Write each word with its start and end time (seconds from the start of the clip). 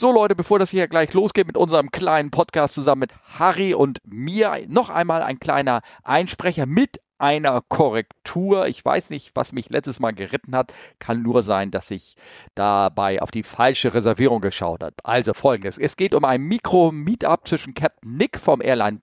So 0.00 0.12
Leute, 0.12 0.36
bevor 0.36 0.60
das 0.60 0.70
hier 0.70 0.86
gleich 0.86 1.12
losgeht 1.12 1.48
mit 1.48 1.56
unserem 1.56 1.90
kleinen 1.90 2.30
Podcast 2.30 2.74
zusammen 2.74 3.00
mit 3.00 3.14
Harry 3.36 3.74
und 3.74 3.98
mir, 4.04 4.64
noch 4.68 4.90
einmal 4.90 5.22
ein 5.22 5.40
kleiner 5.40 5.82
Einsprecher 6.04 6.66
mit 6.66 7.00
einer 7.18 7.62
Korrektur. 7.68 8.68
Ich 8.68 8.84
weiß 8.84 9.10
nicht, 9.10 9.32
was 9.34 9.50
mich 9.50 9.70
letztes 9.70 9.98
Mal 9.98 10.12
geritten 10.12 10.54
hat. 10.54 10.72
Kann 11.00 11.22
nur 11.22 11.42
sein, 11.42 11.72
dass 11.72 11.90
ich 11.90 12.14
dabei 12.54 13.20
auf 13.20 13.32
die 13.32 13.42
falsche 13.42 13.92
Reservierung 13.92 14.40
geschaut 14.40 14.84
habe. 14.84 14.94
Also 15.02 15.34
folgendes. 15.34 15.78
Es 15.78 15.96
geht 15.96 16.14
um 16.14 16.24
ein 16.24 16.42
Mikro-Meetup 16.42 17.48
zwischen 17.48 17.74
Captain 17.74 18.14
Nick 18.14 18.38
vom 18.38 18.62
Airline 18.62 19.00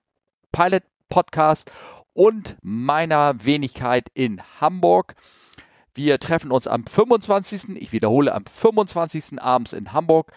Pilot 0.50 0.84
Podcast 1.10 1.70
und 2.14 2.56
meiner 2.62 3.44
Wenigkeit 3.44 4.08
in 4.14 4.40
Hamburg. 4.62 5.14
Wir 5.92 6.18
treffen 6.20 6.50
uns 6.50 6.66
am 6.66 6.86
25. 6.86 7.76
Ich 7.76 7.92
wiederhole, 7.92 8.34
am 8.34 8.46
25. 8.46 9.42
abends 9.42 9.74
in 9.74 9.92
Hamburg 9.92 10.32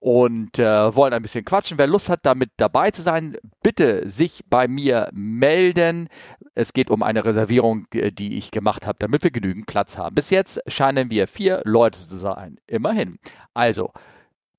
und 0.00 0.58
äh, 0.58 0.94
wollen 0.96 1.12
ein 1.12 1.22
bisschen 1.22 1.44
quatschen. 1.44 1.78
Wer 1.78 1.86
Lust 1.86 2.08
hat, 2.08 2.20
damit 2.24 2.50
dabei 2.56 2.90
zu 2.90 3.02
sein, 3.02 3.36
bitte 3.62 4.08
sich 4.08 4.42
bei 4.48 4.66
mir 4.66 5.10
melden. 5.12 6.08
Es 6.54 6.72
geht 6.72 6.90
um 6.90 7.02
eine 7.02 7.24
Reservierung, 7.24 7.86
äh, 7.92 8.10
die 8.10 8.38
ich 8.38 8.50
gemacht 8.50 8.86
habe, 8.86 8.98
damit 8.98 9.22
wir 9.22 9.30
genügend 9.30 9.66
Platz 9.66 9.98
haben. 9.98 10.14
Bis 10.14 10.30
jetzt 10.30 10.60
scheinen 10.66 11.10
wir 11.10 11.28
vier 11.28 11.60
Leute 11.64 11.98
zu 12.08 12.16
sein. 12.16 12.58
Immerhin. 12.66 13.18
Also, 13.52 13.92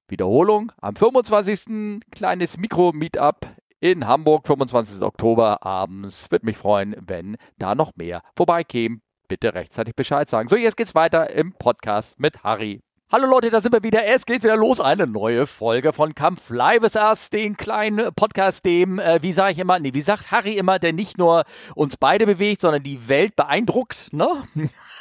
Wiederholung 0.08 0.72
am 0.80 0.96
25. 0.96 2.02
kleines 2.12 2.58
Mikro-Meetup 2.58 3.48
in 3.80 4.06
Hamburg, 4.06 4.46
25. 4.46 5.02
Oktober 5.02 5.66
abends. 5.66 6.30
Würde 6.30 6.46
mich 6.46 6.58
freuen, 6.58 6.96
wenn 7.00 7.38
da 7.58 7.74
noch 7.74 7.96
mehr 7.96 8.22
vorbeikämen. 8.36 9.02
Bitte 9.28 9.56
rechtzeitig 9.56 9.96
Bescheid 9.96 10.30
sagen. 10.30 10.50
So, 10.50 10.56
jetzt 10.56 10.78
geht's 10.78 10.94
weiter 10.94 11.32
im 11.32 11.54
Podcast 11.54 12.20
mit 12.20 12.44
Harry. 12.44 12.82
Hallo 13.14 13.28
Leute, 13.28 13.50
da 13.50 13.60
sind 13.60 13.74
wir 13.74 13.84
wieder. 13.84 14.06
Es 14.06 14.26
geht 14.26 14.42
wieder 14.42 14.56
los. 14.56 14.80
Eine 14.80 15.06
neue 15.06 15.46
Folge 15.46 15.92
von 15.92 16.16
Kampf 16.16 16.50
Live 16.50 16.82
ist 16.84 16.96
erst 16.96 17.34
den 17.34 17.58
kleinen 17.58 18.14
Podcast, 18.14 18.64
dem, 18.64 19.00
äh, 19.00 19.22
wie 19.22 19.34
sage 19.34 19.52
ich 19.52 19.60
immer, 19.60 19.80
nee, 19.80 19.94
wie 19.94 20.00
sagt 20.00 20.32
Harry 20.32 20.54
immer, 20.54 20.80
der 20.80 20.94
nicht 20.94 21.18
nur 21.18 21.44
uns 21.76 21.98
beide 21.98 22.26
bewegt, 22.26 22.62
sondern 22.62 22.84
die 22.84 23.10
Welt 23.10 23.36
beeindruckt, 23.36 24.14
ne? 24.14 24.30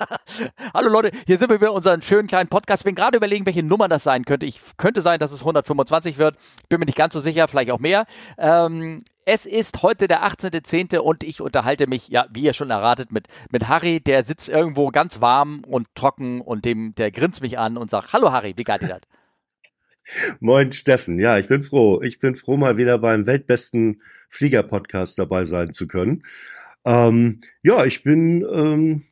Hallo 0.74 0.88
Leute, 0.88 1.12
hier 1.24 1.38
sind 1.38 1.50
wir 1.50 1.60
wieder 1.60 1.72
unseren 1.72 2.02
schönen 2.02 2.26
kleinen 2.26 2.48
Podcast. 2.48 2.80
Ich 2.80 2.84
bin 2.84 2.96
gerade 2.96 3.16
überlegen, 3.16 3.46
welche 3.46 3.62
Nummer 3.62 3.86
das 3.86 4.02
sein 4.02 4.24
könnte. 4.24 4.44
Ich 4.44 4.60
könnte 4.76 5.02
sein, 5.02 5.20
dass 5.20 5.30
es 5.30 5.42
125 5.42 6.18
wird. 6.18 6.36
Bin 6.68 6.80
mir 6.80 6.86
nicht 6.86 6.98
ganz 6.98 7.14
so 7.14 7.20
sicher, 7.20 7.46
vielleicht 7.46 7.70
auch 7.70 7.78
mehr. 7.78 8.06
Ähm, 8.38 9.04
es 9.24 9.46
ist 9.46 9.82
heute 9.82 10.08
der 10.08 10.24
18.10. 10.24 10.98
und 10.98 11.22
ich 11.22 11.40
unterhalte 11.40 11.86
mich, 11.86 12.08
ja, 12.08 12.26
wie 12.32 12.42
ihr 12.42 12.52
schon 12.52 12.70
erratet, 12.70 13.12
mit, 13.12 13.28
mit 13.50 13.68
Harry. 13.68 14.00
Der 14.00 14.24
sitzt 14.24 14.48
irgendwo 14.48 14.88
ganz 14.88 15.20
warm 15.20 15.62
und 15.64 15.88
trocken 15.94 16.40
und 16.40 16.64
dem, 16.64 16.94
der 16.94 17.10
grinst 17.10 17.42
mich 17.42 17.58
an 17.58 17.76
und 17.76 17.90
sagt, 17.90 18.12
hallo 18.12 18.32
Harry, 18.32 18.54
wie 18.56 18.64
geht 18.64 18.80
dir 18.80 18.88
das? 18.88 19.00
Moin 20.40 20.72
Steffen, 20.72 21.18
ja, 21.18 21.38
ich 21.38 21.48
bin 21.48 21.62
froh. 21.62 22.00
Ich 22.02 22.18
bin 22.18 22.34
froh, 22.34 22.56
mal 22.56 22.76
wieder 22.76 22.98
beim 22.98 23.26
weltbesten 23.26 24.02
Flieger-Podcast 24.28 25.18
dabei 25.18 25.44
sein 25.44 25.72
zu 25.72 25.86
können. 25.86 26.24
Ähm, 26.84 27.40
ja, 27.62 27.84
ich 27.84 28.02
bin 28.02 28.44
ähm, 28.50 29.02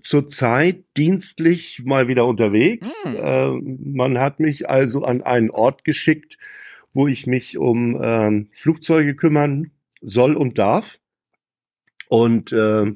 zurzeit 0.00 0.84
dienstlich 0.96 1.82
mal 1.84 2.08
wieder 2.08 2.26
unterwegs. 2.26 3.04
Hm. 3.04 3.16
Äh, 3.16 3.50
man 3.94 4.18
hat 4.18 4.40
mich 4.40 4.68
also 4.68 5.04
an 5.04 5.22
einen 5.22 5.50
Ort 5.50 5.84
geschickt, 5.84 6.38
wo 6.94 7.06
ich 7.06 7.26
mich 7.26 7.58
um 7.58 8.00
ähm, 8.02 8.48
Flugzeuge 8.52 9.14
kümmern 9.14 9.72
soll 10.00 10.36
und 10.36 10.58
darf. 10.58 10.98
Und 12.08 12.52
äh, 12.52 12.94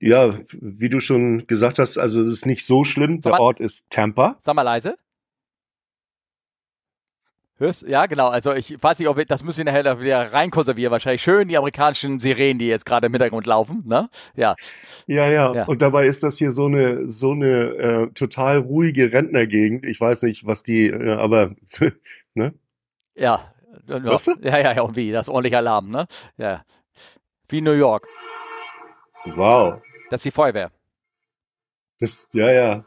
ja, 0.00 0.38
wie 0.60 0.88
du 0.88 0.98
schon 0.98 1.46
gesagt 1.46 1.78
hast, 1.78 1.98
also 1.98 2.22
es 2.22 2.32
ist 2.32 2.46
nicht 2.46 2.66
so 2.66 2.84
schlimm. 2.84 3.20
Der 3.20 3.38
Ort 3.38 3.60
ist 3.60 3.90
Tampa. 3.90 4.36
Sag 4.40 4.56
mal 4.56 4.62
leise. 4.62 4.96
Hörst? 7.58 7.82
Ja, 7.82 8.06
genau. 8.06 8.28
Also 8.28 8.52
ich 8.52 8.82
weiß 8.82 8.98
nicht, 8.98 9.08
ob 9.08 9.16
wir, 9.16 9.24
das 9.24 9.44
müssen 9.44 9.58
wir 9.58 9.72
nachher 9.72 10.00
wieder 10.00 10.32
reinkonservieren. 10.32 10.90
Wahrscheinlich 10.90 11.22
schön 11.22 11.46
die 11.46 11.56
amerikanischen 11.56 12.18
Sirenen, 12.18 12.58
die 12.58 12.66
jetzt 12.66 12.84
gerade 12.84 13.06
im 13.06 13.12
Hintergrund 13.12 13.46
laufen. 13.46 13.84
Ne? 13.86 14.10
Ja. 14.34 14.56
ja. 15.06 15.28
Ja, 15.28 15.54
ja. 15.54 15.64
Und 15.66 15.80
dabei 15.80 16.06
ist 16.06 16.24
das 16.24 16.38
hier 16.38 16.50
so 16.50 16.66
eine 16.66 17.08
so 17.08 17.30
eine 17.30 17.46
äh, 17.46 18.06
total 18.14 18.58
ruhige 18.58 19.12
Rentnergegend. 19.12 19.84
Ich 19.86 20.00
weiß 20.00 20.22
nicht, 20.22 20.44
was 20.44 20.64
die, 20.64 20.86
äh, 20.86 21.12
aber 21.12 21.54
ne? 22.34 22.54
Ja. 23.14 23.52
Weißt 23.86 24.28
du? 24.28 24.34
Ja, 24.42 24.58
ja, 24.58 24.72
ja, 24.72 24.96
wie? 24.96 25.12
Das 25.12 25.26
ist 25.26 25.30
ordentlich 25.30 25.56
Alarm, 25.56 25.90
ne? 25.90 26.06
Ja. 26.36 26.64
Wie 27.48 27.60
New 27.60 27.72
York. 27.72 28.06
Wow. 29.24 29.82
Das 30.10 30.20
ist 30.20 30.24
die 30.24 30.30
Feuerwehr. 30.30 30.70
Das, 31.98 32.28
ja, 32.32 32.50
ja. 32.50 32.84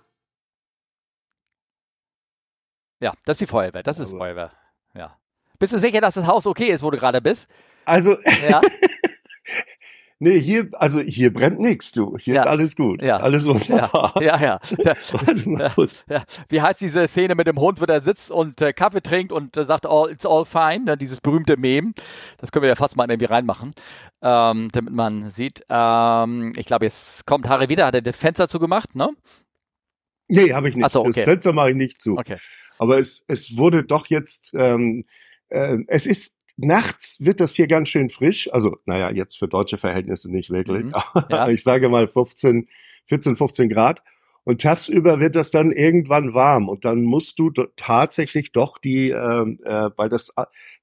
Ja, 3.00 3.13
das 3.25 3.36
ist 3.36 3.41
die 3.41 3.47
Feuerwehr, 3.47 3.84
das 3.84 3.97
ist 3.97 4.08
also. 4.08 4.18
Feuerwehr. 4.18 4.52
Ja. 4.94 5.18
Bist 5.59 5.74
du 5.74 5.80
sicher, 5.80 6.02
dass 6.02 6.16
das 6.16 6.28
Haus 6.28 6.46
okay 6.46 6.72
ist, 6.72 6.84
wo 6.84 6.92
du 6.92 6.97
gerade 6.97 7.22
bist? 7.22 7.47
Also, 7.86 8.18
ja. 8.50 8.62
Nee, 10.17 10.39
hier, 10.39 10.69
also 10.73 11.01
hier 11.01 11.33
brennt 11.33 11.59
nichts, 11.59 11.91
du. 11.91 12.17
Hier 12.17 12.35
ja. 12.35 12.43
ist 12.43 12.47
alles 12.47 12.75
gut. 12.77 13.01
Ja. 13.01 13.17
Alles 13.17 13.45
wunderbar. 13.45 14.13
Ja, 14.21 14.39
ja. 14.39 14.59
ja. 14.77 14.93
ja. 15.45 15.73
ja. 16.09 16.23
Wie 16.47 16.61
heißt 16.61 16.79
diese 16.79 17.05
Szene 17.07 17.35
mit 17.35 17.47
dem 17.47 17.59
Hund, 17.59 17.81
wo 17.81 17.85
der 17.85 17.99
sitzt 17.99 18.31
und 18.31 18.61
äh, 18.61 18.71
Kaffee 18.71 19.01
trinkt 19.01 19.33
und 19.33 19.57
äh, 19.57 19.65
sagt, 19.65 19.85
all, 19.85 20.09
it's 20.09 20.25
all 20.25 20.45
fine, 20.45 20.85
ne? 20.85 20.97
dieses 20.97 21.19
berühmte 21.19 21.57
Meme. 21.57 21.91
Das 22.37 22.53
können 22.53 22.63
wir 22.63 22.69
ja 22.69 22.75
fast 22.75 22.95
mal 22.95 23.09
irgendwie 23.09 23.25
reinmachen, 23.25 23.73
ähm, 24.21 24.69
damit 24.71 24.93
man 24.93 25.29
sieht. 25.31 25.65
Ähm, 25.67 26.53
ich 26.55 26.65
glaube, 26.65 26.85
jetzt 26.85 27.25
kommt 27.25 27.49
Harry 27.49 27.67
wieder, 27.67 27.85
hat 27.85 27.95
er 27.95 28.01
das 28.01 28.15
Fenster 28.15 28.47
zugemacht, 28.47 28.95
ne? 28.95 29.09
Nee, 30.29 30.53
habe 30.53 30.69
ich 30.69 30.75
nicht. 30.75 30.85
Ach 30.85 30.89
so, 30.89 31.01
okay. 31.01 31.11
Das 31.11 31.23
Fenster 31.25 31.51
mache 31.51 31.71
ich 31.71 31.75
nicht 31.75 32.01
zu. 32.01 32.17
Okay. 32.17 32.37
Aber 32.77 32.99
es, 32.99 33.25
es 33.27 33.57
wurde 33.57 33.83
doch 33.83 34.07
jetzt, 34.07 34.53
ähm, 34.57 35.03
äh, 35.49 35.77
es 35.87 36.05
ist 36.05 36.37
Nachts 36.57 37.17
wird 37.25 37.39
das 37.39 37.55
hier 37.55 37.67
ganz 37.67 37.89
schön 37.89 38.09
frisch. 38.09 38.49
Also, 38.53 38.77
naja, 38.85 39.11
jetzt 39.11 39.38
für 39.38 39.47
deutsche 39.47 39.77
Verhältnisse 39.77 40.31
nicht 40.31 40.49
wirklich. 40.49 40.85
Mhm, 40.85 40.93
ja. 41.29 41.49
ich 41.49 41.63
sage 41.63 41.89
mal 41.89 42.07
15, 42.07 42.67
14, 43.05 43.35
15 43.35 43.69
Grad. 43.69 44.01
Und 44.45 44.61
tagsüber 44.61 45.19
wird 45.19 45.35
das 45.35 45.49
dann 45.51 45.71
irgendwann 45.71 46.33
warm. 46.33 46.69
Und 46.69 46.85
dann 46.85 47.01
musst 47.01 47.39
du 47.39 47.49
tatsächlich 47.75 48.51
doch 48.51 48.77
die, 48.77 49.09
ähm, 49.09 49.59
äh, 49.65 49.89
weil 49.95 50.07
das 50.07 50.31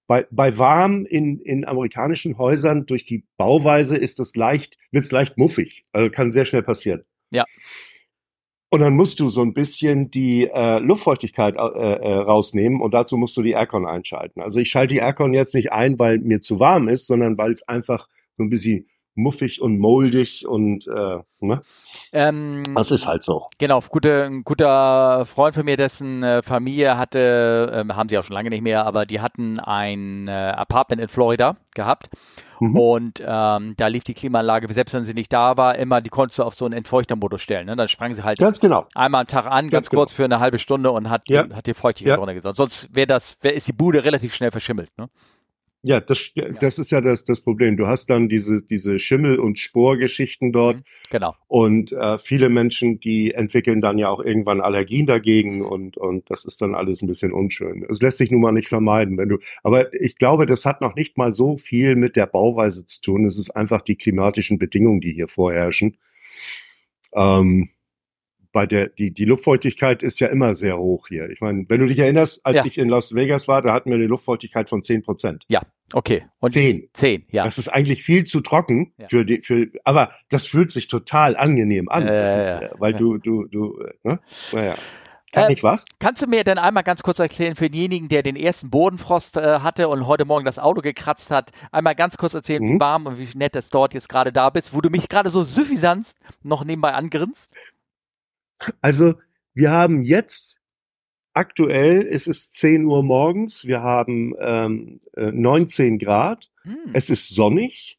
bei, 0.08 0.26
bei 0.30 0.58
warm 0.58 1.06
in, 1.06 1.38
in 1.40 1.64
amerikanischen 1.64 2.38
Häusern 2.38 2.86
durch 2.86 3.04
die 3.04 3.24
Bauweise 3.36 3.96
ist 3.96 4.18
das 4.18 4.34
leicht, 4.34 4.76
wird's 4.90 5.12
leicht 5.12 5.38
muffig. 5.38 5.84
Also 5.92 6.10
kann 6.10 6.32
sehr 6.32 6.44
schnell 6.44 6.64
passieren. 6.64 7.04
Ja. 7.30 7.44
Und 8.72 8.80
dann 8.80 8.96
musst 8.96 9.20
du 9.20 9.28
so 9.28 9.42
ein 9.42 9.52
bisschen 9.52 10.10
die 10.10 10.48
äh, 10.48 10.78
Luftfeuchtigkeit 10.78 11.56
äh, 11.56 11.58
äh, 11.58 12.14
rausnehmen 12.20 12.80
und 12.80 12.94
dazu 12.94 13.18
musst 13.18 13.36
du 13.36 13.42
die 13.42 13.50
Aircon 13.50 13.86
einschalten. 13.86 14.40
Also 14.40 14.60
ich 14.60 14.70
schalte 14.70 14.94
die 14.94 15.00
Aircon 15.00 15.34
jetzt 15.34 15.54
nicht 15.54 15.72
ein, 15.72 15.98
weil 15.98 16.20
mir 16.20 16.40
zu 16.40 16.58
warm 16.58 16.88
ist, 16.88 17.06
sondern 17.06 17.36
weil 17.36 17.52
es 17.52 17.68
einfach 17.68 18.08
so 18.38 18.44
ein 18.44 18.48
bisschen 18.48 18.88
muffig 19.14 19.60
und 19.60 19.78
moldig 19.78 20.46
und 20.48 20.86
äh, 20.86 21.18
ne? 21.40 21.62
Ähm, 22.14 22.62
das 22.74 22.90
ist 22.90 23.06
halt 23.06 23.22
so. 23.22 23.46
Genau, 23.58 23.82
gute, 23.90 24.24
ein 24.24 24.42
guter 24.42 25.26
Freund 25.26 25.54
von 25.54 25.66
mir, 25.66 25.76
dessen 25.76 26.22
äh, 26.22 26.42
Familie 26.42 26.96
hatte, 26.96 27.84
äh, 27.86 27.92
haben 27.92 28.08
sie 28.08 28.16
auch 28.16 28.24
schon 28.24 28.32
lange 28.32 28.48
nicht 28.48 28.62
mehr, 28.62 28.86
aber 28.86 29.04
die 29.04 29.20
hatten 29.20 29.60
ein 29.60 30.28
äh, 30.28 30.30
Apartment 30.30 31.02
in 31.02 31.08
Florida 31.08 31.58
gehabt. 31.74 32.08
Mhm. 32.62 32.76
Und 32.76 33.22
ähm, 33.26 33.74
da 33.76 33.88
lief 33.88 34.04
die 34.04 34.14
Klimaanlage, 34.14 34.72
selbst 34.72 34.94
wenn 34.94 35.02
sie 35.02 35.14
nicht 35.14 35.32
da 35.32 35.56
war, 35.56 35.74
immer, 35.76 36.00
die 36.00 36.10
konntest 36.10 36.38
du 36.38 36.44
auf 36.44 36.54
so 36.54 36.64
einen 36.64 36.74
Entfeuchtermodus 36.74 37.42
stellen. 37.42 37.66
Ne? 37.66 37.74
Dann 37.74 37.88
sprang 37.88 38.14
sie 38.14 38.22
halt 38.22 38.38
ganz 38.38 38.60
genau. 38.60 38.86
einmal 38.94 39.22
am 39.22 39.26
Tag 39.26 39.46
an, 39.46 39.68
ganz, 39.68 39.70
ganz 39.70 39.90
kurz 39.90 40.10
genau. 40.10 40.16
für 40.16 40.24
eine 40.26 40.38
halbe 40.38 40.58
Stunde 40.58 40.92
und 40.92 41.10
hat, 41.10 41.28
ja. 41.28 41.44
hat 41.52 41.66
die 41.66 41.74
Feuchtigkeit 41.74 42.12
ja. 42.12 42.18
runtergesetzt. 42.18 42.56
Sonst 42.56 42.88
wäre 42.94 43.08
das, 43.08 43.36
wär, 43.40 43.54
ist 43.54 43.66
die 43.66 43.72
Bude 43.72 44.04
relativ 44.04 44.32
schnell 44.32 44.52
verschimmelt. 44.52 44.90
Ne? 44.96 45.08
Ja, 45.84 45.98
das, 45.98 46.32
das 46.60 46.78
ist 46.78 46.92
ja 46.92 47.00
das, 47.00 47.24
das 47.24 47.40
Problem. 47.40 47.76
Du 47.76 47.88
hast 47.88 48.08
dann 48.08 48.28
diese, 48.28 48.62
diese 48.62 49.00
Schimmel- 49.00 49.40
und 49.40 49.58
Sporgeschichten 49.58 50.52
dort. 50.52 50.76
Mhm, 50.76 50.82
genau. 51.10 51.34
Und 51.48 51.90
äh, 51.90 52.18
viele 52.18 52.50
Menschen, 52.50 53.00
die 53.00 53.34
entwickeln 53.34 53.80
dann 53.80 53.98
ja 53.98 54.08
auch 54.08 54.20
irgendwann 54.20 54.60
Allergien 54.60 55.06
dagegen 55.06 55.60
und, 55.60 55.96
und 55.96 56.30
das 56.30 56.44
ist 56.44 56.62
dann 56.62 56.76
alles 56.76 57.02
ein 57.02 57.08
bisschen 57.08 57.32
unschön. 57.32 57.84
Es 57.90 58.00
lässt 58.00 58.18
sich 58.18 58.30
nun 58.30 58.40
mal 58.40 58.52
nicht 58.52 58.68
vermeiden, 58.68 59.18
wenn 59.18 59.28
du. 59.28 59.38
Aber 59.64 59.92
ich 59.92 60.16
glaube, 60.16 60.46
das 60.46 60.64
hat 60.64 60.80
noch 60.80 60.94
nicht 60.94 61.18
mal 61.18 61.32
so 61.32 61.56
viel 61.56 61.96
mit 61.96 62.14
der 62.14 62.26
Bauweise 62.26 62.86
zu 62.86 63.00
tun. 63.00 63.26
Es 63.26 63.36
ist 63.36 63.50
einfach 63.50 63.80
die 63.80 63.96
klimatischen 63.96 64.58
Bedingungen, 64.58 65.00
die 65.00 65.12
hier 65.12 65.26
vorherrschen. 65.26 65.96
Ähm, 67.12 67.70
bei 68.52 68.66
der, 68.66 68.88
die, 68.88 69.12
die 69.12 69.24
Luftfeuchtigkeit 69.24 70.02
ist 70.02 70.20
ja 70.20 70.28
immer 70.28 70.54
sehr 70.54 70.78
hoch 70.78 71.08
hier. 71.08 71.28
Ich 71.30 71.40
meine, 71.40 71.64
wenn 71.68 71.80
du 71.80 71.86
dich 71.86 71.98
erinnerst, 71.98 72.44
als 72.44 72.56
ja. 72.56 72.64
ich 72.64 72.78
in 72.78 72.88
Las 72.88 73.14
Vegas 73.14 73.48
war, 73.48 73.62
da 73.62 73.72
hatten 73.72 73.90
wir 73.90 73.96
eine 73.96 74.06
Luftfeuchtigkeit 74.06 74.68
von 74.68 74.82
zehn 74.82 75.02
Prozent. 75.02 75.44
Ja, 75.48 75.62
okay. 75.92 76.24
Und 76.40 76.50
zehn. 76.50 76.88
Zehn, 76.92 77.24
ja. 77.30 77.44
Das 77.44 77.58
ist 77.58 77.68
eigentlich 77.68 78.02
viel 78.02 78.24
zu 78.24 78.40
trocken 78.40 78.92
ja. 78.98 79.08
für 79.08 79.24
die, 79.24 79.40
für, 79.40 79.68
aber 79.84 80.12
das 80.28 80.46
fühlt 80.46 80.70
sich 80.70 80.86
total 80.86 81.36
angenehm 81.36 81.88
an. 81.88 82.06
Äh, 82.06 82.40
ist, 82.40 82.52
ja. 82.62 82.70
Weil 82.78 82.92
du, 82.92 83.18
du, 83.18 83.46
du, 83.46 83.78
ne? 84.02 84.20
Naja. 84.52 84.76
Kann 85.32 85.48
äh, 85.48 85.54
ich 85.54 85.62
was? 85.62 85.86
Kannst 85.98 86.22
du 86.22 86.26
mir 86.26 86.44
denn 86.44 86.58
einmal 86.58 86.82
ganz 86.82 87.02
kurz 87.02 87.18
erklären, 87.18 87.56
für 87.56 87.70
denjenigen, 87.70 88.08
der 88.08 88.22
den 88.22 88.36
ersten 88.36 88.70
Bodenfrost 88.70 89.38
äh, 89.38 89.60
hatte 89.60 89.88
und 89.88 90.06
heute 90.06 90.26
Morgen 90.26 90.44
das 90.44 90.58
Auto 90.58 90.82
gekratzt 90.82 91.30
hat, 91.30 91.50
einmal 91.72 91.94
ganz 91.94 92.18
kurz 92.18 92.34
erzählen, 92.34 92.62
mhm. 92.62 92.74
wie 92.74 92.80
warm 92.80 93.06
und 93.06 93.18
wie 93.18 93.28
nett 93.36 93.56
es 93.56 93.70
dort 93.70 93.94
jetzt 93.94 94.10
gerade 94.10 94.30
da 94.30 94.50
bist, 94.50 94.74
wo 94.74 94.82
du 94.82 94.90
mich 94.90 95.08
gerade 95.08 95.30
so 95.30 95.42
suffisant 95.42 96.12
noch 96.42 96.64
nebenbei 96.64 96.92
angrinst? 96.92 97.50
Also 98.80 99.14
wir 99.54 99.70
haben 99.70 100.02
jetzt 100.02 100.60
aktuell 101.34 102.02
ist 102.02 102.26
es 102.26 102.52
10 102.52 102.84
Uhr 102.84 103.02
morgens. 103.02 103.66
Wir 103.66 103.82
haben 103.82 104.34
ähm, 104.38 105.00
19 105.16 105.94
äh, 105.94 105.98
Grad. 105.98 106.50
Hm. 106.62 106.90
Es 106.92 107.10
ist 107.10 107.30
sonnig. 107.30 107.98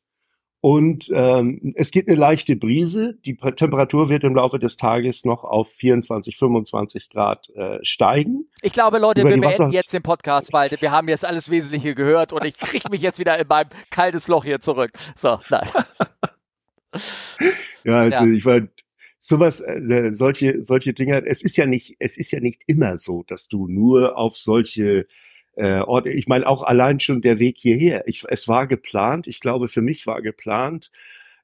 Und 0.66 1.12
ähm, 1.14 1.74
es 1.76 1.92
geht 1.92 2.08
eine 2.08 2.16
leichte 2.16 2.56
Brise. 2.56 3.16
Die 3.26 3.36
Temperatur 3.36 4.08
wird 4.08 4.24
im 4.24 4.34
Laufe 4.34 4.60
des 4.60 4.78
Tages 4.78 5.26
noch 5.26 5.44
auf 5.44 5.70
24, 5.74 6.38
25 6.38 7.10
Grad 7.10 7.50
äh, 7.50 7.80
steigen. 7.82 8.48
Ich 8.62 8.72
glaube, 8.72 8.98
Leute, 8.98 9.22
Über 9.22 9.32
wir 9.32 9.42
beenden 9.42 9.74
jetzt 9.74 9.92
den 9.92 10.04
Podcast, 10.04 10.54
weil 10.54 10.72
wir 10.80 10.92
haben 10.92 11.10
jetzt 11.10 11.26
alles 11.26 11.50
Wesentliche 11.50 11.96
gehört 11.96 12.32
und 12.32 12.46
ich 12.46 12.58
kriege 12.58 12.90
mich 12.90 13.02
jetzt 13.02 13.20
wieder 13.20 13.38
in 13.38 13.46
mein 13.50 13.68
kaltes 13.90 14.30
Loch 14.30 14.46
hier 14.46 14.62
zurück. 14.62 14.92
So, 15.18 15.38
nein. 15.50 15.68
ja, 17.84 18.00
also 18.00 18.24
ja. 18.24 18.32
ich 18.32 18.46
war 18.46 18.62
sowas, 19.24 19.62
äh, 19.62 20.10
solche, 20.12 20.62
solche 20.62 20.94
Dinge, 20.94 21.26
es 21.26 21.42
ist 21.42 21.56
ja 21.56 21.66
nicht, 21.66 21.96
es 22.00 22.18
ist 22.18 22.32
ja 22.32 22.42
nicht 22.42 22.64
immer 22.68 22.98
so, 22.98 23.24
dass 23.24 23.48
du 23.48 23.68
nur 23.70 24.18
auf 24.18 24.38
solche 24.38 25.08
äh, 25.56 25.80
Orte. 25.80 26.10
Ich 26.10 26.28
meine 26.28 26.46
auch 26.46 26.62
allein 26.62 27.00
schon 27.00 27.22
der 27.22 27.40
Weg 27.40 27.58
hierher. 27.58 28.04
Ich, 28.06 28.26
es 28.28 28.50
war 28.50 28.68
geplant. 28.68 29.28
Ich 29.28 29.40
glaube, 29.40 29.70
für 29.70 29.82
mich 29.82 30.06
war 30.08 30.22
geplant 30.22 30.92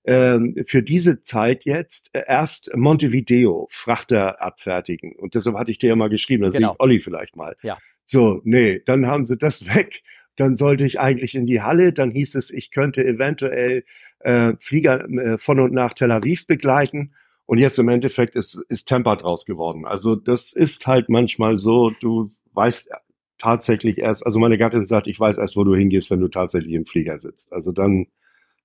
ähm, 0.04 0.56
für 0.66 0.84
diese 0.84 1.22
Zeit 1.22 1.64
jetzt 1.64 2.14
äh, 2.14 2.24
erst 2.28 2.76
Montevideo 2.76 3.68
Frachter 3.70 4.42
abfertigen. 4.42 5.14
Und 5.14 5.36
deshalb 5.36 5.56
hatte 5.56 5.72
ich 5.72 5.78
dir 5.78 5.90
ja 5.90 5.96
mal 5.96 6.10
geschrieben, 6.10 6.44
dann 6.44 6.52
genau. 6.52 6.74
ich 6.74 6.80
Olli 6.82 7.00
vielleicht 7.00 7.38
mal. 7.38 7.56
Ja. 7.62 7.78
So, 8.04 8.42
nee, 8.44 8.82
dann 8.86 9.08
haben 9.08 9.24
sie 9.24 9.38
das 9.38 9.74
weg. 9.74 10.02
Dann 10.36 10.58
sollte 10.58 10.86
ich 10.86 11.00
eigentlich 11.00 11.34
in 11.34 11.46
die 11.46 11.62
Halle. 11.62 11.94
Dann 11.94 12.12
hieß 12.12 12.36
es, 12.36 12.52
ich 12.52 12.72
könnte 12.72 13.06
eventuell 13.06 13.86
äh, 14.20 14.54
Flieger 14.60 15.10
äh, 15.10 15.38
von 15.38 15.62
und 15.62 15.74
nach 15.74 15.94
Tel 15.94 16.12
Aviv 16.12 16.46
begleiten. 16.46 17.14
Und 17.50 17.58
jetzt 17.58 17.80
im 17.80 17.90
Endeffekt 17.90 18.36
ist, 18.36 18.64
ist 18.70 18.88
Tampa 18.88 19.16
draus 19.16 19.44
geworden. 19.44 19.84
Also 19.84 20.16
das 20.16 20.54
ist 20.54 20.86
halt 20.86 21.10
manchmal 21.10 21.58
so, 21.58 21.90
du 21.90 22.30
weißt 22.54 22.92
tatsächlich 23.40 23.98
erst, 23.98 24.24
also 24.24 24.38
meine 24.38 24.60
Gattin 24.60 24.86
sagt, 24.86 25.08
ich 25.08 25.20
weiß 25.20 25.40
erst, 25.40 25.58
wo 25.58 25.64
du 25.64 25.74
hingehst, 25.74 26.12
wenn 26.12 26.20
du 26.20 26.28
tatsächlich 26.28 26.74
im 26.74 26.86
Flieger 26.86 27.18
sitzt. 27.18 27.52
Also 27.52 27.72
dann, 27.72 28.06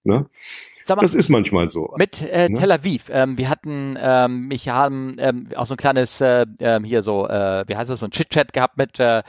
ne? 0.05 0.27
Mal, 0.87 0.97
das 0.97 1.15
ist 1.15 1.31
manchmal 1.31 1.71
so. 1.71 1.95
Mit 1.97 2.21
äh, 2.21 2.49
ne? 2.49 2.59
Tel 2.59 2.71
Aviv. 2.71 3.09
Ähm, 3.11 3.39
wir 3.39 3.49
hatten, 3.49 3.97
ähm, 3.99 4.49
mich 4.49 4.69
haben 4.69 5.17
ähm, 5.19 5.49
auch 5.56 5.65
so 5.65 5.75
ein 5.75 5.79
kleines, 5.79 6.21
äh, 6.21 6.45
ähm, 6.61 6.85
hier 6.85 7.01
so, 7.03 7.27
äh, 7.27 7.65
wie 7.67 7.75
heißt 7.75 7.91
das, 7.91 8.01
so 8.01 8.06
ein 8.06 8.11
Chit-Chat 8.11 8.53
gehabt 8.53 8.77
mit, 8.77 9.01
äh, 9.01 9.23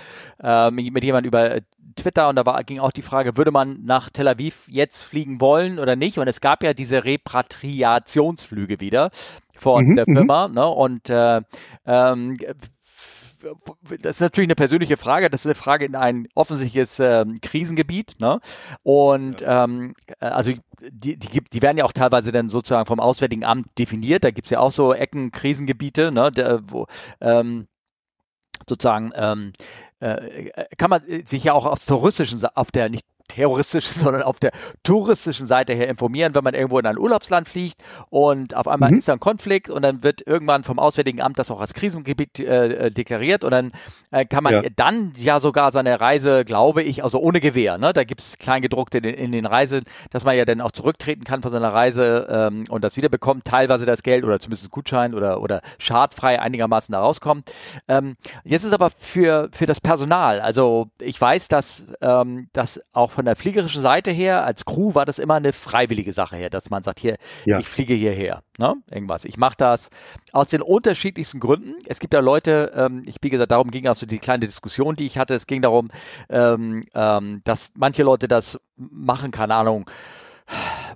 äh, 0.44 0.72
mit 0.72 1.04
jemand 1.04 1.26
über 1.26 1.62
Twitter 1.96 2.28
und 2.28 2.36
da 2.36 2.46
war, 2.46 2.62
ging 2.66 2.80
auch 2.80 2.92
die 2.92 3.02
Frage, 3.02 3.38
würde 3.38 3.52
man 3.52 3.86
nach 3.86 4.10
Tel 4.10 4.28
Aviv 4.28 4.68
jetzt 4.68 5.04
fliegen 5.04 5.40
wollen 5.40 5.80
oder 5.80 5.96
nicht? 5.96 6.20
Und 6.20 6.28
es 6.28 6.42
gab 6.42 6.62
ja 6.62 6.74
diese 6.74 7.06
Repatriationsflüge 7.06 8.82
wieder 8.82 9.12
von 9.56 9.86
mhm, 9.86 9.96
der 9.96 10.06
mhm. 10.08 10.16
Firma. 10.16 10.48
Ne? 10.50 10.68
Und 10.68 11.10
äh, 11.10 11.42
ähm, 11.86 12.38
das 14.02 14.18
ist 14.18 14.22
natürlich 14.22 14.48
eine 14.48 14.56
persönliche 14.56 14.98
Frage, 14.98 15.30
das 15.30 15.42
ist 15.42 15.48
eine 15.48 15.56
Frage 15.56 15.86
in 15.86 15.96
ein 15.96 16.28
offensichtliches 16.36 17.00
ähm, 17.00 17.40
Krisengebiet. 17.42 18.16
Ne? 18.20 18.40
Und 18.84 19.42
ja. 19.42 19.64
ähm, 19.64 19.94
äh, 20.20 20.26
also 20.26 20.54
die, 20.82 21.18
die, 21.18 21.42
die 21.42 21.62
werden 21.62 21.78
ja 21.78 21.86
auch 21.86 21.94
teilweise 21.94 22.32
dann 22.32 22.50
sozusagen 22.50 22.86
vom 22.86 23.00
Auswärtigen 23.00 23.46
Amt 23.46 23.68
definiert. 23.78 24.24
Da 24.24 24.32
gibt 24.32 24.48
es 24.48 24.52
ja 24.52 24.60
auch 24.60 24.72
so 24.72 24.94
Ecken, 24.94 25.32
Krisengebiete, 25.32 26.12
ne? 26.12 26.32
Der, 26.32 26.62
wo 26.70 26.88
ähm, 27.22 27.68
sozusagen 28.68 29.12
ähm, 29.16 29.54
äh, 30.00 30.66
kann 30.78 30.90
man 30.90 31.02
sich 31.26 31.44
ja 31.44 31.54
auch 31.54 31.66
aus 31.66 31.86
touristischen, 31.86 32.44
auf 32.56 32.72
der 32.72 32.90
nicht 32.90 33.06
terroristischen, 33.28 34.02
sondern 34.04 34.24
auf 34.24 34.40
der 34.40 34.52
touristischen 34.84 35.48
Seite 35.48 35.74
her 35.74 35.88
informieren, 35.88 36.36
wenn 36.36 36.44
man 36.44 36.54
irgendwo 36.54 36.80
in 36.80 36.86
ein 36.86 36.98
Urlaubsland 36.98 37.50
fliegt 37.50 37.82
und 38.10 38.56
auf 38.56 38.68
einmal 38.68 38.92
mhm. 38.92 38.98
ist 38.98 39.08
da 39.08 39.14
ein 39.14 39.20
Konflikt 39.20 39.70
und 39.70 39.82
dann 39.82 40.04
wird 40.04 40.26
irgendwann 40.26 40.64
vom 40.64 40.80
Auswärtigen 40.80 41.22
Amt 41.22 41.40
das 41.40 41.52
auch 41.52 41.62
als 41.62 41.74
Krisengebiet 41.74 42.40
äh, 42.40 42.88
äh, 42.88 42.92
deklariert 42.92 43.44
und 43.44 43.52
dann 43.52 43.72
äh, 44.12 44.26
kann 44.26 44.44
man 44.44 44.54
ja. 44.54 44.62
dann 44.76 45.14
ja 45.16 45.40
sogar 45.40 45.72
seine 45.72 46.00
Reise, 46.00 46.46
glaube 46.46 46.84
ich, 46.84 47.04
also 47.04 47.20
ohne 47.20 47.40
Gewehr, 47.40 47.78
ne? 47.78 47.94
da 47.94 48.04
gibt 48.04 48.22
es 48.22 48.38
Kleingedruckte 48.38 49.00
in, 49.00 49.04
in 49.06 49.32
den 49.32 49.46
Reisen, 49.46 49.84
dass 50.12 50.24
man 50.24 50.38
ja 50.38 50.46
dann 50.46 50.62
auch 50.62 50.72
zurücktreten 50.72 51.24
kann 51.24 51.42
von 51.42 51.52
seiner 51.52 51.74
Reise 51.74 52.28
ähm, 52.30 52.66
und 52.70 52.84
das 52.84 52.98
wiederbekommt, 52.98 53.46
teilweise 53.46 53.86
das 53.86 54.04
Geld 54.04 54.24
oder 54.24 54.40
zumindest 54.40 54.70
Gutschein 54.72 55.14
oder, 55.14 55.42
oder 55.42 55.62
schadfrei 55.78 56.40
einigermaßen 56.40 56.92
da 56.92 57.00
rauskommt. 57.00 57.52
Ähm, 57.88 58.16
jetzt 58.44 58.64
ist 58.64 58.74
aber 58.74 58.92
für, 58.92 59.50
für 59.52 59.66
das 59.66 59.82
Personal, 59.82 60.42
also 60.42 60.90
ich 61.00 61.20
weiß, 61.20 61.48
dass, 61.48 61.86
ähm, 62.02 62.50
dass 62.54 62.80
auch 62.94 63.15
von 63.16 63.26
der 63.26 63.36
fliegerischen 63.36 63.82
Seite 63.82 64.12
her, 64.12 64.46
als 64.46 64.66
Crew 64.66 64.94
war 64.94 65.06
das 65.06 65.18
immer 65.18 65.36
eine 65.36 65.54
freiwillige 65.54 66.14
Sache 66.14 66.36
her, 66.36 66.50
dass 66.50 66.70
man 66.70 66.84
sagt, 66.84 67.00
hier, 67.00 67.18
ja. 67.46 67.60
ich 67.60 67.68
fliege 67.68 67.94
hierher, 67.94 68.44
ne? 68.60 68.76
Irgendwas. 68.92 69.26
Ich 69.26 69.38
mache 69.38 69.56
das 69.58 69.90
aus 70.32 70.50
den 70.50 70.62
unterschiedlichsten 70.62 71.40
Gründen. 71.40 71.76
Es 71.88 72.00
gibt 72.00 72.14
da 72.14 72.20
Leute, 72.20 72.72
ähm, 72.76 73.04
ich 73.06 73.16
wie 73.22 73.30
gesagt, 73.30 73.52
darum 73.52 73.72
ging 73.72 73.88
auch 73.88 73.96
so 73.96 74.06
die 74.06 74.20
kleine 74.20 74.46
Diskussion, 74.46 74.96
die 74.96 75.06
ich 75.06 75.18
hatte. 75.18 75.34
Es 75.34 75.48
ging 75.48 75.62
darum, 75.62 75.90
ähm, 76.30 76.86
ähm, 76.94 77.42
dass 77.46 77.72
manche 77.76 78.04
Leute 78.04 78.28
das 78.28 78.60
machen, 78.76 79.32
keine 79.32 79.56
Ahnung, 79.56 79.90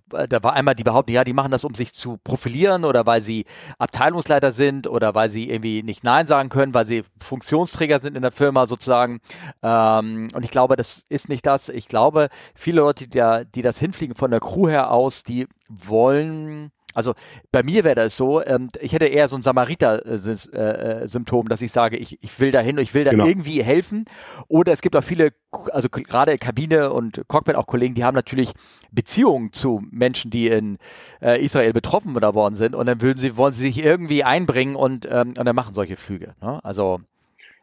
da 0.10 0.44
war 0.44 0.54
einmal 0.54 0.76
die 0.76 0.84
Behauptung, 0.84 1.16
ja, 1.16 1.24
die 1.24 1.34
machen 1.34 1.52
das, 1.52 1.64
um 1.64 1.76
sich 1.76 1.94
zu 1.94 2.18
profilieren 2.24 2.86
oder 2.86 3.06
weil 3.06 3.22
sie 3.22 3.46
Abteilungsleiter 3.78 4.52
sind 4.52 4.88
oder 4.88 5.16
weil 5.16 5.30
sie 5.30 5.50
irgendwie 5.50 5.84
nicht 5.84 6.04
Nein 6.04 6.28
sagen 6.28 6.50
können, 6.50 6.74
weil 6.74 6.86
sie 6.86 7.04
Funktionsträger 7.20 8.00
sind 8.00 8.16
in 8.16 8.22
der 8.22 8.32
Firma 8.32 8.66
sozusagen. 8.66 9.22
Ähm, 9.62 10.28
und 10.34 10.44
ich 10.44 10.52
glaube, 10.52 10.76
das 10.76 11.06
ist 11.10 11.30
nicht 11.30 11.46
das. 11.46 11.70
Ich 11.70 11.88
glaube, 11.88 12.30
viele 12.56 12.82
Leute, 12.82 13.08
die, 13.08 13.44
die 13.56 13.62
das 13.62 13.80
hinfliegen 13.80 14.16
von 14.16 14.32
der 14.32 14.40
Crew 14.40 14.68
her 14.68 14.92
aus, 14.92 15.24
die 15.24 15.48
wollen 15.68 16.72
also 16.94 17.14
bei 17.52 17.64
mir 17.64 17.84
wäre 17.84 17.96
das 17.96 18.18
so, 18.18 18.44
ähm, 18.44 18.70
ich 18.82 18.94
hätte 18.94 19.06
eher 19.06 19.28
so 19.28 19.36
ein 19.36 19.42
Samariter-Symptom, 19.42 21.48
dass 21.48 21.62
ich 21.62 21.72
sage, 21.72 21.98
ich, 21.98 22.22
ich 22.22 22.40
will 22.40 22.52
da 22.52 22.62
hin, 22.62 22.78
ich 22.80 22.94
will 22.94 23.04
da 23.04 23.12
genau. 23.12 23.28
irgendwie 23.28 23.64
helfen. 23.64 24.06
Oder 24.48 24.74
es 24.74 24.82
gibt 24.82 24.96
auch 24.96 25.04
viele, 25.04 25.32
also 25.72 25.90
gerade 25.90 26.38
Kabine 26.38 26.92
und 26.92 27.24
Cockpit 27.28 27.56
auch 27.56 27.68
Kollegen, 27.68 27.94
die 27.94 28.04
haben 28.04 28.16
natürlich 28.16 28.54
Beziehungen 28.92 29.54
zu 29.54 29.84
Menschen, 29.92 30.32
die 30.32 30.48
in 30.48 30.78
äh, 31.22 31.44
Israel 31.44 31.74
betroffen 31.74 32.16
worden 32.16 32.56
sind. 32.56 32.76
Und 32.76 32.88
dann 32.88 33.02
würden 33.02 33.20
sie, 33.20 33.38
wollen 33.38 33.54
sie 33.54 33.64
sich 33.64 33.84
irgendwie 33.84 34.24
einbringen 34.24 34.76
und, 34.76 35.08
ähm, 35.10 35.34
und 35.38 35.46
dann 35.46 35.56
machen 35.56 35.76
solche 35.76 35.96
Flüge. 35.96 36.36
Ne? 36.42 36.60
Also 36.64 37.02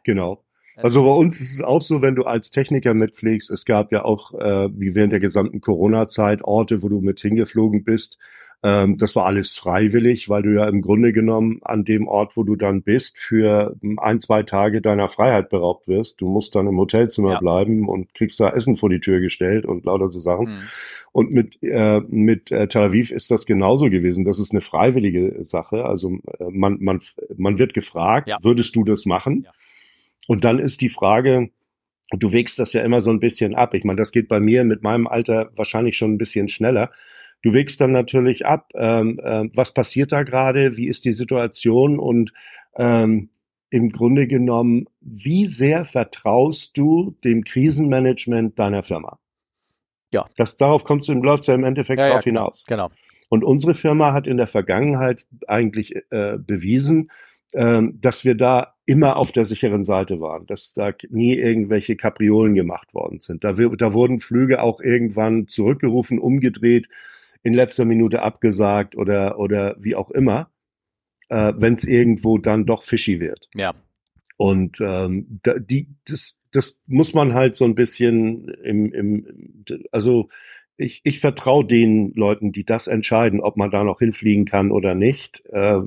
genau. 0.04 0.42
Also 0.76 1.02
bei 1.02 1.10
uns 1.10 1.40
ist 1.40 1.54
es 1.54 1.62
auch 1.62 1.80
so, 1.80 2.02
wenn 2.02 2.14
du 2.14 2.24
als 2.24 2.50
Techniker 2.50 2.92
mitfliegst, 2.92 3.50
es 3.50 3.64
gab 3.64 3.92
ja 3.92 4.04
auch, 4.04 4.34
äh, 4.34 4.68
wie 4.78 4.94
während 4.94 5.10
der 5.10 5.20
gesamten 5.20 5.62
Corona-Zeit, 5.62 6.44
Orte, 6.44 6.82
wo 6.82 6.90
du 6.90 7.00
mit 7.00 7.18
hingeflogen 7.18 7.82
bist, 7.82 8.18
ähm, 8.62 8.96
das 8.96 9.14
war 9.14 9.26
alles 9.26 9.56
freiwillig, 9.56 10.28
weil 10.28 10.42
du 10.42 10.54
ja 10.54 10.66
im 10.66 10.80
Grunde 10.80 11.12
genommen 11.12 11.60
an 11.62 11.84
dem 11.84 12.08
Ort, 12.08 12.36
wo 12.36 12.42
du 12.42 12.56
dann 12.56 12.82
bist, 12.82 13.18
für 13.18 13.76
ein, 13.98 14.20
zwei 14.20 14.42
Tage 14.42 14.80
deiner 14.80 15.08
Freiheit 15.08 15.50
beraubt 15.50 15.86
wirst. 15.88 16.20
Du 16.20 16.28
musst 16.28 16.54
dann 16.54 16.66
im 16.66 16.78
Hotelzimmer 16.78 17.32
ja. 17.32 17.38
bleiben 17.38 17.88
und 17.88 18.14
kriegst 18.14 18.40
da 18.40 18.48
Essen 18.48 18.76
vor 18.76 18.88
die 18.88 19.00
Tür 19.00 19.20
gestellt 19.20 19.66
und 19.66 19.84
lauter 19.84 20.08
so 20.08 20.20
Sachen. 20.20 20.46
Mhm. 20.46 20.62
Und 21.12 21.32
mit, 21.32 21.62
äh, 21.62 22.00
mit 22.08 22.50
äh, 22.50 22.66
Tel 22.66 22.84
Aviv 22.84 23.10
ist 23.10 23.30
das 23.30 23.46
genauso 23.46 23.90
gewesen. 23.90 24.24
Das 24.24 24.38
ist 24.38 24.52
eine 24.52 24.62
freiwillige 24.62 25.44
Sache. 25.44 25.84
Also 25.84 26.18
äh, 26.38 26.44
man, 26.50 26.78
man, 26.80 27.00
man 27.36 27.58
wird 27.58 27.74
gefragt, 27.74 28.28
ja. 28.28 28.38
würdest 28.42 28.74
du 28.74 28.84
das 28.84 29.04
machen? 29.04 29.42
Ja. 29.44 29.52
Und 30.28 30.44
dann 30.44 30.58
ist 30.58 30.80
die 30.80 30.88
Frage, 30.88 31.50
du 32.10 32.32
wägst 32.32 32.58
das 32.58 32.72
ja 32.72 32.82
immer 32.82 33.00
so 33.00 33.10
ein 33.10 33.20
bisschen 33.20 33.54
ab. 33.54 33.74
Ich 33.74 33.84
meine, 33.84 33.98
das 33.98 34.12
geht 34.12 34.28
bei 34.28 34.40
mir 34.40 34.64
mit 34.64 34.82
meinem 34.82 35.06
Alter 35.06 35.50
wahrscheinlich 35.56 35.96
schon 35.96 36.14
ein 36.14 36.18
bisschen 36.18 36.48
schneller. 36.48 36.90
Du 37.42 37.52
wägst 37.52 37.80
dann 37.80 37.92
natürlich 37.92 38.46
ab, 38.46 38.70
ähm, 38.74 39.20
äh, 39.22 39.48
was 39.54 39.72
passiert 39.72 40.12
da 40.12 40.22
gerade, 40.22 40.76
wie 40.76 40.88
ist 40.88 41.04
die 41.04 41.12
Situation 41.12 41.98
und 41.98 42.32
ähm, 42.76 43.30
im 43.70 43.90
Grunde 43.90 44.26
genommen, 44.26 44.86
wie 45.00 45.46
sehr 45.46 45.84
vertraust 45.84 46.76
du 46.76 47.16
dem 47.24 47.44
Krisenmanagement 47.44 48.58
deiner 48.58 48.82
Firma? 48.82 49.18
Ja. 50.12 50.26
Das, 50.36 50.56
darauf 50.56 50.84
kommst 50.84 51.08
du, 51.08 51.14
läuft 51.14 51.46
ja 51.46 51.54
im 51.54 51.64
Endeffekt 51.64 51.98
ja, 51.98 52.08
drauf 52.08 52.24
ja, 52.24 52.30
hinaus. 52.30 52.64
Genau. 52.66 52.90
Und 53.28 53.44
unsere 53.44 53.74
Firma 53.74 54.12
hat 54.12 54.26
in 54.26 54.36
der 54.36 54.46
Vergangenheit 54.46 55.26
eigentlich 55.48 55.94
äh, 56.10 56.38
bewiesen, 56.38 57.10
äh, 57.52 57.82
dass 57.92 58.24
wir 58.24 58.36
da 58.36 58.74
immer 58.86 59.16
auf 59.16 59.32
der 59.32 59.44
sicheren 59.44 59.82
Seite 59.82 60.20
waren, 60.20 60.46
dass 60.46 60.72
da 60.72 60.92
nie 61.10 61.34
irgendwelche 61.34 61.96
Kapriolen 61.96 62.54
gemacht 62.54 62.94
worden 62.94 63.18
sind. 63.18 63.42
Da, 63.42 63.58
wir, 63.58 63.70
da 63.70 63.92
wurden 63.92 64.20
Flüge 64.20 64.62
auch 64.62 64.80
irgendwann 64.80 65.48
zurückgerufen, 65.48 66.20
umgedreht, 66.20 66.88
in 67.46 67.54
letzter 67.54 67.84
Minute 67.84 68.22
abgesagt 68.22 68.96
oder, 68.96 69.38
oder 69.38 69.76
wie 69.78 69.94
auch 69.94 70.10
immer, 70.10 70.50
äh, 71.28 71.52
wenn 71.56 71.74
es 71.74 71.84
irgendwo 71.84 72.38
dann 72.38 72.66
doch 72.66 72.82
fishy 72.82 73.20
wird. 73.20 73.48
Ja. 73.54 73.72
Und 74.36 74.80
ähm, 74.80 75.38
da, 75.44 75.56
die, 75.56 75.90
das, 76.08 76.42
das 76.50 76.82
muss 76.88 77.14
man 77.14 77.34
halt 77.34 77.54
so 77.54 77.64
ein 77.64 77.76
bisschen 77.76 78.48
im, 78.64 78.92
im 78.92 79.64
also 79.92 80.28
ich, 80.76 81.02
ich 81.04 81.20
vertraue 81.20 81.64
den 81.64 82.12
Leuten, 82.14 82.50
die 82.50 82.64
das 82.64 82.88
entscheiden, 82.88 83.40
ob 83.40 83.56
man 83.56 83.70
da 83.70 83.84
noch 83.84 84.00
hinfliegen 84.00 84.44
kann 84.44 84.72
oder 84.72 84.96
nicht. 84.96 85.46
Äh, 85.46 85.82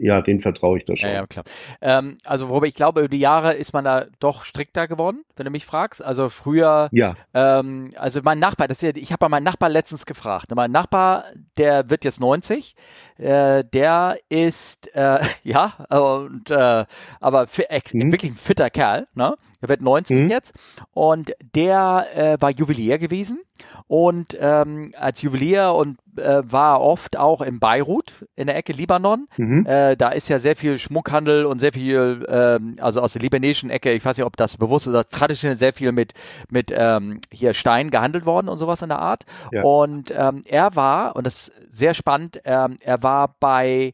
ja, 0.00 0.22
den 0.22 0.40
vertraue 0.40 0.78
ich 0.78 0.84
da 0.84 0.96
schon. 0.96 1.10
Ja, 1.10 1.16
ja 1.16 1.26
klar. 1.26 1.44
Ähm, 1.80 2.18
also, 2.24 2.48
wobei 2.48 2.68
ich 2.68 2.74
glaube, 2.74 3.00
über 3.00 3.08
die 3.08 3.18
Jahre 3.18 3.54
ist 3.54 3.72
man 3.72 3.84
da 3.84 4.06
doch 4.18 4.44
strikter 4.44 4.88
geworden, 4.88 5.24
wenn 5.36 5.44
du 5.44 5.50
mich 5.50 5.66
fragst. 5.66 6.02
Also 6.02 6.30
früher, 6.30 6.88
ja. 6.92 7.16
Ähm, 7.34 7.92
also 7.96 8.20
mein 8.22 8.38
Nachbar, 8.38 8.66
das 8.66 8.82
ist 8.82 8.82
ja, 8.82 9.00
ich 9.00 9.12
habe 9.12 9.28
meinen 9.28 9.44
Nachbar 9.44 9.68
letztens 9.68 10.06
gefragt. 10.06 10.54
Mein 10.54 10.72
Nachbar, 10.72 11.24
der 11.58 11.90
wird 11.90 12.04
jetzt 12.04 12.18
90, 12.18 12.74
äh, 13.18 13.62
der 13.64 14.18
ist, 14.30 14.94
äh, 14.94 15.20
ja, 15.44 15.74
und, 15.90 16.50
äh, 16.50 16.86
aber 17.20 17.46
für, 17.46 17.66
mhm. 17.92 18.12
wirklich 18.12 18.32
ein 18.32 18.36
fitter 18.36 18.70
Kerl, 18.70 19.06
ne? 19.14 19.36
Er 19.60 19.68
wird 19.68 19.82
19 19.82 20.24
mhm. 20.24 20.30
jetzt 20.30 20.54
und 20.92 21.32
der 21.54 22.06
äh, 22.14 22.36
war 22.40 22.50
Juwelier 22.50 22.98
gewesen 22.98 23.40
und 23.86 24.36
ähm, 24.40 24.92
als 24.96 25.22
Juwelier 25.22 25.74
und 25.74 25.98
äh, 26.16 26.42
war 26.44 26.80
oft 26.80 27.16
auch 27.16 27.40
in 27.40 27.58
Beirut 27.60 28.26
in 28.36 28.46
der 28.46 28.56
Ecke 28.56 28.72
Libanon. 28.72 29.26
Mhm. 29.36 29.66
Äh, 29.66 29.96
da 29.96 30.10
ist 30.10 30.28
ja 30.28 30.38
sehr 30.38 30.56
viel 30.56 30.78
Schmuckhandel 30.78 31.44
und 31.46 31.58
sehr 31.58 31.72
viel, 31.72 32.24
ähm, 32.28 32.76
also 32.80 33.00
aus 33.00 33.12
der 33.12 33.22
libanesischen 33.22 33.70
Ecke, 33.70 33.92
ich 33.92 34.04
weiß 34.04 34.16
nicht, 34.16 34.26
ob 34.26 34.36
das 34.36 34.56
bewusst 34.56 34.86
ist, 34.86 34.92
dass 34.92 35.08
traditionell 35.08 35.56
sehr 35.56 35.72
viel 35.72 35.92
mit, 35.92 36.12
mit 36.50 36.72
ähm, 36.74 37.20
hier 37.32 37.54
Stein 37.54 37.90
gehandelt 37.90 38.26
worden 38.26 38.48
und 38.48 38.58
sowas 38.58 38.82
in 38.82 38.88
der 38.88 39.00
Art. 39.00 39.24
Ja. 39.52 39.62
Und 39.62 40.12
ähm, 40.16 40.42
er 40.46 40.76
war, 40.76 41.16
und 41.16 41.26
das 41.26 41.48
ist 41.48 41.52
sehr 41.68 41.94
spannend, 41.94 42.40
ähm, 42.44 42.76
er 42.80 43.02
war 43.02 43.34
bei 43.40 43.92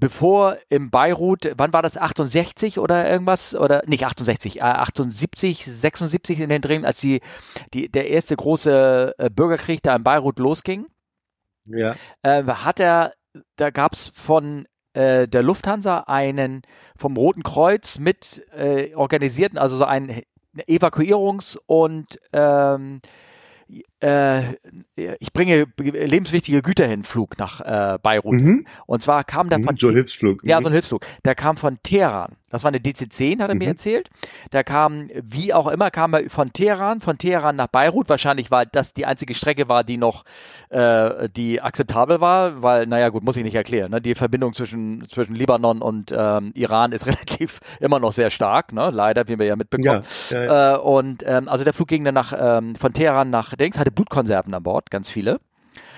bevor 0.00 0.56
im 0.70 0.90
Beirut, 0.90 1.52
wann 1.56 1.72
war 1.72 1.82
das, 1.82 1.96
68 1.96 2.78
oder 2.78 3.08
irgendwas, 3.08 3.54
oder 3.54 3.82
nicht 3.86 4.04
68, 4.04 4.58
äh, 4.58 4.62
78, 4.62 5.64
76 5.64 6.40
in 6.40 6.48
den 6.48 6.62
Drehen, 6.62 6.84
als 6.84 7.00
die, 7.00 7.20
die, 7.74 7.88
der 7.88 8.08
erste 8.08 8.34
große 8.34 9.14
äh, 9.18 9.30
Bürgerkrieg 9.30 9.82
da 9.82 9.94
in 9.94 10.02
Beirut 10.02 10.38
losging, 10.38 10.86
ja. 11.66 11.94
äh, 12.22 12.42
hat 12.44 12.80
er, 12.80 13.12
da 13.56 13.70
gab 13.70 13.92
es 13.92 14.10
von 14.14 14.66
äh, 14.94 15.28
der 15.28 15.42
Lufthansa 15.42 16.00
einen 16.06 16.62
vom 16.96 17.16
Roten 17.16 17.42
Kreuz 17.42 17.98
mit 17.98 18.44
äh, 18.52 18.94
organisierten, 18.94 19.58
also 19.58 19.76
so 19.76 19.84
einen 19.84 20.22
Evakuierungs- 20.66 21.58
und 21.66 22.18
ähm, 22.32 23.00
äh, 24.00 24.54
ich 24.96 25.32
bringe 25.32 25.66
lebenswichtige 25.78 26.62
Güter 26.62 26.86
hin, 26.86 27.04
Flug 27.04 27.38
nach 27.38 27.60
äh, 27.60 27.98
Beirut. 28.02 28.40
Mhm. 28.40 28.66
Und 28.86 29.02
zwar 29.02 29.24
kam 29.24 29.48
der 29.48 29.58
mhm, 29.58 29.64
von... 29.64 29.76
So 29.76 29.88
ein 29.88 29.94
Hilfsflug. 29.94 30.42
Ja, 30.44 30.56
so 30.56 30.64
ein 30.66 30.70
mhm. 30.70 30.72
Hilfsflug. 30.72 31.06
Der 31.24 31.34
kam 31.34 31.56
von 31.56 31.78
Teheran. 31.82 32.36
Das 32.50 32.64
war 32.64 32.68
eine 32.68 32.78
DC-10, 32.78 33.40
hat 33.40 33.48
er 33.48 33.54
mhm. 33.54 33.58
mir 33.60 33.68
erzählt. 33.68 34.10
Der 34.52 34.64
kam, 34.64 35.08
wie 35.22 35.54
auch 35.54 35.68
immer, 35.68 35.90
kam 35.90 36.14
er 36.14 36.28
von 36.28 36.52
Teheran, 36.52 37.00
von 37.00 37.16
Teheran 37.16 37.54
nach 37.56 37.68
Beirut. 37.68 38.08
Wahrscheinlich, 38.08 38.50
weil 38.50 38.66
das 38.72 38.92
die 38.92 39.06
einzige 39.06 39.34
Strecke 39.34 39.68
war, 39.68 39.84
die 39.84 39.96
noch, 39.96 40.24
äh, 40.68 41.28
die 41.28 41.60
akzeptabel 41.60 42.20
war, 42.20 42.60
weil, 42.62 42.86
naja, 42.86 43.08
gut, 43.10 43.22
muss 43.22 43.36
ich 43.36 43.44
nicht 43.44 43.54
erklären. 43.54 43.92
Ne? 43.92 44.00
Die 44.00 44.16
Verbindung 44.16 44.52
zwischen, 44.52 45.08
zwischen 45.08 45.36
Libanon 45.36 45.80
und 45.80 46.12
ähm, 46.16 46.50
Iran 46.54 46.90
ist 46.90 47.06
relativ 47.06 47.60
immer 47.78 48.00
noch 48.00 48.12
sehr 48.12 48.30
stark, 48.30 48.72
ne? 48.72 48.90
leider, 48.92 49.28
wie 49.28 49.38
wir 49.38 49.46
ja 49.46 49.54
mitbekommen. 49.54 50.02
Ja, 50.30 50.36
ja, 50.36 50.44
ja. 50.44 50.74
Äh, 50.74 50.78
und 50.78 51.22
ähm, 51.24 51.48
also 51.48 51.62
der 51.62 51.72
Flug 51.72 51.86
ging 51.86 52.02
dann 52.02 52.14
nach, 52.14 52.32
ähm, 52.36 52.74
von 52.74 52.92
Teheran 52.92 53.30
nach 53.30 53.54
Dings, 53.54 53.78
hatte 53.78 53.89
Blutkonserven 53.90 54.54
an 54.54 54.62
Bord, 54.62 54.90
ganz 54.90 55.10
viele. 55.10 55.40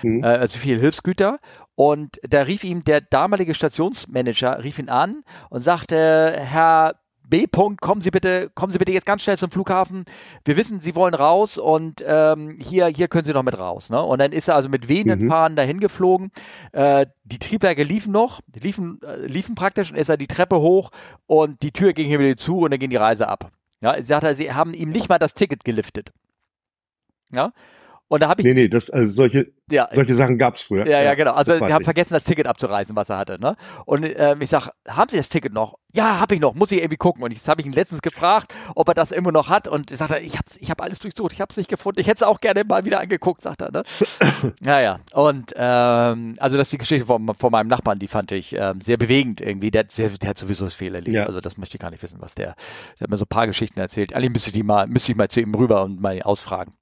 Mhm. 0.01 0.23
Äh, 0.23 0.27
also 0.27 0.59
viele 0.59 0.79
Hilfsgüter. 0.79 1.39
Und 1.75 2.19
da 2.23 2.41
rief 2.41 2.63
ihm 2.63 2.83
der 2.83 3.01
damalige 3.01 3.53
Stationsmanager, 3.53 4.63
rief 4.63 4.77
ihn 4.77 4.89
an 4.89 5.23
und 5.49 5.61
sagte, 5.61 6.35
Herr 6.37 6.95
B. 7.27 7.45
-Punkt, 7.47 7.79
kommen 7.79 8.01
Sie 8.01 8.11
bitte, 8.11 8.51
kommen 8.53 8.71
Sie 8.71 8.77
bitte 8.77 8.91
jetzt 8.91 9.05
ganz 9.05 9.23
schnell 9.23 9.37
zum 9.37 9.49
Flughafen. 9.49 10.05
Wir 10.45 10.57
wissen, 10.57 10.81
Sie 10.81 10.93
wollen 10.93 11.15
raus 11.15 11.57
und 11.57 12.03
ähm, 12.05 12.59
hier, 12.59 12.87
hier 12.87 13.07
können 13.07 13.25
Sie 13.25 13.33
noch 13.33 13.43
mit 13.43 13.57
raus. 13.57 13.89
Ne? 13.89 14.01
Und 14.01 14.19
dann 14.19 14.33
ist 14.33 14.49
er 14.49 14.55
also 14.55 14.69
mit 14.69 14.87
wehenden 14.87 15.23
mhm. 15.23 15.29
Fahren 15.29 15.55
dahin 15.55 15.79
geflogen. 15.79 16.31
Äh, 16.73 17.07
die 17.23 17.39
Triebwerke 17.39 17.81
liefen 17.81 18.11
noch, 18.11 18.41
liefen, 18.53 18.99
äh, 19.01 19.25
liefen 19.25 19.55
praktisch 19.55 19.91
und 19.91 19.97
ist 19.97 20.09
er 20.09 20.17
die 20.17 20.27
Treppe 20.27 20.59
hoch 20.59 20.91
und 21.25 21.63
die 21.63 21.71
Tür 21.71 21.93
ging 21.93 22.07
hier 22.07 22.19
wieder 22.19 22.37
zu 22.37 22.59
und 22.59 22.71
dann 22.71 22.79
ging 22.79 22.91
die 22.91 22.97
Reise 22.97 23.27
ab. 23.27 23.51
Ja, 23.81 24.01
sie, 24.01 24.13
hat, 24.13 24.37
sie 24.37 24.53
haben 24.53 24.73
ihm 24.73 24.91
nicht 24.91 25.09
mal 25.09 25.17
das 25.17 25.33
Ticket 25.33 25.63
geliftet. 25.63 26.11
Ja, 27.33 27.51
und 28.13 28.21
da 28.21 28.29
habe 28.29 28.43
ich. 28.43 28.45
Nee, 28.45 28.53
nee, 28.53 28.67
das, 28.67 28.91
also 28.91 29.11
solche, 29.11 29.47
ja, 29.71 29.89
solche 29.91 30.13
Sachen 30.13 30.37
gab's 30.37 30.61
früher. 30.61 30.85
Ja, 30.85 31.01
ja, 31.01 31.15
genau. 31.15 31.31
Also 31.31 31.59
wir 31.59 31.73
haben 31.73 31.83
vergessen, 31.83 32.13
das 32.13 32.23
Ticket 32.23 32.45
abzureisen, 32.45 32.95
was 32.95 33.09
er 33.09 33.17
hatte. 33.17 33.39
Ne? 33.39 33.55
Und 33.87 34.05
ähm, 34.05 34.39
ich 34.39 34.51
sag, 34.51 34.69
haben 34.87 35.09
Sie 35.09 35.17
das 35.17 35.29
Ticket 35.29 35.51
noch? 35.51 35.79
Ja, 35.93 36.19
habe 36.19 36.35
ich 36.35 36.41
noch, 36.41 36.53
muss 36.53 36.71
ich 36.71 36.77
irgendwie 36.77 36.97
gucken. 36.97 37.23
Und 37.23 37.31
jetzt 37.31 37.47
habe 37.47 37.61
ich 37.61 37.65
ihn 37.65 37.73
letztens 37.73 38.03
gefragt, 38.03 38.53
ob 38.75 38.87
er 38.87 38.93
das 38.93 39.11
immer 39.11 39.31
noch 39.31 39.49
hat. 39.49 39.67
Und 39.67 39.89
er 39.89 39.97
sagt, 39.97 40.13
ich 40.21 40.37
habe 40.37 40.45
ich 40.59 40.69
hab 40.69 40.79
alles 40.79 40.99
durchsucht, 40.99 41.33
ich 41.33 41.41
habe 41.41 41.49
es 41.49 41.57
nicht 41.57 41.71
gefunden. 41.71 41.99
Ich 42.01 42.05
hätte 42.05 42.23
es 42.23 42.27
auch 42.27 42.39
gerne 42.39 42.63
mal 42.63 42.85
wieder 42.85 42.99
angeguckt, 42.99 43.41
sagt 43.41 43.63
er. 43.63 43.71
Ne? 43.71 43.83
ja, 44.63 44.99
Und 45.13 45.51
ähm, 45.55 46.35
also 46.37 46.55
das 46.55 46.67
ist 46.67 46.73
die 46.73 46.77
Geschichte 46.77 47.07
von, 47.07 47.33
von 47.33 47.51
meinem 47.51 47.67
Nachbarn, 47.67 47.97
die 47.97 48.07
fand 48.07 48.31
ich 48.31 48.53
ähm, 48.53 48.79
sehr 48.79 48.97
bewegend 48.97 49.41
irgendwie. 49.41 49.71
Der, 49.71 49.85
der, 49.85 50.09
der 50.09 50.29
hat 50.29 50.37
sowieso 50.37 50.65
das 50.65 50.75
Fehler 50.75 50.99
erlebt. 50.99 51.15
Ja. 51.15 51.25
Also 51.25 51.41
das 51.41 51.57
möchte 51.57 51.77
ich 51.77 51.81
gar 51.81 51.89
nicht 51.89 52.03
wissen, 52.03 52.17
was 52.19 52.35
der. 52.35 52.53
Der 52.99 53.05
hat 53.05 53.09
mir 53.09 53.17
so 53.17 53.25
ein 53.25 53.27
paar 53.27 53.47
Geschichten 53.47 53.79
erzählt. 53.79 54.13
Eigentlich 54.13 54.33
müsste 54.33 54.49
ich 54.49 54.53
die 54.53 54.61
mal, 54.61 54.85
müsste 54.85 55.11
ich 55.11 55.17
mal 55.17 55.29
zu 55.29 55.41
ihm 55.41 55.55
rüber 55.55 55.81
und 55.81 55.99
mal 55.99 56.21
ausfragen. 56.21 56.73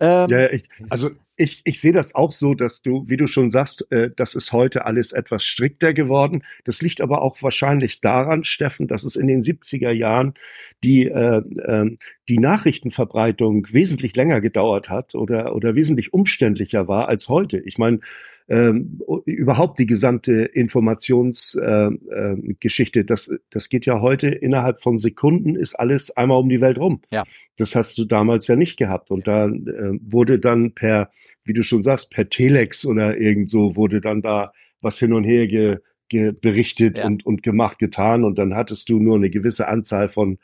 Ähm, 0.00 0.28
ja, 0.28 0.50
ich, 0.50 0.68
also 0.90 1.10
ich, 1.36 1.62
ich 1.64 1.80
sehe 1.80 1.92
das 1.92 2.14
auch 2.14 2.32
so, 2.32 2.54
dass 2.54 2.82
du, 2.82 3.04
wie 3.08 3.16
du 3.16 3.26
schon 3.26 3.50
sagst, 3.50 3.90
äh, 3.92 4.10
das 4.14 4.34
ist 4.34 4.52
heute 4.52 4.84
alles 4.86 5.12
etwas 5.12 5.44
strikter 5.44 5.94
geworden. 5.94 6.42
Das 6.64 6.82
liegt 6.82 7.00
aber 7.00 7.22
auch 7.22 7.42
wahrscheinlich 7.42 8.00
daran, 8.00 8.44
Steffen, 8.44 8.88
dass 8.88 9.04
es 9.04 9.16
in 9.16 9.28
den 9.28 9.40
70er 9.40 9.90
Jahren 9.90 10.34
die, 10.82 11.06
äh, 11.06 11.38
äh, 11.38 11.96
die 12.28 12.38
Nachrichtenverbreitung 12.38 13.66
wesentlich 13.72 14.16
länger 14.16 14.40
gedauert 14.40 14.88
hat 14.88 15.14
oder, 15.14 15.54
oder 15.54 15.74
wesentlich 15.76 16.12
umständlicher 16.12 16.88
war 16.88 17.08
als 17.08 17.28
heute. 17.28 17.58
Ich 17.58 17.78
meine, 17.78 18.00
ähm, 18.48 19.00
überhaupt 19.26 19.78
die 19.78 19.86
gesamte 19.86 20.32
Informationsgeschichte, 20.32 23.00
äh, 23.00 23.02
äh, 23.02 23.06
das, 23.06 23.30
das 23.50 23.68
geht 23.68 23.84
ja 23.84 24.00
heute 24.00 24.28
innerhalb 24.28 24.80
von 24.82 24.96
Sekunden, 24.96 25.54
ist 25.54 25.74
alles 25.74 26.16
einmal 26.16 26.38
um 26.38 26.48
die 26.48 26.62
Welt 26.62 26.78
rum. 26.78 27.02
Ja. 27.10 27.24
Das 27.56 27.74
hast 27.74 27.98
du 27.98 28.06
damals 28.06 28.46
ja 28.46 28.56
nicht 28.56 28.78
gehabt. 28.78 29.10
Und 29.10 29.26
da 29.26 29.48
äh, 29.48 29.98
wurde 30.00 30.38
dann 30.38 30.72
per, 30.72 31.10
wie 31.44 31.52
du 31.52 31.62
schon 31.62 31.82
sagst, 31.82 32.10
per 32.10 32.30
Telex 32.30 32.86
oder 32.86 33.18
irgend 33.18 33.50
so 33.50 33.76
wurde 33.76 34.00
dann 34.00 34.22
da 34.22 34.54
was 34.80 34.98
hin 34.98 35.12
und 35.12 35.24
her 35.24 35.46
ge, 35.46 35.80
ge 36.08 36.32
berichtet 36.32 36.96
ja. 36.98 37.04
und, 37.04 37.26
und 37.26 37.42
gemacht, 37.42 37.78
getan. 37.78 38.24
Und 38.24 38.38
dann 38.38 38.54
hattest 38.54 38.88
du 38.88 38.98
nur 38.98 39.16
eine 39.16 39.28
gewisse 39.28 39.68
Anzahl 39.68 40.08
von 40.08 40.38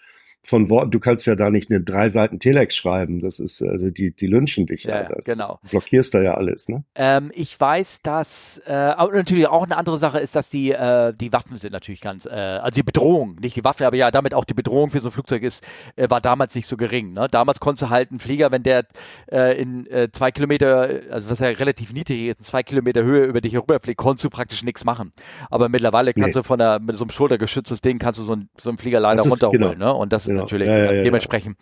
von 0.44 0.68
Worten, 0.68 0.90
du 0.90 1.00
kannst 1.00 1.26
ja 1.26 1.36
da 1.36 1.50
nicht 1.50 1.70
eine 1.70 1.80
drei 1.80 2.10
Seiten 2.10 2.38
Telex 2.38 2.76
schreiben, 2.76 3.20
das 3.20 3.40
ist, 3.40 3.62
äh, 3.62 3.90
die, 3.90 4.14
die 4.14 4.26
lynchen 4.26 4.66
dich 4.66 4.84
ja. 4.84 5.02
ja 5.02 5.08
genau. 5.24 5.58
Du 5.62 5.70
blockierst 5.70 6.12
da 6.14 6.20
ja 6.20 6.34
alles, 6.34 6.68
ne? 6.68 6.84
Ähm, 6.94 7.32
ich 7.34 7.58
weiß, 7.58 8.00
dass, 8.02 8.60
äh, 8.66 8.72
natürlich 8.72 9.46
auch 9.46 9.64
eine 9.64 9.76
andere 9.76 9.96
Sache 9.96 10.18
ist, 10.20 10.36
dass 10.36 10.50
die, 10.50 10.72
äh, 10.72 11.14
die 11.14 11.32
Waffen 11.32 11.56
sind 11.56 11.72
natürlich 11.72 12.02
ganz, 12.02 12.26
äh, 12.26 12.30
also 12.30 12.74
die 12.74 12.82
Bedrohung, 12.82 13.36
nicht 13.40 13.56
die 13.56 13.64
Waffe, 13.64 13.86
aber 13.86 13.96
ja, 13.96 14.10
damit 14.10 14.34
auch 14.34 14.44
die 14.44 14.54
Bedrohung 14.54 14.90
für 14.90 15.00
so 15.00 15.08
ein 15.08 15.12
Flugzeug 15.12 15.42
ist, 15.42 15.64
äh, 15.96 16.10
war 16.10 16.20
damals 16.20 16.54
nicht 16.54 16.66
so 16.66 16.76
gering, 16.76 17.14
ne? 17.14 17.26
Damals 17.30 17.58
konntest 17.58 17.82
du 17.82 17.90
halt 17.90 18.10
einen 18.10 18.20
Flieger, 18.20 18.50
wenn 18.52 18.62
der 18.62 18.84
äh, 19.32 19.58
in 19.60 19.86
äh, 19.86 20.10
zwei 20.12 20.30
Kilometer, 20.30 21.00
also 21.10 21.30
was 21.30 21.38
ja 21.38 21.48
relativ 21.48 21.92
niedrig 21.92 22.28
ist, 22.28 22.38
in 22.40 22.44
zwei 22.44 22.62
Kilometer 22.62 23.02
Höhe 23.02 23.24
über 23.24 23.40
dich 23.40 23.54
herüberfliegt, 23.54 23.98
konntest 23.98 24.24
du 24.24 24.30
praktisch 24.30 24.62
nichts 24.62 24.84
machen. 24.84 25.12
Aber 25.50 25.70
mittlerweile 25.70 26.12
kannst 26.12 26.28
nee. 26.28 26.32
du 26.34 26.42
von 26.42 26.58
der, 26.58 26.80
mit 26.80 26.96
so 26.96 27.04
einem 27.04 27.10
schultergeschütztes 27.10 27.80
Ding, 27.80 27.98
kannst 27.98 28.20
du 28.20 28.24
so, 28.24 28.34
ein, 28.34 28.50
so 28.58 28.68
einen 28.68 28.78
Flieger 28.78 29.00
leider 29.00 29.22
runterholen, 29.22 29.78
genau. 29.78 29.92
ne? 29.92 29.94
Und 29.94 30.12
das 30.12 30.33
genau. 30.34 30.44
natürlich. 30.44 30.68
Ja, 30.68 30.78
ja, 30.78 30.92
ja, 30.92 31.02
Dementsprechend 31.02 31.56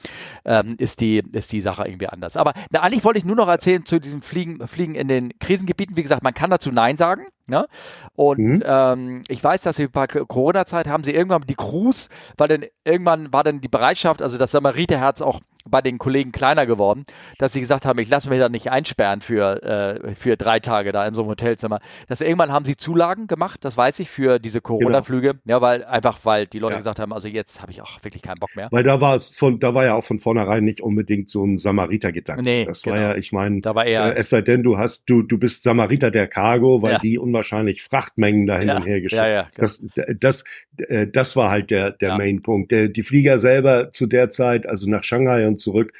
ähm, 0.45 0.77
ist, 0.79 1.01
die, 1.01 1.23
ist 1.33 1.53
die 1.53 1.61
Sache 1.61 1.87
irgendwie 1.87 2.09
anders. 2.09 2.37
Aber 2.37 2.53
na, 2.71 2.81
eigentlich 2.81 3.05
wollte 3.05 3.19
ich 3.19 3.25
nur 3.25 3.37
noch 3.37 3.49
erzählen 3.49 3.85
zu 3.85 3.99
diesem 3.99 4.23
Fliegen, 4.23 4.67
Fliegen 4.67 4.95
in 4.95 5.09
den 5.09 5.39
Krisengebieten. 5.39 5.97
Wie 5.97 6.03
gesagt, 6.03 6.23
man 6.23 6.35
kann 6.35 6.51
dazu 6.51 6.71
Nein 6.71 6.97
sagen. 6.97 7.27
Ne? 7.47 7.67
Und 8.15 8.39
mhm. 8.39 8.63
ähm, 8.65 9.23
ich 9.29 9.43
weiß, 9.43 9.63
dass 9.63 9.77
sie 9.77 9.89
bei 9.89 10.07
Corona-Zeit 10.07 10.87
haben 10.87 11.05
sie 11.05 11.13
irgendwann 11.13 11.43
die 11.43 11.55
Crews, 11.55 12.09
weil 12.39 12.49
dann 12.49 12.65
irgendwann 12.85 13.33
war 13.33 13.43
dann 13.43 13.61
die 13.61 13.69
Bereitschaft, 13.69 14.23
also 14.23 14.39
das 14.39 14.53
Samariterherz 14.53 15.21
auch 15.21 15.41
bei 15.69 15.81
den 15.81 15.99
Kollegen 15.99 16.33
kleiner 16.33 16.67
geworden, 16.67 17.05
dass 17.39 17.53
sie 17.53 17.61
gesagt 17.61 17.87
haben, 17.87 17.99
ich 17.99 18.09
lasse 18.09 18.29
mich 18.29 18.39
da 18.39 18.49
nicht 18.49 18.71
einsperren 18.71 19.21
für, 19.21 19.63
äh, 19.63 20.15
für 20.15 20.37
drei 20.37 20.61
Tage 20.61 20.93
da 20.93 21.07
in 21.07 21.15
so 21.15 21.23
einem 21.23 21.31
Hotelzimmer. 21.31 21.81
Das 22.09 22.21
irgendwann 22.21 22.53
haben 22.53 22.65
sie 22.65 22.77
Zulagen 22.77 23.27
gemacht, 23.27 23.65
das 23.65 23.77
weiß 23.77 24.01
ich, 24.01 24.11
für 24.11 24.39
diese 24.39 24.61
Corona-Flüge. 24.61 25.35
Genau. 25.35 25.43
Ja, 25.47 25.61
weil 25.61 25.85
einfach, 25.85 26.21
weil 26.25 26.47
die 26.47 26.59
Leute 26.59 26.75
ja. 26.75 26.79
gesagt 26.79 26.99
haben, 26.99 27.13
also 27.13 27.29
jetzt 27.29 27.61
habe 27.61 27.73
ich 27.73 27.83
auch 27.83 28.03
wirklich 28.03 28.23
keinen 28.23 28.39
Bock 28.39 28.55
mehr. 28.57 28.69
Weil 28.71 28.85
da 28.85 29.01
war 29.01 29.17
es 29.17 29.31
von, 29.31 29.61
da 29.61 29.75
war 29.75 29.85
ja 29.85 29.95
auch 29.95 30.05
von 30.05 30.19
vornherein 30.19 30.65
nicht 30.65 30.81
unbedingt 30.81 31.29
so 31.29 31.45
ein 31.45 31.57
Samariter-Gedanke. 31.57 32.43
Nee, 32.43 32.65
das 32.65 32.83
genau. 32.83 32.97
war 32.97 33.03
ja, 33.03 33.15
ich 33.17 33.33
meine, 33.33 33.61
da 33.61 33.75
war 33.75 33.87
eher, 33.87 34.17
äh, 34.17 34.19
es 34.19 34.31
sei 34.31 34.43
denn, 34.43 34.63
du 34.63 34.79
hast, 34.79 35.09
du, 35.09 35.23
du 35.23 35.39
bist 35.39 35.63
Samariter 35.63 36.11
der 36.11 36.27
Cargo, 36.27 36.83
weil 36.83 36.93
ja. 36.93 36.99
die 36.99 37.19
unwahrscheinlich 37.19 37.83
Frachtmengen 37.83 38.47
da 38.47 38.59
hin 38.59 38.69
ja. 38.69 38.77
und 38.77 38.87
her 38.87 39.01
geschickt. 39.01 39.21
Ja, 39.21 39.29
ja, 39.29 39.43
genau. 39.43 39.51
das, 39.57 39.87
das, 40.19 40.45
äh, 40.77 41.07
das 41.07 41.37
war 41.37 41.51
halt 41.51 41.71
der, 41.71 41.91
der 41.91 42.17
Main-Punkt. 42.17 42.73
Die 42.73 43.03
Flieger 43.03 43.39
selber 43.39 43.93
zu 43.93 44.07
der 44.07 44.29
Zeit, 44.29 44.67
also 44.67 44.89
nach 44.89 45.03
Shanghai 45.03 45.47
und 45.47 45.52
zurück, 45.59 45.93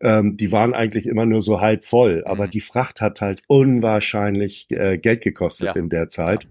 ähm, 0.00 0.36
die 0.36 0.52
waren 0.52 0.74
eigentlich 0.74 1.06
immer 1.06 1.26
nur 1.26 1.40
so 1.40 1.60
halb 1.60 1.84
voll. 1.84 2.22
Aber 2.26 2.46
mhm. 2.46 2.50
die 2.50 2.60
Fracht 2.60 3.00
hat 3.00 3.20
halt 3.20 3.42
unwahrscheinlich 3.46 4.66
äh, 4.70 4.98
Geld 4.98 5.22
gekostet 5.22 5.68
ja. 5.68 5.74
in 5.74 5.88
der 5.88 6.08
Zeit. 6.08 6.46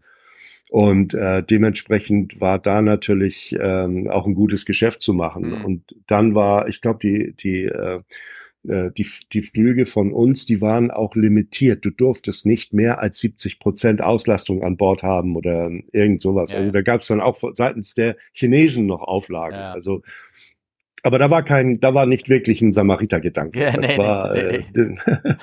Und 0.69 1.13
äh, 1.13 1.43
dementsprechend 1.43 2.41
war 2.41 2.57
da 2.57 2.81
natürlich 2.81 3.55
ähm, 3.59 4.09
auch 4.09 4.25
ein 4.25 4.33
gutes 4.33 4.65
Geschäft 4.65 5.03
zu 5.03 5.13
machen. 5.13 5.49
Mhm. 5.49 5.65
Und 5.65 5.95
dann 6.07 6.33
war, 6.33 6.67
ich 6.67 6.81
glaube, 6.81 6.97
die, 7.03 7.35
die, 7.35 7.65
äh, 7.65 7.99
äh, 8.67 8.91
die, 8.97 9.05
die 9.31 9.41
Flüge 9.43 9.85
von 9.85 10.11
uns, 10.11 10.47
die 10.47 10.61
waren 10.61 10.89
auch 10.89 11.15
limitiert. 11.15 11.85
Du 11.85 11.91
durftest 11.91 12.47
nicht 12.47 12.73
mehr 12.73 12.99
als 12.99 13.19
70 13.19 13.59
Prozent 13.59 14.01
Auslastung 14.01 14.63
an 14.63 14.77
Bord 14.77 15.03
haben 15.03 15.35
oder 15.35 15.69
irgend 15.91 16.23
sowas. 16.23 16.51
Ja, 16.51 16.57
also 16.57 16.71
da 16.71 16.81
gab 16.81 17.01
es 17.01 17.07
dann 17.07 17.21
auch 17.21 17.37
seitens 17.53 17.93
der 17.93 18.15
Chinesen 18.31 18.87
noch 18.87 19.01
Auflagen. 19.01 19.57
Ja. 19.57 19.73
Also 19.73 20.01
aber 21.03 21.19
da 21.19 21.29
war 21.29 21.43
kein, 21.43 21.79
da 21.79 21.93
war 21.93 22.05
nicht 22.05 22.29
wirklich 22.29 22.61
ein 22.61 22.71
Samariter-Gedanke. 22.71 23.59
Ja, 23.59 23.71
das 23.71 23.91
nee, 23.91 23.97
war. 23.97 24.33
Nee, 24.33 24.65
nee. 24.73 24.97
Äh, 25.05 25.35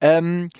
ähm, 0.00 0.50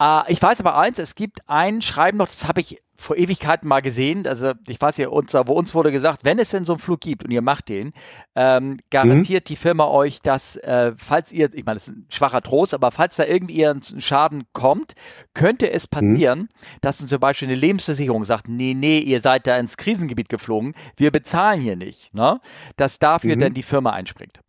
äh, 0.00 0.32
ich 0.32 0.42
weiß 0.42 0.60
aber 0.60 0.76
eins: 0.76 0.98
Es 0.98 1.14
gibt 1.14 1.40
ein 1.46 1.80
Schreiben 1.80 2.18
noch, 2.18 2.26
das 2.26 2.46
habe 2.48 2.60
ich 2.60 2.82
vor 2.98 3.16
Ewigkeiten 3.16 3.68
mal 3.68 3.80
gesehen. 3.80 4.26
Also 4.26 4.52
ich 4.66 4.80
weiß 4.80 4.96
ja, 4.98 5.08
uns, 5.08 5.34
wo 5.34 5.52
uns 5.52 5.74
wurde 5.74 5.92
gesagt, 5.92 6.24
wenn 6.24 6.38
es 6.38 6.50
denn 6.50 6.64
so 6.64 6.74
einen 6.74 6.80
Flug 6.80 7.00
gibt 7.00 7.24
und 7.24 7.30
ihr 7.30 7.42
macht 7.42 7.68
den, 7.68 7.92
ähm, 8.34 8.78
garantiert 8.90 9.44
mhm. 9.44 9.48
die 9.48 9.56
Firma 9.56 9.86
euch, 9.86 10.22
dass 10.22 10.56
äh, 10.56 10.92
falls 10.96 11.32
ihr, 11.32 11.52
ich 11.54 11.64
meine, 11.64 11.76
das 11.76 11.88
ist 11.88 11.96
ein 11.96 12.06
schwacher 12.08 12.42
Trost, 12.42 12.74
aber 12.74 12.90
falls 12.92 13.16
da 13.16 13.24
irgendwie 13.24 13.66
ein 13.66 13.82
Schaden 13.82 14.44
kommt, 14.52 14.94
könnte 15.34 15.70
es 15.70 15.86
passieren, 15.86 16.40
mhm. 16.40 16.48
dass 16.80 17.06
zum 17.06 17.20
Beispiel 17.20 17.48
eine 17.48 17.56
Lebensversicherung 17.56 18.24
sagt, 18.24 18.48
nee, 18.48 18.74
nee, 18.74 18.98
ihr 18.98 19.20
seid 19.20 19.46
da 19.46 19.56
ins 19.58 19.76
Krisengebiet 19.76 20.28
geflogen, 20.28 20.74
wir 20.96 21.10
bezahlen 21.10 21.60
hier 21.60 21.76
nicht, 21.76 22.14
ne? 22.14 22.40
dass 22.76 22.98
dafür 22.98 23.36
mhm. 23.36 23.40
dann 23.40 23.54
die 23.54 23.62
Firma 23.62 23.90
einspringt. 23.90 24.40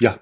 Ja, 0.00 0.18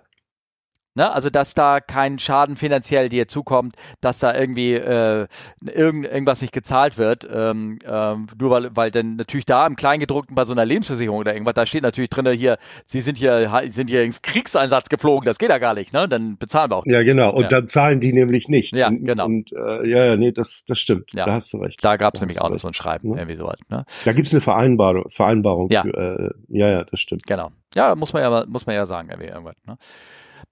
Ne? 0.94 1.10
Also, 1.10 1.28
dass 1.28 1.54
da 1.54 1.80
kein 1.80 2.18
Schaden 2.18 2.56
finanziell 2.56 3.08
dir 3.08 3.26
zukommt, 3.26 3.74
dass 4.00 4.20
da 4.20 4.34
irgendwie 4.34 4.74
äh, 4.74 5.26
irgend, 5.60 6.06
irgendwas 6.06 6.40
nicht 6.40 6.52
gezahlt 6.52 6.98
wird. 6.98 7.28
Ähm, 7.32 7.80
ähm, 7.84 8.26
nur 8.38 8.50
weil, 8.50 8.76
weil 8.76 8.90
dann 8.90 9.16
natürlich 9.16 9.44
da 9.46 9.66
im 9.66 9.74
Kleingedruckten 9.74 10.36
bei 10.36 10.44
so 10.44 10.52
einer 10.52 10.64
Lebensversicherung 10.64 11.18
oder 11.18 11.32
irgendwas, 11.32 11.54
da 11.54 11.66
steht 11.66 11.82
natürlich 11.82 12.10
drin, 12.10 12.26
hier, 12.32 12.58
sie 12.86 13.00
sind 13.00 13.18
hier, 13.18 13.62
sind 13.66 13.90
hier 13.90 14.02
ins 14.02 14.22
Kriegseinsatz 14.22 14.88
geflogen, 14.88 15.26
das 15.26 15.38
geht 15.38 15.50
ja 15.50 15.58
gar 15.58 15.74
nicht, 15.74 15.92
ne? 15.92 16.08
Dann 16.08 16.36
bezahlen 16.38 16.70
wir 16.70 16.76
auch. 16.76 16.84
Ja, 16.86 17.02
genau. 17.02 17.32
Und 17.32 17.42
ja. 17.42 17.48
dann 17.48 17.66
zahlen 17.66 17.98
die 17.98 18.12
nämlich 18.12 18.48
nicht. 18.48 18.76
Ja, 18.76 18.88
genau. 18.88 19.26
Und 19.26 19.52
äh, 19.52 19.88
ja, 19.88 20.04
ja, 20.04 20.16
nee, 20.16 20.30
das, 20.30 20.64
das 20.66 20.78
stimmt. 20.78 21.10
Ja. 21.12 21.26
Da 21.26 21.32
hast 21.32 21.52
du 21.52 21.58
recht. 21.58 21.84
Da 21.84 21.96
gab 21.96 22.14
es 22.14 22.20
nämlich 22.20 22.40
auch 22.40 22.50
noch 22.50 22.58
so 22.58 22.68
ein 22.68 22.74
Schreiben, 22.74 23.10
ja. 23.10 23.16
irgendwie 23.18 23.36
so 23.36 23.48
halt, 23.48 23.68
ne? 23.68 23.84
Da 24.04 24.12
gibt's 24.12 24.32
eine 24.32 24.40
Vereinbarung, 24.40 25.04
Vereinbarung 25.08 25.70
ja. 25.70 25.82
Für, 25.82 25.90
äh, 25.90 26.30
ja, 26.48 26.68
ja, 26.68 26.84
das 26.84 27.00
stimmt. 27.00 27.26
Genau. 27.26 27.50
Ja, 27.74 27.96
muss 27.96 28.12
man 28.12 28.22
ja, 28.22 28.44
muss 28.46 28.66
man 28.66 28.76
ja 28.76 28.86
sagen, 28.86 29.08
irgendwie 29.10 29.30
irgendwas, 29.30 29.56
ne? 29.66 29.76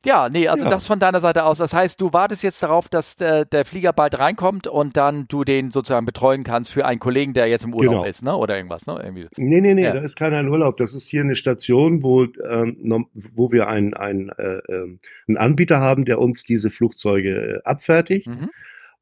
Ja, 0.05 0.29
nee, 0.29 0.49
also 0.49 0.65
ja. 0.65 0.71
das 0.71 0.87
von 0.87 0.99
deiner 0.99 1.21
Seite 1.21 1.45
aus. 1.45 1.59
Das 1.59 1.73
heißt, 1.73 2.01
du 2.01 2.13
wartest 2.13 2.43
jetzt 2.43 2.63
darauf, 2.63 2.89
dass 2.89 3.17
der, 3.17 3.45
der, 3.45 3.65
Flieger 3.65 3.93
bald 3.93 4.19
reinkommt 4.19 4.67
und 4.67 4.97
dann 4.97 5.27
du 5.29 5.45
den 5.45 5.71
sozusagen 5.71 6.07
betreuen 6.07 6.45
kannst 6.45 6.73
für 6.73 6.85
einen 6.85 7.01
Kollegen, 7.01 7.33
der 7.33 7.47
jetzt 7.47 7.65
im 7.65 7.75
Urlaub 7.75 7.95
genau. 7.95 8.05
ist, 8.05 8.23
ne? 8.23 8.37
Oder 8.37 8.57
irgendwas, 8.57 8.87
ne? 8.87 9.01
Irgendwie. 9.03 9.29
Nee, 9.37 9.61
nee, 9.61 9.75
nee, 9.75 9.85
ja. 9.85 9.93
da 9.93 10.01
ist 10.01 10.17
keiner 10.17 10.41
im 10.41 10.49
Urlaub. 10.49 10.77
Das 10.77 10.95
ist 10.95 11.09
hier 11.09 11.23
eine 11.23 11.37
Station, 11.37 12.03
wo, 12.03 12.25
ähm, 12.25 13.07
wo 13.15 13.53
wir 13.53 13.69
einen, 13.69 13.95
einen, 13.95 14.31
äh, 14.31 14.59
ähm, 14.69 14.99
einen 15.29 15.37
Anbieter 15.37 15.81
haben, 15.81 16.05
der 16.05 16.19
uns 16.19 16.45
diese 16.45 16.71
Flugzeuge 16.71 17.31
äh, 17.31 17.61
abfertigt. 17.65 18.27
Mhm. 18.27 18.51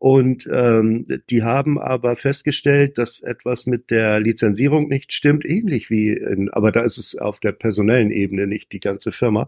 Und 0.01 0.49
ähm, 0.51 1.07
die 1.29 1.43
haben 1.43 1.79
aber 1.79 2.17
festgestellt, 2.17 2.97
dass 2.97 3.21
etwas 3.21 3.67
mit 3.67 3.91
der 3.91 4.19
Lizenzierung 4.19 4.89
nicht 4.89 5.13
stimmt, 5.13 5.45
ähnlich 5.45 5.91
wie, 5.91 6.13
in, 6.13 6.49
aber 6.49 6.73
da 6.73 6.81
ist 6.81 6.97
es 6.97 7.19
auf 7.19 7.39
der 7.39 7.53
personellen 7.53 8.11
Ebene 8.11 8.47
nicht 8.47 8.73
die 8.73 8.81
ganze 8.81 9.13
Firma, 9.13 9.47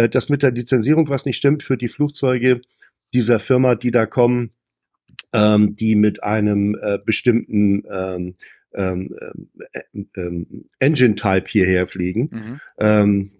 äh, 0.00 0.08
dass 0.08 0.28
mit 0.28 0.42
der 0.42 0.52
Lizenzierung 0.52 1.08
was 1.08 1.26
nicht 1.26 1.36
stimmt 1.36 1.62
für 1.62 1.76
die 1.76 1.88
Flugzeuge 1.88 2.62
dieser 3.12 3.38
Firma, 3.38 3.74
die 3.74 3.90
da 3.90 4.06
kommen, 4.06 4.50
ähm, 5.32 5.76
die 5.76 5.94
mit 5.94 6.22
einem 6.22 6.76
äh, 6.80 6.98
bestimmten 7.04 7.82
ähm, 7.90 8.34
ähm, 8.72 9.14
äh, 9.72 9.80
ähm, 10.16 10.68
Engine-Type 10.78 11.48
hierher 11.48 11.86
fliegen. 11.86 12.30
Mhm. 12.32 12.60
Ähm, 12.78 13.30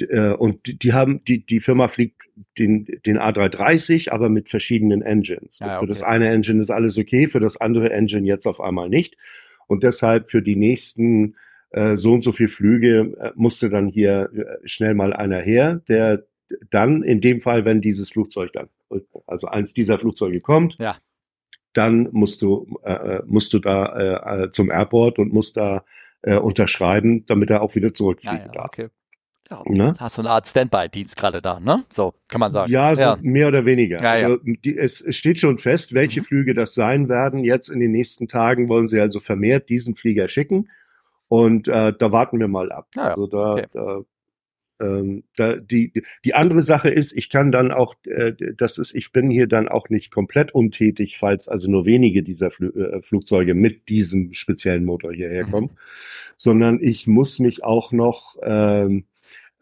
äh, 0.00 0.30
und 0.30 0.82
die, 0.82 0.92
haben, 0.94 1.22
die, 1.24 1.44
die 1.44 1.60
Firma 1.60 1.86
fliegt 1.86 2.22
den, 2.58 2.86
den 3.06 3.18
A330, 3.18 4.10
aber 4.10 4.30
mit 4.30 4.48
verschiedenen 4.48 5.02
Engines. 5.02 5.60
Ah, 5.60 5.72
okay. 5.72 5.80
Für 5.80 5.86
das 5.86 6.02
eine 6.02 6.30
Engine 6.30 6.60
ist 6.60 6.70
alles 6.70 6.98
okay, 6.98 7.26
für 7.26 7.40
das 7.40 7.58
andere 7.58 7.90
Engine 7.90 8.26
jetzt 8.26 8.46
auf 8.46 8.60
einmal 8.60 8.88
nicht. 8.88 9.16
Und 9.66 9.84
deshalb 9.84 10.30
für 10.30 10.42
die 10.42 10.56
nächsten 10.56 11.36
äh, 11.70 11.96
so 11.96 12.12
und 12.12 12.22
so 12.22 12.32
viel 12.32 12.48
Flüge 12.48 13.16
äh, 13.20 13.32
musste 13.34 13.70
dann 13.70 13.88
hier 13.88 14.30
äh, 14.32 14.68
schnell 14.68 14.94
mal 14.94 15.12
einer 15.12 15.38
her, 15.38 15.82
der 15.88 16.24
dann 16.70 17.02
in 17.02 17.20
dem 17.20 17.40
Fall, 17.40 17.64
wenn 17.64 17.80
dieses 17.80 18.10
Flugzeug 18.10 18.52
dann, 18.52 18.68
also 19.26 19.46
eins 19.46 19.72
dieser 19.72 19.98
Flugzeuge 19.98 20.40
kommt, 20.40 20.76
ja. 20.78 20.96
dann 21.72 22.08
musst 22.12 22.42
du 22.42 22.78
äh, 22.84 22.92
äh 22.92 23.22
musst 23.26 23.52
du 23.52 23.60
da 23.60 24.42
äh, 24.42 24.50
zum 24.50 24.70
Airport 24.70 25.18
und 25.18 25.32
musst 25.32 25.56
da 25.56 25.84
äh, 26.22 26.36
unterschreiben, 26.36 27.24
damit 27.26 27.50
er 27.50 27.62
auch 27.62 27.74
wieder 27.76 27.94
zurückfliegen 27.94 28.38
ja, 28.38 28.46
ja, 28.46 28.52
darf. 28.52 28.66
Okay. 28.66 28.88
Ja, 29.50 29.62
ne? 29.66 29.94
Hast 29.98 30.16
du 30.16 30.22
eine 30.22 30.30
Art 30.30 30.46
Standby-Dienst 30.46 31.16
gerade 31.16 31.42
da, 31.42 31.58
ne? 31.58 31.84
So, 31.88 32.14
kann 32.28 32.38
man 32.38 32.52
sagen. 32.52 32.70
Ja, 32.70 32.94
so 32.94 33.02
ja. 33.02 33.18
mehr 33.20 33.48
oder 33.48 33.64
weniger. 33.64 34.00
Ja, 34.00 34.28
also, 34.28 34.38
die, 34.44 34.76
es, 34.76 35.00
es, 35.00 35.16
steht 35.16 35.40
schon 35.40 35.58
fest, 35.58 35.92
welche 35.92 36.20
mhm. 36.20 36.24
Flüge 36.24 36.54
das 36.54 36.74
sein 36.74 37.08
werden. 37.08 37.42
Jetzt 37.42 37.68
in 37.68 37.80
den 37.80 37.90
nächsten 37.90 38.28
Tagen 38.28 38.68
wollen 38.68 38.86
sie 38.86 39.00
also 39.00 39.18
vermehrt 39.18 39.68
diesen 39.68 39.96
Flieger 39.96 40.28
schicken. 40.28 40.68
Und 41.30 41.68
äh, 41.68 41.92
da 41.96 42.10
warten 42.10 42.40
wir 42.40 42.48
mal 42.48 42.72
ab. 42.72 42.88
Ja, 42.96 43.10
also 43.10 43.28
da, 43.28 43.52
okay. 43.52 43.66
da 43.72 44.00
ähm, 44.80 45.22
da, 45.36 45.56
die, 45.56 45.92
die 46.24 46.34
andere 46.34 46.62
Sache 46.62 46.90
ist, 46.90 47.12
ich 47.12 47.28
kann 47.28 47.52
dann 47.52 47.70
auch, 47.70 47.94
äh, 48.04 48.32
das 48.56 48.78
ist, 48.78 48.94
ich 48.94 49.12
bin 49.12 49.30
hier 49.30 49.46
dann 49.46 49.68
auch 49.68 49.90
nicht 49.90 50.10
komplett 50.10 50.52
untätig, 50.52 51.18
falls 51.18 51.48
also 51.48 51.70
nur 51.70 51.86
wenige 51.86 52.24
dieser 52.24 52.50
Fl 52.50 52.94
äh, 52.96 53.00
Flugzeuge 53.00 53.54
mit 53.54 53.88
diesem 53.88 54.32
speziellen 54.32 54.84
Motor 54.84 55.12
hierher 55.12 55.44
kommen, 55.44 55.68
mhm. 55.68 55.78
sondern 56.36 56.78
ich 56.82 57.06
muss 57.06 57.38
mich 57.38 57.62
auch 57.62 57.92
noch 57.92 58.36
ähm, 58.42 59.04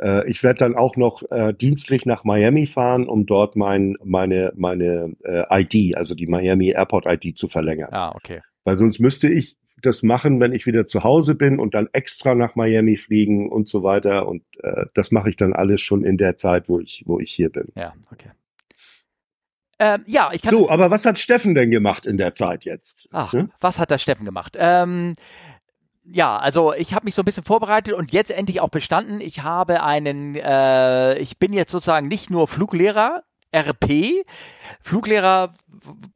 äh, 0.00 0.26
ich 0.30 0.42
werde 0.42 0.58
dann 0.58 0.74
auch 0.76 0.96
noch 0.96 1.22
äh, 1.30 1.52
dienstlich 1.52 2.06
nach 2.06 2.24
Miami 2.24 2.64
fahren, 2.64 3.06
um 3.06 3.26
dort 3.26 3.56
mein, 3.56 3.96
meine, 4.02 4.52
meine 4.56 5.16
äh, 5.22 5.44
ID, 5.50 5.96
also 5.96 6.14
die 6.14 6.26
Miami 6.26 6.70
Airport 6.70 7.06
ID 7.06 7.36
zu 7.36 7.48
verlängern. 7.48 7.92
Ah, 7.92 8.14
okay. 8.14 8.40
Weil 8.64 8.78
sonst 8.78 9.00
müsste 9.00 9.28
ich 9.28 9.57
das 9.82 10.02
machen, 10.02 10.40
wenn 10.40 10.52
ich 10.52 10.66
wieder 10.66 10.86
zu 10.86 11.04
Hause 11.04 11.34
bin 11.34 11.58
und 11.58 11.74
dann 11.74 11.88
extra 11.92 12.34
nach 12.34 12.54
Miami 12.54 12.96
fliegen 12.96 13.50
und 13.50 13.68
so 13.68 13.82
weiter. 13.82 14.28
Und 14.28 14.42
äh, 14.62 14.86
das 14.94 15.10
mache 15.10 15.30
ich 15.30 15.36
dann 15.36 15.52
alles 15.52 15.80
schon 15.80 16.04
in 16.04 16.16
der 16.16 16.36
Zeit, 16.36 16.68
wo 16.68 16.80
ich, 16.80 17.02
wo 17.06 17.18
ich 17.20 17.32
hier 17.32 17.50
bin. 17.50 17.66
Ja, 17.74 17.94
okay. 18.12 18.30
Ähm, 19.80 20.02
ja, 20.06 20.30
ich 20.32 20.42
kann 20.42 20.50
So, 20.50 20.68
aber 20.68 20.90
was 20.90 21.06
hat 21.06 21.18
Steffen 21.18 21.54
denn 21.54 21.70
gemacht 21.70 22.04
in 22.04 22.16
der 22.16 22.34
Zeit 22.34 22.64
jetzt? 22.64 23.08
Ach, 23.12 23.32
hm? 23.32 23.52
was 23.60 23.78
hat 23.78 23.90
der 23.90 23.98
Steffen 23.98 24.24
gemacht? 24.24 24.56
Ähm, 24.58 25.14
ja, 26.04 26.36
also 26.38 26.72
ich 26.72 26.94
habe 26.94 27.04
mich 27.04 27.14
so 27.14 27.22
ein 27.22 27.24
bisschen 27.24 27.44
vorbereitet 27.44 27.94
und 27.94 28.12
jetzt 28.12 28.30
endlich 28.30 28.60
auch 28.60 28.70
bestanden. 28.70 29.20
Ich 29.20 29.42
habe 29.42 29.82
einen, 29.82 30.34
äh, 30.34 31.18
ich 31.18 31.38
bin 31.38 31.52
jetzt 31.52 31.70
sozusagen 31.70 32.08
nicht 32.08 32.30
nur 32.30 32.48
Fluglehrer, 32.48 33.22
RP, 33.54 34.24
Fluglehrer 34.82 35.52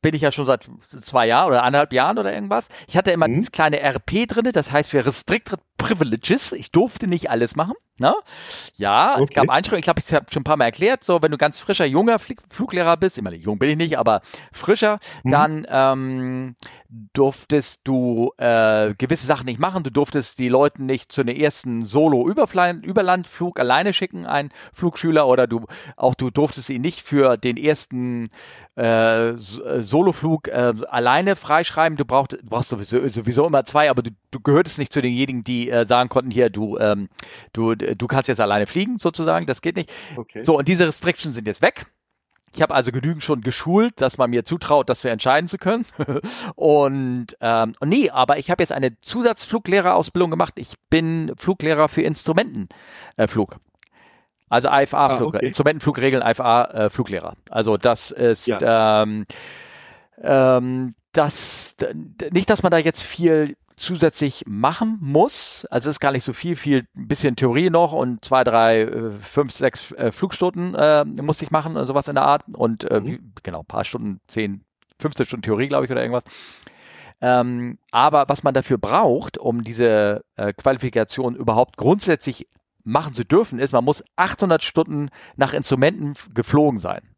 bin 0.03 0.15
ich 0.15 0.23
ja 0.23 0.33
schon 0.33 0.47
seit 0.47 0.69
zwei 1.03 1.27
Jahren 1.27 1.49
oder 1.49 1.63
eineinhalb 1.63 1.93
Jahren 1.93 2.19
oder 2.19 2.33
irgendwas. 2.33 2.69
Ich 2.89 2.97
hatte 2.97 3.11
immer 3.11 3.29
mhm. 3.29 3.35
dieses 3.35 3.53
kleine 3.53 3.81
RP 3.81 4.27
drinne, 4.29 4.53
das 4.53 4.71
heißt 4.71 4.91
für 4.91 5.05
Restricted 5.05 5.61
Privileges. 5.79 6.53
Ich 6.53 6.71
durfte 6.71 7.07
nicht 7.07 7.31
alles 7.31 7.57
machen. 7.57 7.75
Ne? 7.99 8.15
Ja, 8.77 9.15
okay. 9.15 9.25
es 9.25 9.31
gab 9.31 9.49
Einschränkungen. 9.51 9.81
Ich 9.81 9.85
glaube, 9.85 10.01
ich 10.01 10.13
habe 10.15 10.27
schon 10.33 10.41
ein 10.41 10.45
paar 10.45 10.57
Mal 10.57 10.65
erklärt. 10.65 11.05
So, 11.05 11.23
wenn 11.23 11.31
du 11.31 11.37
ganz 11.37 11.61
frischer, 11.61 11.85
junger 11.85 12.19
Fl 12.19 12.35
Fluglehrer 12.51 12.97
bist, 12.97 13.19
immer 13.19 13.33
jung 13.33 13.59
bin 13.59 13.71
ich 13.71 13.77
nicht, 13.77 13.99
aber 13.99 14.23
frischer, 14.51 14.99
mhm. 15.23 15.31
dann 15.31 15.67
ähm, 15.69 16.57
durftest 17.13 17.81
du 17.85 18.33
äh, 18.39 18.95
gewisse 18.95 19.27
Sachen 19.27 19.47
nicht 19.47 19.61
machen. 19.61 19.83
Du 19.83 19.91
durftest 19.91 20.39
die 20.39 20.49
Leute 20.49 20.83
nicht 20.83 21.13
zu 21.13 21.21
einem 21.21 21.37
ersten 21.37 21.85
Solo-Überlandflug 21.85 23.61
alleine 23.61 23.93
schicken, 23.93 24.27
ein 24.27 24.51
Flugschüler, 24.73 25.27
oder 25.27 25.47
du 25.47 25.67
auch 25.97 26.15
du 26.15 26.31
durftest 26.31 26.71
ihn 26.71 26.83
nicht 26.83 27.03
für 27.03 27.37
den 27.37 27.57
ersten 27.57 28.31
äh, 28.77 29.31
äh 29.31 29.37
Soloflug 29.37 30.49
äh, 30.49 30.75
alleine 30.89 31.37
freischreiben. 31.37 31.97
Du, 31.97 32.05
brauchst, 32.05 32.33
du 32.33 32.39
brauchst 32.43 32.71
sowieso, 32.71 33.07
sowieso 33.09 33.47
immer 33.47 33.65
zwei, 33.65 33.91
aber 33.91 34.03
du, 34.03 34.11
du 34.31 34.41
gehörtest 34.41 34.79
nicht 34.79 34.93
zu 34.93 35.01
denjenigen, 35.01 35.45
die 35.45 35.71
äh, 35.71 35.85
sagen 35.85 36.09
konnten, 36.09 36.31
hier, 36.31 36.51
du, 36.51 36.79
ähm, 36.79 37.09
du, 37.53 37.75
du 37.97 38.07
kannst 38.07 38.29
jetzt 38.29 38.41
alleine 38.41 38.67
fliegen, 38.67 38.99
sozusagen. 38.99 39.47
Das 39.47 39.63
geht 39.63 39.77
nicht. 39.77 39.91
Okay. 40.17 40.45
So, 40.45 40.59
und 40.59 40.69
diese 40.69 40.87
Restrictions 40.87 41.35
sind 41.35 41.47
jetzt 41.47 41.63
weg. 41.63 41.87
Ich 42.55 42.61
habe 42.61 42.75
also 42.75 42.93
genügend 42.93 43.23
schon 43.23 43.41
geschult, 43.41 44.01
dass 44.01 44.19
man 44.19 44.29
mir 44.31 44.45
zutraut, 44.45 44.89
das 44.91 45.01
zu 45.01 45.09
entscheiden 45.09 45.49
zu 45.49 45.57
können. 45.57 45.87
und 46.55 47.29
ähm, 47.41 47.75
nee, 47.83 48.11
aber 48.11 48.39
ich 48.39 48.51
habe 48.51 48.63
jetzt 48.63 48.73
eine 48.73 49.01
Zusatzfluglehrerausbildung 49.01 50.31
gemacht. 50.31 50.55
Ich 50.57 50.75
bin 50.91 51.33
Fluglehrer 51.39 51.89
für 51.89 52.03
Instrumentenflug. 52.03 53.55
Äh, 53.55 53.59
also 54.51 54.69
IFA-Flug, 54.69 55.35
ah, 55.35 55.39
okay. 55.39 55.47
Instrumentenflugregeln, 55.47 56.23
IFA-Fluglehrer. 56.23 57.37
also 57.49 57.79
das 57.79 58.11
ist 58.11 58.47
ja. 58.47 59.03
ähm, 59.03 59.25
ähm, 60.23 60.95
das 61.13 61.75
nicht, 62.31 62.51
dass 62.51 62.63
man 62.63 62.71
da 62.71 62.77
jetzt 62.77 63.03
viel 63.03 63.57
zusätzlich 63.83 64.45
machen 64.47 64.99
muss. 65.01 65.67
Also 65.71 65.91
es 65.91 65.97
ist 65.97 66.01
gar 66.01 66.13
nicht 66.13 66.25
so 66.25 66.33
viel, 66.33 66.57
viel 66.57 66.87
ein 66.97 67.09
bisschen 67.09 67.37
Theorie 67.37 67.71
noch 67.71 67.93
und 67.93 68.25
zwei, 68.25 68.45
drei, 68.45 68.83
äh, 68.83 69.11
fünf, 69.21 69.53
sechs 69.53 69.93
äh, 69.93 70.11
Flugstunden 70.13 70.75
äh, 70.75 71.05
musste 71.05 71.45
ich 71.45 71.51
machen, 71.51 71.85
sowas 71.85 72.09
in 72.09 72.15
der 72.15 72.25
Art. 72.25 72.45
Und 72.53 72.85
äh, 72.91 73.01
mhm. 73.01 73.07
wie, 73.07 73.21
genau, 73.43 73.61
ein 73.61 73.67
paar 73.67 73.85
Stunden, 73.85 74.21
zehn, 74.29 74.65
15 75.01 75.27
Stunden 75.27 75.43
Theorie, 75.43 75.69
glaube 75.69 75.85
ich, 75.85 75.91
oder 75.91 76.01
irgendwas. 76.01 76.25
Ähm, 77.21 77.79
aber 77.91 78.29
was 78.29 78.43
man 78.43 78.55
dafür 78.55 78.79
braucht, 78.79 79.39
um 79.39 79.63
diese 79.63 80.25
äh, 80.37 80.53
Qualifikation 80.53 81.37
überhaupt 81.37 81.77
grundsätzlich 81.77 82.49
machen 82.85 83.15
zu 83.15 83.25
dürfen, 83.25 83.59
ist, 83.59 83.73
man 83.73 83.85
muss 83.85 84.03
800 84.17 84.63
Stunden 84.63 85.11
nach 85.37 85.53
Instrumenten 85.53 86.15
geflogen 86.35 86.81
sein. 86.81 87.12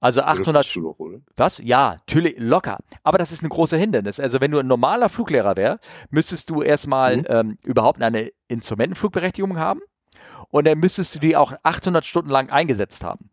Also 0.00 0.22
800. 0.22 0.74
Ja, 0.74 0.82
noch, 0.82 0.96
was? 1.36 1.58
Ja, 1.58 1.96
natürlich, 2.06 2.36
locker. 2.38 2.78
Aber 3.02 3.18
das 3.18 3.32
ist 3.32 3.42
ein 3.42 3.48
großer 3.48 3.76
Hindernis. 3.76 4.20
Also 4.20 4.40
wenn 4.40 4.50
du 4.50 4.58
ein 4.58 4.66
normaler 4.66 5.08
Fluglehrer 5.08 5.56
wär, 5.56 5.78
müsstest 6.10 6.50
du 6.50 6.62
erstmal 6.62 7.18
mhm. 7.18 7.26
ähm, 7.28 7.58
überhaupt 7.64 8.02
eine 8.02 8.30
Instrumentenflugberechtigung 8.48 9.58
haben 9.58 9.80
und 10.50 10.66
dann 10.66 10.78
müsstest 10.78 11.14
du 11.14 11.18
die 11.18 11.36
auch 11.36 11.54
800 11.62 12.04
Stunden 12.04 12.30
lang 12.30 12.50
eingesetzt 12.50 13.02
haben. 13.02 13.30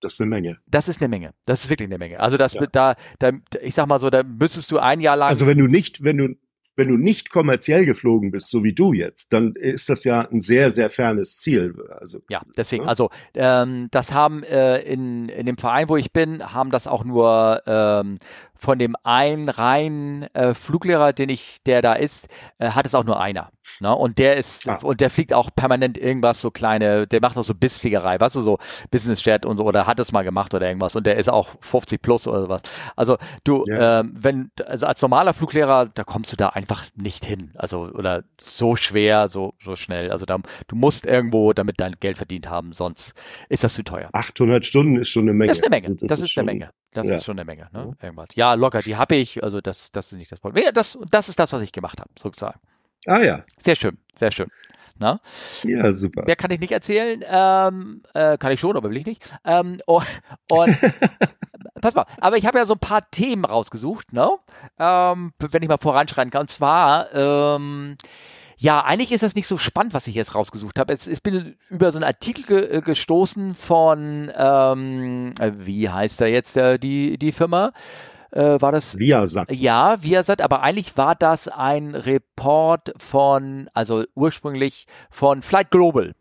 Das 0.00 0.14
ist 0.14 0.20
eine 0.20 0.30
Menge. 0.30 0.58
Das 0.66 0.88
ist 0.88 1.00
eine 1.00 1.08
Menge. 1.08 1.32
Das 1.46 1.62
ist 1.62 1.70
wirklich 1.70 1.88
eine 1.88 1.98
Menge. 1.98 2.18
Also 2.18 2.36
das 2.36 2.54
ja. 2.54 2.66
da, 2.66 2.96
da, 3.20 3.30
ich 3.60 3.74
sag 3.74 3.86
mal 3.86 4.00
so, 4.00 4.10
da 4.10 4.24
müsstest 4.24 4.72
du 4.72 4.78
ein 4.78 5.00
Jahr 5.00 5.16
lang. 5.16 5.28
Also 5.28 5.46
wenn 5.46 5.58
du 5.58 5.68
nicht, 5.68 6.02
wenn 6.02 6.18
du 6.18 6.34
wenn 6.76 6.88
du 6.88 6.96
nicht 6.96 7.30
kommerziell 7.30 7.84
geflogen 7.84 8.30
bist, 8.30 8.50
so 8.50 8.64
wie 8.64 8.72
du 8.72 8.92
jetzt, 8.92 9.32
dann 9.32 9.54
ist 9.54 9.90
das 9.90 10.04
ja 10.04 10.22
ein 10.22 10.40
sehr, 10.40 10.70
sehr 10.70 10.90
fernes 10.90 11.36
Ziel. 11.38 11.74
Also, 12.00 12.20
ja, 12.28 12.42
deswegen, 12.56 12.84
ja? 12.84 12.88
also 12.88 13.10
ähm, 13.34 13.88
das 13.90 14.12
haben 14.12 14.42
äh, 14.42 14.80
in, 14.80 15.28
in 15.28 15.46
dem 15.46 15.58
Verein, 15.58 15.88
wo 15.88 15.96
ich 15.96 16.12
bin, 16.12 16.52
haben 16.52 16.70
das 16.70 16.86
auch 16.86 17.04
nur 17.04 17.62
ähm, 17.66 18.18
von 18.62 18.78
dem 18.78 18.94
einen 19.02 19.48
reinen 19.48 20.22
äh, 20.34 20.54
Fluglehrer, 20.54 21.12
den 21.12 21.28
ich, 21.30 21.58
der 21.66 21.82
da 21.82 21.94
ist, 21.94 22.28
äh, 22.58 22.70
hat 22.70 22.86
es 22.86 22.94
auch 22.94 23.02
nur 23.02 23.20
einer. 23.20 23.50
Ne? 23.80 23.92
Und 23.92 24.18
der 24.18 24.36
ist, 24.36 24.68
ah. 24.68 24.78
und 24.82 25.00
der 25.00 25.10
fliegt 25.10 25.32
auch 25.32 25.50
permanent 25.52 25.98
irgendwas, 25.98 26.40
so 26.40 26.52
kleine, 26.52 27.08
der 27.08 27.20
macht 27.20 27.36
auch 27.36 27.42
so 27.42 27.54
Bissfliegerei, 27.54 28.20
weißt 28.20 28.36
du, 28.36 28.40
so 28.40 28.58
Business 28.92 29.24
Jet 29.24 29.44
und 29.44 29.56
so, 29.56 29.64
oder 29.64 29.88
hat 29.88 29.98
es 29.98 30.12
mal 30.12 30.22
gemacht 30.22 30.54
oder 30.54 30.68
irgendwas. 30.68 30.94
Und 30.94 31.06
der 31.06 31.16
ist 31.16 31.28
auch 31.28 31.48
50 31.60 32.00
plus 32.00 32.28
oder 32.28 32.48
was. 32.48 32.62
Also 32.94 33.18
du, 33.42 33.64
ja. 33.66 34.00
ähm, 34.00 34.14
wenn, 34.14 34.50
also 34.64 34.86
als 34.86 35.02
normaler 35.02 35.34
Fluglehrer, 35.34 35.88
da 35.92 36.04
kommst 36.04 36.30
du 36.30 36.36
da 36.36 36.50
einfach 36.50 36.84
nicht 36.94 37.24
hin. 37.24 37.50
Also, 37.56 37.90
oder 37.92 38.22
so 38.40 38.76
schwer, 38.76 39.28
so, 39.28 39.54
so 39.64 39.74
schnell. 39.74 40.12
Also 40.12 40.24
da, 40.24 40.38
du 40.68 40.76
musst 40.76 41.04
irgendwo 41.04 41.52
damit 41.52 41.80
dein 41.80 41.96
Geld 41.98 42.16
verdient 42.16 42.48
haben, 42.48 42.72
sonst 42.72 43.14
ist 43.48 43.64
das 43.64 43.74
zu 43.74 43.82
teuer. 43.82 44.08
800 44.12 44.64
Stunden 44.64 45.00
ist 45.00 45.08
schon 45.08 45.22
eine 45.22 45.32
Menge. 45.32 45.48
Das 45.48 45.58
ist 45.58 45.64
eine 45.64 45.70
Menge. 45.70 45.88
Also 45.88 45.98
das, 46.00 46.08
das, 46.08 46.18
ist, 46.20 46.30
ist 46.30 46.38
eine 46.38 46.46
Menge. 46.46 46.70
Das 46.92 47.06
ja. 47.06 47.14
ist 47.14 47.24
schon 47.24 47.38
eine 47.38 47.46
Menge, 47.46 47.68
ne? 47.72 47.96
Irgendwas. 48.02 48.28
Ja, 48.34 48.51
locker, 48.54 48.80
die 48.82 48.96
habe 48.96 49.16
ich, 49.16 49.42
also 49.42 49.60
das, 49.60 49.90
das 49.92 50.12
ist 50.12 50.18
nicht 50.18 50.32
das 50.32 50.40
Problem. 50.40 50.64
Ja, 50.64 50.72
das, 50.72 50.98
das 51.10 51.28
ist 51.28 51.38
das, 51.38 51.52
was 51.52 51.62
ich 51.62 51.72
gemacht 51.72 52.00
habe, 52.00 52.10
sozusagen. 52.18 52.60
Ah 53.06 53.20
ja. 53.20 53.44
Sehr 53.58 53.74
schön, 53.74 53.98
sehr 54.18 54.30
schön. 54.30 54.48
Na? 54.98 55.20
Ja, 55.64 55.92
super. 55.92 56.24
Mehr 56.24 56.36
kann 56.36 56.50
ich 56.50 56.60
nicht 56.60 56.72
erzählen. 56.72 57.24
Ähm, 57.26 58.02
äh, 58.14 58.38
kann 58.38 58.52
ich 58.52 58.60
schon, 58.60 58.76
aber 58.76 58.90
will 58.90 58.98
ich 58.98 59.06
nicht. 59.06 59.22
Ähm, 59.44 59.78
und, 59.86 60.06
und 60.50 60.76
pass 61.80 61.94
mal, 61.94 62.06
aber 62.20 62.36
ich 62.36 62.46
habe 62.46 62.58
ja 62.58 62.66
so 62.66 62.74
ein 62.74 62.80
paar 62.80 63.10
Themen 63.10 63.44
rausgesucht, 63.44 64.12
ne? 64.12 64.30
Ähm, 64.78 65.32
wenn 65.38 65.62
ich 65.62 65.68
mal 65.68 65.78
voranschreiten 65.78 66.30
kann. 66.30 66.42
Und 66.42 66.50
zwar, 66.50 67.12
ähm, 67.14 67.96
ja, 68.56 68.84
eigentlich 68.84 69.10
ist 69.10 69.24
das 69.24 69.34
nicht 69.34 69.48
so 69.48 69.58
spannend, 69.58 69.92
was 69.92 70.06
ich 70.06 70.14
jetzt 70.14 70.36
rausgesucht 70.36 70.78
habe. 70.78 70.94
Ich 70.94 71.22
bin 71.22 71.56
über 71.68 71.90
so 71.90 71.98
einen 71.98 72.04
Artikel 72.04 72.44
ge 72.44 72.78
äh, 72.78 72.80
gestoßen 72.80 73.56
von, 73.56 74.30
ähm, 74.36 75.34
äh, 75.40 75.52
wie 75.56 75.88
heißt 75.90 76.20
da 76.20 76.26
jetzt 76.26 76.56
äh, 76.56 76.78
die, 76.78 77.18
die 77.18 77.32
Firma? 77.32 77.72
Äh, 78.32 78.60
war 78.60 78.72
das? 78.72 78.98
Viasat. 78.98 79.54
Ja, 79.56 80.02
Viasat, 80.02 80.40
aber 80.40 80.62
eigentlich 80.62 80.96
war 80.96 81.14
das 81.14 81.48
ein 81.48 81.94
Report 81.94 82.92
von, 82.96 83.68
also 83.74 84.04
ursprünglich 84.14 84.86
von 85.10 85.42
Flight 85.42 85.70
Global. 85.70 86.14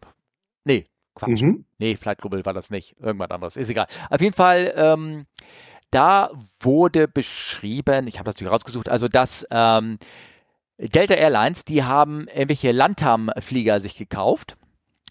Nee, 0.65 0.85
Quatsch. 1.15 1.41
Mhm. 1.41 1.65
Nee, 1.77 1.95
Flight 1.95 2.19
Global 2.19 2.45
war 2.45 2.53
das 2.53 2.69
nicht. 2.69 2.95
Irgendwas 2.99 3.31
anderes. 3.31 3.55
Ist 3.55 3.69
egal. 3.69 3.87
Auf 4.09 4.21
jeden 4.21 4.35
Fall, 4.35 4.73
ähm, 4.75 5.25
da 5.89 6.31
wurde 6.59 7.07
beschrieben, 7.07 8.07
ich 8.07 8.15
habe 8.17 8.25
das 8.25 8.35
natürlich 8.35 8.53
rausgesucht, 8.53 8.89
also 8.89 9.07
dass 9.07 9.45
ähm, 9.49 9.97
Delta 10.77 11.13
Airlines, 11.13 11.63
die 11.63 11.83
haben 11.83 12.27
irgendwelche 12.27 12.71
Landtam-Flieger 12.71 13.79
sich 13.79 13.95
gekauft. 13.95 14.57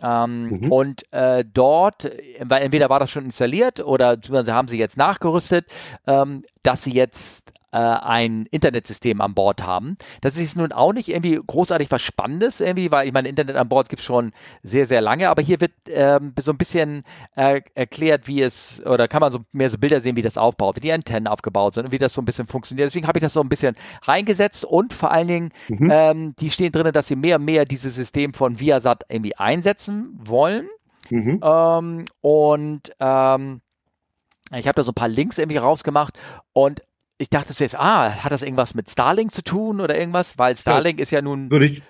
Ähm, 0.02 0.48
mhm. 0.48 0.72
Und 0.72 1.12
äh, 1.12 1.44
dort, 1.44 2.10
weil 2.40 2.62
entweder 2.62 2.88
war 2.88 3.00
das 3.00 3.10
schon 3.10 3.24
installiert 3.24 3.80
oder 3.80 4.18
sie 4.20 4.52
haben 4.52 4.68
sie 4.68 4.78
jetzt 4.78 4.96
nachgerüstet, 4.96 5.66
ähm, 6.06 6.44
dass 6.62 6.82
sie 6.84 6.92
jetzt 6.92 7.42
ein 7.78 8.46
Internetsystem 8.46 9.20
an 9.20 9.34
Bord 9.34 9.62
haben. 9.62 9.96
Das 10.20 10.36
ist 10.36 10.56
nun 10.56 10.72
auch 10.72 10.92
nicht 10.92 11.08
irgendwie 11.08 11.40
großartig 11.44 11.90
was 11.90 12.02
Spannendes, 12.02 12.60
irgendwie, 12.60 12.90
weil 12.90 13.06
ich 13.06 13.12
meine, 13.12 13.28
Internet 13.28 13.56
an 13.56 13.68
Bord 13.68 13.88
gibt 13.88 14.00
es 14.00 14.06
schon 14.06 14.32
sehr, 14.62 14.86
sehr 14.86 15.00
lange, 15.00 15.28
aber 15.28 15.42
hier 15.42 15.60
wird 15.60 15.72
ähm, 15.86 16.32
so 16.40 16.52
ein 16.52 16.58
bisschen 16.58 17.04
äh, 17.36 17.60
erklärt, 17.74 18.26
wie 18.26 18.42
es, 18.42 18.82
oder 18.84 19.08
kann 19.08 19.20
man 19.20 19.30
so 19.30 19.40
mehr 19.52 19.70
so 19.70 19.78
Bilder 19.78 20.00
sehen, 20.00 20.16
wie 20.16 20.22
das 20.22 20.38
aufbaut, 20.38 20.76
wie 20.76 20.80
die 20.80 20.92
Antennen 20.92 21.28
aufgebaut 21.28 21.74
sind 21.74 21.86
und 21.86 21.92
wie 21.92 21.98
das 21.98 22.12
so 22.14 22.20
ein 22.20 22.24
bisschen 22.24 22.46
funktioniert. 22.46 22.88
Deswegen 22.88 23.06
habe 23.06 23.18
ich 23.18 23.22
das 23.22 23.32
so 23.32 23.40
ein 23.40 23.48
bisschen 23.48 23.76
reingesetzt 24.02 24.64
und 24.64 24.92
vor 24.92 25.10
allen 25.10 25.28
Dingen, 25.28 25.52
mhm. 25.68 25.90
ähm, 25.92 26.34
die 26.38 26.50
stehen 26.50 26.72
drin, 26.72 26.92
dass 26.92 27.06
sie 27.06 27.16
mehr 27.16 27.36
und 27.36 27.44
mehr 27.44 27.64
dieses 27.64 27.94
System 27.94 28.34
von 28.34 28.58
Viasat 28.58 29.04
irgendwie 29.08 29.36
einsetzen 29.36 30.18
wollen. 30.22 30.68
Mhm. 31.08 31.40
Ähm, 31.42 32.04
und 32.20 32.92
ähm, 32.98 33.60
ich 34.52 34.66
habe 34.66 34.76
da 34.76 34.82
so 34.82 34.90
ein 34.90 34.94
paar 34.94 35.08
Links 35.08 35.38
irgendwie 35.38 35.58
rausgemacht 35.58 36.18
und 36.52 36.82
ich 37.20 37.28
dachte 37.28 37.52
zuerst, 37.52 37.76
ah, 37.76 38.24
hat 38.24 38.32
das 38.32 38.40
irgendwas 38.40 38.74
mit 38.74 38.90
Starlink 38.90 39.30
zu 39.30 39.44
tun 39.44 39.82
oder 39.82 39.96
irgendwas? 39.96 40.38
Weil 40.38 40.56
Starlink 40.56 40.98
ja, 40.98 41.02
ist 41.02 41.10
ja 41.10 41.20
nun. 41.20 41.50
Würde 41.50 41.66
ich, 41.66 41.82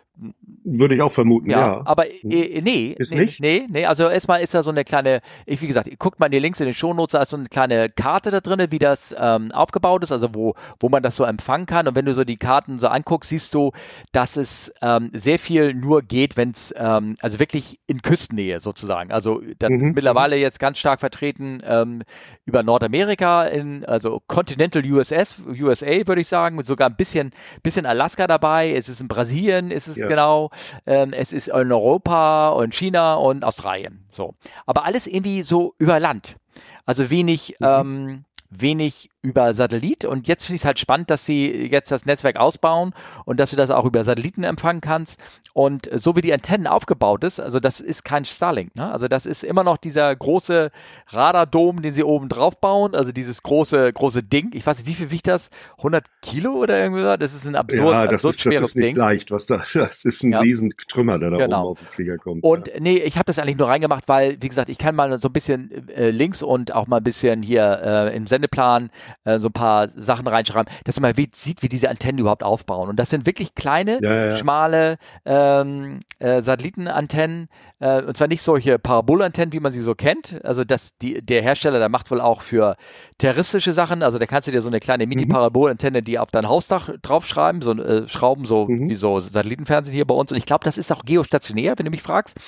würde 0.64 0.94
ich 0.94 1.02
auch 1.02 1.12
vermuten, 1.12 1.50
ja. 1.50 1.58
ja. 1.58 1.82
Aber 1.84 2.04
hm. 2.04 2.30
äh, 2.30 2.60
nee. 2.60 2.94
Ist 2.98 3.12
nee, 3.12 3.20
nicht? 3.20 3.40
Nee, 3.40 3.66
nee. 3.68 3.86
Also 3.86 4.08
erstmal 4.08 4.40
ist 4.40 4.54
da 4.54 4.62
so 4.62 4.70
eine 4.70 4.84
kleine, 4.84 5.20
ich, 5.46 5.62
wie 5.62 5.66
gesagt, 5.66 5.88
guckt 5.98 6.20
mal 6.20 6.26
in 6.26 6.32
die 6.32 6.38
Links 6.38 6.60
in 6.60 6.66
den 6.66 6.74
Shownotes, 6.74 7.12
da 7.12 7.22
ist 7.22 7.30
so 7.30 7.36
eine 7.36 7.46
kleine 7.46 7.88
Karte 7.88 8.30
da 8.30 8.40
drin, 8.40 8.66
wie 8.70 8.78
das 8.78 9.14
ähm, 9.18 9.50
aufgebaut 9.52 10.02
ist, 10.02 10.12
also 10.12 10.34
wo, 10.34 10.54
wo 10.78 10.88
man 10.88 11.02
das 11.02 11.16
so 11.16 11.24
empfangen 11.24 11.66
kann. 11.66 11.88
Und 11.88 11.96
wenn 11.96 12.04
du 12.04 12.12
so 12.12 12.24
die 12.24 12.36
Karten 12.36 12.78
so 12.78 12.88
anguckst, 12.88 13.30
siehst 13.30 13.54
du, 13.54 13.72
dass 14.12 14.36
es 14.36 14.72
ähm, 14.82 15.10
sehr 15.14 15.38
viel 15.38 15.74
nur 15.74 16.02
geht, 16.02 16.36
wenn 16.36 16.50
es, 16.50 16.74
ähm, 16.76 17.16
also 17.20 17.38
wirklich 17.38 17.80
in 17.86 18.02
Küstennähe 18.02 18.60
sozusagen. 18.60 19.12
Also 19.12 19.40
das 19.58 19.70
mhm. 19.70 19.88
ist 19.88 19.94
mittlerweile 19.94 20.36
jetzt 20.36 20.60
ganz 20.60 20.78
stark 20.78 21.00
vertreten 21.00 21.62
ähm, 21.64 22.02
über 22.44 22.62
Nordamerika, 22.62 23.44
in, 23.44 23.84
also 23.84 24.20
Continental 24.26 24.84
USS, 24.84 25.40
USA 25.46 26.06
würde 26.06 26.20
ich 26.20 26.28
sagen, 26.28 26.60
sogar 26.62 26.90
ein 26.90 26.96
bisschen, 26.96 27.30
bisschen 27.62 27.86
Alaska 27.86 28.26
dabei, 28.26 28.74
es 28.74 28.88
ist 28.88 29.00
in 29.00 29.08
Brasilien, 29.08 29.70
es 29.70 29.88
ist 29.88 29.96
ja 29.96 30.09
genau. 30.10 30.50
Ähm, 30.86 31.12
es 31.12 31.32
ist 31.32 31.48
in 31.48 31.72
Europa 31.72 32.50
und 32.50 32.74
China 32.74 33.14
und 33.14 33.44
Australien. 33.44 34.04
So. 34.10 34.34
Aber 34.66 34.84
alles 34.84 35.06
irgendwie 35.06 35.42
so 35.42 35.74
über 35.78 36.00
Land. 36.00 36.36
Also 36.84 37.10
wenig, 37.10 37.54
mhm. 37.60 37.66
ähm, 37.66 38.24
wenig 38.50 39.10
über 39.22 39.54
Satellit. 39.54 40.04
Und 40.04 40.28
jetzt 40.28 40.46
finde 40.46 40.56
ich 40.56 40.62
es 40.62 40.64
halt 40.64 40.78
spannend, 40.78 41.10
dass 41.10 41.24
sie 41.24 41.50
jetzt 41.70 41.90
das 41.92 42.06
Netzwerk 42.06 42.36
ausbauen 42.36 42.94
und 43.24 43.38
dass 43.38 43.50
du 43.50 43.56
das 43.56 43.70
auch 43.70 43.84
über 43.84 44.02
Satelliten 44.02 44.44
empfangen 44.44 44.80
kannst. 44.80 45.20
Und 45.52 45.90
so 45.92 46.16
wie 46.16 46.20
die 46.20 46.32
Antennen 46.32 46.66
aufgebaut 46.66 47.24
ist, 47.24 47.38
also 47.38 47.60
das 47.60 47.80
ist 47.80 48.04
kein 48.04 48.24
Starlink. 48.24 48.74
Ne? 48.76 48.90
Also 48.90 49.08
das 49.08 49.26
ist 49.26 49.44
immer 49.44 49.62
noch 49.62 49.76
dieser 49.76 50.14
große 50.14 50.70
Radardom, 51.08 51.82
den 51.82 51.92
sie 51.92 52.02
oben 52.02 52.28
drauf 52.28 52.60
bauen. 52.60 52.94
Also 52.94 53.12
dieses 53.12 53.42
große, 53.42 53.92
große 53.92 54.22
Ding. 54.22 54.50
Ich 54.54 54.66
weiß 54.66 54.78
nicht, 54.78 54.86
wie 54.86 54.94
viel 54.94 55.10
wiegt 55.10 55.26
das? 55.26 55.50
100 55.78 56.04
Kilo 56.22 56.52
oder 56.54 56.80
irgendwie? 56.80 57.02
Das 57.18 57.34
ist 57.34 57.46
ein 57.46 57.56
absurd, 57.56 57.92
ja, 57.92 58.06
das 58.06 58.24
absurd 58.24 58.34
ist, 58.34 58.42
schweres 58.42 58.60
das 58.60 58.70
ist 58.70 58.76
nicht 58.76 58.88
Ding. 58.88 58.96
leicht, 58.96 59.30
was 59.30 59.46
da, 59.46 59.62
das 59.74 60.04
ist 60.04 60.22
ein 60.22 60.32
ja. 60.32 60.40
riesen 60.40 60.72
Trümmer, 60.88 61.18
der 61.18 61.30
da 61.30 61.36
genau. 61.36 61.62
oben 61.62 61.70
auf 61.72 61.78
den 61.80 61.88
Flieger 61.88 62.16
kommt. 62.16 62.42
Und 62.42 62.68
ja. 62.68 62.74
nee, 62.78 62.96
ich 62.96 63.16
habe 63.16 63.26
das 63.26 63.38
eigentlich 63.38 63.58
nur 63.58 63.68
reingemacht, 63.68 64.08
weil, 64.08 64.38
wie 64.40 64.48
gesagt, 64.48 64.70
ich 64.70 64.78
kann 64.78 64.94
mal 64.94 65.20
so 65.20 65.28
ein 65.28 65.32
bisschen 65.32 65.88
äh, 65.88 66.10
links 66.10 66.42
und 66.42 66.74
auch 66.74 66.86
mal 66.86 66.98
ein 66.98 67.04
bisschen 67.04 67.42
hier 67.42 67.80
äh, 67.82 68.16
im 68.16 68.26
Sendeplan 68.40 68.90
äh, 69.24 69.38
so 69.38 69.48
ein 69.48 69.52
paar 69.52 69.88
Sachen 69.88 70.26
reinschreiben, 70.26 70.72
dass 70.84 70.98
man 70.98 71.16
wie, 71.16 71.28
sieht, 71.32 71.62
wie 71.62 71.68
diese 71.68 71.88
Antennen 71.90 72.18
überhaupt 72.18 72.42
aufbauen. 72.42 72.88
Und 72.88 72.96
das 72.96 73.10
sind 73.10 73.26
wirklich 73.26 73.54
kleine, 73.54 73.98
ja, 74.00 74.26
ja. 74.26 74.36
schmale 74.36 74.96
ähm, 75.24 76.00
äh, 76.18 76.40
Satellitenantennen, 76.40 77.48
äh, 77.80 78.02
und 78.02 78.16
zwar 78.16 78.28
nicht 78.28 78.42
solche 78.42 78.78
Parabolantennen, 78.78 79.52
wie 79.52 79.60
man 79.60 79.72
sie 79.72 79.82
so 79.82 79.94
kennt. 79.94 80.42
Also 80.44 80.64
das, 80.64 80.96
die, 81.02 81.22
der 81.22 81.42
Hersteller, 81.42 81.78
der 81.78 81.88
macht 81.88 82.10
wohl 82.10 82.20
auch 82.20 82.40
für 82.40 82.76
terroristische 83.18 83.72
Sachen, 83.72 84.02
also 84.02 84.18
da 84.18 84.26
kannst 84.26 84.48
du 84.48 84.52
dir 84.52 84.62
so 84.62 84.68
eine 84.68 84.80
kleine 84.80 85.06
Mini-Parabolantenne, 85.06 86.02
die 86.02 86.18
auf 86.18 86.30
dein 86.30 86.48
Hausdach 86.48 86.90
draufschreiben, 87.02 87.62
so 87.62 87.72
äh, 87.72 88.08
schrauben, 88.08 88.44
so 88.46 88.66
mhm. 88.66 88.88
wie 88.88 88.94
so 88.94 89.20
Satellitenfernsehen 89.20 89.94
hier 89.94 90.06
bei 90.06 90.14
uns. 90.14 90.32
Und 90.32 90.38
ich 90.38 90.46
glaube, 90.46 90.64
das 90.64 90.78
ist 90.78 90.92
auch 90.92 91.04
geostationär, 91.04 91.74
wenn 91.76 91.84
du 91.84 91.90
mich 91.90 92.02
fragst. 92.02 92.38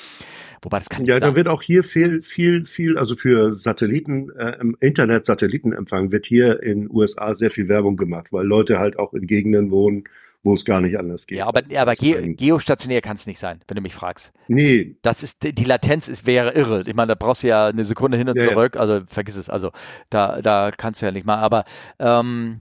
Wobei 0.62 0.78
das 0.78 0.88
kann 0.88 1.04
Ja, 1.04 1.18
da 1.18 1.34
wird 1.34 1.48
auch 1.48 1.62
hier 1.62 1.82
viel, 1.82 2.22
viel, 2.22 2.64
viel, 2.64 2.96
also 2.96 3.16
für 3.16 3.54
Satelliten, 3.54 4.30
äh, 4.30 4.56
Internet-Satellitenempfang 4.80 6.12
wird 6.12 6.26
hier 6.26 6.62
in 6.62 6.88
USA 6.88 7.34
sehr 7.34 7.50
viel 7.50 7.68
Werbung 7.68 7.96
gemacht, 7.96 8.32
weil 8.32 8.46
Leute 8.46 8.78
halt 8.78 8.98
auch 8.98 9.12
in 9.12 9.26
Gegenden 9.26 9.72
wohnen, 9.72 10.04
wo 10.44 10.54
es 10.54 10.64
gar 10.64 10.80
nicht 10.80 10.98
anders 10.98 11.26
geht. 11.26 11.38
Ja, 11.38 11.46
aber, 11.46 11.62
aber 11.76 11.92
ge 11.92 12.34
geostationär 12.34 13.00
kann 13.00 13.16
es 13.16 13.26
nicht 13.26 13.38
sein, 13.38 13.60
wenn 13.66 13.76
du 13.76 13.82
mich 13.82 13.94
fragst. 13.94 14.32
Nee. 14.48 14.96
Das 15.02 15.22
ist, 15.22 15.38
die 15.42 15.64
Latenz 15.64 16.08
ist, 16.08 16.26
wäre 16.26 16.52
irre. 16.52 16.82
Ich 16.86 16.94
meine, 16.94 17.08
da 17.08 17.14
brauchst 17.14 17.42
du 17.42 17.48
ja 17.48 17.66
eine 17.66 17.84
Sekunde 17.84 18.16
hin 18.16 18.28
und 18.28 18.38
ja, 18.38 18.48
zurück, 18.48 18.74
ja. 18.74 18.80
also 18.80 19.04
vergiss 19.06 19.36
es, 19.36 19.48
also 19.48 19.70
da, 20.10 20.40
da 20.42 20.70
kannst 20.76 21.02
du 21.02 21.06
ja 21.06 21.12
nicht 21.12 21.26
mal, 21.26 21.38
aber, 21.38 21.64
ähm, 21.98 22.60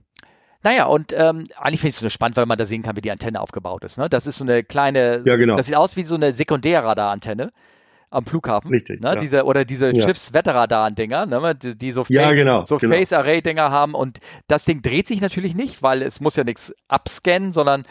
naja, 0.64 0.86
und 0.86 1.12
ähm, 1.12 1.48
eigentlich 1.56 1.80
finde 1.80 1.90
ich 1.90 1.96
es 1.96 2.02
nur 2.02 2.10
spannend, 2.10 2.36
weil 2.36 2.46
man 2.46 2.56
da 2.58 2.66
sehen 2.66 2.82
kann, 2.82 2.96
wie 2.96 3.00
die 3.00 3.10
Antenne 3.10 3.40
aufgebaut 3.40 3.82
ist. 3.82 3.98
Ne? 3.98 4.08
Das 4.08 4.28
ist 4.28 4.38
so 4.38 4.44
eine 4.44 4.62
kleine, 4.62 5.22
ja, 5.24 5.34
genau. 5.34 5.56
das 5.56 5.66
sieht 5.66 5.74
aus 5.74 5.96
wie 5.96 6.04
so 6.04 6.14
eine 6.14 6.32
Sekundärradar-Antenne. 6.32 7.52
Am 8.12 8.26
Flughafen. 8.26 8.70
Richtig. 8.70 9.00
Ne? 9.00 9.08
Ja. 9.08 9.16
Diese, 9.16 9.44
oder 9.44 9.64
diese 9.64 9.90
ja. 9.92 10.06
Schiffswetterradar-Dinger, 10.06 11.26
ne? 11.26 11.54
die, 11.54 11.76
die 11.76 11.92
so, 11.92 12.04
ja, 12.08 12.32
genau, 12.32 12.64
so 12.64 12.76
genau. 12.76 12.94
Face-Array-Dinger 12.94 13.70
haben. 13.70 13.94
Und 13.94 14.18
das 14.48 14.64
Ding 14.64 14.82
dreht 14.82 15.06
sich 15.06 15.20
natürlich 15.20 15.54
nicht, 15.54 15.82
weil 15.82 16.02
es 16.02 16.20
muss 16.20 16.36
ja 16.36 16.44
nichts 16.44 16.74
abscannen, 16.88 17.52
sondern 17.52 17.84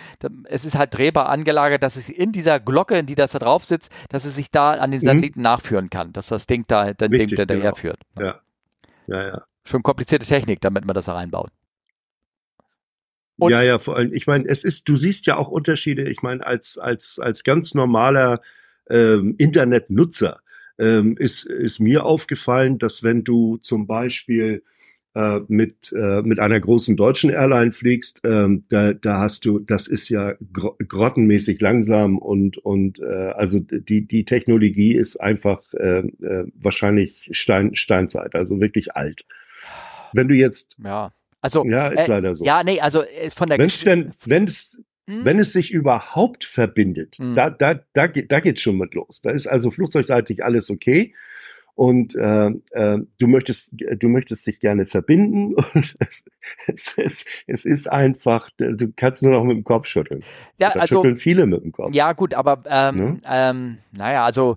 es 0.45 0.65
ist 0.65 0.77
halt 0.77 0.93
drehbar 0.93 1.29
angelagert, 1.29 1.81
dass 1.83 1.95
es 1.95 2.09
in 2.09 2.31
dieser 2.31 2.59
Glocke, 2.59 2.97
in 2.97 3.05
die 3.05 3.15
das 3.15 3.31
da 3.31 3.39
drauf 3.39 3.65
sitzt, 3.65 3.91
dass 4.09 4.25
es 4.25 4.35
sich 4.35 4.51
da 4.51 4.71
an 4.71 4.91
den 4.91 5.01
mhm. 5.01 5.05
Satelliten 5.05 5.39
mhm. 5.39 5.43
nachführen 5.43 5.89
kann, 5.89 6.13
dass 6.13 6.27
das 6.27 6.45
Ding 6.45 6.65
da, 6.67 6.93
den 6.93 7.11
Ding 7.11 7.35
da 7.35 7.45
genau. 7.45 7.75
führt. 7.75 7.99
Ja. 8.19 8.39
ja, 9.07 9.27
ja. 9.27 9.41
Schon 9.63 9.83
komplizierte 9.83 10.25
Technik, 10.25 10.61
damit 10.61 10.85
man 10.85 10.93
das 10.93 11.05
da 11.05 11.13
reinbaut. 11.13 11.51
Und 13.37 13.51
ja, 13.51 13.63
ja, 13.63 13.79
vor 13.79 13.95
allem, 13.95 14.13
ich 14.13 14.27
meine, 14.27 14.47
es 14.47 14.63
ist, 14.63 14.87
du 14.87 14.95
siehst 14.95 15.25
ja 15.25 15.35
auch 15.35 15.47
Unterschiede, 15.47 16.07
ich 16.07 16.21
meine, 16.21 16.45
als, 16.45 16.77
als, 16.77 17.17
als 17.17 17.43
ganz 17.43 17.73
normaler 17.73 18.41
ähm, 18.91 19.35
Internetnutzer 19.37 20.41
ähm, 20.77 21.17
ist, 21.17 21.45
ist 21.45 21.79
mir 21.79 22.05
aufgefallen, 22.05 22.77
dass 22.77 23.03
wenn 23.03 23.23
du 23.23 23.57
zum 23.57 23.87
Beispiel 23.87 24.63
äh, 25.13 25.39
mit, 25.47 25.91
äh, 25.93 26.21
mit 26.21 26.39
einer 26.39 26.59
großen 26.59 26.95
deutschen 26.95 27.29
Airline 27.29 27.71
fliegst, 27.71 28.21
ähm, 28.23 28.63
da, 28.69 28.93
da 28.93 29.19
hast 29.19 29.45
du, 29.45 29.59
das 29.59 29.87
ist 29.87 30.09
ja 30.09 30.33
gro 30.53 30.77
grottenmäßig 30.87 31.59
langsam 31.59 32.17
und, 32.17 32.57
und 32.57 32.99
äh, 32.99 33.31
also 33.35 33.59
die, 33.59 34.07
die 34.07 34.25
Technologie 34.25 34.95
ist 34.95 35.17
einfach 35.17 35.61
äh, 35.73 35.99
äh, 35.99 36.45
wahrscheinlich 36.55 37.29
Stein, 37.31 37.75
Steinzeit, 37.75 38.35
also 38.35 38.59
wirklich 38.59 38.95
alt. 38.95 39.25
Wenn 40.13 40.27
du 40.27 40.35
jetzt 40.35 40.77
ja 40.83 41.11
also, 41.41 41.65
ja, 41.65 41.87
ist 41.87 42.07
äh, 42.07 42.11
leider 42.11 42.35
so. 42.35 42.45
Ja, 42.45 42.63
nee, 42.63 42.79
also 42.79 43.01
äh, 43.01 43.31
von 43.31 43.49
der 43.49 43.57
Wenn's 43.57 43.83
denn, 43.83 44.11
wenn 44.25 44.45
es, 44.45 44.81
hm? 45.11 45.25
wenn 45.25 45.39
es 45.39 45.51
sich 45.51 45.71
überhaupt 45.71 46.45
verbindet, 46.45 47.17
hm. 47.17 47.35
da, 47.35 47.49
da, 47.49 47.81
da, 47.93 48.07
da 48.07 48.39
geht's 48.39 48.61
schon 48.61 48.77
mit 48.77 48.93
los. 48.93 49.21
Da 49.21 49.31
ist 49.31 49.45
also 49.45 49.69
flugzeugseitig 49.69 50.43
alles 50.45 50.69
okay. 50.69 51.13
Und 51.75 52.15
äh, 52.15 52.47
äh, 52.71 52.99
du 53.17 53.27
möchtest, 53.27 53.75
du 53.97 54.07
möchtest 54.07 54.47
dich 54.47 54.59
gerne 54.59 54.85
verbinden 54.85 55.55
und 55.73 55.95
es, 55.99 56.25
es, 56.67 56.93
es, 56.97 57.25
es 57.47 57.65
ist 57.65 57.91
einfach, 57.91 58.49
du 58.57 58.91
kannst 58.95 59.23
nur 59.23 59.33
noch 59.33 59.43
mit 59.43 59.57
dem 59.57 59.63
Kopf 59.63 59.85
schütteln. 59.85 60.23
Ja, 60.59 60.71
da 60.71 60.81
also, 60.81 60.97
schütteln 60.97 61.17
viele 61.17 61.45
mit 61.45 61.63
dem 61.63 61.71
Kopf. 61.73 61.93
Ja, 61.93 62.13
gut, 62.13 62.33
aber 62.33 62.63
ähm, 62.65 62.95
ne? 62.95 63.21
ähm, 63.25 63.77
naja, 63.91 64.23
also 64.25 64.55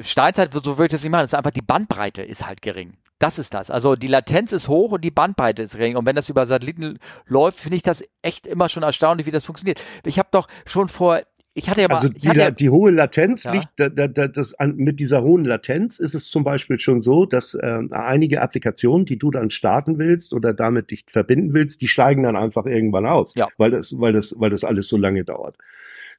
Steinzeit, 0.00 0.52
so 0.52 0.78
würde 0.78 0.86
ich 0.86 0.92
das 0.92 1.02
nicht 1.02 1.10
machen, 1.10 1.22
das 1.22 1.30
ist 1.30 1.38
einfach 1.38 1.50
die 1.50 1.62
Bandbreite 1.62 2.22
ist 2.22 2.46
halt 2.46 2.62
gering. 2.62 2.94
Das 3.20 3.38
ist 3.38 3.52
das. 3.52 3.70
Also 3.70 3.96
die 3.96 4.06
Latenz 4.06 4.50
ist 4.50 4.68
hoch 4.68 4.92
und 4.92 5.04
die 5.04 5.10
Bandbreite 5.10 5.62
ist 5.62 5.74
gering. 5.74 5.94
Und 5.96 6.06
wenn 6.06 6.16
das 6.16 6.30
über 6.30 6.46
Satelliten 6.46 6.98
läuft, 7.26 7.60
finde 7.60 7.76
ich 7.76 7.82
das 7.82 8.02
echt 8.22 8.46
immer 8.46 8.68
schon 8.70 8.82
erstaunlich, 8.82 9.26
wie 9.26 9.30
das 9.30 9.44
funktioniert. 9.44 9.78
Ich 10.04 10.18
habe 10.18 10.30
doch 10.32 10.48
schon 10.66 10.88
vor 10.88 11.20
ich 11.52 11.68
hatte 11.68 11.80
ja 11.82 11.88
mal, 11.88 11.96
also 11.96 12.08
die, 12.08 12.28
ja, 12.28 12.50
die 12.52 12.70
hohe 12.70 12.92
Latenz 12.92 13.42
ja. 13.42 13.52
liegt, 13.52 13.68
da, 13.76 13.88
da, 13.88 14.06
da, 14.06 14.28
das, 14.28 14.54
an, 14.54 14.76
mit 14.76 15.00
dieser 15.00 15.22
hohen 15.22 15.44
Latenz 15.44 15.98
ist 15.98 16.14
es 16.14 16.30
zum 16.30 16.44
Beispiel 16.44 16.78
schon 16.78 17.02
so, 17.02 17.26
dass 17.26 17.54
äh, 17.54 17.80
einige 17.90 18.40
Applikationen, 18.40 19.04
die 19.04 19.18
du 19.18 19.32
dann 19.32 19.50
starten 19.50 19.98
willst 19.98 20.32
oder 20.32 20.54
damit 20.54 20.92
dich 20.92 21.04
verbinden 21.08 21.52
willst, 21.52 21.82
die 21.82 21.88
steigen 21.88 22.22
dann 22.22 22.36
einfach 22.36 22.66
irgendwann 22.66 23.04
aus, 23.04 23.34
ja. 23.34 23.48
weil 23.58 23.72
das, 23.72 23.98
weil 23.98 24.12
das, 24.12 24.36
weil 24.38 24.50
das 24.50 24.62
alles 24.62 24.88
so 24.88 24.96
lange 24.96 25.24
dauert. 25.24 25.56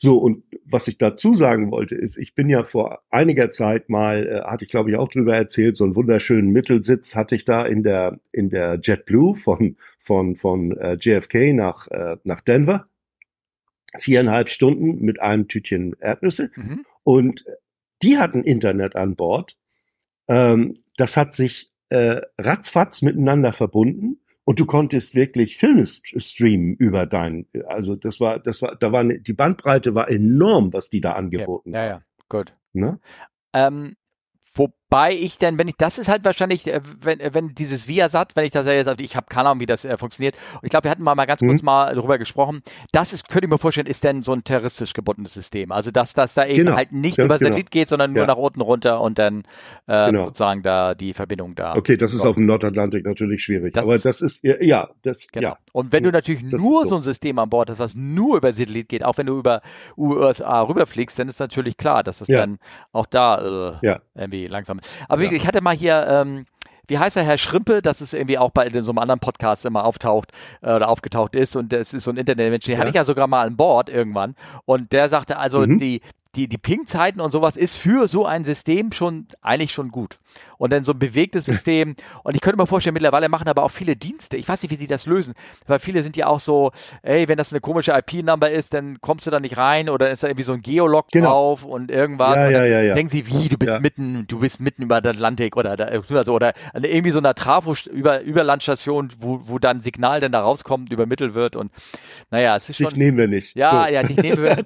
So, 0.03 0.17
und 0.17 0.43
was 0.65 0.87
ich 0.87 0.97
dazu 0.97 1.35
sagen 1.35 1.69
wollte, 1.69 1.93
ist, 1.93 2.17
ich 2.17 2.33
bin 2.33 2.49
ja 2.49 2.63
vor 2.63 3.03
einiger 3.11 3.51
Zeit 3.51 3.87
mal, 3.87 4.25
äh, 4.25 4.41
hatte 4.49 4.63
ich 4.63 4.71
glaube 4.71 4.89
ich 4.89 4.97
auch 4.97 5.09
drüber 5.09 5.35
erzählt, 5.35 5.77
so 5.77 5.83
einen 5.83 5.95
wunderschönen 5.95 6.49
Mittelsitz 6.49 7.15
hatte 7.15 7.35
ich 7.35 7.45
da 7.45 7.63
in 7.63 7.83
der, 7.83 8.19
in 8.31 8.49
der 8.49 8.79
JetBlue 8.81 9.35
von, 9.35 9.77
von, 9.99 10.35
von 10.35 10.75
äh, 10.75 10.97
JFK 10.99 11.53
nach, 11.53 11.87
äh, 11.89 12.17
nach 12.23 12.41
Denver. 12.41 12.87
Viereinhalb 13.95 14.49
Stunden 14.49 15.05
mit 15.05 15.21
einem 15.21 15.47
Tütchen 15.47 15.95
Erdnüsse. 15.99 16.49
Mhm. 16.55 16.83
Und 17.03 17.45
die 18.01 18.17
hatten 18.17 18.43
Internet 18.43 18.95
an 18.95 19.15
Bord. 19.15 19.55
Ähm, 20.27 20.79
das 20.97 21.15
hat 21.15 21.35
sich 21.35 21.71
äh, 21.89 22.21
ratzfatz 22.39 23.03
miteinander 23.03 23.53
verbunden 23.53 24.20
und 24.43 24.59
du 24.59 24.65
konntest 24.65 25.15
wirklich 25.15 25.57
Filme 25.57 25.85
streamen 25.85 26.75
über 26.75 27.05
dein, 27.05 27.47
also 27.67 27.95
das 27.95 28.19
war, 28.19 28.39
das 28.39 28.61
war, 28.61 28.75
da 28.75 28.91
war 28.91 29.03
ne, 29.03 29.19
die 29.19 29.33
Bandbreite 29.33 29.95
war 29.95 30.09
enorm, 30.09 30.73
was 30.73 30.89
die 30.89 31.01
da 31.01 31.13
angeboten 31.13 31.69
okay. 31.69 31.79
Ja, 31.79 31.85
ja, 31.85 32.01
gut. 32.27 32.55
Ne? 32.73 32.99
Ähm, 33.53 33.95
Wobei 34.91 35.13
ich 35.13 35.37
denn, 35.37 35.57
wenn 35.57 35.69
ich, 35.69 35.75
das 35.77 35.97
ist 35.97 36.09
halt 36.09 36.25
wahrscheinlich, 36.25 36.67
äh, 36.67 36.81
wenn, 36.99 37.21
äh, 37.21 37.33
wenn 37.33 37.55
dieses 37.55 37.87
Viasat, 37.87 38.35
wenn 38.35 38.43
ich 38.43 38.51
das 38.51 38.65
ja 38.65 38.73
jetzt, 38.73 38.91
ich 38.99 39.15
habe 39.15 39.27
keine 39.29 39.47
Ahnung, 39.47 39.61
wie 39.61 39.65
das 39.65 39.85
äh, 39.85 39.97
funktioniert. 39.97 40.35
Und 40.55 40.65
ich 40.65 40.69
glaube, 40.69 40.83
wir 40.83 40.91
hatten 40.91 41.03
mal, 41.03 41.15
mal 41.15 41.25
ganz 41.25 41.41
mhm. 41.41 41.47
kurz 41.47 41.61
mal 41.61 41.95
darüber 41.95 42.17
gesprochen. 42.17 42.61
Das 42.91 43.13
ist, 43.13 43.29
könnte 43.29 43.45
ich 43.45 43.49
mir 43.49 43.57
vorstellen, 43.57 43.87
ist 43.87 44.03
denn 44.03 44.21
so 44.21 44.33
ein 44.33 44.43
terroristisch 44.43 44.93
gebundenes 44.93 45.33
System. 45.33 45.71
Also, 45.71 45.91
dass 45.91 46.13
das 46.13 46.33
da 46.33 46.45
eben 46.45 46.65
genau. 46.65 46.75
halt 46.75 46.91
nicht 46.91 47.17
über 47.17 47.37
genau. 47.37 47.51
Satellit 47.51 47.71
geht, 47.71 47.87
sondern 47.87 48.11
nur 48.11 48.23
ja. 48.23 48.27
nach 48.27 48.35
unten 48.35 48.59
runter 48.59 48.99
und 48.99 49.17
dann 49.17 49.43
äh, 49.87 50.07
genau. 50.07 50.23
sozusagen 50.23 50.61
da 50.61 50.93
die 50.93 51.13
Verbindung 51.13 51.55
da. 51.55 51.73
Okay, 51.77 51.95
das 51.95 52.13
ist 52.13 52.25
auf 52.25 52.35
dem 52.35 52.45
Nordatlantik 52.45 53.05
natürlich 53.05 53.43
schwierig. 53.43 53.73
Das 53.73 53.85
aber 53.85 53.97
das 53.97 54.19
ist, 54.19 54.43
ja, 54.43 54.89
das, 55.03 55.29
genau. 55.31 55.51
ja. 55.51 55.57
Und 55.71 55.93
wenn 55.93 56.03
du 56.03 56.11
natürlich 56.11 56.45
das 56.47 56.65
nur 56.65 56.81
so. 56.81 56.89
so. 56.89 56.95
ein 56.97 57.01
System 57.01 57.39
an 57.39 57.49
Bord 57.49 57.69
hast, 57.69 57.79
was 57.79 57.95
nur 57.95 58.35
über 58.35 58.51
Satellit 58.51 58.89
geht, 58.89 59.05
auch 59.05 59.17
wenn 59.17 59.27
du 59.27 59.39
über 59.39 59.61
USA 59.97 60.63
rüberfliegst, 60.63 61.17
dann 61.17 61.29
ist 61.29 61.39
natürlich 61.39 61.77
klar, 61.77 62.03
dass 62.03 62.19
das 62.19 62.27
ja. 62.27 62.39
dann 62.39 62.57
auch 62.91 63.05
da 63.05 63.77
äh, 63.79 63.87
ja. 63.87 64.01
irgendwie 64.15 64.47
langsam 64.47 64.80
Aber 65.07 65.23
ja. 65.23 65.31
ich 65.31 65.47
hatte 65.47 65.61
mal 65.61 65.75
hier, 65.75 66.05
ähm, 66.07 66.45
wie 66.87 66.99
heißt 66.99 67.17
er, 67.17 67.23
Herr 67.23 67.37
Schrimpe, 67.37 67.81
das 67.81 68.01
ist 68.01 68.13
irgendwie 68.13 68.37
auch 68.37 68.51
bei 68.51 68.69
so 68.69 68.91
einem 68.91 68.99
anderen 68.99 69.19
Podcast 69.19 69.65
immer 69.65 69.85
auftaucht 69.85 70.31
äh, 70.61 70.73
oder 70.73 70.89
aufgetaucht 70.89 71.35
ist 71.35 71.55
und 71.55 71.71
das 71.71 71.93
ist 71.93 72.03
so 72.03 72.11
ein 72.11 72.17
Internetmensch, 72.17 72.65
den 72.65 72.73
ja. 72.73 72.79
hatte 72.79 72.89
ich 72.89 72.95
ja 72.95 73.03
sogar 73.03 73.27
mal 73.27 73.45
an 73.45 73.55
Bord 73.55 73.89
irgendwann 73.89 74.35
und 74.65 74.91
der 74.91 75.09
sagte 75.09 75.37
also, 75.37 75.59
mhm. 75.59 75.77
die, 75.77 76.01
die, 76.35 76.47
die 76.47 76.57
Ping-Zeiten 76.57 77.19
und 77.19 77.31
sowas 77.31 77.57
ist 77.57 77.77
für 77.77 78.07
so 78.07 78.25
ein 78.25 78.45
System 78.45 78.91
schon 78.91 79.27
eigentlich 79.41 79.73
schon 79.73 79.89
gut. 79.89 80.19
Und 80.57 80.71
dann 80.71 80.83
so 80.83 80.91
ein 80.91 80.99
bewegtes 80.99 81.45
System. 81.45 81.95
und 82.23 82.35
ich 82.35 82.41
könnte 82.41 82.57
mir 82.57 82.67
vorstellen, 82.67 82.93
mittlerweile 82.93 83.29
machen 83.29 83.47
aber 83.47 83.63
auch 83.63 83.71
viele 83.71 83.95
Dienste. 83.95 84.37
Ich 84.37 84.47
weiß 84.47 84.61
nicht, 84.61 84.71
wie 84.71 84.77
die 84.77 84.87
das 84.87 85.05
lösen. 85.05 85.33
Weil 85.67 85.79
viele 85.79 86.03
sind 86.03 86.17
ja 86.17 86.27
auch 86.27 86.39
so, 86.39 86.71
ey, 87.01 87.27
wenn 87.27 87.37
das 87.37 87.51
eine 87.51 87.61
komische 87.61 87.93
IP-Number 87.93 88.51
ist, 88.51 88.73
dann 88.73 89.01
kommst 89.01 89.25
du 89.25 89.31
da 89.31 89.39
nicht 89.39 89.57
rein 89.57 89.89
oder 89.89 90.11
ist 90.11 90.23
da 90.23 90.27
irgendwie 90.27 90.43
so 90.43 90.53
ein 90.53 90.61
Geolog 90.61 91.07
genau. 91.11 91.29
drauf 91.29 91.65
und 91.65 91.89
irgendwas. 91.89 92.35
Ja, 92.35 92.47
und 92.47 92.51
ja, 92.53 92.65
ja, 92.65 92.81
ja. 92.81 92.93
denken 92.93 93.11
sie, 93.11 93.27
wie, 93.27 93.49
du 93.49 93.57
bist 93.57 93.79
mitten, 93.81 94.25
du 94.27 94.39
bist 94.39 94.59
mitten 94.59 94.83
über 94.83 95.01
den 95.01 95.15
Atlantik 95.15 95.57
oder 95.57 95.75
da, 95.75 95.85
also, 95.85 96.33
oder 96.33 96.53
irgendwie 96.73 97.11
so 97.11 97.19
einer 97.19 97.33
Trafo 97.33 97.75
über 97.91 98.21
Überlandstation, 98.21 99.09
wo, 99.19 99.41
wo 99.45 99.59
dann 99.59 99.81
Signal 99.81 100.19
dann 100.19 100.31
da 100.31 100.41
rauskommt, 100.41 100.91
übermittelt 100.91 101.33
wird 101.33 101.55
und 101.55 101.71
naja, 102.29 102.55
es 102.55 102.69
ist 102.69 102.77
schon. 102.77 102.87
Dich 102.87 102.97
nehmen 102.97 103.17
wir 103.17 103.27
nicht. 103.27 103.55
Ja, 103.55 103.85
so. 103.85 103.93
ja, 103.93 104.03
dich 104.03 104.17
nehmen 104.17 104.37
wir. 104.43 104.63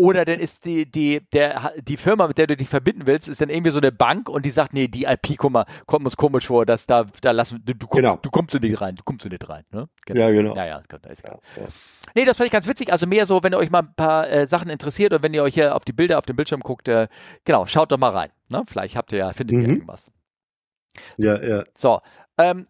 oder 0.00 0.24
dann 0.24 0.40
ist 0.40 0.64
die, 0.64 0.90
die, 0.90 1.20
der, 1.32 1.72
die 1.82 1.96
Firma, 1.96 2.26
mit 2.26 2.38
der 2.38 2.46
du 2.46 2.56
dich 2.56 2.68
verbinden 2.68 3.06
willst, 3.06 3.28
ist 3.28 3.40
dann 3.40 3.48
irgendwie 3.48 3.70
so 3.70 3.78
eine 3.78 3.92
Bank 3.92 4.28
und 4.28 4.44
die 4.44 4.50
sagt, 4.50 4.72
nee, 4.72 4.88
die 4.96 5.04
IP 5.04 5.36
kommt 5.38 5.66
uns 5.90 6.16
komisch 6.16 6.46
vor, 6.46 6.64
dass 6.64 6.86
da, 6.86 7.04
da 7.20 7.30
lassen, 7.30 7.62
du, 7.64 7.74
du 7.74 7.86
kommst, 7.86 8.02
genau. 8.02 8.18
du 8.22 8.30
kommst 8.30 8.58
nicht 8.60 8.80
rein, 8.80 8.94
du 8.94 9.02
kommst 9.02 9.28
nicht 9.28 9.48
rein, 9.48 9.64
ne? 9.70 9.88
Genau. 10.06 10.20
Ja, 10.20 10.30
genau. 10.30 10.56
Ja, 10.56 10.66
ja, 10.66 10.82
da 10.88 11.10
ist 11.10 11.22
ja, 11.22 11.32
ja. 11.56 11.66
Nee, 12.14 12.24
das 12.24 12.36
fand 12.36 12.46
ich 12.46 12.52
ganz 12.52 12.66
witzig. 12.66 12.90
Also 12.92 13.06
mehr 13.06 13.26
so, 13.26 13.42
wenn 13.42 13.52
ihr 13.52 13.58
euch 13.58 13.70
mal 13.70 13.80
ein 13.80 13.94
paar 13.94 14.28
äh, 14.28 14.46
Sachen 14.46 14.70
interessiert 14.70 15.12
und 15.12 15.22
wenn 15.22 15.34
ihr 15.34 15.42
euch 15.42 15.54
hier 15.54 15.74
auf 15.74 15.84
die 15.84 15.92
Bilder 15.92 16.18
auf 16.18 16.24
dem 16.24 16.36
Bildschirm 16.36 16.60
guckt, 16.60 16.88
äh, 16.88 17.08
genau, 17.44 17.66
schaut 17.66 17.92
doch 17.92 17.98
mal 17.98 18.10
rein. 18.10 18.30
Ne? 18.48 18.62
Vielleicht 18.66 18.96
habt 18.96 19.12
ihr 19.12 19.18
ja, 19.18 19.32
findet 19.32 19.56
mhm. 19.56 19.62
ihr 19.62 19.68
irgendwas. 19.68 20.10
Ja, 21.18 21.42
ja. 21.42 21.64
So, 21.76 22.00
ähm, 22.38 22.66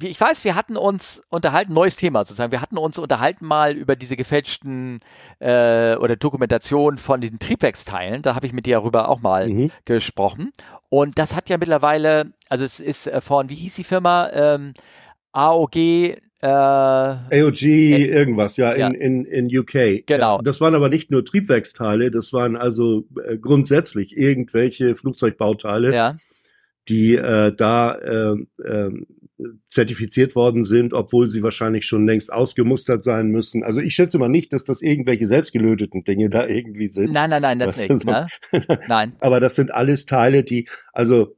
ich 0.00 0.20
weiß, 0.20 0.44
wir 0.44 0.54
hatten 0.54 0.76
uns 0.76 1.22
unterhalten, 1.28 1.72
neues 1.72 1.96
Thema 1.96 2.24
sozusagen, 2.24 2.52
wir 2.52 2.60
hatten 2.60 2.78
uns 2.78 2.98
unterhalten 2.98 3.46
mal 3.46 3.76
über 3.76 3.96
diese 3.96 4.16
gefälschten 4.16 5.00
äh, 5.38 5.96
oder 5.96 6.16
Dokumentation 6.16 6.98
von 6.98 7.20
diesen 7.20 7.38
Triebwerksteilen. 7.38 8.22
Da 8.22 8.34
habe 8.34 8.46
ich 8.46 8.52
mit 8.52 8.66
dir 8.66 8.76
darüber 8.76 9.08
auch 9.08 9.20
mal 9.20 9.48
mhm. 9.48 9.70
gesprochen. 9.84 10.52
Und 10.88 11.18
das 11.18 11.34
hat 11.34 11.48
ja 11.48 11.58
mittlerweile, 11.58 12.32
also 12.48 12.64
es 12.64 12.80
ist 12.80 13.06
äh, 13.06 13.20
von, 13.20 13.48
wie 13.48 13.54
hieß 13.54 13.76
die 13.76 13.84
Firma? 13.84 14.30
Ähm, 14.32 14.74
AOG 15.32 15.76
äh, 16.44 16.46
AOG 16.46 17.62
äh, 17.62 18.04
irgendwas, 18.04 18.58
ja, 18.58 18.72
in, 18.72 18.94
in, 18.94 19.24
in 19.24 19.58
UK. 19.58 20.04
Genau. 20.06 20.42
Das 20.42 20.60
waren 20.60 20.74
aber 20.74 20.90
nicht 20.90 21.10
nur 21.10 21.24
Triebwerksteile, 21.24 22.10
das 22.10 22.34
waren 22.34 22.56
also 22.56 23.04
äh, 23.24 23.38
grundsätzlich 23.38 24.14
irgendwelche 24.14 24.94
Flugzeugbauteile, 24.94 25.94
ja. 25.94 26.16
die 26.88 27.14
äh, 27.14 27.54
da 27.56 27.94
äh, 27.94 28.36
äh, 28.62 29.06
zertifiziert 29.68 30.36
worden 30.36 30.62
sind, 30.62 30.94
obwohl 30.94 31.26
sie 31.26 31.42
wahrscheinlich 31.42 31.86
schon 31.86 32.06
längst 32.06 32.32
ausgemustert 32.32 33.02
sein 33.02 33.28
müssen. 33.28 33.64
Also 33.64 33.80
ich 33.80 33.94
schätze 33.94 34.18
mal 34.18 34.28
nicht, 34.28 34.52
dass 34.52 34.64
das 34.64 34.80
irgendwelche 34.80 35.26
selbstgelöteten 35.26 36.04
Dinge 36.04 36.28
da 36.28 36.46
irgendwie 36.46 36.88
sind. 36.88 37.12
Nein, 37.12 37.30
nein, 37.30 37.42
nein, 37.42 37.58
das 37.58 37.88
nicht. 37.88 38.04
Ne? 38.04 38.28
Nein. 38.88 39.14
Aber 39.20 39.40
das 39.40 39.56
sind 39.56 39.72
alles 39.72 40.06
Teile, 40.06 40.44
die, 40.44 40.68
also 40.92 41.36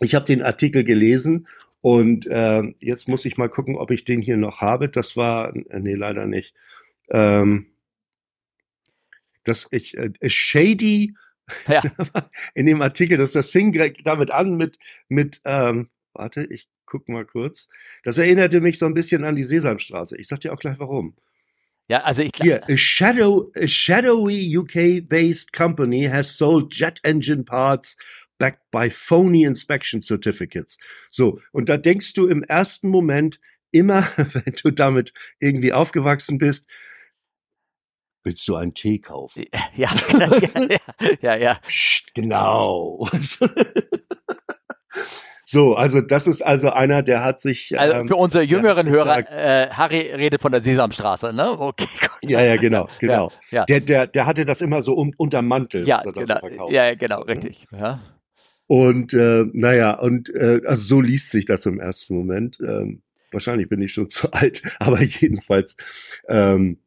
ich 0.00 0.14
habe 0.14 0.24
den 0.24 0.42
Artikel 0.42 0.84
gelesen 0.84 1.46
und 1.80 2.26
äh, 2.26 2.62
jetzt 2.78 3.08
muss 3.08 3.24
ich 3.24 3.36
mal 3.36 3.48
gucken, 3.48 3.76
ob 3.76 3.90
ich 3.90 4.04
den 4.04 4.22
hier 4.22 4.36
noch 4.36 4.60
habe. 4.60 4.88
Das 4.88 5.16
war, 5.16 5.54
äh, 5.54 5.80
nee, 5.80 5.94
leider 5.94 6.26
nicht. 6.26 6.54
Ähm, 7.10 7.66
das 9.44 9.68
ich 9.70 9.96
äh, 9.96 10.10
Shady 10.28 11.14
ja. 11.66 11.82
in 12.54 12.66
dem 12.66 12.80
Artikel, 12.80 13.18
das 13.18 13.32
das 13.32 13.50
fing 13.50 13.72
damit 14.04 14.30
an 14.30 14.56
mit 14.56 14.78
mit 15.08 15.40
ähm, 15.44 15.88
warte, 16.12 16.44
ich 16.44 16.68
guck 16.88 17.08
mal 17.08 17.24
kurz. 17.24 17.68
Das 18.02 18.18
erinnerte 18.18 18.60
mich 18.60 18.78
so 18.78 18.86
ein 18.86 18.94
bisschen 18.94 19.24
an 19.24 19.36
die 19.36 19.44
Sesamstraße. 19.44 20.16
Ich 20.16 20.28
sag 20.28 20.40
dir 20.40 20.52
auch 20.52 20.58
gleich 20.58 20.78
warum. 20.78 21.16
Ja, 21.88 22.02
also 22.02 22.22
ich 22.22 22.32
Hier, 22.40 22.62
a, 22.68 22.76
shadow, 22.76 23.50
a 23.56 23.66
shadowy 23.66 24.56
UK-based 24.58 25.52
company 25.52 26.04
has 26.04 26.36
sold 26.36 26.72
jet 26.72 27.00
engine 27.02 27.44
parts 27.44 27.96
backed 28.38 28.70
by 28.70 28.90
phony 28.90 29.44
inspection 29.44 30.02
certificates. 30.02 30.78
So, 31.10 31.40
und 31.52 31.68
da 31.68 31.76
denkst 31.76 32.12
du 32.12 32.26
im 32.26 32.42
ersten 32.42 32.88
Moment 32.88 33.40
immer, 33.70 34.02
wenn 34.16 34.54
du 34.62 34.70
damit 34.70 35.12
irgendwie 35.40 35.72
aufgewachsen 35.72 36.38
bist, 36.38 36.68
willst 38.22 38.46
du 38.46 38.54
einen 38.56 38.74
Tee 38.74 38.98
kaufen? 38.98 39.46
Ja, 39.74 39.90
ja, 40.20 40.78
ja, 41.22 41.36
ja. 41.36 41.54
Psst, 41.66 42.14
genau. 42.14 43.08
So, 45.50 45.76
also 45.76 46.02
das 46.02 46.26
ist 46.26 46.42
also 46.42 46.68
einer, 46.68 47.02
der 47.02 47.24
hat 47.24 47.40
sich. 47.40 47.72
Also 47.78 48.00
ähm, 48.00 48.06
für 48.06 48.16
unsere 48.16 48.44
jüngeren 48.44 48.86
Hörer, 48.86 49.20
äh, 49.30 49.70
Harry 49.70 50.00
redet 50.14 50.42
von 50.42 50.52
der 50.52 50.60
Sesamstraße, 50.60 51.32
ne? 51.32 51.58
Okay. 51.58 51.86
Gut. 52.20 52.30
Ja, 52.30 52.42
ja, 52.42 52.56
genau, 52.56 52.86
genau. 52.98 53.32
Ja, 53.50 53.60
ja. 53.60 53.64
Der, 53.64 53.80
der, 53.80 54.06
der 54.08 54.26
hatte 54.26 54.44
das 54.44 54.60
immer 54.60 54.82
so 54.82 54.92
um, 54.92 55.14
unterm 55.16 55.48
Mantel, 55.48 55.88
ja, 55.88 56.00
genau, 56.04 56.38
so 56.58 56.70
Ja, 56.70 56.94
genau, 56.94 57.22
richtig. 57.22 57.64
Ja. 57.72 57.98
Und 58.66 59.14
äh, 59.14 59.46
naja, 59.54 59.98
und 59.98 60.28
äh, 60.34 60.60
also 60.66 60.82
so 60.82 61.00
liest 61.00 61.30
sich 61.30 61.46
das 61.46 61.64
im 61.64 61.80
ersten 61.80 62.14
Moment. 62.14 62.58
Ähm, 62.60 63.00
wahrscheinlich 63.30 63.70
bin 63.70 63.80
ich 63.80 63.94
schon 63.94 64.10
zu 64.10 64.30
alt, 64.34 64.60
aber 64.80 65.00
jedenfalls, 65.02 65.78
ähm, 66.28 66.82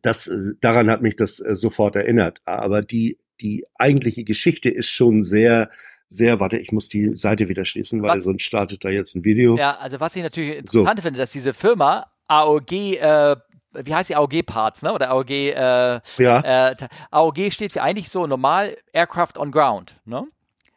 das, 0.00 0.28
äh, 0.28 0.52
daran 0.60 0.88
hat 0.88 1.02
mich 1.02 1.16
das 1.16 1.40
äh, 1.40 1.56
sofort 1.56 1.96
erinnert. 1.96 2.40
Aber 2.44 2.82
die, 2.82 3.18
die 3.40 3.64
eigentliche 3.74 4.22
Geschichte 4.22 4.70
ist 4.70 4.90
schon 4.90 5.24
sehr 5.24 5.70
sehr, 6.10 6.40
warte, 6.40 6.58
ich 6.58 6.72
muss 6.72 6.88
die 6.88 7.14
Seite 7.14 7.48
wieder 7.48 7.64
schließen, 7.64 8.02
weil 8.02 8.18
was, 8.18 8.24
sonst 8.24 8.42
startet 8.42 8.84
da 8.84 8.88
jetzt 8.90 9.14
ein 9.14 9.24
Video. 9.24 9.56
Ja, 9.56 9.76
also 9.76 10.00
was 10.00 10.16
ich 10.16 10.22
natürlich 10.22 10.56
interessant 10.56 10.98
so. 10.98 11.02
finde, 11.02 11.18
dass 11.18 11.30
diese 11.30 11.54
Firma 11.54 12.06
AOG, 12.26 12.72
äh, 12.72 13.36
wie 13.72 13.94
heißt 13.94 14.10
die 14.10 14.16
AOG 14.16 14.44
Parts, 14.44 14.82
ne? 14.82 14.92
Oder 14.92 15.10
AOG, 15.10 15.30
äh, 15.30 16.00
ja. 16.18 16.70
äh, 16.70 16.76
AOG 17.12 17.52
steht 17.52 17.72
für 17.72 17.82
eigentlich 17.82 18.08
so 18.08 18.26
normal 18.26 18.76
Aircraft 18.92 19.38
on 19.38 19.52
Ground, 19.52 20.00
ne? 20.04 20.26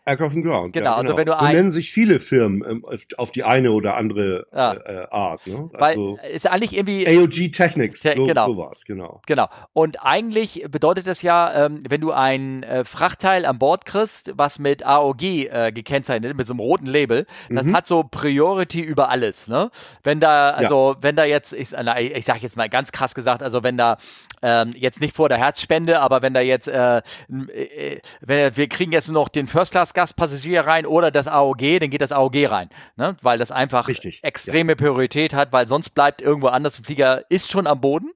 Aircraft 0.05 0.35
and 0.35 0.45
Ground. 0.45 0.73
Genau, 0.73 0.91
ja, 0.91 0.97
genau. 0.97 1.01
also 1.01 1.17
wenn 1.17 1.25
du 1.25 1.35
so 1.35 1.45
nennen 1.45 1.71
sich 1.71 1.91
viele 1.91 2.19
Firmen 2.19 2.63
ähm, 2.69 2.85
auf 3.17 3.31
die 3.31 3.43
eine 3.43 3.71
oder 3.71 3.95
andere 3.95 4.47
ja. 4.53 4.73
äh, 4.73 5.07
Art. 5.09 5.47
Ne? 5.47 5.69
Also 5.73 6.17
Weil 6.19 6.33
ist 6.33 6.47
eigentlich 6.47 6.75
irgendwie 6.75 7.07
AOG 7.07 7.51
Technics, 7.51 8.01
Te 8.01 8.13
so, 8.15 8.25
genau. 8.25 8.47
sowas, 8.47 8.85
genau. 8.85 9.21
Genau. 9.27 9.47
Und 9.71 10.03
eigentlich 10.03 10.65
bedeutet 10.69 11.07
das 11.07 11.21
ja, 11.21 11.65
ähm, 11.65 11.83
wenn 11.87 12.01
du 12.01 12.11
ein 12.11 12.63
äh, 12.63 12.83
Frachtteil 12.83 13.45
an 13.45 13.59
Bord 13.59 13.85
kriegst, 13.85 14.33
was 14.35 14.59
mit 14.59 14.85
AOG 14.85 15.23
äh, 15.23 15.71
gekennzeichnet, 15.73 16.31
ist, 16.31 16.37
mit 16.37 16.47
so 16.47 16.53
einem 16.53 16.59
roten 16.59 16.87
Label, 16.87 17.25
das 17.49 17.65
mhm. 17.65 17.75
hat 17.75 17.87
so 17.87 18.03
Priority 18.03 18.81
über 18.81 19.09
alles. 19.09 19.47
Ne? 19.47 19.71
Wenn 20.03 20.19
da, 20.19 20.51
also 20.51 20.93
ja. 20.93 20.97
wenn 21.01 21.15
da 21.15 21.23
jetzt, 21.23 21.53
ich, 21.53 21.69
na, 21.71 21.99
ich 21.99 22.25
sag 22.25 22.41
jetzt 22.41 22.57
mal 22.57 22.69
ganz 22.69 22.91
krass 22.91 23.15
gesagt, 23.15 23.41
also 23.41 23.63
wenn 23.63 23.77
da 23.77 23.97
ähm, 24.41 24.73
jetzt 24.75 24.99
nicht 24.99 25.15
vor 25.15 25.29
der 25.29 25.37
Herzspende, 25.37 26.01
aber 26.01 26.21
wenn 26.21 26.33
da 26.33 26.41
jetzt, 26.41 26.67
äh, 26.67 26.97
äh, 26.97 28.01
wenn, 28.19 28.55
wir 28.55 28.67
kriegen 28.67 28.91
jetzt 28.91 29.09
noch 29.09 29.29
den 29.29 29.47
First 29.47 29.71
Class 29.71 29.92
Gastpassagier 29.93 30.61
rein 30.61 30.85
oder 30.85 31.11
das 31.11 31.27
AOG, 31.27 31.79
dann 31.79 31.89
geht 31.89 32.01
das 32.01 32.11
AOG 32.11 32.49
rein, 32.49 32.69
ne? 32.95 33.17
weil 33.21 33.37
das 33.37 33.51
einfach 33.51 33.87
Richtig, 33.87 34.23
extreme 34.23 34.73
ja. 34.73 34.75
Priorität 34.75 35.33
hat, 35.33 35.51
weil 35.51 35.67
sonst 35.67 35.91
bleibt 35.91 36.21
irgendwo 36.21 36.47
anders, 36.47 36.75
der 36.75 36.85
Flieger 36.85 37.25
ist 37.29 37.51
schon 37.51 37.67
am 37.67 37.81
Boden 37.81 38.11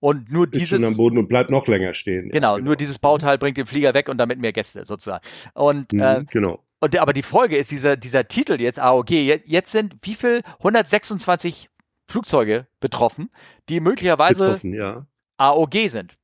und 0.00 0.30
nur 0.30 0.44
ist 0.44 0.54
dieses 0.54 0.68
schon 0.68 0.84
am 0.84 0.96
Boden 0.96 1.16
und 1.16 1.28
bleibt 1.28 1.50
noch 1.50 1.66
länger 1.66 1.94
stehen. 1.94 2.28
Genau, 2.28 2.52
ja, 2.52 2.56
genau, 2.56 2.66
nur 2.66 2.76
dieses 2.76 2.98
Bauteil 2.98 3.38
bringt 3.38 3.56
den 3.56 3.66
Flieger 3.66 3.94
weg 3.94 4.08
und 4.08 4.18
damit 4.18 4.38
mehr 4.38 4.52
Gäste 4.52 4.84
sozusagen. 4.84 5.24
Und 5.54 5.92
mhm, 5.92 6.00
äh, 6.00 6.24
genau. 6.30 6.62
Und 6.80 6.98
aber 6.98 7.14
die 7.14 7.22
Folge 7.22 7.56
ist 7.56 7.70
dieser 7.70 7.96
dieser 7.96 8.28
Titel 8.28 8.60
jetzt 8.60 8.78
AOG. 8.78 9.10
Jetzt 9.10 9.72
sind 9.72 9.96
wie 10.02 10.14
viel 10.14 10.42
126 10.58 11.70
Flugzeuge 12.06 12.66
betroffen, 12.80 13.30
die 13.70 13.80
möglicherweise 13.80 14.44
betroffen, 14.44 14.74
ja. 14.74 15.06
AOG 15.38 15.88
sind 15.88 16.18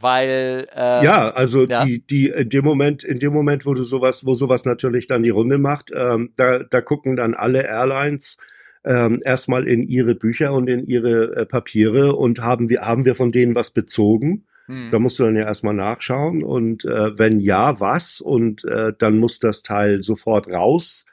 weil 0.00 0.66
äh, 0.74 1.04
ja, 1.04 1.30
also 1.30 1.64
ja. 1.64 1.84
die 1.84 2.04
die 2.06 2.28
in 2.28 2.48
dem 2.48 2.64
Moment 2.64 3.04
in 3.04 3.18
dem 3.18 3.32
Moment, 3.32 3.66
wo 3.66 3.74
du 3.74 3.84
sowas, 3.84 4.26
wo 4.26 4.34
sowas 4.34 4.64
natürlich 4.64 5.06
dann 5.06 5.22
die 5.22 5.30
Runde 5.30 5.58
macht, 5.58 5.90
ähm, 5.94 6.32
da 6.36 6.60
da 6.60 6.80
gucken 6.80 7.16
dann 7.16 7.34
alle 7.34 7.62
Airlines 7.64 8.38
ähm, 8.84 9.20
erstmal 9.24 9.66
in 9.66 9.82
ihre 9.82 10.14
Bücher 10.14 10.52
und 10.52 10.68
in 10.68 10.86
ihre 10.86 11.36
äh, 11.36 11.46
Papiere 11.46 12.14
und 12.14 12.40
haben 12.40 12.68
wir 12.68 12.82
haben 12.82 13.04
wir 13.04 13.14
von 13.14 13.32
denen 13.32 13.54
was 13.54 13.70
bezogen. 13.70 14.46
Hm. 14.66 14.88
Da 14.90 14.98
musst 14.98 15.18
du 15.18 15.24
dann 15.24 15.36
ja 15.36 15.44
erstmal 15.44 15.74
nachschauen 15.74 16.42
und 16.42 16.84
äh, 16.84 17.18
wenn 17.18 17.40
ja, 17.40 17.80
was 17.80 18.20
und 18.20 18.64
äh, 18.64 18.92
dann 18.98 19.18
muss 19.18 19.38
das 19.38 19.62
Teil 19.62 20.02
sofort 20.02 20.50
raus 20.52 21.06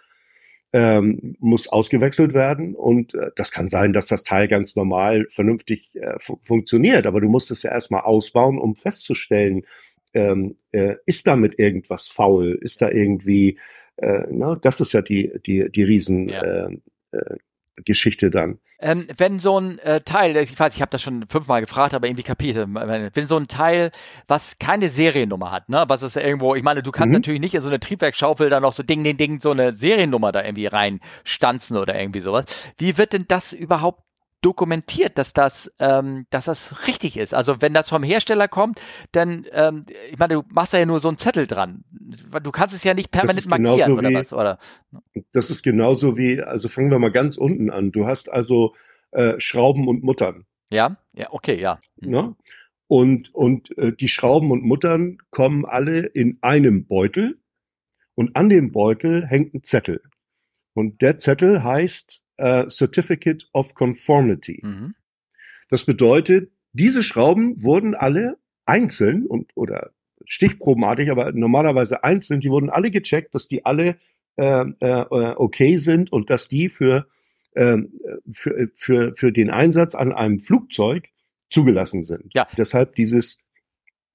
ähm, 0.73 1.35
muss 1.39 1.67
ausgewechselt 1.67 2.33
werden. 2.33 2.75
Und 2.75 3.13
äh, 3.13 3.31
das 3.35 3.51
kann 3.51 3.69
sein, 3.69 3.93
dass 3.93 4.07
das 4.07 4.23
Teil 4.23 4.47
ganz 4.47 4.75
normal 4.75 5.25
vernünftig 5.27 5.95
äh, 5.95 6.17
fu 6.19 6.39
funktioniert, 6.41 7.05
aber 7.05 7.21
du 7.21 7.27
musst 7.27 7.51
es 7.51 7.63
ja 7.63 7.71
erstmal 7.71 8.01
ausbauen, 8.01 8.57
um 8.57 8.75
festzustellen, 8.75 9.63
ähm, 10.13 10.57
äh, 10.71 10.95
ist 11.05 11.27
damit 11.27 11.59
irgendwas 11.59 12.07
faul, 12.07 12.57
ist 12.61 12.81
da 12.81 12.89
irgendwie, 12.89 13.57
äh, 13.97 14.23
na, 14.29 14.55
das 14.55 14.81
ist 14.81 14.93
ja 14.93 15.01
die 15.01 15.31
die 15.45 15.69
die 15.71 15.83
Riesen 15.83 16.29
ja. 16.29 16.41
äh, 16.41 16.77
äh, 17.11 17.35
Geschichte 17.85 18.29
dann. 18.29 18.59
Ähm, 18.79 19.07
wenn 19.15 19.37
so 19.37 19.59
ein 19.59 19.77
äh, 19.79 20.01
Teil, 20.01 20.35
ich 20.37 20.59
weiß, 20.59 20.75
ich 20.75 20.81
habe 20.81 20.89
das 20.89 21.01
schon 21.01 21.27
fünfmal 21.27 21.61
gefragt, 21.61 21.93
aber 21.93 22.07
irgendwie 22.07 22.23
kapiert, 22.23 22.57
wenn 22.57 23.27
so 23.27 23.37
ein 23.37 23.47
Teil, 23.47 23.91
was 24.27 24.57
keine 24.57 24.89
Seriennummer 24.89 25.51
hat, 25.51 25.69
ne, 25.69 25.83
was 25.87 26.01
ist 26.01 26.17
irgendwo, 26.17 26.55
ich 26.55 26.63
meine, 26.63 26.81
du 26.81 26.91
kannst 26.91 27.09
mhm. 27.09 27.19
natürlich 27.19 27.41
nicht 27.41 27.53
in 27.53 27.61
so 27.61 27.69
eine 27.69 27.79
Triebwerksschaufel 27.79 28.49
da 28.49 28.59
noch 28.59 28.73
so 28.73 28.81
Ding, 28.81 29.03
Ding, 29.03 29.17
Ding, 29.17 29.39
so 29.39 29.51
eine 29.51 29.73
Seriennummer 29.73 30.31
da 30.31 30.43
irgendwie 30.43 30.65
reinstanzen 30.65 31.77
oder 31.77 31.99
irgendwie 31.99 32.21
sowas. 32.21 32.45
Wie 32.79 32.97
wird 32.97 33.13
denn 33.13 33.25
das 33.27 33.53
überhaupt 33.53 34.01
dokumentiert, 34.41 35.17
dass 35.17 35.33
das, 35.33 35.71
ähm, 35.79 36.25
dass 36.29 36.45
das 36.45 36.87
richtig 36.87 37.17
ist. 37.17 37.33
Also 37.33 37.61
wenn 37.61 37.73
das 37.73 37.89
vom 37.89 38.03
Hersteller 38.03 38.47
kommt, 38.47 38.81
dann, 39.11 39.45
ähm, 39.51 39.85
ich 40.09 40.17
meine, 40.17 40.35
du 40.35 40.43
machst 40.49 40.73
ja 40.73 40.85
nur 40.85 40.99
so 40.99 41.07
einen 41.07 41.17
Zettel 41.17 41.47
dran. 41.47 41.83
Du 42.43 42.51
kannst 42.51 42.75
es 42.75 42.83
ja 42.83 42.93
nicht 42.93 43.11
permanent 43.11 43.47
markieren 43.47 43.93
oder 43.93 44.13
was, 44.13 44.33
oder? 44.33 44.57
Das 45.31 45.49
ist 45.49 45.63
genauso 45.63 46.17
wie, 46.17 46.41
also 46.41 46.69
fangen 46.69 46.91
wir 46.91 46.99
mal 46.99 47.11
ganz 47.11 47.37
unten 47.37 47.69
an. 47.69 47.91
Du 47.91 48.07
hast 48.07 48.31
also 48.31 48.75
äh, 49.11 49.39
Schrauben 49.39 49.87
und 49.87 50.03
Muttern. 50.03 50.45
Ja, 50.69 50.97
ja, 51.13 51.27
okay, 51.31 51.59
ja. 51.59 51.79
Mhm. 51.99 52.13
ja? 52.13 52.35
Und, 52.87 53.33
und 53.33 53.77
äh, 53.77 53.93
die 53.93 54.09
Schrauben 54.09 54.51
und 54.51 54.63
Muttern 54.63 55.17
kommen 55.29 55.65
alle 55.65 56.01
in 56.07 56.39
einem 56.41 56.85
Beutel 56.87 57.39
und 58.15 58.35
an 58.35 58.49
dem 58.49 58.71
Beutel 58.71 59.25
hängt 59.27 59.53
ein 59.53 59.63
Zettel. 59.63 60.01
Und 60.73 61.01
der 61.01 61.17
Zettel 61.17 61.63
heißt 61.63 62.20
äh, 62.41 62.67
Certificate 62.69 63.45
of 63.53 63.75
Conformity. 63.75 64.61
Mhm. 64.63 64.95
Das 65.69 65.85
bedeutet, 65.85 66.51
diese 66.73 67.03
Schrauben 67.03 67.63
wurden 67.63 67.95
alle 67.95 68.37
einzeln 68.65 69.25
und 69.25 69.51
oder 69.55 69.91
stichprobenartig, 70.25 71.11
aber 71.11 71.31
normalerweise 71.31 72.03
einzeln, 72.03 72.39
die 72.39 72.49
wurden 72.49 72.69
alle 72.69 72.91
gecheckt, 72.91 73.35
dass 73.35 73.47
die 73.47 73.65
alle 73.65 73.97
äh, 74.37 74.65
äh, 74.79 75.05
okay 75.35 75.77
sind 75.77 76.11
und 76.11 76.29
dass 76.29 76.47
die 76.47 76.69
für, 76.69 77.07
äh, 77.53 77.77
für, 78.31 78.67
für, 78.73 79.13
für 79.13 79.31
den 79.31 79.49
Einsatz 79.49 79.95
an 79.95 80.13
einem 80.13 80.39
Flugzeug 80.39 81.09
zugelassen 81.49 82.03
sind. 82.03 82.33
Ja. 82.33 82.47
Deshalb 82.57 82.95
dieses 82.95 83.39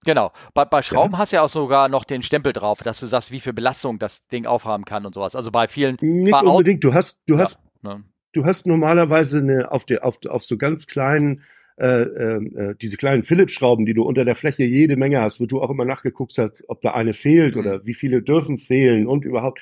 Genau. 0.05 0.31
Bei, 0.55 0.65
bei 0.65 0.83
Schrauben 0.83 1.15
ja. 1.15 1.19
hast 1.19 1.33
du 1.33 1.37
ja 1.37 1.43
auch 1.43 1.49
sogar 1.49 1.89
noch 1.89 2.05
den 2.05 2.23
Stempel 2.23 2.53
drauf, 2.53 2.79
dass 2.79 3.01
du 3.01 3.09
sagst, 3.09 3.33
wie 3.33 3.41
viel 3.41 3.53
Belastung 3.53 3.99
das 3.99 4.25
Ding 4.29 4.47
aufhaben 4.47 4.85
kann 4.85 5.05
und 5.05 5.15
sowas. 5.15 5.35
Also 5.35 5.51
bei 5.51 5.67
vielen. 5.67 5.97
Nicht 6.01 6.33
unbedingt. 6.33 6.85
Du 6.85 6.95
hast, 6.95 7.29
du 7.29 7.35
ja. 7.35 7.41
hast 7.41 7.67
Ne? 7.87 8.05
Du 8.37 8.44
hast 8.44 8.66
normalerweise 8.66 9.38
eine 9.38 9.72
auf 9.72 9.87
der 9.87 10.05
auf, 10.05 10.18
auf 10.27 10.44
so 10.44 10.59
ganz 10.59 10.87
kleinen 10.87 11.42
äh, 11.79 12.03
äh, 12.03 12.75
diese 12.81 12.96
kleinen 12.96 13.22
Philips-Schrauben, 13.22 13.87
die 13.87 13.94
du 13.94 14.03
unter 14.03 14.25
der 14.25 14.35
Fläche 14.35 14.64
jede 14.64 14.96
Menge 14.96 15.20
hast, 15.20 15.40
wo 15.40 15.46
du 15.46 15.61
auch 15.61 15.70
immer 15.70 15.85
nachgeguckt 15.85 16.37
hast, 16.38 16.64
ob 16.68 16.81
da 16.81 16.92
eine 16.92 17.12
fehlt 17.12 17.55
mhm. 17.55 17.61
oder 17.61 17.87
wie 17.87 17.94
viele 17.94 18.22
dürfen 18.22 18.59
fehlen 18.59 19.07
und 19.07 19.25
überhaupt. 19.25 19.61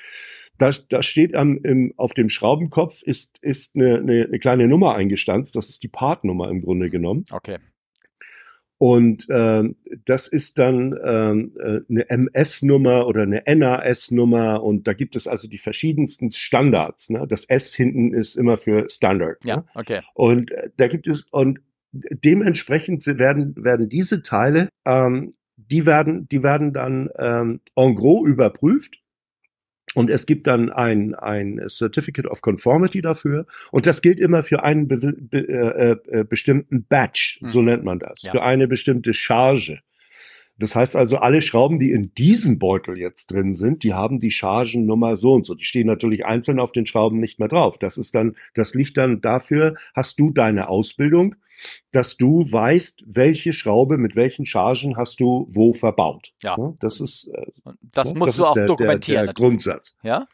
Da, 0.57 0.71
da 0.87 1.03
steht 1.03 1.35
am, 1.35 1.57
im, 1.63 1.93
auf 1.97 2.13
dem 2.13 2.29
Schraubenkopf 2.29 3.01
ist, 3.01 3.39
ist 3.43 3.75
eine, 3.75 3.97
eine, 3.97 4.25
eine 4.25 4.39
kleine 4.39 4.67
Nummer 4.67 4.95
eingestanzt. 4.95 5.57
Das 5.57 5.69
ist 5.69 5.83
die 5.83 5.89
Partnummer 5.89 6.49
im 6.49 6.61
Grunde 6.61 6.89
genommen. 6.89 7.25
Okay. 7.31 7.57
Und 8.77 9.27
ähm, 9.29 9.77
das 10.05 10.27
ist 10.27 10.59
dann 10.59 10.93
ähm, 11.03 11.53
äh, 11.57 11.79
eine 11.89 12.09
MS-Nummer 12.09 13.07
oder 13.07 13.21
eine 13.21 13.41
NAS-Nummer 13.47 14.63
und 14.63 14.85
da 14.87 14.93
gibt 14.93 15.15
es 15.15 15.27
also 15.27 15.47
die 15.47 15.57
verschiedensten 15.57 16.29
Standards. 16.31 17.09
Ne? 17.09 17.25
Das 17.27 17.45
S 17.45 17.73
hinten 17.73 18.13
ist 18.13 18.35
immer 18.35 18.57
für 18.57 18.89
Standard. 18.89 19.37
Ja, 19.45 19.57
ne? 19.57 19.65
okay. 19.75 20.01
Und 20.13 20.51
äh, 20.51 20.69
da 20.75 20.87
gibt 20.87 21.07
es 21.07 21.25
und 21.31 21.59
dementsprechend 21.93 23.05
werden 23.07 23.55
werden 23.55 23.87
diese 23.87 24.21
Teile, 24.21 24.67
ähm, 24.85 25.31
die 25.55 25.85
werden 25.85 26.27
die 26.27 26.43
werden 26.43 26.73
dann 26.73 27.09
ähm, 27.17 27.61
en 27.75 27.95
gros 27.95 28.27
überprüft 28.27 28.99
und 29.95 30.09
es 30.09 30.25
gibt 30.25 30.45
dann 30.47 30.71
ein, 30.71 31.15
ein 31.15 31.61
Certificate 31.67 32.27
of 32.27 32.41
Conformity 32.41 33.01
dafür. 33.01 33.47
Und 33.71 33.87
das 33.87 34.01
gilt 34.01 34.19
immer 34.19 34.43
für 34.43 34.63
einen 34.63 34.87
be 34.87 34.97
be 34.97 35.47
äh, 35.47 36.19
äh, 36.19 36.23
bestimmten 36.23 36.85
Batch, 36.85 37.39
mhm. 37.41 37.49
so 37.49 37.61
nennt 37.61 37.83
man 37.83 37.99
das, 37.99 38.21
ja. 38.23 38.31
für 38.31 38.43
eine 38.43 38.67
bestimmte 38.67 39.13
Charge. 39.13 39.79
Das 40.57 40.75
heißt 40.75 40.95
also, 40.95 41.17
alle 41.17 41.41
Schrauben, 41.41 41.79
die 41.79 41.91
in 41.91 42.13
diesem 42.13 42.59
Beutel 42.59 42.97
jetzt 42.97 43.31
drin 43.31 43.51
sind, 43.51 43.83
die 43.83 43.93
haben 43.93 44.19
die 44.19 44.31
Chargennummer 44.31 45.15
so 45.15 45.33
und 45.33 45.45
so. 45.45 45.53
Die 45.53 45.65
stehen 45.65 45.87
natürlich 45.87 46.25
einzeln 46.25 46.59
auf 46.59 46.71
den 46.71 46.85
Schrauben 46.85 47.19
nicht 47.19 47.39
mehr 47.39 47.49
drauf. 47.49 47.77
Das 47.77 47.97
ist 47.97 48.15
dann, 48.15 48.35
das 48.53 48.73
liegt 48.73 48.97
dann 48.97 49.21
dafür, 49.21 49.75
hast 49.93 50.19
du 50.19 50.31
deine 50.31 50.69
Ausbildung, 50.69 51.35
dass 51.91 52.17
du 52.17 52.49
weißt, 52.49 53.03
welche 53.07 53.53
Schraube 53.53 53.97
mit 53.97 54.15
welchen 54.15 54.45
Chargen 54.45 54.97
hast 54.97 55.19
du 55.19 55.45
wo 55.49 55.73
verbaut. 55.73 56.33
Ja. 56.41 56.55
Das 56.79 56.99
ist, 56.99 57.27
äh, 57.33 57.47
das 57.81 58.13
musst 58.13 58.29
das 58.29 58.37
du 58.37 58.45
auch 58.45 58.53
der, 58.53 58.65
dokumentieren. 58.67 59.25
Der, 59.25 59.25
der 59.25 59.33
Grundsatz. 59.33 59.97
Ja. 60.03 60.27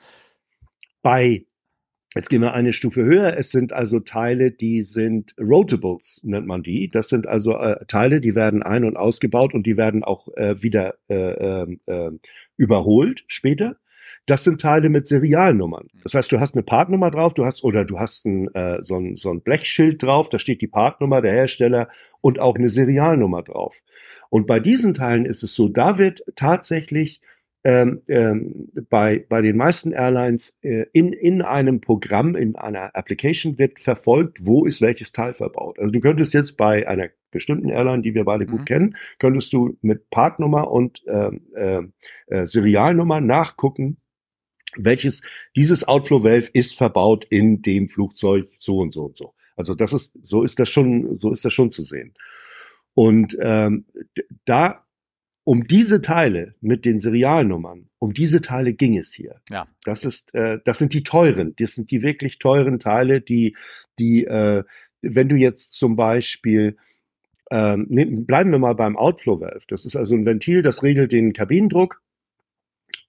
Bei 1.02 1.46
Jetzt 2.14 2.30
gehen 2.30 2.42
wir 2.42 2.54
eine 2.54 2.74
Stufe 2.74 3.06
höher. 3.06 3.38
Es 3.38 3.52
sind 3.52 3.72
also 3.72 4.02
Teile, 4.02 4.52
die 4.52 4.84
sind 4.84 5.34
Rotables, 5.40 6.22
nennt 6.26 6.46
man 6.46 6.62
die. 6.62 6.90
Das 6.90 7.08
sind 7.08 7.26
also 7.26 7.58
äh, 7.58 7.86
Teile, 7.86 8.20
die 8.20 8.36
werden 8.36 8.64
ein- 8.64 8.84
und 8.84 8.98
ausgebaut 8.98 9.54
und 9.54 9.66
die 9.66 9.78
werden 9.78 10.04
auch 10.04 10.28
äh, 10.36 10.62
wieder 10.62 10.96
äh, 11.10 11.16
ähm, 11.16 11.80
äh, 11.86 12.12
überholt 12.58 13.24
später. 13.28 13.78
Das 14.26 14.44
sind 14.44 14.60
Teile 14.60 14.90
mit 14.90 15.08
Serialnummern. 15.08 15.88
Das 16.04 16.14
heißt, 16.14 16.32
du 16.34 16.42
hast 16.42 16.54
eine 16.54 16.64
Partnummer 16.64 17.12
drauf, 17.12 17.34
du 17.34 17.46
hast 17.46 17.64
oder 17.64 17.86
du 17.86 17.98
hast 17.98 18.26
ein, 18.26 18.54
äh, 18.54 18.84
so, 18.84 18.98
ein, 18.98 19.16
so 19.16 19.32
ein 19.32 19.42
Blechschild 19.42 20.04
drauf, 20.04 20.28
da 20.28 20.38
steht 20.38 20.62
die 20.62 20.68
Partnummer 20.68 21.22
der 21.22 21.32
Hersteller 21.32 21.88
und 22.20 22.40
auch 22.40 22.56
eine 22.56 22.70
Serialnummer 22.70 23.42
drauf. 23.42 23.82
Und 24.30 24.48
bei 24.48 24.60
diesen 24.60 24.94
Teilen 24.94 25.26
ist 25.26 25.44
es 25.44 25.56
so, 25.56 25.70
da 25.70 25.98
wird 25.98 26.24
tatsächlich 26.36 27.22
ähm, 27.64 28.02
ähm, 28.08 28.70
bei, 28.90 29.26
bei 29.30 29.42
den 29.42 29.56
meisten 29.56 29.92
Airlines 29.92 30.60
äh, 30.64 30.86
in, 30.94 31.14
in 31.14 31.42
einem 31.44 31.80
Programm, 31.80 32.36
in 32.36 32.56
einer 32.56 32.96
Application 32.96 33.60
wird 33.60 33.80
verfolgt, 33.80 34.40
wo 34.46 34.66
ist 34.66 34.82
welches 34.82 35.12
Teil 35.12 35.34
verbaut. 35.34 35.78
Also 35.78 35.92
du 35.92 36.00
könntest 36.00 36.34
jetzt 36.34 36.58
bei 36.58 36.88
einer 36.88 37.10
bestimmten 37.30 37.70
Airline, 37.70 38.02
die 38.02 38.16
wir 38.16 38.26
beide 38.26 38.46
mhm. 38.46 38.52
gut 38.52 38.66
kennen, 38.66 38.96
könntest 39.20 39.54
du 39.54 39.78
mit 39.82 40.10
Partnummer 40.10 40.72
und 40.72 41.04
äh, 41.08 41.32
äh, 41.54 42.48
Serialnummer 42.48 43.22
nachgucken, 43.22 43.98
welches 44.76 45.22
dieses 45.56 45.88
Outflow 45.88 46.24
Valve 46.24 46.50
ist 46.54 46.78
verbaut 46.78 47.26
in 47.30 47.62
dem 47.62 47.90
Flugzeug 47.90 48.48
so 48.58 48.78
und 48.78 48.94
so 48.94 49.06
und 49.06 49.18
so. 49.18 49.34
Also 49.56 49.76
das 49.76 49.94
ist 49.94 50.18
so 50.26 50.44
ist 50.44 50.60
das 50.60 50.70
schon 50.70 51.18
so 51.18 51.32
ist 51.32 51.46
das 51.46 51.54
schon 51.54 51.70
zu 51.72 51.84
sehen. 51.84 52.14
Und 52.94 53.38
ähm, 53.40 53.86
da 54.46 54.86
um 55.52 55.68
diese 55.68 56.02
Teile 56.02 56.56
mit 56.62 56.86
den 56.86 56.98
Serialnummern, 56.98 57.90
um 58.00 58.14
diese 58.14 58.40
Teile 58.40 58.74
ging 58.74 58.98
es 58.98 59.12
hier. 59.12 59.42
Ja. 59.50 59.68
Das 59.84 60.06
ist, 60.06 60.34
äh, 60.34 60.60
das 60.64 60.80
sind 60.80 60.94
die 60.94 61.04
teuren, 61.04 61.56
das 61.60 61.74
sind 61.74 61.92
die 61.92 62.02
wirklich 62.04 62.40
teuren 62.40 62.80
Teile, 62.80 63.20
die, 63.20 63.58
die, 64.00 64.24
äh, 64.24 64.64
wenn 65.02 65.28
du 65.28 65.36
jetzt 65.36 65.74
zum 65.74 65.98
Beispiel 65.98 66.78
ähm, 67.52 67.86
nehm, 67.90 68.26
bleiben 68.26 68.54
wir 68.54 68.60
mal 68.60 68.76
beim 68.76 68.96
Outflow 68.96 69.42
Valve. 69.42 69.66
Das 69.68 69.84
ist 69.84 69.98
also 69.98 70.16
ein 70.16 70.26
Ventil, 70.26 70.62
das 70.62 70.84
regelt 70.84 71.12
den 71.12 71.34
Kabinendruck, 71.34 72.02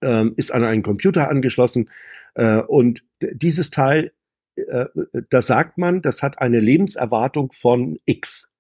ähm, 0.01 0.35
ist 0.37 0.51
an 0.51 0.65
einen 0.65 0.83
Computer 0.83 1.31
angeschlossen 1.31 1.91
äh, 2.35 2.57
und 2.57 3.05
dieses 3.21 3.71
Teil, 3.71 4.11
äh, 4.57 4.87
da 5.31 5.43
sagt 5.43 5.79
man, 5.79 6.03
das 6.03 6.25
hat 6.25 6.41
eine 6.41 6.59
Lebenserwartung 6.59 7.53
von 7.53 8.01
X. 8.05 8.51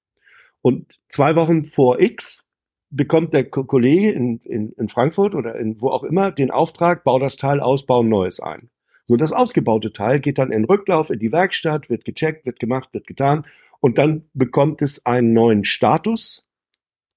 Und 0.60 1.00
zwei 1.08 1.34
Wochen 1.34 1.64
vor 1.64 2.00
X 2.00 2.48
bekommt 2.92 3.32
der 3.32 3.48
Kollege 3.48 4.12
in, 4.12 4.38
in, 4.40 4.72
in 4.72 4.88
Frankfurt 4.88 5.34
oder 5.34 5.56
in 5.56 5.80
wo 5.80 5.88
auch 5.88 6.04
immer 6.04 6.30
den 6.30 6.50
Auftrag, 6.50 7.04
bau 7.04 7.18
das 7.18 7.36
Teil 7.36 7.60
aus, 7.60 7.86
bau 7.86 8.02
ein 8.02 8.08
neues 8.08 8.38
ein. 8.38 8.70
So, 9.06 9.16
das 9.16 9.32
ausgebaute 9.32 9.92
Teil 9.92 10.20
geht 10.20 10.38
dann 10.38 10.52
in 10.52 10.64
Rücklauf 10.64 11.10
in 11.10 11.18
die 11.18 11.32
Werkstatt, 11.32 11.90
wird 11.90 12.04
gecheckt, 12.04 12.46
wird 12.46 12.60
gemacht, 12.60 12.90
wird 12.92 13.06
getan 13.06 13.46
und 13.80 13.98
dann 13.98 14.28
bekommt 14.34 14.82
es 14.82 15.04
einen 15.06 15.32
neuen 15.32 15.64
Status. 15.64 16.46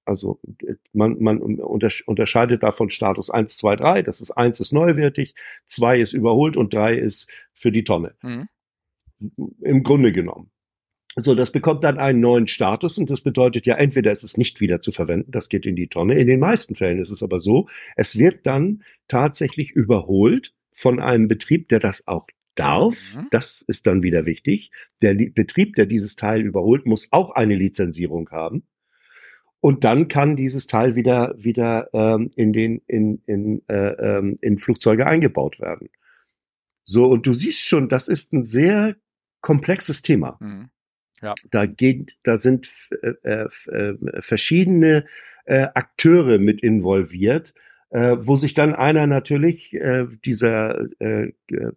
Also 0.04 0.40
man, 0.92 1.20
man 1.20 1.40
unterscheidet 1.40 2.62
davon 2.62 2.90
Status 2.90 3.28
1, 3.28 3.56
2, 3.58 3.76
3. 3.76 4.02
Das 4.02 4.20
ist 4.20 4.30
1 4.30 4.60
ist 4.60 4.72
neuwertig, 4.72 5.34
2 5.64 6.00
ist 6.00 6.12
überholt 6.12 6.56
und 6.56 6.72
3 6.72 6.94
ist 6.96 7.30
für 7.52 7.70
die 7.70 7.84
Tonne. 7.84 8.14
Mhm. 8.22 8.48
Im 9.60 9.82
Grunde 9.82 10.12
genommen. 10.12 10.50
So, 11.18 11.34
das 11.34 11.50
bekommt 11.50 11.82
dann 11.82 11.98
einen 11.98 12.20
neuen 12.20 12.46
Status 12.46 12.98
und 12.98 13.08
das 13.10 13.22
bedeutet 13.22 13.64
ja, 13.64 13.76
entweder 13.76 14.12
ist 14.12 14.22
es 14.22 14.36
nicht 14.36 14.60
wieder 14.60 14.82
zu 14.82 14.92
verwenden, 14.92 15.30
das 15.30 15.48
geht 15.48 15.64
in 15.64 15.74
die 15.74 15.88
Tonne. 15.88 16.14
In 16.18 16.26
den 16.26 16.40
meisten 16.40 16.74
Fällen 16.74 16.98
ist 16.98 17.10
es 17.10 17.22
aber 17.22 17.40
so, 17.40 17.68
es 17.96 18.18
wird 18.18 18.44
dann 18.44 18.82
tatsächlich 19.08 19.70
überholt 19.72 20.52
von 20.72 21.00
einem 21.00 21.26
Betrieb, 21.26 21.68
der 21.68 21.80
das 21.80 22.06
auch 22.06 22.26
darf. 22.54 23.16
Mhm. 23.16 23.28
Das 23.30 23.62
ist 23.62 23.86
dann 23.86 24.02
wieder 24.02 24.26
wichtig. 24.26 24.70
Der 25.00 25.14
Betrieb, 25.14 25.76
der 25.76 25.86
dieses 25.86 26.16
Teil 26.16 26.42
überholt, 26.42 26.84
muss 26.84 27.08
auch 27.12 27.30
eine 27.30 27.54
Lizenzierung 27.54 28.28
haben. 28.30 28.66
Und 29.60 29.84
dann 29.84 30.08
kann 30.08 30.36
dieses 30.36 30.66
Teil 30.66 30.96
wieder 30.96 31.34
wieder 31.38 31.88
ähm, 31.94 32.30
in 32.36 32.52
den 32.52 32.82
in 32.86 33.22
in 33.26 33.62
äh, 33.68 34.18
ähm, 34.18 34.38
in 34.42 34.58
Flugzeuge 34.58 35.06
eingebaut 35.06 35.60
werden. 35.60 35.88
So 36.84 37.06
und 37.06 37.26
du 37.26 37.32
siehst 37.32 37.66
schon, 37.66 37.88
das 37.88 38.06
ist 38.06 38.34
ein 38.34 38.42
sehr 38.42 38.96
komplexes 39.40 40.02
Thema. 40.02 40.36
Mhm. 40.40 40.68
Ja. 41.22 41.34
Da 41.50 41.66
geht, 41.66 42.16
da 42.22 42.36
sind 42.36 42.68
äh, 43.02 43.14
äh, 43.22 43.48
äh, 43.70 44.20
verschiedene 44.20 45.06
äh, 45.44 45.66
Akteure 45.74 46.38
mit 46.38 46.62
involviert, 46.62 47.54
äh, 47.90 48.16
wo 48.18 48.36
sich 48.36 48.54
dann 48.54 48.74
einer 48.74 49.06
natürlich 49.06 49.74
äh, 49.74 50.06
dieser 50.24 50.86
äh, 51.00 51.32
äh, 51.50 51.72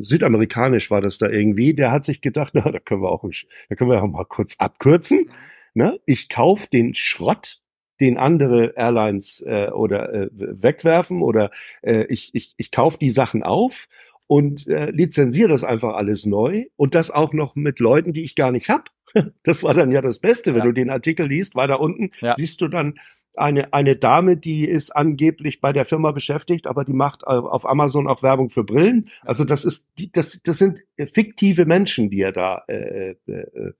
südamerikanisch 0.00 0.90
war 0.90 1.00
das 1.00 1.18
da 1.18 1.28
irgendwie, 1.28 1.74
der 1.74 1.90
hat 1.90 2.04
sich 2.04 2.20
gedacht, 2.20 2.52
na, 2.54 2.70
da 2.70 2.78
können 2.78 3.02
wir 3.02 3.10
auch, 3.10 3.24
da 3.68 3.74
können 3.74 3.90
wir 3.90 4.02
auch 4.02 4.08
mal 4.08 4.24
kurz 4.24 4.56
abkürzen. 4.58 5.30
Ne? 5.74 5.98
Ich 6.06 6.28
kauf 6.28 6.68
den 6.68 6.94
Schrott, 6.94 7.60
den 8.00 8.16
andere 8.16 8.74
Airlines 8.76 9.42
äh, 9.46 9.70
oder 9.70 10.12
äh, 10.12 10.28
wegwerfen 10.32 11.22
oder 11.22 11.50
äh, 11.82 12.04
ich, 12.08 12.34
ich, 12.34 12.54
ich 12.56 12.70
kauf 12.70 12.98
die 12.98 13.10
Sachen 13.10 13.42
auf 13.42 13.88
und 14.26 14.66
äh, 14.68 14.90
lizenziere 14.90 15.48
das 15.48 15.64
einfach 15.64 15.94
alles 15.94 16.26
neu 16.26 16.64
und 16.76 16.94
das 16.94 17.10
auch 17.10 17.32
noch 17.32 17.54
mit 17.54 17.78
Leuten, 17.80 18.12
die 18.12 18.24
ich 18.24 18.34
gar 18.34 18.52
nicht 18.52 18.68
hab. 18.68 18.90
Das 19.44 19.62
war 19.62 19.74
dann 19.74 19.92
ja 19.92 20.02
das 20.02 20.18
Beste, 20.18 20.54
wenn 20.54 20.62
ja. 20.62 20.66
du 20.66 20.72
den 20.72 20.90
Artikel 20.90 21.28
liest, 21.28 21.54
weiter 21.54 21.78
unten 21.78 22.10
ja. 22.20 22.34
siehst 22.34 22.60
du 22.60 22.66
dann 22.66 22.98
eine, 23.36 23.72
eine 23.72 23.96
Dame, 23.96 24.36
die 24.36 24.68
ist 24.68 24.90
angeblich 24.90 25.60
bei 25.60 25.72
der 25.72 25.84
Firma 25.84 26.12
beschäftigt, 26.12 26.66
aber 26.66 26.84
die 26.84 26.92
macht 26.92 27.26
auf 27.26 27.66
Amazon 27.66 28.06
auch 28.06 28.22
Werbung 28.22 28.50
für 28.50 28.64
Brillen. 28.64 29.08
Also 29.22 29.44
das 29.44 29.64
ist, 29.64 29.92
das, 30.12 30.42
das 30.42 30.58
sind 30.58 30.80
fiktive 30.96 31.66
Menschen, 31.66 32.10
die 32.10 32.20
er 32.20 32.32
da 32.32 32.62
äh, 32.68 33.10
äh, 33.10 33.32
äh, 33.32 33.72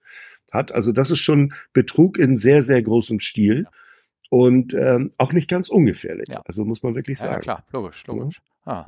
hat. 0.52 0.72
Also 0.72 0.92
das 0.92 1.10
ist 1.10 1.20
schon 1.20 1.52
Betrug 1.72 2.18
in 2.18 2.36
sehr, 2.36 2.62
sehr 2.62 2.82
großem 2.82 3.20
Stil 3.20 3.66
und 4.30 4.74
ähm, 4.74 5.12
auch 5.18 5.32
nicht 5.32 5.48
ganz 5.48 5.68
ungefährlich. 5.68 6.28
Ja. 6.28 6.42
Also 6.44 6.64
muss 6.64 6.82
man 6.82 6.94
wirklich 6.94 7.18
sagen. 7.18 7.34
Ja, 7.34 7.38
klar, 7.38 7.64
logisch, 7.72 8.04
logisch. 8.06 8.40
Ah. 8.64 8.86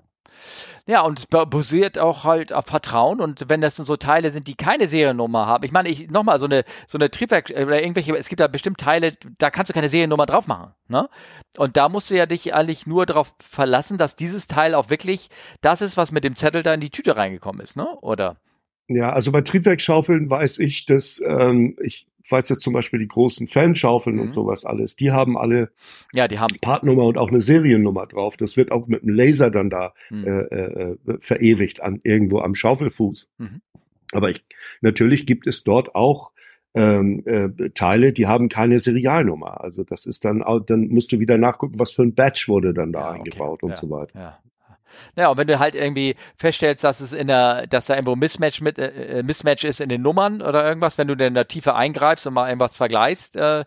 Ja, 0.87 1.03
und 1.03 1.19
es 1.19 1.27
basiert 1.27 1.99
auch 1.99 2.25
halt 2.25 2.53
auf 2.53 2.67
Vertrauen 2.67 3.21
und 3.21 3.49
wenn 3.49 3.61
das 3.61 3.77
so 3.77 3.97
Teile 3.97 4.31
sind, 4.31 4.47
die 4.47 4.55
keine 4.55 4.87
Seriennummer 4.87 5.47
haben. 5.47 5.65
Ich 5.65 5.73
meine, 5.73 5.89
ich 5.89 6.09
nochmal, 6.11 6.39
so 6.39 6.47
eine, 6.47 6.65
so 6.87 6.97
eine 6.97 7.11
Triebwerk 7.11 7.51
äh, 7.51 7.65
oder 7.65 7.81
irgendwelche, 7.83 8.17
es 8.17 8.29
gibt 8.29 8.41
da 8.41 8.47
bestimmt 8.47 8.79
Teile, 8.79 9.15
da 9.39 9.51
kannst 9.51 9.71
du 9.71 9.75
keine 9.75 9.89
Seriennummer 9.89 10.27
drauf 10.27 10.47
machen. 10.47 10.73
Ne? 10.89 11.09
Und 11.57 11.77
da 11.77 11.89
musst 11.89 12.11
du 12.11 12.17
ja 12.17 12.27
dich 12.27 12.55
eigentlich 12.55 12.87
nur 12.87 13.05
darauf 13.05 13.35
verlassen, 13.41 13.99
dass 13.99 14.15
dieses 14.15 14.47
Teil 14.47 14.75
auch 14.75 14.91
wirklich 14.91 15.29
das 15.61 15.81
ist, 15.81 15.97
was 15.97 16.13
mit 16.13 16.23
dem 16.23 16.37
Zettel 16.37 16.63
da 16.63 16.73
in 16.75 16.81
die 16.81 16.91
Tüte 16.91 17.17
reingekommen 17.17 17.61
ist, 17.61 17.77
ne? 17.77 17.89
Oder? 18.03 18.37
Ja, 18.89 19.13
also 19.13 19.33
bei 19.33 19.41
Triebwerkschaufeln 19.41 20.31
weiß 20.31 20.61
ich, 20.61 20.87
dass 20.87 21.21
ähm, 21.27 21.77
ich 21.83 22.07
weiß 22.31 22.49
jetzt 22.49 22.63
zum 22.63 22.73
Beispiel 22.73 22.99
die 22.99 23.09
großen 23.09 23.47
Fanschaufeln 23.47 24.17
mhm. 24.17 24.23
und 24.23 24.33
sowas 24.33 24.65
alles, 24.65 24.97
die 24.97 25.13
haben 25.13 25.37
alle 25.37 25.71
ja, 26.13 26.29
die 26.29 26.39
haben 26.39 26.57
Partnummer 26.61 27.05
und 27.05 27.19
auch 27.19 27.29
eine 27.29 27.41
Seriennummer 27.41 28.07
drauf. 28.07 28.37
Das 28.37 28.57
wird 28.57 28.73
auch 28.73 28.87
mit 28.87 29.03
einem 29.03 29.15
Laser 29.15 29.51
dann 29.51 29.71
da 29.71 29.95
mhm. 30.11 30.25
äh, 30.25 30.41
äh, 30.41 30.97
verewigt 31.21 31.83
an 31.83 32.01
irgendwo 32.03 32.41
am 32.41 32.55
Schaufelfuß. 32.55 33.33
Mhm. 33.39 33.61
Aber 34.13 34.31
ich, 34.31 34.45
natürlich 34.81 35.27
gibt 35.27 35.47
es 35.47 35.65
dort 35.65 35.95
auch 35.95 36.33
ähm, 36.75 37.23
äh, 37.25 37.71
Teile, 37.71 38.13
die 38.13 38.27
haben 38.27 38.49
keine 38.49 38.81
Serialnummer. 38.81 39.63
Also 39.63 39.83
das 39.83 40.07
ist 40.07 40.25
dann, 40.25 40.45
dann 40.67 40.89
musst 40.89 41.11
du 41.11 41.21
wieder 41.21 41.39
nachgucken, 41.39 41.79
was 41.79 41.93
für 41.93 42.03
ein 42.03 42.15
Batch 42.15 42.49
wurde 42.49 42.75
dann 42.75 42.93
da 42.93 43.01
ja, 43.01 43.11
eingebaut 43.13 43.63
okay. 43.63 43.67
und 43.67 43.71
ja, 43.71 43.77
so 43.77 43.91
weiter. 43.91 44.19
Ja. 44.19 44.39
Ja, 45.17 45.29
und 45.29 45.39
wenn 45.39 45.47
du 45.47 45.59
halt 45.59 45.75
irgendwie 45.75 46.17
feststellst, 46.37 46.85
dass 46.85 47.01
es 47.01 47.13
in 47.13 47.27
der, 47.27 47.67
dass 47.67 47.87
da 47.87 47.95
irgendwo 47.95 48.17
Mismatch 48.17 48.61
mit 48.61 48.79
äh, 48.79 49.19
äh, 49.19 49.23
Mismatch 49.23 49.65
ist 49.65 49.81
in 49.81 49.89
den 49.89 50.03
Nummern 50.03 50.43
oder 50.43 50.67
irgendwas, 50.67 50.99
wenn 50.99 51.09
du 51.09 51.17
dann 51.17 51.29
in 51.29 51.35
der 51.35 51.49
Tiefe 51.49 51.75
eingreifst 51.75 52.27
und 52.27 52.35
mal 52.35 52.49
irgendwas 52.49 52.77
vergleichst, 52.77 53.37
äh, 53.37 53.65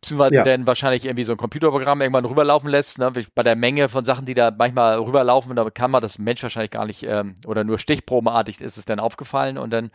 beziehungsweise 0.00 0.34
ja. 0.36 0.44
dann 0.44 0.66
wahrscheinlich 0.66 1.04
irgendwie 1.04 1.24
so 1.24 1.32
ein 1.32 1.38
Computerprogramm 1.38 2.00
irgendwann 2.00 2.24
rüberlaufen 2.24 2.68
lässt, 2.68 2.98
ne? 2.98 3.12
bei 3.34 3.42
der 3.42 3.56
Menge 3.56 3.88
von 3.88 4.04
Sachen, 4.04 4.26
die 4.26 4.34
da 4.34 4.52
manchmal 4.56 4.98
rüberlaufen, 4.98 5.54
da 5.56 5.68
kann 5.70 5.90
man 5.90 6.02
das 6.02 6.18
Mensch 6.18 6.42
wahrscheinlich 6.42 6.70
gar 6.70 6.86
nicht 6.86 7.02
ähm, 7.02 7.36
oder 7.46 7.64
nur 7.64 7.78
stichprobenartig 7.78 8.60
ist 8.60 8.78
es 8.78 8.84
dann 8.84 9.00
aufgefallen 9.00 9.58
und 9.58 9.72
dann 9.72 9.90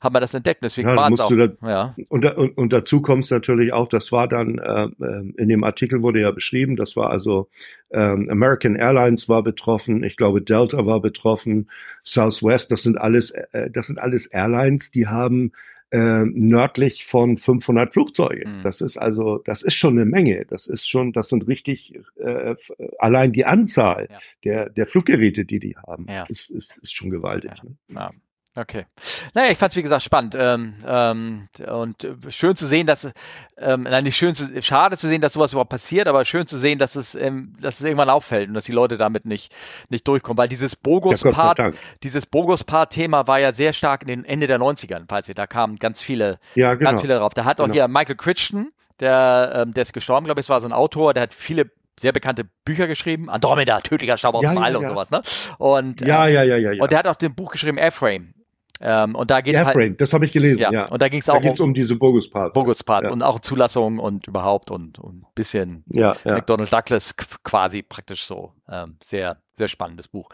hat 0.00 0.12
man 0.12 0.20
das 0.20 0.34
entdeckt. 0.34 0.62
Deswegen 0.62 0.88
ja, 0.88 0.96
war 0.96 1.12
es 1.12 1.20
auch. 1.20 1.30
Da, 1.30 1.68
ja. 1.68 1.94
Und, 2.08 2.24
und, 2.24 2.56
und 2.56 2.72
dazu 2.72 3.02
kommt 3.02 3.24
es 3.24 3.30
natürlich 3.30 3.72
auch, 3.72 3.88
das 3.88 4.12
war 4.12 4.28
dann 4.28 4.58
äh, 4.58 4.84
äh, 4.84 5.32
in 5.36 5.48
dem 5.48 5.64
Artikel 5.64 6.02
wurde 6.02 6.20
ja 6.20 6.30
beschrieben, 6.30 6.76
das 6.76 6.96
war 6.96 7.10
also 7.10 7.48
ähm, 7.92 8.28
American 8.30 8.76
Airlines 8.76 9.28
war 9.28 9.42
betroffen, 9.42 10.02
ich 10.02 10.16
glaube 10.16 10.42
Delta 10.42 10.86
war 10.86 11.00
betroffen, 11.00 11.70
Southwest, 12.02 12.70
das 12.70 12.82
sind 12.82 12.98
alles, 12.98 13.30
äh, 13.30 13.70
das 13.70 13.88
sind 13.88 13.98
alles 13.98 14.26
Airlines, 14.26 14.90
die 14.90 15.06
haben 15.06 15.52
äh, 15.90 16.24
nördlich 16.24 17.04
von 17.04 17.36
500 17.36 17.92
Flugzeuge. 17.92 18.48
Mhm. 18.48 18.62
Das 18.62 18.80
ist 18.80 18.96
also, 18.96 19.38
das 19.44 19.60
ist 19.60 19.74
schon 19.74 19.98
eine 19.98 20.06
Menge. 20.06 20.46
Das 20.46 20.66
ist 20.66 20.88
schon, 20.88 21.12
das 21.12 21.28
sind 21.28 21.46
richtig, 21.46 22.00
äh, 22.16 22.54
allein 22.98 23.32
die 23.32 23.44
Anzahl 23.44 24.08
ja. 24.10 24.18
der, 24.44 24.70
der 24.70 24.86
Fluggeräte, 24.86 25.44
die 25.44 25.60
die 25.60 25.76
haben, 25.76 26.06
ja. 26.08 26.24
ist, 26.24 26.50
ist, 26.50 26.78
ist 26.78 26.94
schon 26.94 27.10
gewaltig. 27.10 27.52
Ja. 27.88 28.08
Ne? 28.10 28.10
Okay. 28.54 28.84
Naja, 29.32 29.50
ich 29.50 29.56
fand 29.56 29.72
es 29.72 29.76
wie 29.76 29.82
gesagt 29.82 30.02
spannend 30.02 30.36
ähm, 30.38 30.74
ähm, 30.86 31.48
und 31.70 32.06
schön 32.28 32.54
zu 32.54 32.66
sehen, 32.66 32.86
dass 32.86 33.08
ähm, 33.56 33.82
nein, 33.82 34.04
nicht 34.04 34.16
schön 34.16 34.34
zu, 34.34 34.60
schade 34.60 34.98
zu 34.98 35.08
sehen, 35.08 35.22
dass 35.22 35.32
sowas 35.32 35.52
überhaupt 35.52 35.70
passiert, 35.70 36.06
aber 36.06 36.22
schön 36.26 36.46
zu 36.46 36.58
sehen, 36.58 36.78
dass 36.78 36.94
es, 36.94 37.14
ähm, 37.14 37.54
dass 37.58 37.80
es 37.80 37.86
irgendwann 37.86 38.10
auffällt 38.10 38.48
und 38.48 38.54
dass 38.54 38.66
die 38.66 38.72
Leute 38.72 38.98
damit 38.98 39.24
nicht 39.24 39.54
nicht 39.88 40.06
durchkommen, 40.06 40.36
weil 40.36 40.48
dieses 40.48 40.76
Bogus-Part, 40.76 41.58
ja, 41.58 41.70
dieses 42.02 42.26
Bogus-Part-Thema 42.26 43.26
war 43.26 43.40
ja 43.40 43.52
sehr 43.52 43.72
stark 43.72 44.02
in 44.02 44.08
den 44.08 44.24
Ende 44.26 44.46
der 44.46 44.58
90ern, 44.58 45.04
falls 45.08 45.30
ihr, 45.30 45.34
da 45.34 45.46
kamen 45.46 45.76
ganz 45.76 46.02
viele, 46.02 46.38
ja, 46.54 46.74
genau. 46.74 46.90
ganz 46.90 47.00
viele 47.00 47.16
drauf. 47.16 47.32
Da 47.32 47.46
hat 47.46 47.58
auch 47.58 47.64
genau. 47.64 47.74
hier 47.74 47.88
Michael 47.88 48.16
Crichton, 48.16 48.70
der, 49.00 49.64
ähm, 49.66 49.72
der 49.72 49.82
ist 49.82 49.94
gestorben, 49.94 50.26
glaube 50.26 50.40
ich, 50.40 50.44
es 50.44 50.50
war 50.50 50.60
so 50.60 50.68
ein 50.68 50.74
Autor, 50.74 51.14
der 51.14 51.22
hat 51.22 51.32
viele 51.32 51.70
sehr 51.98 52.12
bekannte 52.12 52.44
Bücher 52.64 52.86
geschrieben. 52.86 53.30
Andromeda, 53.30 53.80
tödlicher 53.80 54.16
Staub 54.16 54.34
aus 54.34 54.44
ja, 54.44 54.52
dem 54.52 54.62
All 54.62 54.76
und 54.76 54.88
sowas, 54.88 55.10
ne? 55.10 55.22
Und, 55.58 56.00
ja, 56.00 56.26
ähm, 56.26 56.34
ja, 56.34 56.42
ja, 56.42 56.56
ja, 56.56 56.72
ja. 56.72 56.82
Und 56.82 56.90
der 56.90 56.98
hat 56.98 57.06
auch 57.06 57.16
den 57.16 57.34
Buch 57.34 57.52
geschrieben, 57.52 57.78
Airframe. 57.78 58.34
Ähm, 58.82 59.14
und 59.14 59.30
da 59.30 59.40
geht 59.40 59.54
Airframe, 59.54 59.90
halt, 59.90 60.00
das 60.00 60.12
habe 60.12 60.24
ich 60.24 60.32
gelesen, 60.32 60.62
ja. 60.62 60.72
ja. 60.72 60.84
Und 60.86 61.00
da 61.00 61.08
ging 61.08 61.20
es 61.20 61.28
auch 61.28 61.40
da 61.40 61.50
um, 61.50 61.68
um 61.68 61.74
diese 61.74 61.96
Bogus-Parts. 61.96 62.54
Bogus-Parts 62.54 63.06
ja. 63.06 63.12
und 63.12 63.22
auch 63.22 63.38
Zulassung 63.38 63.98
und 63.98 64.26
überhaupt 64.26 64.70
und, 64.70 64.98
und 64.98 65.24
bisschen 65.34 65.84
ja. 65.88 66.16
McDonald 66.24 66.72
Douglas 66.72 67.16
quasi 67.44 67.82
praktisch 67.82 68.24
so. 68.24 68.52
Ähm, 68.68 68.96
sehr, 69.02 69.38
sehr 69.56 69.68
spannendes 69.68 70.08
Buch. 70.08 70.28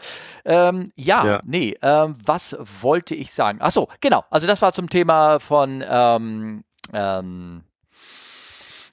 Ähm, 0.45 0.91
ja, 0.95 1.25
ja, 1.25 1.41
nee, 1.45 1.77
ähm, 1.81 2.15
was 2.25 2.57
wollte 2.81 3.15
ich 3.15 3.31
sagen? 3.31 3.59
Ach 3.61 3.71
so, 3.71 3.87
genau. 4.01 4.23
Also 4.29 4.47
das 4.47 4.61
war 4.61 4.71
zum 4.71 4.89
Thema 4.89 5.39
von 5.39 5.83
ähm, 5.87 6.63
ähm, 6.93 7.63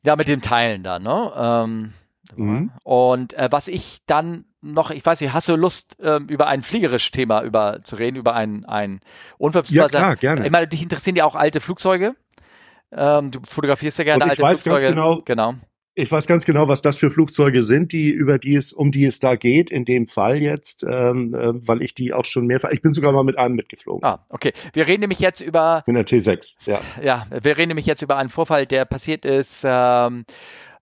ja, 0.05 0.17
mit 0.17 0.29
dem 0.29 0.41
Teilen 0.41 0.83
da, 0.83 0.99
ne? 0.99 1.33
Ähm, 1.37 1.93
mhm. 2.37 2.71
Und 2.85 3.35
äh, 3.35 3.49
was 3.51 3.69
ich 3.69 4.05
dann 4.07 4.45
noch, 4.73 4.91
ich 4.91 5.05
weiß 5.05 5.21
nicht, 5.21 5.33
hast 5.33 5.49
du 5.49 5.57
Lust, 5.57 5.99
äh, 6.01 6.19
über 6.29 6.47
ein 6.47 6.63
fliegerisches 6.63 7.11
Thema 7.11 7.43
über, 7.43 7.81
zu 7.83 7.97
reden, 7.97 8.17
über 8.17 8.35
ein, 8.35 8.65
ein 8.65 9.01
Unfall? 9.39 9.63
Ja, 9.69 9.89
klar, 9.89 10.17
gerne. 10.17 10.45
Ich 10.45 10.53
meine, 10.53 10.69
dich 10.69 10.83
interessieren 10.83 11.17
ja 11.17 11.25
auch 11.25 11.35
alte 11.35 11.61
Flugzeuge. 11.61 12.15
Ähm, 12.93 13.31
du 13.31 13.41
fotografierst 13.47 13.99
ja 13.99 14.05
gerne 14.05 14.25
Und 14.25 14.33
ich 14.33 14.39
alte 14.39 14.43
weiß 14.43 14.63
Flugzeuge. 14.63 14.95
Ganz 14.95 14.95
genau, 14.95 15.23
genau. 15.25 15.55
Ich 15.99 16.13
weiß 16.13 16.27
ganz 16.27 16.45
genau, 16.45 16.69
was 16.69 16.83
das 16.83 16.99
für 16.99 17.11
Flugzeuge 17.11 17.63
sind, 17.63 17.93
die 17.93 18.11
über 18.11 18.39
die 18.39 18.55
es 18.55 18.75
um 18.75 18.93
die 18.93 19.07
es 19.07 19.19
da 19.19 19.35
geht. 19.35 19.71
In 19.71 19.87
dem 19.87 20.07
Fall 20.07 20.43
jetzt, 20.43 20.85
ähm, 20.85 21.35
äh, 21.35 21.67
weil 21.67 21.81
ich 21.81 21.95
die 21.95 22.13
auch 22.13 22.27
schon 22.27 22.47
mehrfach. 22.47 22.69
Ich 22.71 22.83
bin 22.83 22.93
sogar 22.93 23.13
mal 23.13 23.25
mit 23.25 23.39
einem 23.39 23.55
mitgeflogen. 23.55 24.05
Ah, 24.05 24.27
okay. 24.29 24.53
Wir 24.75 24.87
reden 24.87 25.01
nämlich 25.01 25.21
jetzt 25.21 25.41
über. 25.41 25.85
Mit 25.87 25.97
der 25.97 26.07
T6. 26.07 26.59
Ja. 26.67 26.81
Ja, 27.03 27.27
wir 27.31 27.57
reden 27.57 27.69
nämlich 27.69 27.87
jetzt 27.87 28.03
über 28.03 28.19
einen 28.19 28.29
Vorfall, 28.29 28.67
der 28.67 28.85
passiert 28.85 29.25
ist. 29.25 29.63
Ähm, 29.65 30.27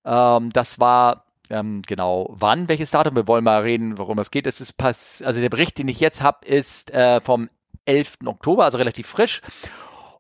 ähm, 0.05 0.51
das 0.53 0.81
war 0.81 1.24
ähm, 1.51 1.83
genau 1.87 2.29
wann, 2.31 2.69
welches 2.69 2.91
Datum. 2.91 3.17
Wir 3.17 3.29
wollen 3.29 3.45
mal 3.45 3.63
reden, 3.63 3.99
worum 3.99 4.19
es 4.19 4.31
geht. 4.31 4.47
Es 4.47 4.61
ist 4.61 4.77
pass 4.77 5.23
also 5.23 5.41
der 5.41 5.51
Bericht, 5.51 5.79
den 5.79 5.89
ich 5.89 6.01
jetzt 6.01 6.23
habe, 6.23 6.47
ist 6.47 6.91
äh, 6.93 7.21
vom 7.21 7.49
11. 7.87 8.19
Oktober, 8.27 8.65
also 8.65 8.79
relativ 8.79 9.07
frisch. 9.07 9.43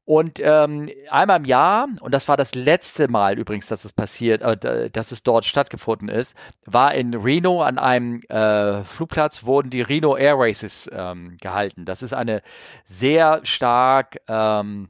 Und 0.07 0.39
ähm, 0.41 0.91
einmal 1.09 1.39
im 1.39 1.47
Jahr, 1.47 1.89
und 2.01 2.12
das 2.12 2.29
war 2.29 2.37
das 2.37 2.55
letzte 2.55 3.09
Mal 3.09 3.39
übrigens, 3.39 3.68
dass 3.68 3.87
es 3.87 3.93
passiert, 3.93 4.43
äh, 4.43 4.91
dass 4.91 5.12
es 5.12 5.22
dort 5.22 5.47
stattgefunden 5.47 6.11
ist, 6.11 6.37
war 6.66 6.95
in 6.95 7.14
Reno 7.14 7.62
an 7.62 7.79
einem 7.79 8.20
äh, 8.29 8.85
Flugplatz, 8.85 9.47
wurden 9.47 9.70
die 9.70 9.81
Reno 9.81 10.14
Air 10.14 10.35
Races 10.37 10.91
ähm, 10.93 11.39
gehalten. 11.41 11.87
Das 11.87 12.03
ist 12.03 12.12
eine 12.12 12.43
sehr 12.85 13.41
stark 13.45 14.18
ähm, 14.29 14.89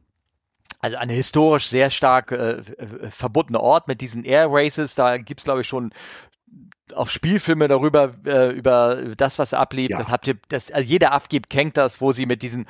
also 0.85 0.99
eine 0.99 1.14
historisch 1.14 1.68
sehr 1.68 1.89
stark 1.89 2.30
äh, 2.30 2.62
verbundene 3.09 3.59
Ort 3.59 3.89
mit 3.89 4.03
diesen 4.03 4.22
Air 4.22 4.49
Races. 4.51 4.95
Da 4.95 5.16
gibt 5.16 5.41
es, 5.41 5.45
glaube 5.45 5.62
ich, 5.62 5.66
schon 5.66 5.95
auf 6.93 7.11
Spielfilme 7.11 7.68
darüber, 7.68 8.12
äh, 8.26 8.51
über 8.51 9.14
das, 9.16 9.39
was 9.39 9.55
ablief. 9.55 9.91
Ja. 9.91 9.99
Das 9.99 10.09
habt 10.09 10.28
ihr, 10.28 10.37
das, 10.51 10.70
also 10.70 10.87
jeder 10.87 11.12
Afgib 11.14 11.49
kennt 11.49 11.78
das, 11.78 12.03
wo 12.03 12.12
sie 12.12 12.26
mit 12.26 12.43
diesen 12.43 12.66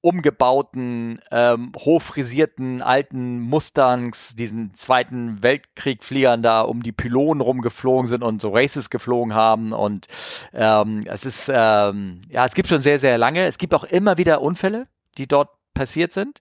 umgebauten, 0.00 1.20
ähm, 1.30 1.72
hochfrisierten 1.76 2.80
alten 2.80 3.40
Mustangs, 3.40 4.34
diesen 4.34 4.72
Zweiten 4.72 5.42
Weltkriegfliegern 5.42 6.42
da 6.42 6.62
um 6.62 6.82
die 6.82 6.92
Pylonen 6.92 7.42
rumgeflogen 7.42 8.06
sind 8.06 8.22
und 8.22 8.40
so 8.40 8.48
Races 8.50 8.88
geflogen 8.88 9.34
haben. 9.34 9.74
Und 9.74 10.06
ähm, 10.54 11.04
es 11.06 11.26
ist, 11.26 11.50
ähm, 11.52 12.22
ja, 12.30 12.46
es 12.46 12.54
gibt 12.54 12.68
schon 12.68 12.80
sehr, 12.80 12.98
sehr 12.98 13.18
lange. 13.18 13.44
Es 13.44 13.58
gibt 13.58 13.74
auch 13.74 13.84
immer 13.84 14.16
wieder 14.16 14.40
Unfälle, 14.40 14.86
die 15.18 15.26
dort 15.26 15.50
passiert 15.74 16.14
sind. 16.14 16.40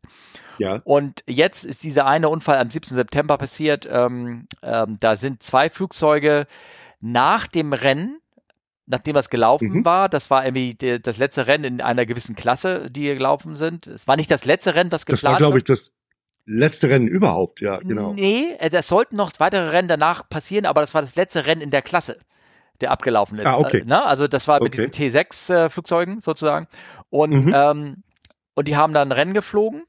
Ja. 0.60 0.80
Und 0.84 1.24
jetzt 1.28 1.66
ist 1.66 1.84
dieser 1.84 2.05
eine 2.05 2.30
Unfall 2.30 2.58
am 2.58 2.70
17. 2.70 2.95
September 2.95 3.38
passiert. 3.38 3.88
Ähm, 3.89 4.47
ähm, 4.62 4.97
da 4.99 5.16
sind 5.16 5.43
zwei 5.43 5.70
Flugzeuge 5.70 6.47
nach 6.99 7.47
dem 7.47 7.74
Rennen, 7.74 8.20
nachdem 8.86 9.14
das 9.14 9.30
gelaufen 9.30 9.70
mhm. 9.70 9.86
war, 9.86 10.10
das 10.10 10.30
war 10.30 10.45
irgendwie 10.45 10.74
die, 10.74 11.01
das 11.01 11.18
letzte 11.18 11.47
Rennen 11.47 11.66
in 11.66 11.82
einer 11.82 12.05
gewissen 12.05 12.36
Klasse, 12.36 12.89
die 12.89 13.03
gelaufen 13.03 13.55
sind. 13.55 13.86
Es 13.88 14.08
war 14.08 14.16
nicht 14.16 14.32
das 14.32 14.45
letzte 14.45 14.76
Rennen, 14.76 14.91
was 14.91 15.05
geplant 15.05 15.24
Das 15.24 15.32
war, 15.32 15.38
glaube 15.38 15.58
ich, 15.58 15.64
das 15.66 15.97
letzte 16.45 16.89
Rennen 16.89 17.08
überhaupt, 17.08 17.60
ja, 17.62 17.78
genau. 17.78 18.14
Nee, 18.14 18.55
äh, 18.60 18.70
das 18.70 18.88
sollten 18.88 19.18
noch 19.18 19.32
weitere 19.39 19.70
Rennen 19.70 19.89
danach 19.89 20.28
passieren, 20.28 20.66
aber 20.66 20.82
das 20.82 20.93
war 20.93 21.01
das 21.01 21.16
letzte 21.16 21.45
Rennen 21.45 21.62
in 21.62 21.70
der 21.70 21.82
Klasse, 21.82 22.18
der 22.80 22.91
abgelaufen 22.91 23.38
ist. 23.38 23.45
Ah, 23.45 23.58
okay. 23.58 23.80
Äh, 23.80 23.86
ne? 23.86 24.03
Also 24.03 24.28
das 24.28 24.47
war 24.47 24.62
okay. 24.62 24.82
mit 24.82 24.95
diesen 24.95 25.12
T6-Flugzeugen 25.12 26.20
äh, 26.20 26.22
sozusagen. 26.22 26.68
Und, 27.10 27.45
mhm. 27.45 27.53
ähm, 27.53 28.03
und 28.55 28.68
die 28.68 28.78
haben 28.78 28.93
dann 28.93 29.10
ein 29.10 29.12
Rennen 29.12 29.34
geflogen 29.34 29.84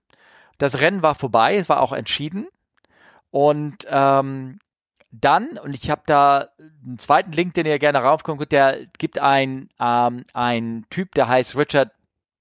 das 0.58 0.80
Rennen 0.80 1.02
war 1.02 1.14
vorbei, 1.14 1.56
es 1.56 1.68
war 1.68 1.80
auch 1.80 1.92
entschieden. 1.92 2.48
Und 3.30 3.86
ähm, 3.88 4.58
dann, 5.10 5.58
und 5.58 5.74
ich 5.74 5.90
habe 5.90 6.02
da 6.06 6.48
einen 6.58 6.98
zweiten 6.98 7.32
Link, 7.32 7.54
den 7.54 7.66
ihr 7.66 7.78
gerne 7.78 7.98
raufkommen 7.98 8.38
könnt, 8.38 8.52
der 8.52 8.86
gibt 8.98 9.18
ein, 9.18 9.70
ähm, 9.80 10.24
ein 10.34 10.84
Typ, 10.90 11.14
der 11.14 11.28
heißt 11.28 11.56
Richard 11.56 11.92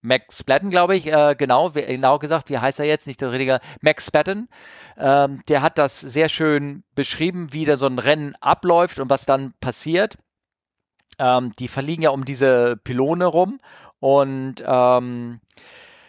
Max 0.01 0.39
Splatten, 0.39 0.69
glaube 0.69 0.95
ich, 0.95 1.07
äh, 1.07 1.35
genau, 1.37 1.71
genau 1.71 2.19
gesagt, 2.19 2.49
wie 2.49 2.57
heißt 2.57 2.79
er 2.79 2.85
jetzt? 2.85 3.07
Nicht 3.07 3.21
der 3.21 3.31
richtige, 3.31 3.59
Max 3.81 4.05
Splatten. 4.05 4.47
Ähm, 4.97 5.41
der 5.47 5.61
hat 5.61 5.77
das 5.77 5.99
sehr 5.99 6.29
schön 6.29 6.83
beschrieben, 6.95 7.51
wie 7.51 7.65
da 7.65 7.77
so 7.77 7.87
ein 7.87 7.99
Rennen 7.99 8.35
abläuft 8.39 8.99
und 8.99 9.09
was 9.09 9.25
dann 9.25 9.53
passiert. 9.59 10.17
Ähm, 11.19 11.51
die 11.59 11.67
verliegen 11.67 12.03
ja 12.03 12.11
um 12.11 12.25
diese 12.25 12.77
Pylone 12.83 13.25
rum 13.25 13.59
und 13.99 14.63
ähm, 14.65 15.41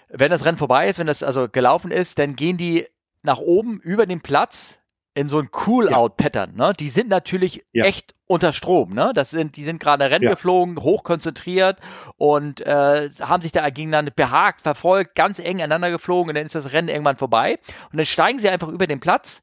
wenn 0.09 0.31
das 0.31 0.45
Rennen 0.45 0.59
vorbei 0.59 0.89
ist, 0.89 0.99
wenn 0.99 1.07
das 1.07 1.23
also 1.23 1.49
gelaufen 1.49 1.91
ist, 1.91 2.19
dann 2.19 2.37
gehen 2.37 2.57
die 2.57 2.87
nach 3.23 3.39
oben 3.39 3.81
über 3.81 4.07
den 4.07 4.21
Platz 4.21 4.81
in 5.15 5.29
so 5.29 5.41
ein 5.41 5.49
Cool-Out-Pattern. 5.67 6.55
Ne? 6.55 6.73
Die 6.79 6.89
sind 6.91 7.09
natürlich 7.09 7.65
ja. 7.73 7.85
echt 7.85 8.15
unter 8.27 8.53
Strom. 8.53 8.95
Ne? 8.95 9.11
Das 9.15 9.31
sind, 9.31 9.57
die 9.57 9.65
sind 9.65 9.81
gerade 9.81 10.09
Rennen 10.09 10.25
ja. 10.25 10.31
geflogen, 10.31 10.81
hochkonzentriert 10.81 11.81
und 12.17 12.61
äh, 12.61 13.09
haben 13.21 13.43
sich 13.43 13.51
da 13.51 13.69
gegeneinander 13.69 14.13
behagt, 14.13 14.61
verfolgt, 14.61 15.17
ganz 15.17 15.41
eng 15.41 15.57
aneinander 15.57 15.91
geflogen 15.91 16.31
und 16.31 16.35
dann 16.37 16.47
ist 16.47 16.55
das 16.55 16.73
Rennen 16.73 16.89
irgendwann 16.89 17.17
vorbei. 17.17 17.59
Und 17.91 17.97
dann 17.97 18.07
steigen 18.07 18.39
sie 18.39 18.49
einfach 18.49 18.69
über 18.69 18.87
den 18.87 19.01
Platz 19.01 19.43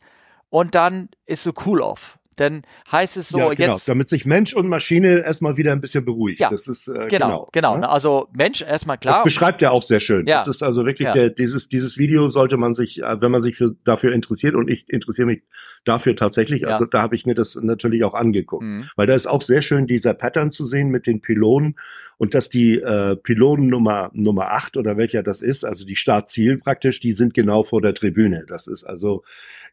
und 0.49 0.75
dann 0.75 1.09
ist 1.25 1.43
so 1.43 1.51
Cool-Off 1.65 2.17
dann 2.35 2.63
heißt 2.91 3.17
es 3.17 3.29
so 3.29 3.37
ja, 3.37 3.53
genau, 3.53 3.73
jetzt. 3.73 3.87
Damit 3.87 4.09
sich 4.09 4.25
Mensch 4.25 4.53
und 4.53 4.67
Maschine 4.67 5.23
erstmal 5.23 5.57
wieder 5.57 5.71
ein 5.71 5.81
bisschen 5.81 6.05
beruhigt. 6.05 6.39
Ja, 6.39 6.49
das 6.49 6.67
ist 6.67 6.87
äh, 6.87 7.07
genau, 7.07 7.07
genau. 7.09 7.49
genau 7.51 7.77
ne? 7.77 7.89
Also 7.89 8.27
Mensch 8.35 8.61
erstmal 8.61 8.97
klar. 8.97 9.17
Das 9.17 9.23
beschreibt 9.23 9.61
er 9.61 9.71
auch 9.71 9.83
sehr 9.83 9.99
schön. 9.99 10.27
Ja. 10.27 10.37
Das 10.37 10.47
ist 10.47 10.63
also 10.63 10.85
wirklich 10.85 11.07
ja. 11.07 11.13
der, 11.13 11.29
dieses 11.29 11.69
dieses 11.69 11.97
Video 11.97 12.27
sollte 12.27 12.57
man 12.57 12.73
sich, 12.73 13.01
äh, 13.01 13.21
wenn 13.21 13.31
man 13.31 13.41
sich 13.41 13.55
für, 13.55 13.75
dafür 13.83 14.13
interessiert 14.13 14.55
und 14.55 14.69
ich 14.69 14.89
interessiere 14.89 15.27
mich 15.27 15.43
dafür 15.85 16.15
tatsächlich. 16.15 16.63
Ja. 16.63 16.69
Also 16.69 16.85
da 16.85 17.01
habe 17.01 17.15
ich 17.15 17.25
mir 17.25 17.35
das 17.35 17.55
natürlich 17.55 18.03
auch 18.03 18.13
angeguckt, 18.13 18.63
mhm. 18.63 18.85
weil 18.95 19.07
da 19.07 19.13
ist 19.13 19.27
auch 19.27 19.41
sehr 19.41 19.61
schön 19.61 19.87
dieser 19.87 20.13
Pattern 20.13 20.51
zu 20.51 20.65
sehen 20.65 20.89
mit 20.89 21.07
den 21.07 21.21
Pylonen 21.21 21.77
und 22.17 22.33
dass 22.33 22.49
die 22.49 22.75
äh, 22.75 23.15
Pylonen 23.15 23.67
Nummer 23.67 24.09
Nummer 24.13 24.51
acht 24.51 24.77
oder 24.77 24.97
welcher 24.97 25.23
das 25.23 25.41
ist, 25.41 25.63
also 25.63 25.85
die 25.85 25.95
Startziel 25.95 26.57
praktisch, 26.57 26.99
die 26.99 27.11
sind 27.11 27.33
genau 27.33 27.63
vor 27.63 27.81
der 27.81 27.93
Tribüne. 27.93 28.45
Das 28.47 28.67
ist 28.67 28.83
also 28.83 29.23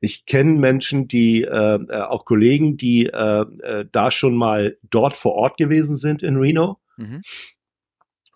ich 0.01 0.27
kenne 0.27 0.59
Menschen, 0.59 1.09
die 1.09 1.43
äh, 1.43 1.79
äh, 1.89 2.03
auch 2.03 2.25
Kollegen, 2.25 2.77
die 2.77 3.07
äh, 3.07 3.45
äh, 3.63 3.87
da 3.91 4.11
schon 4.11 4.37
mal 4.37 4.77
dort 4.91 5.17
vor 5.17 5.35
Ort 5.35 5.57
gewesen 5.57 5.97
sind 5.97 6.23
in 6.23 6.37
Reno. 6.37 6.79
Mhm. 6.97 7.23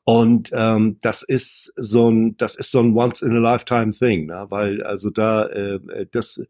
Und 0.08 0.50
ähm, 0.52 0.98
das 1.00 1.24
ist 1.24 1.72
so 1.74 2.08
ein, 2.08 2.36
das 2.36 2.54
ist 2.54 2.70
so 2.70 2.78
ein 2.78 2.96
once 2.96 3.22
in 3.22 3.32
a 3.32 3.40
lifetime 3.40 3.90
Thing, 3.90 4.26
ne? 4.26 4.46
weil 4.50 4.84
also 4.84 5.10
da 5.10 5.46
äh, 5.46 5.74
äh 5.74 6.06
das 6.08 6.40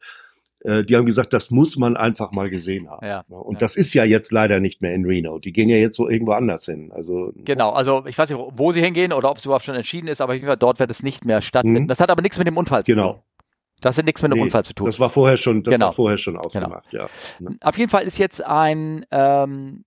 äh, 0.67 0.83
die 0.83 0.97
haben 0.97 1.07
gesagt, 1.07 1.33
das 1.33 1.51
muss 1.51 1.77
man 1.77 1.97
einfach 1.97 2.33
mal 2.33 2.51
gesehen 2.51 2.91
haben. 2.91 3.07
Ja, 3.07 3.25
und 3.29 3.55
ja. 3.55 3.61
das 3.61 3.77
ist 3.77 3.95
ja 3.95 4.05
jetzt 4.05 4.33
leider 4.33 4.61
nicht 4.61 4.83
mehr 4.83 4.93
in 4.95 5.05
Reno. 5.05 5.39
Die 5.39 5.53
gehen 5.53 5.69
ja 5.69 5.77
jetzt 5.77 5.97
so 5.97 6.09
irgendwo 6.09 6.33
anders 6.33 6.65
hin. 6.65 6.91
Also 6.93 7.33
genau, 7.37 7.71
also 7.71 8.05
ich 8.07 8.19
weiß 8.19 8.31
nicht, 8.31 8.41
wo 8.53 8.73
sie 8.73 8.81
hingehen 8.81 9.13
oder 9.13 9.31
ob 9.31 9.39
es 9.39 9.45
überhaupt 9.45 9.65
schon 9.65 9.77
entschieden 9.77 10.09
ist, 10.09 10.21
aber 10.21 10.33
auf 10.33 10.37
jeden 10.37 10.47
Fall 10.47 10.57
dort 10.57 10.81
wird 10.81 10.91
es 10.91 11.03
nicht 11.03 11.25
mehr 11.25 11.41
stattfinden. 11.41 11.85
Mhm. 11.85 11.89
Das 11.89 12.01
hat 12.01 12.11
aber 12.11 12.23
nichts 12.23 12.37
mit 12.39 12.47
dem 12.47 12.57
Unfall 12.57 12.85
zu 12.85 12.93
genau. 12.93 13.13
tun. 13.13 13.13
Genau. 13.13 13.25
Das 13.83 13.99
hat 13.99 14.07
nichts 14.07 14.23
mit 14.23 14.33
einem 14.33 14.39
nee, 14.39 14.45
Unfall 14.45 14.65
zu 14.65 14.75
tun. 14.75 14.87
Das 14.87 14.99
war 14.99 15.11
vorher 15.11 15.37
schon, 15.37 15.63
das 15.63 15.73
genau. 15.73 15.87
war 15.87 15.93
vorher 15.93 16.19
schon 16.19 16.35
genau. 16.35 16.47
ausgemacht, 16.47 16.91
genau. 16.91 17.09
ja. 17.41 17.51
Auf 17.61 17.79
jeden 17.79 17.91
Fall 17.91 18.05
ist 18.05 18.19
jetzt 18.19 18.45
ein 18.45 19.05
ähm, 19.11 19.85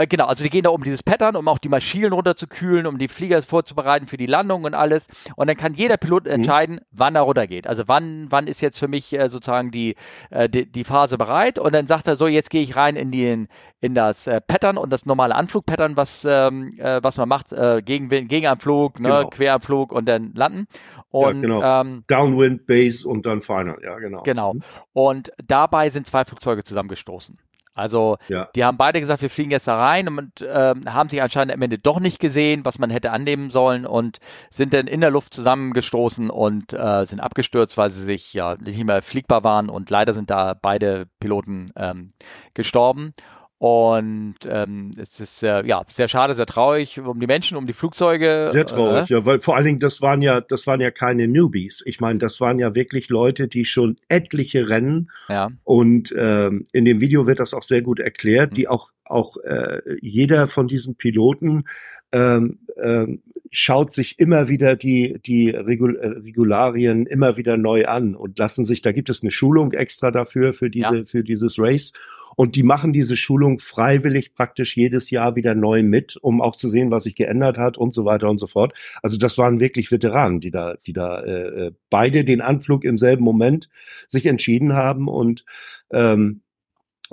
Äh, 0.00 0.06
genau, 0.06 0.26
also 0.26 0.42
die 0.42 0.50
gehen 0.50 0.62
da 0.62 0.70
um 0.70 0.82
dieses 0.82 1.02
Pattern, 1.02 1.36
um 1.36 1.46
auch 1.48 1.58
die 1.58 1.68
Maschinen 1.68 2.12
runterzukühlen, 2.12 2.86
um 2.86 2.98
die 2.98 3.08
Flieger 3.08 3.42
vorzubereiten 3.42 4.06
für 4.06 4.16
die 4.16 4.26
Landung 4.26 4.64
und 4.64 4.74
alles. 4.74 5.06
Und 5.36 5.48
dann 5.48 5.56
kann 5.56 5.74
jeder 5.74 5.96
Pilot 5.98 6.24
mhm. 6.24 6.30
entscheiden, 6.30 6.80
wann 6.90 7.14
er 7.14 7.22
runtergeht. 7.22 7.66
Also 7.66 7.84
wann, 7.86 8.26
wann 8.30 8.46
ist 8.46 8.62
jetzt 8.62 8.78
für 8.78 8.88
mich 8.88 9.12
äh, 9.12 9.28
sozusagen 9.28 9.70
die, 9.70 9.96
äh, 10.30 10.48
die, 10.48 10.64
die, 10.66 10.84
Phase 10.84 11.18
bereit? 11.18 11.58
Und 11.58 11.74
dann 11.74 11.86
sagt 11.86 12.08
er 12.08 12.16
so, 12.16 12.26
jetzt 12.26 12.50
gehe 12.50 12.62
ich 12.62 12.76
rein 12.76 12.96
in, 12.96 13.10
die, 13.10 13.46
in 13.80 13.94
das 13.94 14.26
äh, 14.26 14.40
Pattern 14.40 14.78
und 14.78 14.90
das 14.90 15.04
normale 15.04 15.34
Anflugpattern, 15.34 15.96
was, 15.96 16.24
ähm, 16.28 16.78
äh, 16.78 17.02
was 17.02 17.18
man 17.18 17.28
macht, 17.28 17.52
äh, 17.52 17.82
gegen, 17.84 18.08
Gegenanflug, 18.08 19.00
ne, 19.00 19.08
genau. 19.08 19.28
Queranflug 19.28 19.92
und 19.92 20.08
dann 20.08 20.32
landen. 20.34 20.66
Und, 21.10 21.42
ja, 21.42 21.48
genau. 21.48 21.80
ähm, 21.80 22.04
Downwind, 22.06 22.66
Base 22.66 23.06
und 23.06 23.26
dann 23.26 23.40
Final, 23.40 23.78
ja, 23.82 23.98
genau. 23.98 24.22
Genau. 24.22 24.54
Mhm. 24.54 24.62
Und 24.92 25.32
dabei 25.44 25.90
sind 25.90 26.06
zwei 26.06 26.24
Flugzeuge 26.24 26.64
zusammengestoßen. 26.64 27.36
Also 27.74 28.18
ja. 28.28 28.48
die 28.56 28.64
haben 28.64 28.76
beide 28.76 29.00
gesagt, 29.00 29.22
wir 29.22 29.30
fliegen 29.30 29.52
jetzt 29.52 29.68
da 29.68 29.78
rein 29.78 30.08
und 30.08 30.40
äh, 30.40 30.74
haben 30.86 31.08
sich 31.08 31.22
anscheinend 31.22 31.54
am 31.54 31.62
Ende 31.62 31.78
doch 31.78 32.00
nicht 32.00 32.18
gesehen, 32.18 32.64
was 32.64 32.78
man 32.78 32.90
hätte 32.90 33.12
annehmen 33.12 33.50
sollen 33.50 33.86
und 33.86 34.18
sind 34.50 34.74
dann 34.74 34.88
in 34.88 35.00
der 35.00 35.10
Luft 35.10 35.32
zusammengestoßen 35.34 36.30
und 36.30 36.72
äh, 36.72 37.04
sind 37.04 37.20
abgestürzt, 37.20 37.78
weil 37.78 37.90
sie 37.90 38.02
sich 38.02 38.34
ja 38.34 38.56
nicht 38.60 38.82
mehr 38.82 39.02
fliegbar 39.02 39.44
waren 39.44 39.68
und 39.68 39.88
leider 39.88 40.14
sind 40.14 40.30
da 40.30 40.54
beide 40.54 41.06
Piloten 41.20 41.72
ähm, 41.76 42.12
gestorben. 42.54 43.14
Und 43.60 44.36
ähm, 44.48 44.92
es 44.96 45.20
ist 45.20 45.42
äh, 45.42 45.62
ja 45.66 45.82
sehr 45.86 46.08
schade, 46.08 46.34
sehr 46.34 46.46
traurig 46.46 46.98
um 46.98 47.20
die 47.20 47.26
Menschen, 47.26 47.58
um 47.58 47.66
die 47.66 47.74
Flugzeuge. 47.74 48.48
Sehr 48.50 48.64
traurig, 48.64 49.10
äh, 49.10 49.12
ja, 49.12 49.26
weil 49.26 49.38
vor 49.38 49.54
allen 49.54 49.66
Dingen 49.66 49.78
das 49.80 50.00
waren 50.00 50.22
ja, 50.22 50.40
das 50.40 50.66
waren 50.66 50.80
ja 50.80 50.90
keine 50.90 51.28
Newbies. 51.28 51.82
Ich 51.84 52.00
meine, 52.00 52.18
das 52.18 52.40
waren 52.40 52.58
ja 52.58 52.74
wirklich 52.74 53.10
Leute, 53.10 53.48
die 53.48 53.66
schon 53.66 53.98
etliche 54.08 54.70
Rennen 54.70 55.10
ja. 55.28 55.50
und 55.64 56.14
ähm, 56.16 56.64
in 56.72 56.86
dem 56.86 57.02
Video 57.02 57.26
wird 57.26 57.38
das 57.38 57.52
auch 57.52 57.62
sehr 57.62 57.82
gut 57.82 58.00
erklärt, 58.00 58.52
mhm. 58.52 58.54
die 58.54 58.68
auch 58.68 58.92
auch 59.04 59.36
äh, 59.44 59.82
jeder 60.00 60.46
von 60.46 60.66
diesen 60.66 60.94
Piloten 60.94 61.64
ähm, 62.12 62.60
ähm, 62.80 63.20
schaut 63.50 63.92
sich 63.92 64.18
immer 64.18 64.48
wieder 64.48 64.74
die, 64.74 65.20
die 65.26 65.50
Regul 65.50 65.96
äh, 65.96 66.06
Regularien 66.06 67.04
immer 67.04 67.36
wieder 67.36 67.58
neu 67.58 67.84
an 67.86 68.14
und 68.14 68.38
lassen 68.38 68.64
sich, 68.64 68.80
da 68.80 68.92
gibt 68.92 69.10
es 69.10 69.22
eine 69.22 69.32
Schulung 69.32 69.72
extra 69.72 70.10
dafür, 70.10 70.54
für 70.54 70.70
diese, 70.70 70.96
ja. 70.96 71.04
für 71.04 71.24
dieses 71.24 71.58
Race. 71.58 71.92
Und 72.40 72.56
die 72.56 72.62
machen 72.62 72.94
diese 72.94 73.18
Schulung 73.18 73.58
freiwillig 73.58 74.32
praktisch 74.32 74.74
jedes 74.74 75.10
Jahr 75.10 75.36
wieder 75.36 75.54
neu 75.54 75.82
mit, 75.82 76.16
um 76.16 76.40
auch 76.40 76.56
zu 76.56 76.70
sehen, 76.70 76.90
was 76.90 77.02
sich 77.02 77.14
geändert 77.14 77.58
hat 77.58 77.76
und 77.76 77.92
so 77.92 78.06
weiter 78.06 78.30
und 78.30 78.38
so 78.38 78.46
fort. 78.46 78.72
Also 79.02 79.18
das 79.18 79.36
waren 79.36 79.60
wirklich 79.60 79.92
Veteranen, 79.92 80.40
die 80.40 80.50
da, 80.50 80.76
die 80.86 80.94
da 80.94 81.20
äh, 81.20 81.66
äh 81.66 81.72
beide 81.90 82.24
den 82.24 82.40
Anflug 82.40 82.84
im 82.84 82.96
selben 82.96 83.24
Moment 83.24 83.68
sich 84.06 84.24
entschieden 84.24 84.72
haben 84.72 85.06
und 85.06 85.44
ähm, 85.92 86.40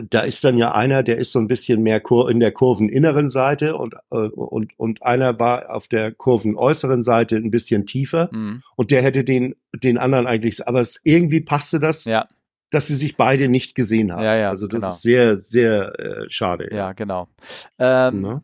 da 0.10 0.22
ist 0.22 0.46
dann 0.46 0.58
ja 0.58 0.72
einer, 0.72 1.04
der 1.04 1.18
ist 1.18 1.34
so 1.34 1.40
ein 1.40 1.48
bisschen 1.48 1.84
mehr 1.84 2.02
in 2.30 2.40
der 2.40 2.52
kurveninneren 2.54 3.28
Seite 3.28 3.76
und, 3.76 3.96
äh, 4.12 4.16
und, 4.16 4.80
und 4.80 5.04
einer 5.04 5.38
war 5.40 5.76
auf 5.76 5.90
der 5.90 6.14
kurvenäußeren 6.14 7.04
Seite 7.04 7.36
ein 7.36 7.52
bisschen 7.52 7.86
tiefer 7.86 8.30
mhm. 8.32 8.64
und 8.78 8.92
der 8.92 9.02
hätte 9.02 9.26
den, 9.26 9.56
den 9.74 9.98
anderen 9.98 10.26
eigentlich, 10.26 10.66
aber 10.66 10.80
es, 10.80 11.02
irgendwie 11.04 11.42
passte 11.42 11.82
das 11.82 12.06
ja 12.06 12.30
dass 12.70 12.88
sie 12.88 12.96
sich 12.96 13.16
beide 13.18 13.48
nicht 13.48 13.76
gesehen 13.76 14.12
haben. 14.12 14.24
Ja, 14.24 14.36
ja, 14.36 14.50
also 14.50 14.68
das 14.68 14.82
genau. 14.82 14.92
ist 14.92 15.02
sehr, 15.02 15.38
sehr 15.38 16.00
äh, 16.00 16.26
schade. 16.30 16.70
Ja, 16.74 16.94
genau. 16.94 17.28
Ähm? 17.80 18.42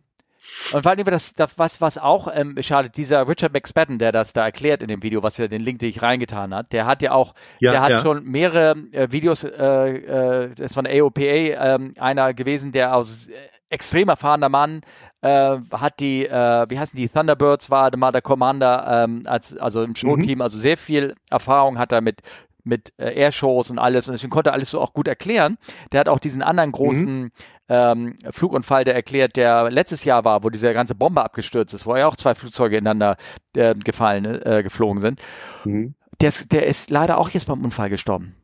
Und 0.73 0.83
vor 0.83 0.91
allem 0.91 1.05
das, 1.05 1.33
das 1.33 1.57
was, 1.57 1.81
was 1.81 1.97
auch 1.97 2.27
ähm, 2.33 2.55
schade, 2.61 2.89
dieser 2.89 3.27
Richard 3.27 3.53
McSpadden, 3.53 3.97
der 3.97 4.11
das 4.11 4.33
da 4.33 4.45
erklärt 4.45 4.81
in 4.81 4.87
dem 4.87 5.01
Video, 5.01 5.23
was 5.23 5.37
ja 5.37 5.47
den 5.47 5.61
Link, 5.61 5.79
den 5.79 5.89
ich 5.89 6.01
reingetan 6.01 6.53
hat, 6.53 6.73
der 6.73 6.85
hat 6.85 7.01
ja 7.01 7.11
auch, 7.11 7.33
ja, 7.59 7.71
der 7.71 7.81
hat 7.81 7.89
ja. 7.89 8.01
schon 8.01 8.25
mehrere 8.25 8.75
äh, 8.91 9.11
Videos, 9.11 9.43
äh, 9.43 9.49
äh, 9.49 10.49
das 10.49 10.59
ist 10.59 10.73
von 10.73 10.85
AOPA, 10.85 11.21
äh, 11.21 11.79
einer 11.97 12.33
gewesen, 12.33 12.71
der 12.71 12.95
aus 12.95 13.27
äh, 13.27 13.33
extrem 13.69 14.09
erfahrener 14.09 14.49
Mann, 14.49 14.81
äh, 15.21 15.57
hat 15.71 15.99
die, 15.99 16.25
äh, 16.25 16.65
wie 16.69 16.77
heißen 16.77 16.97
die, 16.97 17.09
Thunderbirds 17.09 17.69
war 17.69 17.95
mal 17.97 18.11
der 18.11 18.21
Commander, 18.21 19.05
ähm, 19.05 19.23
als, 19.25 19.57
also 19.57 19.81
im 19.81 19.95
Schnurrteam, 19.95 20.39
mhm. 20.39 20.41
also 20.41 20.59
sehr 20.59 20.77
viel 20.77 21.15
Erfahrung 21.29 21.79
hat 21.79 21.91
er 21.91 22.01
mit 22.01 22.21
mit 22.63 22.93
äh, 22.97 23.13
Airshows 23.13 23.69
und 23.69 23.79
alles 23.79 24.07
und 24.07 24.13
deswegen 24.13 24.31
konnte 24.31 24.51
er 24.51 24.53
alles 24.53 24.71
so 24.71 24.79
auch 24.79 24.93
gut 24.93 25.07
erklären. 25.07 25.57
Der 25.91 25.99
hat 25.99 26.09
auch 26.09 26.19
diesen 26.19 26.41
anderen 26.41 26.69
mhm. 26.69 26.73
großen 26.73 27.21
mhm. 27.21 27.31
ähm, 27.69 28.15
Flugunfall, 28.31 28.83
der 28.83 28.95
erklärt, 28.95 29.35
der 29.35 29.69
letztes 29.69 30.03
Jahr 30.05 30.25
war, 30.25 30.43
wo 30.43 30.49
diese 30.49 30.73
ganze 30.73 30.95
Bombe 30.95 31.23
abgestürzt 31.23 31.73
ist, 31.73 31.85
wo 31.85 31.95
ja 31.95 32.07
auch 32.07 32.15
zwei 32.15 32.35
Flugzeuge 32.35 32.77
ineinander 32.77 33.17
äh, 33.55 33.75
gefallen, 33.75 34.25
äh, 34.25 34.63
geflogen 34.63 35.01
sind. 35.01 35.21
Mhm. 35.65 35.95
Der, 36.21 36.29
ist, 36.29 36.51
der 36.51 36.67
ist 36.67 36.89
leider 36.89 37.17
auch 37.17 37.29
jetzt 37.29 37.47
beim 37.47 37.63
Unfall 37.63 37.89
gestorben. 37.89 38.35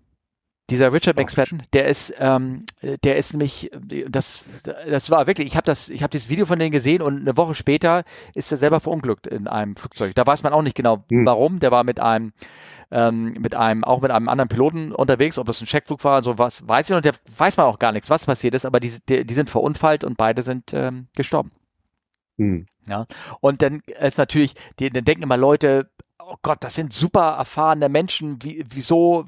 Dieser 0.70 0.93
Richard 0.93 1.17
McSpadden, 1.17 1.63
der 1.74 1.88
ist, 1.88 2.13
ähm, 2.20 2.65
der 3.03 3.17
ist 3.17 3.34
nämlich, 3.34 3.72
das, 4.07 4.39
das 4.63 5.09
war 5.09 5.26
wirklich, 5.26 5.47
ich 5.47 5.55
habe 5.55 5.65
das, 5.65 5.89
ich 5.89 6.03
habe 6.03 6.11
dieses 6.11 6.30
Video 6.30 6.45
von 6.45 6.59
denen 6.59 6.72
gesehen 6.72 7.01
und 7.01 7.22
eine 7.22 7.36
Woche 7.38 7.55
später 7.55 8.03
ist 8.36 8.51
er 8.51 8.57
selber 8.57 8.80
verunglückt 8.80 9.26
in 9.26 9.47
einem 9.47 9.76
Flugzeug. 9.76 10.13
Da 10.13 10.28
weiß 10.28 10.43
man 10.43 10.53
auch 10.53 10.61
nicht 10.61 10.76
genau, 10.76 11.03
mhm. 11.09 11.26
warum. 11.26 11.59
Der 11.59 11.72
war 11.72 11.84
mit 11.84 11.99
einem 11.99 12.34
ähm, 12.91 13.33
mit 13.39 13.55
einem, 13.55 13.83
auch 13.83 14.01
mit 14.01 14.11
einem 14.11 14.29
anderen 14.29 14.49
Piloten 14.49 14.91
unterwegs, 14.91 15.37
ob 15.37 15.47
das 15.47 15.61
ein 15.61 15.67
Checkflug 15.67 16.03
war, 16.03 16.23
so 16.23 16.37
was 16.37 16.67
weiß 16.67 16.89
ich 16.89 16.95
noch, 16.95 17.01
der 17.01 17.13
weiß 17.37 17.57
man 17.57 17.67
auch 17.67 17.79
gar 17.79 17.91
nichts, 17.91 18.09
was 18.09 18.25
passiert 18.25 18.55
ist, 18.55 18.65
aber 18.65 18.79
die, 18.79 18.93
die, 19.07 19.25
die 19.25 19.33
sind 19.33 19.49
verunfallt 19.49 20.03
und 20.03 20.17
beide 20.17 20.41
sind 20.41 20.73
ähm, 20.73 21.07
gestorben. 21.15 21.51
Hm. 22.37 22.65
Ja. 22.87 23.05
Und 23.41 23.61
dann 23.61 23.81
ist 23.99 24.17
natürlich, 24.17 24.55
die, 24.79 24.89
dann 24.89 25.05
denken 25.05 25.23
immer 25.23 25.37
Leute, 25.37 25.89
oh 26.19 26.35
Gott, 26.41 26.63
das 26.63 26.75
sind 26.75 26.93
super 26.93 27.35
erfahrene 27.37 27.89
Menschen, 27.89 28.41
wie, 28.43 28.65
wieso, 28.69 29.25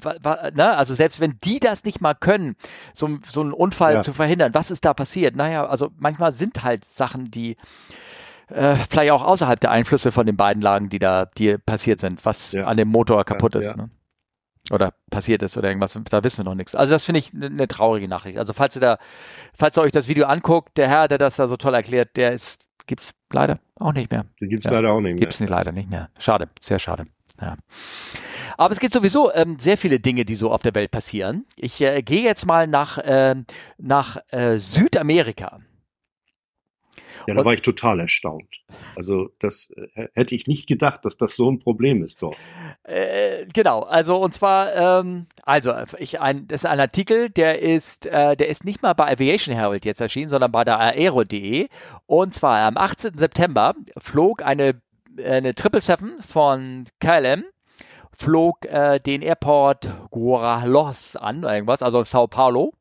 ne? 0.54 0.76
also 0.76 0.94
selbst 0.94 1.20
wenn 1.20 1.38
die 1.44 1.60
das 1.60 1.84
nicht 1.84 2.00
mal 2.00 2.14
können, 2.14 2.56
so, 2.94 3.08
so 3.30 3.40
einen 3.40 3.52
Unfall 3.52 3.94
ja. 3.94 4.02
zu 4.02 4.12
verhindern, 4.12 4.54
was 4.54 4.70
ist 4.70 4.84
da 4.84 4.94
passiert? 4.94 5.36
Naja, 5.36 5.66
also 5.66 5.90
manchmal 5.98 6.32
sind 6.32 6.62
halt 6.62 6.84
Sachen, 6.84 7.30
die, 7.30 7.56
äh, 8.52 8.76
vielleicht 8.88 9.12
auch 9.12 9.22
außerhalb 9.22 9.60
der 9.60 9.70
Einflüsse 9.70 10.12
von 10.12 10.26
den 10.26 10.36
beiden 10.36 10.62
Lagen, 10.62 10.88
die 10.88 10.98
da 10.98 11.26
die 11.26 11.58
passiert 11.58 12.00
sind, 12.00 12.24
was 12.24 12.52
ja. 12.52 12.66
an 12.66 12.76
dem 12.76 12.88
Motor 12.88 13.24
kaputt 13.24 13.54
ja, 13.54 13.60
ist. 13.60 13.76
Ne? 13.76 13.90
Oder 14.70 14.94
passiert 15.10 15.42
ist 15.42 15.56
oder 15.56 15.68
irgendwas, 15.68 15.98
da 16.08 16.22
wissen 16.22 16.38
wir 16.38 16.44
noch 16.44 16.54
nichts. 16.54 16.76
Also 16.76 16.94
das 16.94 17.04
finde 17.04 17.18
ich 17.18 17.34
eine 17.34 17.50
ne 17.50 17.66
traurige 17.66 18.08
Nachricht. 18.08 18.38
Also 18.38 18.52
falls 18.52 18.76
ihr 18.76 18.80
da, 18.80 18.98
falls 19.54 19.76
ihr 19.76 19.82
euch 19.82 19.92
das 19.92 20.08
Video 20.08 20.26
anguckt, 20.26 20.78
der 20.78 20.88
Herr, 20.88 21.08
der 21.08 21.18
das 21.18 21.36
da 21.36 21.48
so 21.48 21.56
toll 21.56 21.74
erklärt, 21.74 22.16
der 22.16 22.32
ist, 22.32 22.64
gibt's 22.86 23.10
leider 23.32 23.58
auch 23.80 23.92
nicht 23.92 24.10
mehr. 24.10 24.24
Den 24.40 24.48
gibt's 24.48 24.66
ja, 24.66 24.72
leider 24.72 24.92
auch 24.92 25.00
nicht 25.00 25.14
mehr. 25.14 25.20
Gibt's 25.20 25.40
nicht, 25.40 25.50
leider 25.50 25.72
nicht 25.72 25.90
mehr. 25.90 26.10
Schade, 26.18 26.48
sehr 26.60 26.78
schade. 26.78 27.06
Ja. 27.40 27.56
Aber 28.56 28.72
es 28.72 28.78
gibt 28.78 28.92
sowieso 28.92 29.32
ähm, 29.32 29.58
sehr 29.58 29.76
viele 29.76 29.98
Dinge, 29.98 30.24
die 30.24 30.36
so 30.36 30.52
auf 30.52 30.62
der 30.62 30.74
Welt 30.74 30.92
passieren. 30.92 31.44
Ich 31.56 31.80
äh, 31.80 32.02
gehe 32.02 32.22
jetzt 32.22 32.46
mal 32.46 32.68
nach, 32.68 32.98
äh, 32.98 33.34
nach 33.78 34.18
äh, 34.28 34.58
Südamerika. 34.58 35.58
Ja, 37.26 37.34
da 37.34 37.44
war 37.44 37.54
ich 37.54 37.62
total 37.62 38.00
erstaunt. 38.00 38.62
Also 38.96 39.30
das 39.38 39.72
äh, 39.94 40.08
hätte 40.14 40.34
ich 40.34 40.46
nicht 40.46 40.68
gedacht, 40.68 41.04
dass 41.04 41.16
das 41.16 41.36
so 41.36 41.50
ein 41.50 41.58
Problem 41.58 42.02
ist 42.02 42.22
dort. 42.22 42.36
Äh, 42.84 43.46
genau, 43.52 43.82
also 43.82 44.16
und 44.16 44.34
zwar, 44.34 44.74
ähm, 44.74 45.26
also 45.42 45.72
ich 45.98 46.20
ein, 46.20 46.48
das 46.48 46.62
ist 46.62 46.66
ein 46.66 46.80
Artikel, 46.80 47.30
der 47.30 47.60
ist, 47.60 48.06
äh, 48.06 48.36
der 48.36 48.48
ist 48.48 48.64
nicht 48.64 48.82
mal 48.82 48.94
bei 48.94 49.10
Aviation 49.10 49.54
Herald 49.54 49.84
jetzt 49.84 50.00
erschienen, 50.00 50.28
sondern 50.28 50.52
bei 50.52 50.64
der 50.64 50.78
aero.de. 50.78 51.68
Und 52.06 52.34
zwar 52.34 52.60
am 52.66 52.76
18. 52.76 53.16
September 53.16 53.74
flog 53.98 54.42
eine 54.42 54.80
eine 55.18 55.52
777 55.54 56.24
von 56.26 56.84
KLM 56.98 57.44
flog 58.18 58.64
äh, 58.66 59.00
den 59.00 59.22
Airport 59.22 59.90
Guarulhos 60.10 61.16
an, 61.16 61.42
irgendwas, 61.42 61.82
also 61.82 62.04
Sao 62.04 62.26
Paulo 62.26 62.72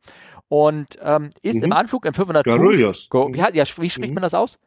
und 0.51 0.99
ähm, 1.01 1.29
ist 1.41 1.55
mhm. 1.55 1.63
im 1.63 1.71
Anflug 1.71 2.05
in 2.05 2.13
500 2.13 2.45
Garulhos. 2.45 3.07
Wie, 3.09 3.37
ja, 3.37 3.53
wie 3.53 3.89
spricht 3.89 3.99
mhm. 3.99 4.13
man 4.13 4.21
das 4.21 4.33
aus? 4.33 4.59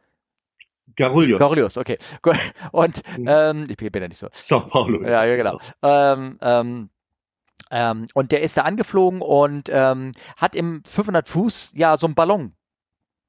Garulhos. 0.95 1.37
Garulhos, 1.37 1.77
okay. 1.77 1.99
Und 2.71 3.03
mhm. 3.15 3.27
ähm, 3.29 3.67
ich 3.69 3.77
bin 3.77 4.01
ja 4.01 4.07
nicht 4.07 4.17
so. 4.17 4.27
Sao 4.31 4.61
Paulo. 4.61 5.03
Ja, 5.03 5.23
ja 5.25 5.35
genau. 5.35 5.59
Ähm, 5.83 6.39
ähm, 6.41 6.89
ähm, 7.69 8.07
und 8.15 8.31
der 8.31 8.41
ist 8.41 8.57
da 8.57 8.61
angeflogen 8.63 9.21
und 9.21 9.69
ähm, 9.71 10.13
hat 10.37 10.55
im 10.55 10.81
500 10.87 11.29
Fuß 11.29 11.73
ja 11.75 11.97
so 11.97 12.07
einen 12.07 12.15
Ballon 12.15 12.55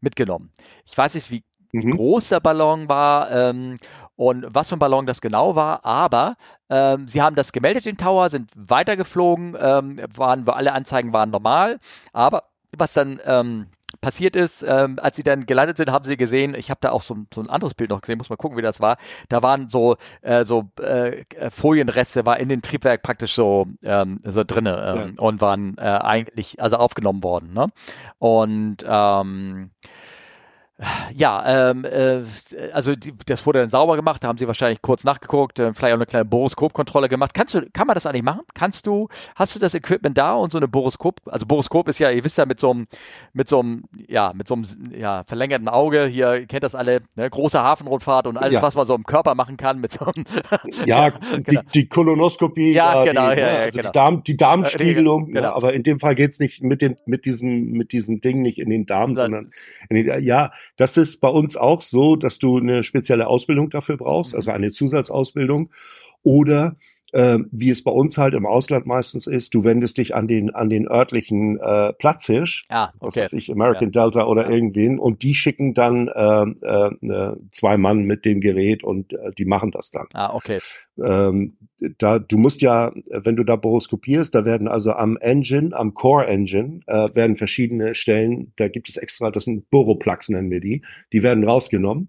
mitgenommen. 0.00 0.50
Ich 0.86 0.96
weiß 0.96 1.14
nicht, 1.14 1.30
wie 1.30 1.44
mhm. 1.72 1.90
groß 1.90 2.30
der 2.30 2.40
Ballon 2.40 2.88
war 2.88 3.30
ähm, 3.30 3.76
und 4.16 4.46
was 4.48 4.68
für 4.68 4.76
ein 4.76 4.80
Ballon 4.80 5.06
das 5.06 5.20
genau 5.20 5.54
war, 5.54 5.84
aber 5.84 6.36
ähm, 6.68 7.06
sie 7.06 7.22
haben 7.22 7.36
das 7.36 7.52
gemeldet, 7.52 7.86
den 7.86 7.96
Tower, 7.96 8.28
sind 8.28 8.50
weitergeflogen, 8.54 9.56
ähm, 9.58 10.00
waren, 10.14 10.48
alle 10.48 10.72
Anzeigen 10.72 11.12
waren 11.12 11.30
normal, 11.30 11.78
aber 12.12 12.44
was 12.76 12.92
dann 12.92 13.20
ähm, 13.24 13.66
passiert 14.00 14.36
ist, 14.36 14.62
ähm, 14.62 14.98
als 15.00 15.16
sie 15.16 15.22
dann 15.22 15.46
gelandet 15.46 15.76
sind, 15.76 15.90
haben 15.90 16.04
sie 16.04 16.16
gesehen, 16.16 16.54
ich 16.54 16.70
habe 16.70 16.78
da 16.80 16.90
auch 16.90 17.02
so, 17.02 17.16
so, 17.32 17.40
ein 17.40 17.48
anderes 17.48 17.74
Bild 17.74 17.90
noch 17.90 18.00
gesehen, 18.00 18.18
muss 18.18 18.30
mal 18.30 18.36
gucken, 18.36 18.58
wie 18.58 18.62
das 18.62 18.80
war. 18.80 18.98
Da 19.28 19.42
waren 19.42 19.68
so 19.68 19.96
äh, 20.22 20.44
so 20.44 20.70
äh, 20.80 21.24
Folienreste, 21.50 22.26
war 22.26 22.38
in 22.38 22.48
den 22.48 22.62
Triebwerk 22.62 23.02
praktisch 23.02 23.34
so 23.34 23.66
ähm, 23.82 24.20
so 24.24 24.44
drinne 24.44 24.96
ähm, 24.96 25.14
ja. 25.16 25.22
und 25.22 25.40
waren 25.40 25.76
äh, 25.78 25.82
eigentlich 25.82 26.60
also 26.60 26.76
aufgenommen 26.76 27.22
worden. 27.22 27.52
Ne? 27.52 27.68
Und 28.18 28.78
ähm, 28.86 29.70
Ja, 31.14 31.70
ähm, 31.70 31.86
äh, 31.86 32.22
also 32.72 32.94
die, 32.94 33.14
das 33.24 33.46
wurde 33.46 33.60
dann 33.60 33.70
sauber 33.70 33.96
gemacht, 33.96 34.22
da 34.22 34.28
haben 34.28 34.36
sie 34.36 34.46
wahrscheinlich 34.46 34.82
kurz 34.82 35.04
nachgeguckt, 35.04 35.58
äh, 35.58 35.72
vielleicht 35.72 35.94
auch 35.94 35.98
eine 35.98 36.04
kleine 36.04 36.26
Boroskopkontrolle 36.26 37.08
gemacht. 37.08 37.32
Kannst 37.32 37.54
du, 37.54 37.66
kann 37.72 37.86
man 37.86 37.94
das 37.94 38.04
eigentlich 38.04 38.22
machen? 38.22 38.42
Kannst 38.52 38.86
du, 38.86 39.08
hast 39.36 39.54
du 39.54 39.58
das 39.58 39.74
Equipment 39.74 40.18
da 40.18 40.34
und 40.34 40.52
so 40.52 40.58
eine 40.58 40.68
Boroskop, 40.68 41.22
also 41.24 41.46
Boroskop 41.46 41.88
ist 41.88 41.98
ja, 41.98 42.10
ihr 42.10 42.22
wisst 42.22 42.36
ja, 42.36 42.44
mit 42.44 42.60
so 42.60 42.72
einem, 42.72 42.88
mit 43.32 43.48
so 43.48 43.60
einem, 43.60 43.84
ja, 44.06 44.32
mit 44.34 44.48
so 44.48 44.54
einem 44.54 44.64
ja, 44.94 45.24
verlängerten 45.24 45.68
Auge, 45.68 46.06
hier, 46.06 46.40
ihr 46.40 46.46
kennt 46.46 46.62
das 46.62 46.74
alle, 46.74 47.00
ne, 47.14 47.30
große 47.30 47.58
Hafenrundfahrt 47.58 48.26
und 48.26 48.36
alles, 48.36 48.52
ja. 48.52 48.62
was 48.62 48.74
man 48.74 48.84
so 48.84 48.94
im 48.94 49.04
Körper 49.04 49.34
machen 49.34 49.56
kann 49.56 49.80
mit 49.80 49.92
so 49.92 50.04
einem 50.04 50.26
Ja, 50.84 51.08
genau. 51.42 51.62
die, 51.62 51.68
die 51.72 51.88
Kolonoskopie, 51.88 52.74
ja, 52.74 53.02
genau, 53.02 53.32
die, 53.32 53.40
ja, 53.40 53.46
ja, 53.46 53.58
also 53.60 53.78
genau. 53.78 53.88
die, 53.88 53.92
Darm, 53.94 54.22
die 54.24 54.36
Darmspiegelung, 54.36 55.28
genau. 55.28 55.40
ja, 55.40 55.54
aber 55.54 55.72
in 55.72 55.82
dem 55.84 55.98
Fall 55.98 56.14
geht's 56.14 56.38
nicht 56.38 56.62
mit 56.62 56.82
dem, 56.82 56.96
mit 57.06 57.24
diesem, 57.24 57.70
mit 57.70 57.92
diesem 57.92 58.20
Ding 58.20 58.42
nicht 58.42 58.58
in 58.58 58.68
den 58.68 58.84
Darm, 58.84 59.14
sondern 59.16 59.52
in 59.88 60.04
den, 60.04 60.22
ja, 60.22 60.50
das 60.76 60.96
ist 60.96 61.20
bei 61.20 61.28
uns 61.28 61.56
auch 61.56 61.80
so, 61.80 62.16
dass 62.16 62.38
du 62.38 62.58
eine 62.58 62.82
spezielle 62.82 63.26
Ausbildung 63.28 63.70
dafür 63.70 63.96
brauchst, 63.96 64.34
also 64.34 64.50
eine 64.50 64.70
Zusatzausbildung. 64.70 65.70
Oder 66.22 66.76
äh, 67.12 67.38
wie 67.50 67.70
es 67.70 67.84
bei 67.84 67.90
uns 67.90 68.18
halt 68.18 68.34
im 68.34 68.46
Ausland 68.46 68.86
meistens 68.86 69.26
ist, 69.26 69.54
du 69.54 69.64
wendest 69.64 69.98
dich 69.98 70.14
an 70.14 70.26
den 70.26 70.54
an 70.54 70.68
den 70.68 70.88
örtlichen 70.88 71.58
äh, 71.58 71.92
Platzhirsch, 71.92 72.66
ah, 72.68 72.86
okay. 72.86 72.94
was 73.00 73.16
weiß 73.16 73.32
ich, 73.34 73.50
American 73.50 73.90
ja. 73.92 74.02
Delta 74.02 74.26
oder 74.26 74.46
ja. 74.46 74.50
irgendwen, 74.50 74.98
und 74.98 75.22
die 75.22 75.34
schicken 75.34 75.74
dann 75.74 76.08
äh, 76.08 76.42
äh, 76.66 77.36
zwei 77.50 77.76
Mann 77.76 78.04
mit 78.04 78.24
dem 78.24 78.40
Gerät 78.40 78.84
und 78.84 79.12
äh, 79.12 79.32
die 79.36 79.44
machen 79.44 79.70
das 79.70 79.90
dann. 79.90 80.06
Ah, 80.12 80.34
okay. 80.34 80.58
Ähm, 81.02 81.56
da 81.98 82.18
du 82.18 82.38
musst 82.38 82.62
ja, 82.62 82.92
wenn 83.10 83.36
du 83.36 83.44
da 83.44 83.56
boroskopierst, 83.56 84.34
da 84.34 84.44
werden 84.44 84.66
also 84.66 84.92
am 84.92 85.16
Engine, 85.18 85.76
am 85.76 85.94
Core 85.94 86.26
Engine, 86.26 86.80
äh, 86.86 87.14
werden 87.14 87.36
verschiedene 87.36 87.94
Stellen, 87.94 88.52
da 88.56 88.68
gibt 88.68 88.88
es 88.88 88.96
extra, 88.96 89.30
das 89.30 89.44
sind 89.44 89.70
Boroplugs 89.70 90.28
nennen 90.28 90.50
wir 90.50 90.60
die, 90.60 90.82
die 91.12 91.22
werden 91.22 91.44
rausgenommen. 91.44 92.08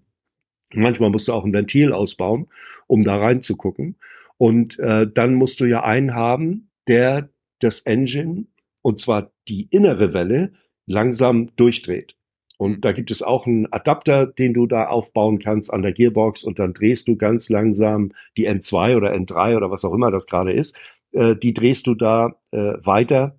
Manchmal 0.74 1.10
musst 1.10 1.28
du 1.28 1.32
auch 1.32 1.44
ein 1.44 1.52
Ventil 1.52 1.92
ausbauen, 1.92 2.48
um 2.86 3.02
da 3.02 3.16
reinzugucken. 3.16 3.96
Und 4.38 4.78
äh, 4.78 5.06
dann 5.12 5.34
musst 5.34 5.60
du 5.60 5.64
ja 5.66 5.82
einen 5.82 6.14
haben, 6.14 6.70
der 6.86 7.28
das 7.58 7.80
Engine, 7.80 8.46
und 8.82 8.98
zwar 8.98 9.32
die 9.48 9.68
innere 9.70 10.12
Welle, 10.14 10.52
langsam 10.86 11.54
durchdreht. 11.56 12.16
Und 12.56 12.84
da 12.84 12.92
gibt 12.92 13.10
es 13.12 13.22
auch 13.22 13.46
einen 13.46 13.72
Adapter, 13.72 14.26
den 14.26 14.52
du 14.52 14.66
da 14.66 14.88
aufbauen 14.88 15.38
kannst 15.38 15.72
an 15.72 15.82
der 15.82 15.92
Gearbox 15.92 16.42
und 16.42 16.58
dann 16.58 16.74
drehst 16.74 17.06
du 17.06 17.16
ganz 17.16 17.48
langsam 17.48 18.12
die 18.36 18.48
N2 18.48 18.96
oder 18.96 19.12
N3 19.12 19.56
oder 19.56 19.70
was 19.70 19.84
auch 19.84 19.92
immer 19.92 20.10
das 20.10 20.26
gerade 20.26 20.52
ist, 20.52 20.76
äh, 21.12 21.36
die 21.36 21.54
drehst 21.54 21.86
du 21.86 21.94
da 21.94 22.34
äh, 22.50 22.74
weiter, 22.84 23.38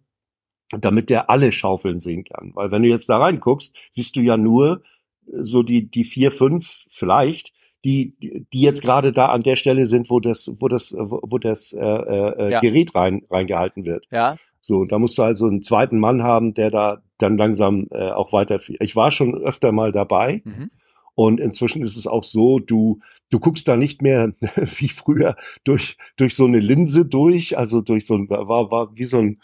damit 0.71 1.09
der 1.09 1.29
alle 1.29 1.51
Schaufeln 1.51 1.99
sehen 1.99 2.23
kann. 2.23 2.51
Weil 2.55 2.71
wenn 2.71 2.83
du 2.83 2.89
jetzt 2.89 3.09
da 3.09 3.17
reinguckst, 3.17 3.75
siehst 3.89 4.15
du 4.15 4.21
ja 4.21 4.37
nur 4.37 4.83
so 5.25 5.63
die, 5.63 5.89
die 5.89 6.05
vier, 6.05 6.31
fünf 6.31 6.85
vielleicht, 6.89 7.53
die, 7.85 8.45
die 8.51 8.61
jetzt 8.61 8.81
gerade 8.81 9.13
da 9.13 9.27
an 9.27 9.41
der 9.41 9.55
Stelle 9.55 9.85
sind, 9.85 10.09
wo 10.09 10.19
das, 10.19 10.55
wo 10.59 10.67
das, 10.67 10.93
wo 10.97 11.37
das 11.37 11.73
äh, 11.73 11.83
äh, 11.83 12.51
ja. 12.51 12.59
Gerät 12.59 12.93
rein, 12.95 13.23
reingehalten 13.29 13.85
wird. 13.85 14.05
Ja. 14.11 14.35
So, 14.61 14.85
da 14.85 14.99
musst 14.99 15.17
du 15.17 15.23
also 15.23 15.47
einen 15.47 15.63
zweiten 15.63 15.99
Mann 15.99 16.23
haben, 16.23 16.53
der 16.53 16.69
da 16.69 17.01
dann 17.17 17.37
langsam 17.37 17.87
äh, 17.91 18.11
auch 18.11 18.33
weiter. 18.33 18.59
Ich 18.79 18.95
war 18.95 19.11
schon 19.11 19.35
öfter 19.35 19.71
mal 19.71 19.91
dabei. 19.91 20.41
Mhm. 20.43 20.71
Und 21.19 21.41
inzwischen 21.41 21.83
ist 21.83 21.97
es 21.97 22.07
auch 22.07 22.23
so, 22.23 22.59
du, 22.59 23.01
du 23.29 23.41
guckst 23.41 23.67
da 23.67 23.75
nicht 23.75 24.01
mehr 24.01 24.31
wie 24.55 24.87
früher 24.87 25.35
durch, 25.65 25.97
durch 26.15 26.33
so 26.33 26.45
eine 26.45 26.59
Linse 26.59 27.03
durch, 27.03 27.57
also 27.57 27.81
durch 27.81 28.05
so 28.05 28.15
ein, 28.15 28.29
war, 28.29 28.71
war 28.71 28.95
wie 28.95 29.03
so 29.03 29.19
ein, 29.19 29.41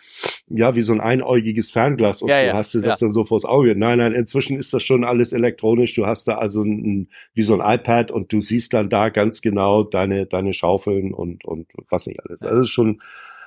ja, 0.47 0.73
wie 0.77 0.83
so 0.83 0.93
ein 0.93 1.01
einäugiges 1.01 1.71
Fernglas 1.71 2.21
und 2.21 2.29
ja, 2.29 2.39
du 2.39 2.47
ja, 2.47 2.53
hast 2.53 2.75
dir 2.75 2.81
das 2.81 3.01
ja. 3.01 3.07
dann 3.07 3.11
so 3.11 3.25
vors 3.25 3.43
Auge. 3.43 3.75
Nein, 3.75 3.97
nein, 3.97 4.13
inzwischen 4.13 4.57
ist 4.57 4.73
das 4.73 4.83
schon 4.83 5.03
alles 5.03 5.33
elektronisch. 5.33 5.93
Du 5.95 6.05
hast 6.05 6.29
da 6.29 6.37
also 6.37 6.63
ein, 6.63 7.09
wie 7.33 7.43
so 7.43 7.59
ein 7.59 7.77
iPad 7.77 8.09
und 8.09 8.31
du 8.31 8.39
siehst 8.39 8.73
dann 8.73 8.89
da 8.89 9.09
ganz 9.09 9.41
genau 9.41 9.83
deine, 9.83 10.27
deine 10.27 10.53
Schaufeln 10.53 11.13
und, 11.13 11.43
und 11.43 11.67
was 11.89 12.07
nicht 12.07 12.21
alles. 12.23 12.41
Also 12.43 12.63
schon, 12.63 13.01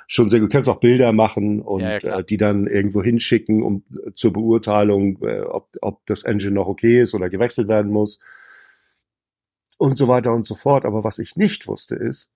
schon 0.08 0.30
sehr 0.30 0.40
gut. 0.40 0.48
Du 0.48 0.52
kannst 0.52 0.68
auch 0.68 0.80
Bilder 0.80 1.12
machen 1.12 1.60
und 1.60 1.82
Ja, 1.82 1.98
ja, 1.98 2.18
äh, 2.18 2.24
die 2.24 2.38
dann 2.38 2.66
irgendwo 2.66 3.02
hinschicken, 3.02 3.62
um 3.62 3.84
äh, 3.92 4.12
zur 4.14 4.32
Beurteilung, 4.32 5.22
äh, 5.22 5.42
ob, 5.42 5.68
ob 5.80 6.04
das 6.06 6.24
Engine 6.24 6.52
noch 6.54 6.66
okay 6.66 7.00
ist 7.00 7.14
oder 7.14 7.28
gewechselt 7.28 7.68
werden 7.68 7.92
muss 7.92 8.18
und 9.76 9.96
so 9.96 10.08
weiter 10.08 10.32
und 10.32 10.44
so 10.44 10.56
fort. 10.56 10.84
Aber 10.84 11.04
was 11.04 11.18
ich 11.20 11.36
nicht 11.36 11.68
wusste 11.68 11.94
ist, 11.94 12.34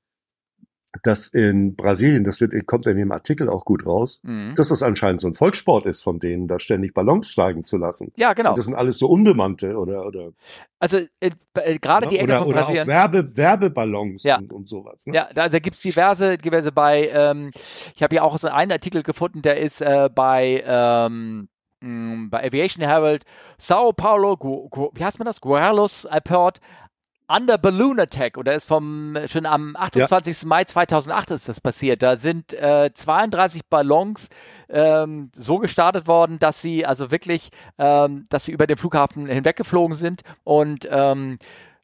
dass 1.02 1.26
in 1.28 1.74
Brasilien, 1.74 2.22
das 2.24 2.40
wird, 2.40 2.52
kommt 2.66 2.86
in 2.86 2.96
dem 2.98 3.12
Artikel 3.12 3.48
auch 3.48 3.64
gut 3.64 3.86
raus, 3.86 4.20
Mhm. 4.24 4.54
dass 4.56 4.68
das 4.68 4.82
anscheinend 4.82 5.20
so 5.20 5.28
ein 5.28 5.34
Volkssport 5.34 5.86
ist 5.86 6.02
von 6.02 6.18
denen, 6.18 6.48
da 6.48 6.58
ständig 6.58 6.92
Ballons 6.92 7.28
steigen 7.28 7.64
zu 7.64 7.78
lassen. 7.78 8.12
Ja, 8.16 8.34
genau. 8.34 8.50
Und 8.50 8.58
das 8.58 8.66
sind 8.66 8.74
alles 8.74 8.98
so 8.98 9.08
unbemannte 9.08 9.76
oder 9.76 10.04
oder 10.06 10.32
Also 10.78 10.98
äh, 11.20 11.30
äh, 11.54 11.78
gerade 11.78 12.08
die 12.08 12.16
Ecke 12.18 12.24
oder, 12.24 12.38
von 12.40 12.48
oder 12.48 12.68
auch. 12.68 12.86
Werbe, 12.86 13.36
Werbeballons 13.36 14.22
Ja. 14.24 14.38
und, 14.38 14.52
und 14.52 14.68
sowas. 14.68 15.06
Ne? 15.06 15.14
Ja, 15.14 15.28
da, 15.34 15.48
da 15.48 15.58
gibt's 15.58 15.80
diverse, 15.80 16.36
diverse 16.36 16.72
bei, 16.72 17.08
ähm, 17.08 17.50
ich 17.94 18.02
habe 18.02 18.14
hier 18.14 18.24
auch 18.24 18.36
so 18.38 18.48
einen 18.48 18.72
Artikel 18.72 19.02
gefunden, 19.02 19.40
der 19.42 19.58
ist 19.60 19.80
äh, 19.80 20.10
bei, 20.14 20.62
ähm, 20.66 21.48
mh, 21.80 22.28
bei 22.30 22.44
Aviation 22.46 22.84
Herald, 22.84 23.24
Sao 23.58 23.92
Paulo, 23.92 24.36
wie 24.94 25.04
heißt 25.04 25.18
man 25.18 25.26
das? 25.26 25.40
Guarulhos 25.40 26.04
Airport, 26.04 26.60
Under 27.34 27.56
Balloon 27.58 27.98
Attack 28.00 28.36
da 28.44 28.52
ist 28.52 28.66
vom 28.66 29.16
schon 29.26 29.46
am 29.46 29.74
28. 29.76 30.44
Mai 30.44 30.64
2008 30.64 31.30
ist 31.30 31.48
das 31.48 31.60
passiert. 31.60 32.02
Da 32.02 32.16
sind 32.16 32.52
äh, 32.52 32.90
32 32.92 33.62
Ballons 33.70 34.28
ähm, 34.68 35.30
so 35.36 35.58
gestartet 35.58 36.06
worden, 36.08 36.38
dass 36.38 36.60
sie 36.60 36.84
also 36.84 37.10
wirklich, 37.10 37.50
ähm, 37.78 38.26
dass 38.28 38.44
sie 38.44 38.52
über 38.52 38.66
den 38.66 38.76
Flughafen 38.76 39.26
hinweggeflogen 39.26 39.96
sind 39.96 40.22
und 40.44 40.86
ähm, 40.90 41.38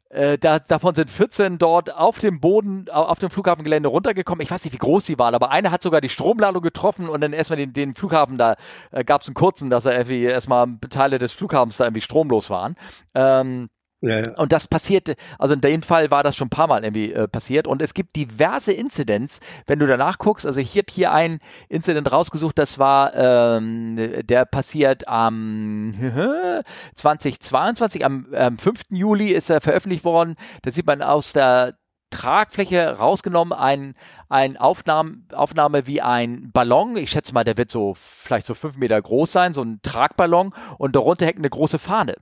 äh, 0.09 0.37
da, 0.39 0.57
davon 0.59 0.95
sind 0.95 1.09
14 1.11 1.59
dort 1.59 1.93
auf 1.93 2.17
dem 2.17 2.39
Boden, 2.39 2.85
au- 2.89 3.03
auf 3.03 3.19
dem 3.19 3.29
Flughafengelände 3.29 3.89
runtergekommen. 3.89 4.41
Ich 4.41 4.49
weiß 4.49 4.63
nicht, 4.65 4.73
wie 4.73 4.77
groß 4.79 5.05
sie 5.05 5.19
waren, 5.19 5.35
aber 5.35 5.51
einer 5.51 5.69
hat 5.71 5.83
sogar 5.83 6.01
die 6.01 6.09
Stromladung 6.09 6.63
getroffen 6.63 7.07
und 7.09 7.21
dann 7.21 7.31
erstmal 7.33 7.57
den, 7.57 7.73
den 7.73 7.93
Flughafen, 7.93 8.37
da 8.39 8.55
äh, 8.91 9.03
gab 9.03 9.21
es 9.21 9.27
einen 9.27 9.35
kurzen, 9.35 9.69
dass 9.69 9.85
er 9.85 9.93
irgendwie 9.93 10.23
erstmal 10.23 10.67
Teile 10.89 11.19
des 11.19 11.33
Flughafens 11.33 11.77
da 11.77 11.83
irgendwie 11.85 12.01
stromlos 12.01 12.49
waren. 12.49 12.75
Ähm, 13.13 13.69
Ja, 14.01 14.19
ja. 14.19 14.37
und 14.37 14.53
das 14.53 14.67
passierte, 14.67 15.15
also 15.37 15.53
in 15.53 15.61
dem 15.61 15.81
Fall 15.81 16.09
war 16.09 16.23
das 16.23 16.35
schon 16.35 16.47
ein 16.47 16.51
paar 16.51 16.67
Mal 16.67 16.83
irgendwie 16.83 17.11
äh, 17.11 17.27
passiert. 17.27 17.67
Und 17.67 17.81
es 17.81 17.93
gibt 17.93 18.15
diverse 18.15 18.71
Incidents, 18.71 19.39
wenn 19.67 19.79
du 19.79 19.87
danach 19.87 20.17
guckst. 20.17 20.45
Also 20.45 20.61
ich 20.61 20.77
habe 20.77 20.87
hier 20.89 21.11
einen 21.11 21.39
Incident 21.67 22.09
rausgesucht, 22.11 22.57
das 22.57 22.79
war, 22.79 23.13
ähm, 23.13 23.97
der 24.23 24.45
passiert 24.45 25.07
am 25.07 25.93
2022, 26.95 28.05
am, 28.05 28.27
am 28.33 28.57
5. 28.57 28.83
Juli 28.89 29.31
ist 29.31 29.49
er 29.49 29.59
veröffentlicht 29.59 30.05
worden. 30.05 30.35
Da 30.61 30.71
sieht 30.71 30.87
man 30.87 31.01
aus 31.01 31.33
der 31.33 31.75
Tragfläche 32.09 32.97
rausgenommen, 32.97 33.53
ein, 33.53 33.95
ein 34.29 34.57
Aufnahme, 34.57 35.23
Aufnahme 35.33 35.87
wie 35.87 36.01
ein 36.01 36.51
Ballon. 36.53 36.95
Ich 36.95 37.11
schätze 37.11 37.33
mal, 37.33 37.43
der 37.43 37.57
wird 37.57 37.69
so 37.69 37.93
vielleicht 37.95 38.47
so 38.47 38.53
fünf 38.53 38.77
Meter 38.77 38.99
groß 38.99 39.31
sein, 39.31 39.53
so 39.53 39.61
ein 39.61 39.79
Tragballon 39.83 40.53
und 40.77 40.95
darunter 40.95 41.25
hängt 41.25 41.37
eine 41.37 41.49
große 41.49 41.79
Fahne 41.79 42.15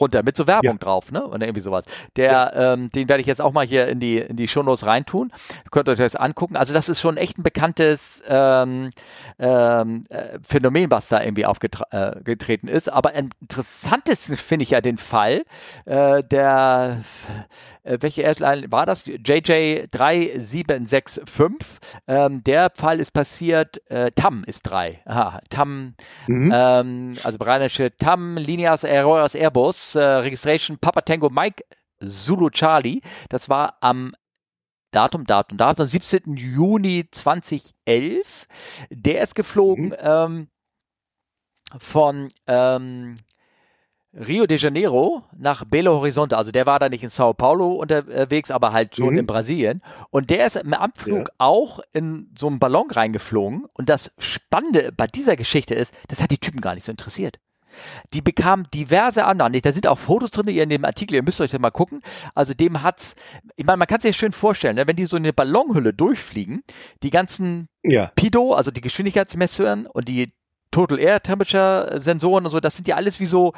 runter 0.00 0.22
mit 0.22 0.36
so 0.36 0.46
Werbung 0.46 0.74
Ja. 0.74 0.78
drauf, 0.78 1.12
ne? 1.12 1.26
Oder 1.26 1.46
irgendwie 1.46 1.60
sowas. 1.60 1.84
Der, 2.16 2.52
ähm, 2.54 2.90
den 2.90 3.08
werde 3.08 3.20
ich 3.20 3.26
jetzt 3.26 3.40
auch 3.40 3.52
mal 3.52 3.66
hier 3.66 3.88
in 3.88 4.00
die 4.00 4.18
in 4.18 4.36
die 4.36 4.48
Shownotes 4.48 4.86
reintun. 4.86 5.32
Könnt 5.70 5.88
ihr 5.88 5.92
euch 5.92 5.98
das 5.98 6.16
angucken. 6.16 6.56
Also 6.56 6.74
das 6.74 6.88
ist 6.88 7.00
schon 7.00 7.16
echt 7.16 7.38
ein 7.38 7.42
bekanntes 7.42 8.22
ähm, 8.28 8.90
ähm, 9.38 10.04
äh, 10.08 10.38
Phänomen, 10.46 10.90
was 10.90 11.08
da 11.08 11.22
irgendwie 11.22 11.46
aufgetreten 11.46 12.68
ist. 12.68 12.92
Aber 12.92 13.14
interessantesten 13.14 14.36
finde 14.36 14.62
ich 14.64 14.70
ja 14.70 14.80
den 14.80 14.98
Fall, 14.98 15.44
äh, 15.84 16.22
der 16.24 17.02
äh, 17.84 17.98
welche 18.00 18.22
Airline 18.22 18.70
war 18.72 18.86
das? 18.86 19.06
JJ3765. 19.06 21.62
Ähm, 22.08 22.42
der 22.44 22.70
Fall 22.74 23.00
ist 23.00 23.12
passiert, 23.12 23.80
äh, 23.90 24.10
TAM 24.12 24.44
ist 24.46 24.62
drei. 24.62 25.00
Aha, 25.04 25.40
TAM 25.50 25.94
Mhm. 26.26 26.52
ähm, 26.54 27.14
also 27.22 27.38
branische 27.38 27.96
TAM, 27.96 28.36
Lineas 28.36 28.84
Aeroas 28.84 29.34
Airbus, 29.34 29.85
äh, 29.94 30.00
Registration 30.00 30.78
Papa 30.78 31.02
Tango 31.02 31.30
Mike 31.30 31.64
Zulu 32.00 32.50
Charlie. 32.50 33.00
Das 33.28 33.48
war 33.48 33.76
am 33.80 34.14
Datum, 34.90 35.24
Datum, 35.26 35.58
Datum, 35.58 35.86
17. 35.86 36.36
Juni 36.36 37.08
2011. 37.10 38.46
Der 38.90 39.20
ist 39.22 39.34
geflogen 39.34 39.86
Mhm. 39.88 39.96
ähm, 40.00 40.48
von 41.78 42.28
ähm, 42.46 43.16
Rio 44.14 44.46
de 44.46 44.56
Janeiro 44.56 45.24
nach 45.36 45.64
Belo 45.66 45.92
Horizonte. 45.96 46.38
Also 46.38 46.50
der 46.50 46.64
war 46.64 46.78
da 46.78 46.88
nicht 46.88 47.02
in 47.02 47.10
Sao 47.10 47.34
Paulo 47.34 47.74
unterwegs, 47.74 48.50
aber 48.50 48.72
halt 48.72 48.96
schon 48.96 49.12
Mhm. 49.12 49.18
in 49.18 49.26
Brasilien. 49.26 49.82
Und 50.10 50.30
der 50.30 50.46
ist 50.46 50.56
im 50.56 50.72
Abflug 50.72 51.28
Ja. 51.28 51.34
auch 51.38 51.80
in 51.92 52.32
so 52.38 52.46
einen 52.46 52.58
Ballon 52.58 52.90
reingeflogen. 52.90 53.66
Und 53.74 53.88
das 53.90 54.12
Spannende 54.18 54.90
bei 54.92 55.06
dieser 55.06 55.36
Geschichte 55.36 55.74
ist, 55.74 55.92
das 56.08 56.22
hat 56.22 56.30
die 56.30 56.38
Typen 56.38 56.60
gar 56.62 56.74
nicht 56.74 56.84
so 56.84 56.92
interessiert. 56.92 57.38
Die 58.12 58.22
bekamen 58.22 58.66
diverse 58.72 59.24
Annahmen. 59.24 59.60
Da 59.60 59.72
sind 59.72 59.86
auch 59.86 59.98
Fotos 59.98 60.30
drin 60.30 60.48
in 60.48 60.68
dem 60.68 60.84
Artikel, 60.84 61.14
ihr 61.14 61.22
müsst 61.22 61.40
euch 61.40 61.50
das 61.50 61.60
mal 61.60 61.70
gucken. 61.70 62.00
Also 62.34 62.54
dem 62.54 62.82
hat's, 62.82 63.14
ich 63.56 63.64
meine, 63.64 63.78
man 63.78 63.86
kann 63.86 64.00
sich 64.00 64.16
schön 64.16 64.32
vorstellen, 64.32 64.76
ne? 64.76 64.86
wenn 64.86 64.96
die 64.96 65.06
so 65.06 65.16
eine 65.16 65.32
Ballonhülle 65.32 65.92
durchfliegen, 65.92 66.62
die 67.02 67.10
ganzen 67.10 67.68
Ja. 67.82 68.10
Pido, 68.16 68.54
also 68.54 68.70
die 68.70 68.80
Geschwindigkeitsmessoren 68.80 69.86
und 69.86 70.08
die 70.08 70.32
Total 70.70 70.98
Air 70.98 71.22
Temperature 71.22 71.98
Sensoren 72.00 72.44
und 72.44 72.50
so, 72.50 72.60
das 72.60 72.76
sind 72.76 72.86
ja 72.88 72.96
alles 72.96 73.18
wie 73.20 73.26
so, 73.26 73.54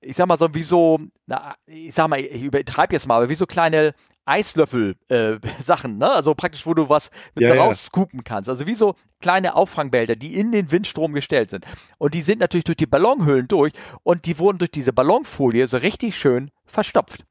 ich 0.00 0.16
sag 0.16 0.26
mal 0.26 0.38
so, 0.38 0.54
wie 0.54 0.62
so, 0.62 1.00
na, 1.26 1.54
ich 1.66 1.92
sag 1.92 2.08
mal, 2.08 2.20
ich 2.20 2.42
übertreibe 2.42 2.94
jetzt 2.94 3.06
mal, 3.06 3.16
aber 3.16 3.28
wie 3.28 3.34
so 3.34 3.46
kleine 3.46 3.94
Eislöffel-Sachen, 4.24 5.94
äh, 5.94 5.98
ne? 5.98 6.10
Also 6.10 6.34
praktisch, 6.34 6.66
wo 6.66 6.74
du 6.74 6.88
was 6.88 7.10
mit 7.34 7.46
Ja, 7.46 7.54
ja. 7.54 7.62
rausscoopen 7.64 8.24
kannst. 8.24 8.48
Also 8.48 8.66
wie 8.66 8.74
so 8.74 8.94
kleine 9.20 9.54
Auffangbehälter, 9.54 10.16
die 10.16 10.38
in 10.38 10.52
den 10.52 10.70
Windstrom 10.70 11.12
gestellt 11.12 11.50
sind. 11.50 11.64
Und 11.98 12.14
die 12.14 12.22
sind 12.22 12.40
natürlich 12.40 12.64
durch 12.64 12.76
die 12.76 12.86
Ballonhüllen 12.86 13.48
durch 13.48 13.72
und 14.02 14.26
die 14.26 14.38
wurden 14.38 14.58
durch 14.58 14.70
diese 14.70 14.92
Ballonfolie 14.92 15.66
so 15.66 15.76
richtig 15.76 16.16
schön 16.16 16.50
verstopft. 16.64 17.24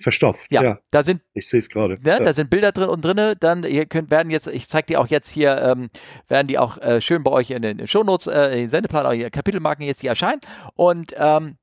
Verstopft. 0.00 0.46
Ja, 0.50 0.62
Ja, 0.62 0.78
da 0.90 1.02
sind 1.02 1.22
ich 1.34 1.48
sehe 1.48 1.58
es 1.58 1.68
gerade. 1.68 1.94
Ne, 1.94 2.10
ja. 2.10 2.20
Da 2.20 2.32
sind 2.32 2.50
Bilder 2.50 2.70
drin 2.72 2.88
und 2.88 3.04
drinne. 3.04 3.34
Dann 3.36 3.64
ihr 3.64 3.86
könnt 3.86 4.10
werden 4.10 4.30
jetzt, 4.30 4.46
ich 4.46 4.68
zeige 4.68 4.86
dir 4.86 5.00
auch 5.00 5.08
jetzt 5.08 5.30
hier, 5.30 5.58
ähm, 5.60 5.90
werden 6.28 6.46
die 6.46 6.58
auch 6.58 6.78
äh, 6.78 7.00
schön 7.00 7.24
bei 7.24 7.32
euch 7.32 7.50
in 7.50 7.62
den 7.62 7.86
Shownotes, 7.86 8.28
äh, 8.28 8.52
in 8.52 8.58
den 8.58 8.68
Sendeplan, 8.68 9.06
auch 9.06 9.12
hier 9.12 9.30
Kapitelmarken 9.30 9.84
jetzt 9.84 10.00
hier 10.00 10.10
erscheinen. 10.10 10.40
Und 10.74 11.14
ähm, 11.16 11.57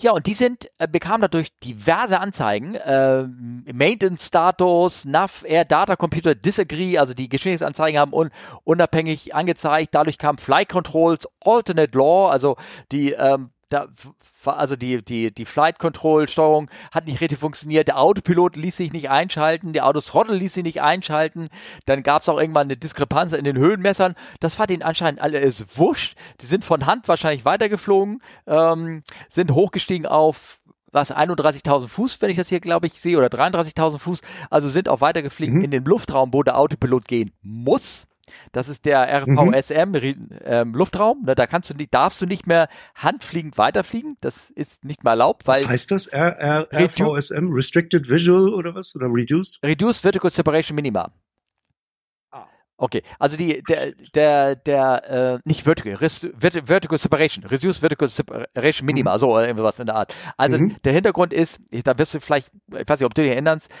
ja, 0.00 0.12
und 0.12 0.26
die 0.26 0.34
sind, 0.34 0.70
äh, 0.78 0.88
bekamen 0.88 1.22
dadurch 1.22 1.52
diverse 1.60 2.20
Anzeigen, 2.20 2.74
äh, 2.74 3.24
Maintenance-Status, 3.72 5.04
NAV, 5.04 5.44
Air 5.46 5.64
Data 5.64 5.96
Computer 5.96 6.34
Disagree, 6.34 6.98
also 6.98 7.14
die 7.14 7.28
Geschwindigkeitsanzeigen 7.28 8.00
haben 8.00 8.12
un 8.12 8.30
unabhängig 8.64 9.34
angezeigt, 9.34 9.94
dadurch 9.94 10.18
kamen 10.18 10.38
Flight 10.38 10.68
Controls, 10.68 11.28
Alternate 11.40 11.96
Law, 11.96 12.30
also 12.30 12.56
die, 12.92 13.12
ähm, 13.12 13.50
da, 13.68 13.84
f- 13.96 14.48
also 14.48 14.76
die, 14.76 15.04
die, 15.04 15.32
die 15.32 15.44
Flight 15.44 15.78
Control 15.78 16.28
Steuerung 16.28 16.70
hat 16.90 17.06
nicht 17.06 17.20
richtig 17.20 17.38
funktioniert, 17.38 17.88
der 17.88 17.98
Autopilot 17.98 18.56
ließ 18.56 18.76
sich 18.76 18.92
nicht 18.92 19.10
einschalten, 19.10 19.72
der 19.72 19.86
Autothrottle 19.86 20.34
ließ 20.34 20.54
sich 20.54 20.64
nicht 20.64 20.80
einschalten, 20.80 21.48
dann 21.86 22.02
gab 22.02 22.22
es 22.22 22.28
auch 22.28 22.40
irgendwann 22.40 22.66
eine 22.68 22.76
Diskrepanz 22.76 23.32
in 23.32 23.44
den 23.44 23.58
Höhenmessern, 23.58 24.14
das 24.40 24.58
war 24.58 24.66
denen 24.66 24.82
anscheinend 24.82 25.20
alles 25.20 25.66
wurscht, 25.76 26.16
die 26.40 26.46
sind 26.46 26.64
von 26.64 26.86
Hand 26.86 27.08
wahrscheinlich 27.08 27.44
weitergeflogen, 27.44 28.22
ähm, 28.46 29.02
sind 29.28 29.52
hochgestiegen 29.52 30.06
auf 30.06 30.60
was 30.90 31.14
31.000 31.14 31.86
Fuß, 31.88 32.22
wenn 32.22 32.30
ich 32.30 32.38
das 32.38 32.48
hier 32.48 32.60
glaube 32.60 32.86
ich 32.86 32.94
sehe, 32.94 33.18
oder 33.18 33.26
33.000 33.28 33.98
Fuß, 33.98 34.20
also 34.48 34.70
sind 34.70 34.88
auch 34.88 35.02
weitergeflogen 35.02 35.56
Mhm. 35.58 35.64
in 35.64 35.70
den 35.70 35.84
Luftraum, 35.84 36.32
wo 36.32 36.42
der 36.42 36.56
Autopilot 36.58 37.06
gehen 37.06 37.32
muss. 37.42 38.07
Das 38.52 38.68
ist 38.68 38.84
der 38.84 39.00
RVSM 39.22 39.94
Ri- 39.94 40.16
ähm, 40.44 40.74
Luftraum. 40.74 41.22
Ne, 41.24 41.34
da 41.34 41.46
kannst 41.46 41.70
du 41.70 41.74
nicht, 41.74 41.92
darfst 41.94 42.20
du 42.22 42.26
nicht 42.26 42.46
mehr 42.46 42.68
handfliegend 42.94 43.58
weiterfliegen. 43.58 44.16
Das 44.20 44.50
ist 44.50 44.84
nicht 44.84 45.04
mehr 45.04 45.12
erlaubt, 45.12 45.46
weil 45.46 45.62
Was 45.62 45.68
heißt 45.68 45.90
das? 45.90 46.06
R, 46.06 46.38
R, 46.38 46.68
RVSM? 46.72 47.52
Restricted 47.52 48.08
Visual 48.08 48.52
oder 48.54 48.74
was? 48.74 48.94
Oder 48.96 49.06
Reduced? 49.06 49.60
Reduced 49.64 50.02
Vertical 50.02 50.30
Separation 50.30 50.74
Minima. 50.74 51.12
Ah. 52.30 52.46
Okay, 52.76 53.02
also 53.18 53.36
die, 53.36 53.62
der, 53.68 53.92
der, 54.14 54.56
der, 54.56 55.10
äh, 55.34 55.38
nicht 55.44 55.64
Vertical, 55.64 55.94
Res, 55.94 56.20
Vert- 56.38 56.66
Vertical 56.68 56.98
Separation, 56.98 57.44
Reduced 57.44 57.80
Vertical 57.80 58.08
Separation 58.08 58.86
Minima, 58.86 59.18
so 59.18 59.32
oder 59.34 59.46
irgendwas 59.48 59.78
in 59.78 59.86
der 59.86 59.96
Art. 59.96 60.14
Also 60.36 60.58
Mhm. 60.58 60.76
der 60.84 60.92
Hintergrund 60.92 61.32
ist, 61.32 61.60
da 61.84 61.98
wirst 61.98 62.14
du 62.14 62.20
vielleicht, 62.20 62.50
ich 62.76 62.88
weiß 62.88 63.00
nicht, 63.00 63.06
ob 63.06 63.14
du 63.14 63.22
dich 63.22 63.32
erinnerst, 63.32 63.70
äh, 63.70 63.74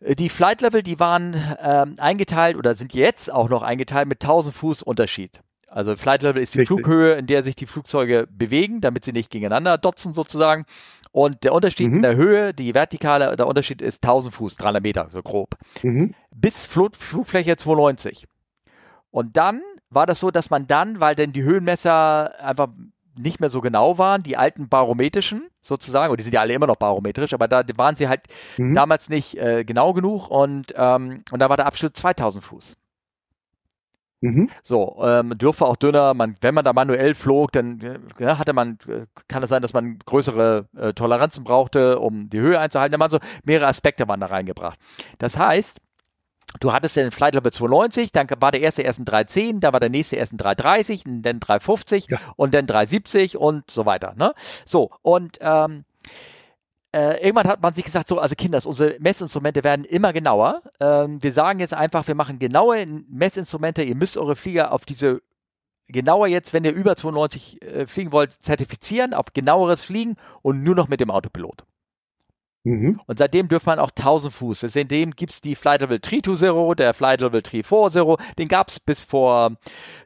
die 0.00 0.28
Flight 0.28 0.60
Level, 0.60 0.82
die 0.82 1.00
waren 1.00 1.34
ähm, 1.60 1.94
eingeteilt 1.98 2.56
oder 2.56 2.74
sind 2.74 2.94
jetzt 2.94 3.32
auch 3.32 3.48
noch 3.48 3.62
eingeteilt 3.62 4.08
mit 4.08 4.22
1000 4.22 4.54
Fuß 4.54 4.82
Unterschied. 4.82 5.40
Also 5.66 5.96
Flight 5.96 6.22
Level 6.22 6.40
ist 6.42 6.54
die 6.54 6.60
Richtig. 6.60 6.78
Flughöhe, 6.78 7.14
in 7.14 7.26
der 7.26 7.42
sich 7.42 7.54
die 7.54 7.66
Flugzeuge 7.66 8.26
bewegen, 8.30 8.80
damit 8.80 9.04
sie 9.04 9.12
nicht 9.12 9.30
gegeneinander 9.30 9.76
dotzen 9.76 10.14
sozusagen. 10.14 10.64
Und 11.10 11.44
der 11.44 11.52
Unterschied 11.52 11.88
Mhm. 11.88 11.96
in 11.96 12.02
der 12.02 12.16
Höhe, 12.16 12.54
die 12.54 12.74
vertikale, 12.74 13.34
der 13.36 13.46
Unterschied 13.46 13.82
ist 13.82 14.02
1000 14.02 14.34
Fuß, 14.34 14.56
300 14.56 14.82
Meter, 14.82 15.08
so 15.10 15.22
grob 15.22 15.56
Mhm. 15.82 16.14
bis 16.34 16.64
Flug, 16.64 16.96
Flugfläche 16.96 17.56
92. 17.56 18.26
Und 19.10 19.36
dann 19.36 19.60
war 19.90 20.06
das 20.06 20.20
so, 20.20 20.30
dass 20.30 20.50
man 20.50 20.66
dann, 20.66 21.00
weil 21.00 21.14
denn 21.14 21.32
die 21.32 21.42
Höhenmesser 21.42 22.38
einfach 22.42 22.68
nicht 23.18 23.40
mehr 23.40 23.50
so 23.50 23.60
genau 23.60 23.98
waren, 23.98 24.22
die 24.22 24.36
alten 24.36 24.68
barometrischen 24.68 25.48
sozusagen, 25.60 26.10
und 26.10 26.18
die 26.20 26.24
sind 26.24 26.32
ja 26.34 26.40
alle 26.40 26.54
immer 26.54 26.66
noch 26.66 26.76
barometrisch, 26.76 27.32
aber 27.34 27.48
da 27.48 27.62
waren 27.76 27.94
sie 27.96 28.08
halt 28.08 28.22
Mhm. 28.56 28.74
damals 28.74 29.08
nicht 29.08 29.36
äh, 29.36 29.64
genau 29.64 29.92
genug 29.92 30.28
und, 30.30 30.72
ähm, 30.76 31.22
und 31.30 31.38
da 31.40 31.48
war 31.48 31.56
der 31.56 31.66
Abschnitt 31.66 31.96
2000 31.96 32.44
Fuß. 32.44 32.76
Mhm. 34.20 34.50
So, 34.64 35.00
ähm, 35.04 35.38
dürfte 35.38 35.64
auch 35.64 35.76
dünner, 35.76 36.12
man, 36.12 36.34
wenn 36.40 36.52
man 36.54 36.64
da 36.64 36.72
manuell 36.72 37.14
flog, 37.14 37.52
dann 37.52 37.80
äh, 37.80 37.98
ja, 38.18 38.36
hatte 38.38 38.52
man, 38.52 38.78
äh, 38.88 39.06
kann 39.28 39.44
es 39.44 39.48
sein, 39.50 39.62
dass 39.62 39.72
man 39.72 40.00
größere 40.00 40.66
äh, 40.76 40.92
Toleranzen 40.92 41.44
brauchte, 41.44 42.00
um 42.00 42.28
die 42.28 42.40
Höhe 42.40 42.58
einzuhalten. 42.58 42.92
Da 42.94 42.98
waren 42.98 43.10
so 43.10 43.20
mehrere 43.44 43.68
Aspekte 43.68 44.08
waren 44.08 44.18
da 44.18 44.26
reingebracht. 44.26 44.76
Das 45.18 45.38
heißt, 45.38 45.78
du 46.60 46.72
hattest 46.72 46.96
den 46.96 47.10
Flight 47.10 47.34
Level 47.34 47.52
92, 47.52 48.12
dann 48.12 48.28
war 48.40 48.52
der 48.52 48.60
erste 48.60 48.82
erst 48.82 48.98
in 48.98 49.04
310, 49.04 49.60
dann 49.60 49.72
war 49.72 49.80
der 49.80 49.90
nächste 49.90 50.16
erst 50.16 50.32
in 50.32 50.38
330, 50.38 51.06
und 51.06 51.22
dann 51.22 51.40
350 51.40 52.06
Ja. 52.08 52.18
und 52.36 52.54
dann 52.54 52.66
370 52.66 53.36
und 53.36 53.70
so 53.70 53.86
weiter. 53.86 54.14
Ne? 54.16 54.34
So, 54.64 54.90
und 55.02 55.38
ähm, 55.40 55.84
äh, 56.92 57.22
irgendwann 57.22 57.48
hat 57.48 57.60
man 57.60 57.74
sich 57.74 57.84
gesagt, 57.84 58.08
so, 58.08 58.18
also 58.18 58.34
Kinders, 58.34 58.64
unsere 58.64 58.96
Messinstrumente 58.98 59.62
werden 59.62 59.84
immer 59.84 60.12
genauer. 60.14 60.62
Ähm, 60.80 61.22
wir 61.22 61.32
sagen 61.32 61.60
jetzt 61.60 61.74
einfach, 61.74 62.08
wir 62.08 62.14
machen 62.14 62.38
genaue 62.38 62.84
Messinstrumente. 62.86 63.82
Ihr 63.82 63.94
müsst 63.94 64.16
eure 64.16 64.36
Flieger 64.36 64.72
auf 64.72 64.86
diese 64.86 65.20
genauer 65.88 66.28
jetzt, 66.28 66.52
wenn 66.54 66.64
ihr 66.64 66.72
über 66.72 66.96
92 66.96 67.62
äh, 67.62 67.86
fliegen 67.86 68.12
wollt, 68.12 68.32
zertifizieren, 68.32 69.12
auf 69.14 69.26
genaueres 69.34 69.82
Fliegen 69.82 70.16
und 70.42 70.62
nur 70.62 70.74
noch 70.74 70.88
mit 70.88 71.00
dem 71.00 71.10
Autopilot. 71.10 71.64
Mhm. 72.68 73.00
Und 73.06 73.18
seitdem 73.18 73.48
dürft 73.48 73.66
man 73.66 73.78
auch 73.78 73.90
1000 73.90 74.32
Fuß. 74.34 74.60
Seitdem 74.66 75.12
gibt 75.12 75.32
es 75.32 75.40
die 75.40 75.54
Flight 75.54 75.80
Level 75.80 75.98
320, 76.00 76.76
der 76.76 76.94
Flight 76.94 77.20
Level 77.20 77.42
340. 77.42 78.16
Den 78.38 78.48
gab 78.48 78.68
es 78.68 78.80
bis 78.80 79.02
vor 79.02 79.56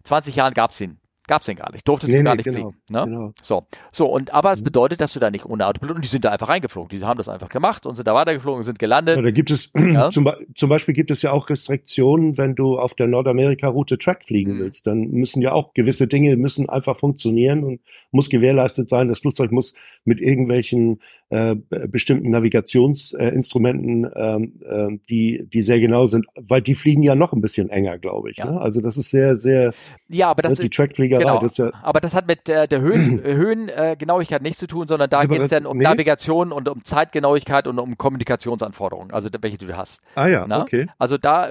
20 0.05 0.37
Jahren, 0.37 0.55
gab 0.55 0.71
es 0.73 0.79
den. 0.79 0.99
Gab 1.29 1.41
es 1.41 1.47
den 1.47 1.55
gar 1.57 1.71
nicht. 1.71 1.87
Durftest 1.87 2.11
Nee, 2.13 2.19
du 2.19 2.25
gar 2.25 2.33
nee, 2.33 2.39
nicht 2.39 2.45
genau, 2.47 2.71
fliegen. 2.73 2.83
Ne? 2.91 3.05
genau. 3.05 3.33
So, 3.41 3.65
so 3.93 4.07
und 4.07 4.35
aber 4.35 4.53
es 4.53 4.61
Mhm. 4.61 4.65
bedeutet, 4.65 5.01
dass 5.01 5.13
du 5.13 5.21
da 5.21 5.31
nicht 5.31 5.47
ohne 5.47 5.69
Autopilot 5.69 5.95
und 5.95 6.05
die 6.05 6.09
sind 6.09 6.25
da 6.25 6.31
einfach 6.33 6.49
reingeflogen. 6.49 6.89
Die 6.99 7.03
haben 7.07 7.17
das 7.17 7.29
einfach 7.29 7.49
gemacht 7.49 7.87
und 7.87 7.95
sind 7.95 8.09
da 8.09 8.15
weitergeflogen, 8.15 8.65
sind 8.65 8.81
gelandet. 8.81 9.17
Ja, 9.17 9.23
da 9.23 9.31
gibt 9.31 9.53
es 9.53 9.73
Ja. 9.77 10.11
zum, 10.11 10.29
zum 10.57 10.69
Beispiel 10.69 10.95
gibt 10.95 11.13
es 11.13 11.23
ja 11.23 11.31
auch 11.31 11.49
Restriktionen, 11.49 12.37
wenn 12.39 12.57
du 12.57 12.77
auf 12.77 12.95
der 12.95 13.07
Nordamerika-Route 13.07 13.99
Track 13.99 14.25
fliegen 14.25 14.57
Mhm. 14.57 14.59
willst. 14.59 14.87
Dann 14.89 15.11
müssen 15.13 15.41
ja 15.43 15.53
auch 15.53 15.73
gewisse 15.75 16.09
Dinge 16.09 16.37
müssen 16.37 16.69
einfach 16.69 16.97
funktionieren 16.97 17.63
und 17.63 17.81
muss 18.11 18.29
gewährleistet 18.29 18.89
sein. 18.89 19.07
Das 19.07 19.21
Flugzeug 19.21 19.53
muss 19.53 19.75
mit 20.05 20.21
irgendwelchen 20.21 21.01
äh, 21.33 21.57
bestimmten 21.89 22.29
Navigationsinstrumenten, 22.29 24.07
ähm, 24.15 24.53
äh, 24.65 24.99
die 25.09 25.49
die 25.51 25.63
sehr 25.63 25.81
genau 25.81 26.05
sind, 26.05 26.27
weil 26.37 26.61
die 26.61 26.75
fliegen 26.75 27.03
ja 27.03 27.15
noch 27.15 27.33
ein 27.33 27.41
bisschen 27.41 27.71
enger, 27.71 27.97
glaube 27.97 28.31
ich. 28.31 28.37
Ja. 28.37 28.51
Ne? 28.51 28.61
Also 28.61 28.83
das 28.83 28.99
ist 28.99 29.11
sehr 29.11 29.37
sehr 29.37 29.73
Ja, 30.09 30.29
aber 30.29 30.43
das 30.43 30.59
ne, 30.59 30.65
die 30.65 30.71
Trackfliegerei. 30.71 31.23
genau. 31.23 31.41
Das 31.41 31.57
ja 31.57 31.71
aber 31.83 32.01
das 32.01 32.13
hat 32.13 32.27
mit 32.27 32.51
äh, 32.51 32.69
der 32.69 32.83
Höhen, 32.83 33.19
äh, 33.25 33.35
Höhengenauigkeit 33.35 34.41
äh, 34.41 34.43
nichts 34.43 34.59
zu 34.59 34.67
tun, 34.67 34.87
sondern 34.89 35.09
da 35.09 35.25
geht 35.25 35.41
es 35.41 35.49
dann 35.49 35.65
um 35.65 35.79
nee. 35.79 35.85
Navigation 35.85 36.53
und 36.53 36.69
um 36.69 36.85
Zeitgenauigkeit 36.85 37.67
und 37.67 37.79
um 37.79 37.97
Kommunikationsanforderungen, 37.97 39.13
also 39.13 39.31
welche 39.41 39.57
du 39.57 39.75
hast. 39.75 40.03
ah 40.17 40.27
ja 40.27 40.45
Na? 40.47 40.61
okay. 40.61 40.87
Also 40.99 41.17
da 41.17 41.51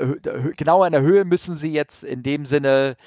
genauer 0.58 0.86
in 0.86 0.94
der 0.94 1.02
Höhe 1.02 1.26
müssen 1.26 1.56
sie 1.56 1.72
jetzt 1.72 2.04
in 2.04 2.22
dem 2.22 2.46
Sinne, 2.46 2.98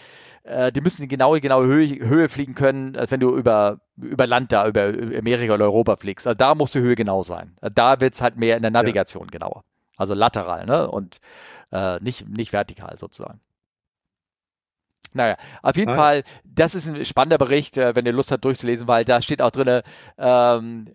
äh, 0.45 0.71
die 0.73 0.81
müssen 0.81 1.03
die 1.03 1.09
genaue, 1.09 1.41
genaue 1.41 1.67
Höhe, 1.67 1.99
Höhe 2.07 2.29
fliegen 2.29 2.55
können, 2.55 2.97
als 2.97 3.11
wenn 3.11 3.21
du 3.21 3.37
über, 3.37 3.81
über 3.97 4.27
Land 4.27 4.53
da, 4.53 4.67
über, 4.67 4.85
Amerika 4.85 5.55
oder 5.55 5.65
Europa 5.65 5.97
fliegst. 5.97 6.27
Also 6.27 6.37
da 6.37 6.55
muss 6.55 6.73
die 6.73 6.81
Höhe 6.81 6.95
genau 6.95 7.23
sein. 7.23 7.57
Da 7.75 8.01
wird 8.01 8.15
es 8.15 8.21
halt 8.21 8.37
mehr 8.37 8.57
in 8.57 8.63
der 8.63 8.71
Navigation 8.71 9.29
genauer. 9.29 9.65
Also 9.97 10.15
lateral, 10.15 10.67
ne? 10.67 10.91
Und 10.91 11.19
äh, 11.73 11.99
nicht, 12.01 12.29
nicht 12.29 12.53
vertikal 12.53 12.99
sozusagen. 12.99 13.41
Naja, 15.13 15.37
auf 15.63 15.77
jeden 15.77 15.93
Ah. 15.93 15.97
Fall, 15.97 16.25
das 16.45 16.75
ist 16.75 16.89
ein 16.89 17.05
spannender 17.05 17.39
Bericht, 17.39 17.79
äh, 17.79 17.95
wenn 17.95 18.05
ihr 18.05 18.13
Lust 18.13 18.33
habt 18.33 18.45
durchzulesen, 18.45 18.89
weil 18.89 19.05
da 19.05 19.23
steht 19.23 19.41
auch 19.41 19.53
drin, 19.53 19.83
ähm, 20.19 20.89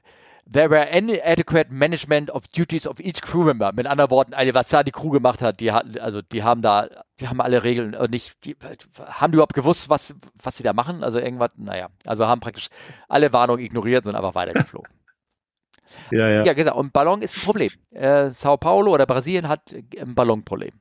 There 0.51 0.69
were 0.69 0.87
any 0.89 1.21
adequate 1.21 1.69
management 1.69 2.31
of 2.31 2.47
duties 2.47 2.87
of 2.87 2.99
each 2.99 3.21
crew 3.21 3.43
member. 3.43 3.71
Mit 3.71 3.85
anderen 3.85 4.09
Worten, 4.09 4.33
was 4.53 4.69
da 4.69 4.83
die 4.83 4.91
Crew 4.91 5.11
gemacht 5.11 5.43
hat, 5.43 5.59
die 5.59 5.71
hatten, 5.71 5.99
also 5.99 6.23
die 6.23 6.43
haben 6.43 6.63
da, 6.63 6.87
die 7.19 7.27
haben 7.27 7.39
alle 7.39 7.63
Regeln 7.63 7.93
und 7.93 8.09
nicht, 8.09 8.33
die, 8.45 8.55
haben 8.97 9.31
die 9.31 9.35
überhaupt 9.35 9.53
gewusst, 9.53 9.89
was, 9.89 10.15
was 10.41 10.57
sie 10.57 10.63
da 10.63 10.73
machen? 10.73 11.03
Also 11.03 11.19
irgendwas, 11.19 11.51
naja, 11.55 11.89
also 12.05 12.25
haben 12.25 12.41
praktisch 12.41 12.69
alle 13.07 13.31
Warnungen 13.31 13.63
ignoriert, 13.63 14.05
sind 14.05 14.15
einfach 14.15 14.33
weitergeflogen. 14.33 14.91
Ja 16.11 16.29
ja. 16.29 16.43
ja, 16.43 16.53
genau. 16.53 16.77
Und 16.77 16.93
Ballon 16.93 17.21
ist 17.21 17.35
ein 17.35 17.41
Problem. 17.43 17.71
Äh, 17.91 18.29
Sao 18.29 18.57
Paulo 18.57 18.93
oder 18.93 19.05
Brasilien 19.05 19.47
hat 19.47 19.73
ein 19.99 20.15
Ballonproblem. 20.15 20.71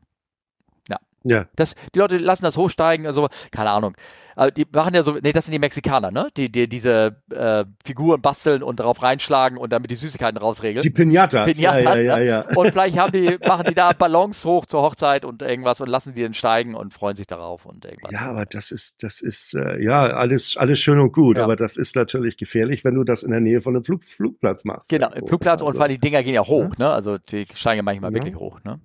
Ja. 1.25 1.47
Das, 1.57 1.75
die 1.95 1.99
Leute 1.99 2.17
lassen 2.19 2.45
das 2.45 2.57
hochsteigen, 2.57 3.07
also, 3.07 3.29
keine 3.51 3.71
Ahnung. 3.71 3.95
Aber 4.37 4.53
die 4.53 4.65
machen 4.73 4.95
ja 4.95 5.03
so, 5.03 5.15
nee, 5.21 5.33
das 5.33 5.47
sind 5.47 5.53
die 5.53 5.59
Mexikaner, 5.59 6.13
ne? 6.13 6.29
Die, 6.37 6.49
die 6.49 6.69
diese 6.69 7.17
äh, 7.35 7.65
Figuren 7.85 8.23
basteln 8.23 8.63
und 8.63 8.79
darauf 8.79 9.03
reinschlagen 9.03 9.59
und 9.59 9.73
damit 9.73 9.91
die 9.91 9.97
Süßigkeiten 9.97 10.39
rausregeln. 10.39 10.83
Die 10.83 10.91
Pinatas. 10.91 11.45
Pinatas, 11.45 11.83
ja, 11.85 11.97
ja, 11.97 11.99
ja, 11.99 12.17
ne? 12.19 12.25
ja. 12.25 12.47
Und 12.55 12.71
vielleicht 12.71 12.97
haben 12.97 13.11
die, 13.11 13.37
machen 13.49 13.67
die 13.69 13.75
da 13.75 13.93
Ballons 13.95 14.45
hoch 14.45 14.65
zur 14.67 14.83
Hochzeit 14.83 15.25
und 15.25 15.43
irgendwas 15.43 15.81
und 15.81 15.89
lassen 15.89 16.15
die 16.15 16.23
dann 16.23 16.35
steigen 16.35 16.77
und 16.77 16.95
freuen 16.95 17.17
sich 17.17 17.27
darauf 17.27 17.67
und 17.67 17.85
irgendwas. 17.85 18.13
Ja, 18.13 18.31
aber 18.31 18.47
das 18.47 18.71
ist, 18.71 19.03
das 19.03 19.21
ist, 19.21 19.55
äh, 19.55 19.83
ja, 19.83 20.03
alles, 20.05 20.57
alles 20.57 20.79
schön 20.79 21.01
und 21.01 21.13
gut, 21.13 21.37
Ja. 21.37 21.43
aber 21.43 21.57
das 21.57 21.77
ist 21.77 21.97
natürlich 21.97 22.37
gefährlich, 22.37 22.85
wenn 22.85 22.95
du 22.95 23.03
das 23.03 23.25
in 23.25 23.33
der 23.33 23.41
Nähe 23.41 23.61
von 23.61 23.75
einem 23.75 23.83
Flug, 23.83 24.05
Flugplatz 24.05 24.65
machst. 24.65 24.89
Genau, 24.89 25.09
Irgendwo. 25.09 25.27
Flugplatz 25.27 25.63
und 25.63 25.67
Also, 25.67 25.79
vor 25.79 25.85
allem 25.87 25.95
die 25.95 26.01
Dinger 26.01 26.23
gehen 26.23 26.35
ja 26.35 26.47
hoch, 26.47 26.77
ne? 26.79 26.89
Also 26.89 27.19
die 27.19 27.45
steigen 27.55 27.79
ja 27.79 27.83
manchmal 27.83 28.13
Ja. 28.13 28.15
wirklich 28.15 28.37
hoch, 28.37 28.61
ne? 28.63 28.79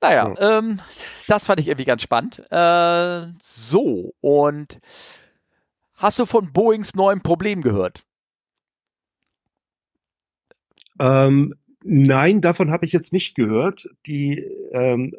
Naja, 0.00 0.34
ja. 0.38 0.58
ähm, 0.58 0.80
das 1.26 1.46
fand 1.46 1.60
ich 1.60 1.68
irgendwie 1.68 1.84
ganz 1.84 2.02
spannend. 2.02 2.42
Äh, 2.50 3.32
so, 3.38 4.14
und 4.20 4.80
hast 5.94 6.18
du 6.18 6.26
von 6.26 6.52
Boeings 6.52 6.94
neuem 6.94 7.22
Problem 7.22 7.62
gehört? 7.62 8.04
Ähm, 11.00 11.54
nein, 11.82 12.40
davon 12.40 12.70
habe 12.70 12.86
ich 12.86 12.92
jetzt 12.92 13.12
nicht 13.12 13.34
gehört. 13.34 13.88
Die, 14.06 14.38
ähm, 14.72 15.14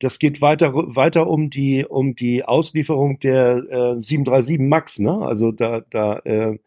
das 0.00 0.18
geht 0.18 0.40
weiter, 0.40 0.74
weiter 0.74 1.28
um 1.28 1.50
die, 1.50 1.84
um 1.84 2.14
die 2.14 2.44
Auslieferung 2.44 3.18
der 3.20 3.56
äh, 3.56 4.02
737 4.02 4.58
MAX, 4.58 4.98
ne? 4.98 5.20
Also 5.22 5.52
da, 5.52 5.82
da 5.90 6.18
äh, 6.20 6.58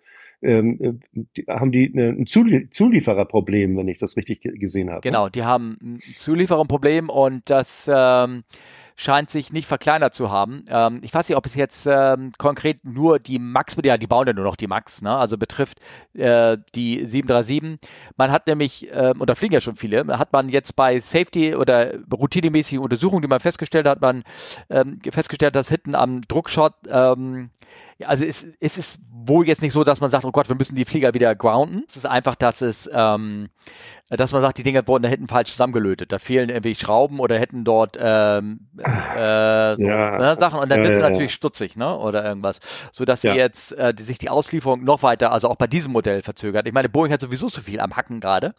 ähm, 0.42 1.02
die, 1.14 1.46
haben 1.48 1.72
die 1.72 1.94
ein 1.96 2.26
Zuliefererproblem, 2.28 3.78
wenn 3.78 3.88
ich 3.88 3.98
das 3.98 4.18
richtig 4.18 4.42
gesehen 4.42 4.90
habe. 4.90 5.02
Genau, 5.02 5.30
die 5.30 5.44
haben 5.44 5.78
ein 5.82 6.00
Zuliefererproblem 6.16 7.10
und 7.10 7.50
das 7.50 7.90
ähm, 7.92 8.44
scheint 9.00 9.30
sich 9.30 9.54
nicht 9.54 9.68
verkleinert 9.68 10.14
zu 10.16 10.32
haben. 10.32 10.66
Ähm, 10.70 11.00
ich 11.04 11.14
weiß 11.14 11.30
nicht, 11.30 11.38
ob 11.38 11.46
es 11.46 11.56
jetzt 11.56 11.88
ähm, 11.90 12.34
konkret 12.38 12.84
nur 12.84 13.20
die 13.20 13.38
Max, 13.38 13.78
ja, 13.84 13.98
die 13.98 14.08
bauen 14.08 14.28
ja 14.28 14.34
nur 14.34 14.44
noch 14.44 14.56
die 14.56 14.68
Max, 14.68 15.04
ne? 15.04 15.16
also 15.16 15.38
betrifft 15.38 15.80
äh, 16.14 16.58
die 16.74 17.06
737. 17.06 17.80
Man 18.18 18.32
hat 18.32 18.48
nämlich, 18.48 18.92
äh, 18.92 19.14
und 19.18 19.30
da 19.30 19.36
fliegen 19.36 19.54
ja 19.54 19.62
schon 19.62 19.76
viele, 19.76 20.06
hat 20.18 20.34
man 20.34 20.50
jetzt 20.50 20.76
bei 20.76 21.00
Safety 21.00 21.56
oder 21.56 21.94
routinemäßigen 22.12 22.84
Untersuchungen, 22.84 23.22
die 23.22 23.28
man 23.28 23.40
festgestellt 23.40 23.88
hat, 23.88 24.02
man 24.02 24.24
ähm, 24.70 25.00
festgestellt, 25.12 25.56
dass 25.56 25.70
hinten 25.70 25.94
am 25.94 26.22
Druckshot 26.22 26.74
ähm, 26.90 27.52
also 28.06 28.26
es, 28.26 28.45
es 28.60 28.78
ist 28.78 29.00
wohl 29.10 29.48
jetzt 29.48 29.62
nicht 29.62 29.74
so, 29.74 29.84
dass 29.84 30.00
man 30.02 30.10
sagt, 30.10 30.26
oh 30.26 30.32
Gott, 30.32 30.50
wir 30.50 30.56
müssen 30.56 30.76
die 30.76 30.86
Flieger 30.86 31.14
wieder 31.14 31.34
grounden. 31.36 31.84
Es 31.88 31.98
ist 31.98 32.06
einfach, 32.06 32.36
dass 32.36 32.62
es, 32.62 32.89
ähm, 32.93 33.50
dass 34.10 34.32
man 34.32 34.41
sagt, 34.41 34.58
die 34.58 34.64
Dinger 34.64 34.88
wurden 34.88 35.04
da 35.04 35.10
hinten 35.10 35.28
falsch 35.28 35.52
zusammengelötet. 35.52 36.12
Da 36.12 36.20
fehlen 36.20 36.50
irgendwie 36.50 36.76
Schrauben 36.76 37.20
oder 37.20 37.39
hätten 37.39 37.64
dort 37.64 37.98
ähm, 38.00 38.68
äh, 38.78 39.76
so, 39.76 39.82
ja, 39.82 40.18
ne, 40.18 40.36
Sachen 40.38 40.60
und 40.60 40.70
dann 40.70 40.80
ja, 40.80 40.86
wird 40.86 40.95
es 40.95 41.02
ja, 41.02 41.10
natürlich 41.10 41.34
stutzig, 41.34 41.76
ne? 41.76 41.98
Oder 41.98 42.24
irgendwas. 42.24 42.60
So 42.91 43.04
dass 43.04 43.22
sie 43.22 43.30
jetzt 43.30 43.72
äh, 43.74 43.93
die, 43.93 44.04
sich 44.04 44.18
die 44.18 44.30
Auslieferung 44.30 44.84
noch 44.84 45.04
weiter, 45.04 45.32
also 45.32 45.50
auch 45.50 45.58
bei 45.58 45.68
diesem 45.68 45.91
Modell 45.91 46.22
verzögert. 46.22 46.68
Ich 46.68 46.74
meine, 46.74 46.89
Boeing 46.89 47.12
hat 47.12 47.22
sowieso 47.22 47.50
so 47.50 47.62
viel 47.62 47.80
am 47.80 47.95
Hacken 47.95 48.20
gerade. 48.20 48.54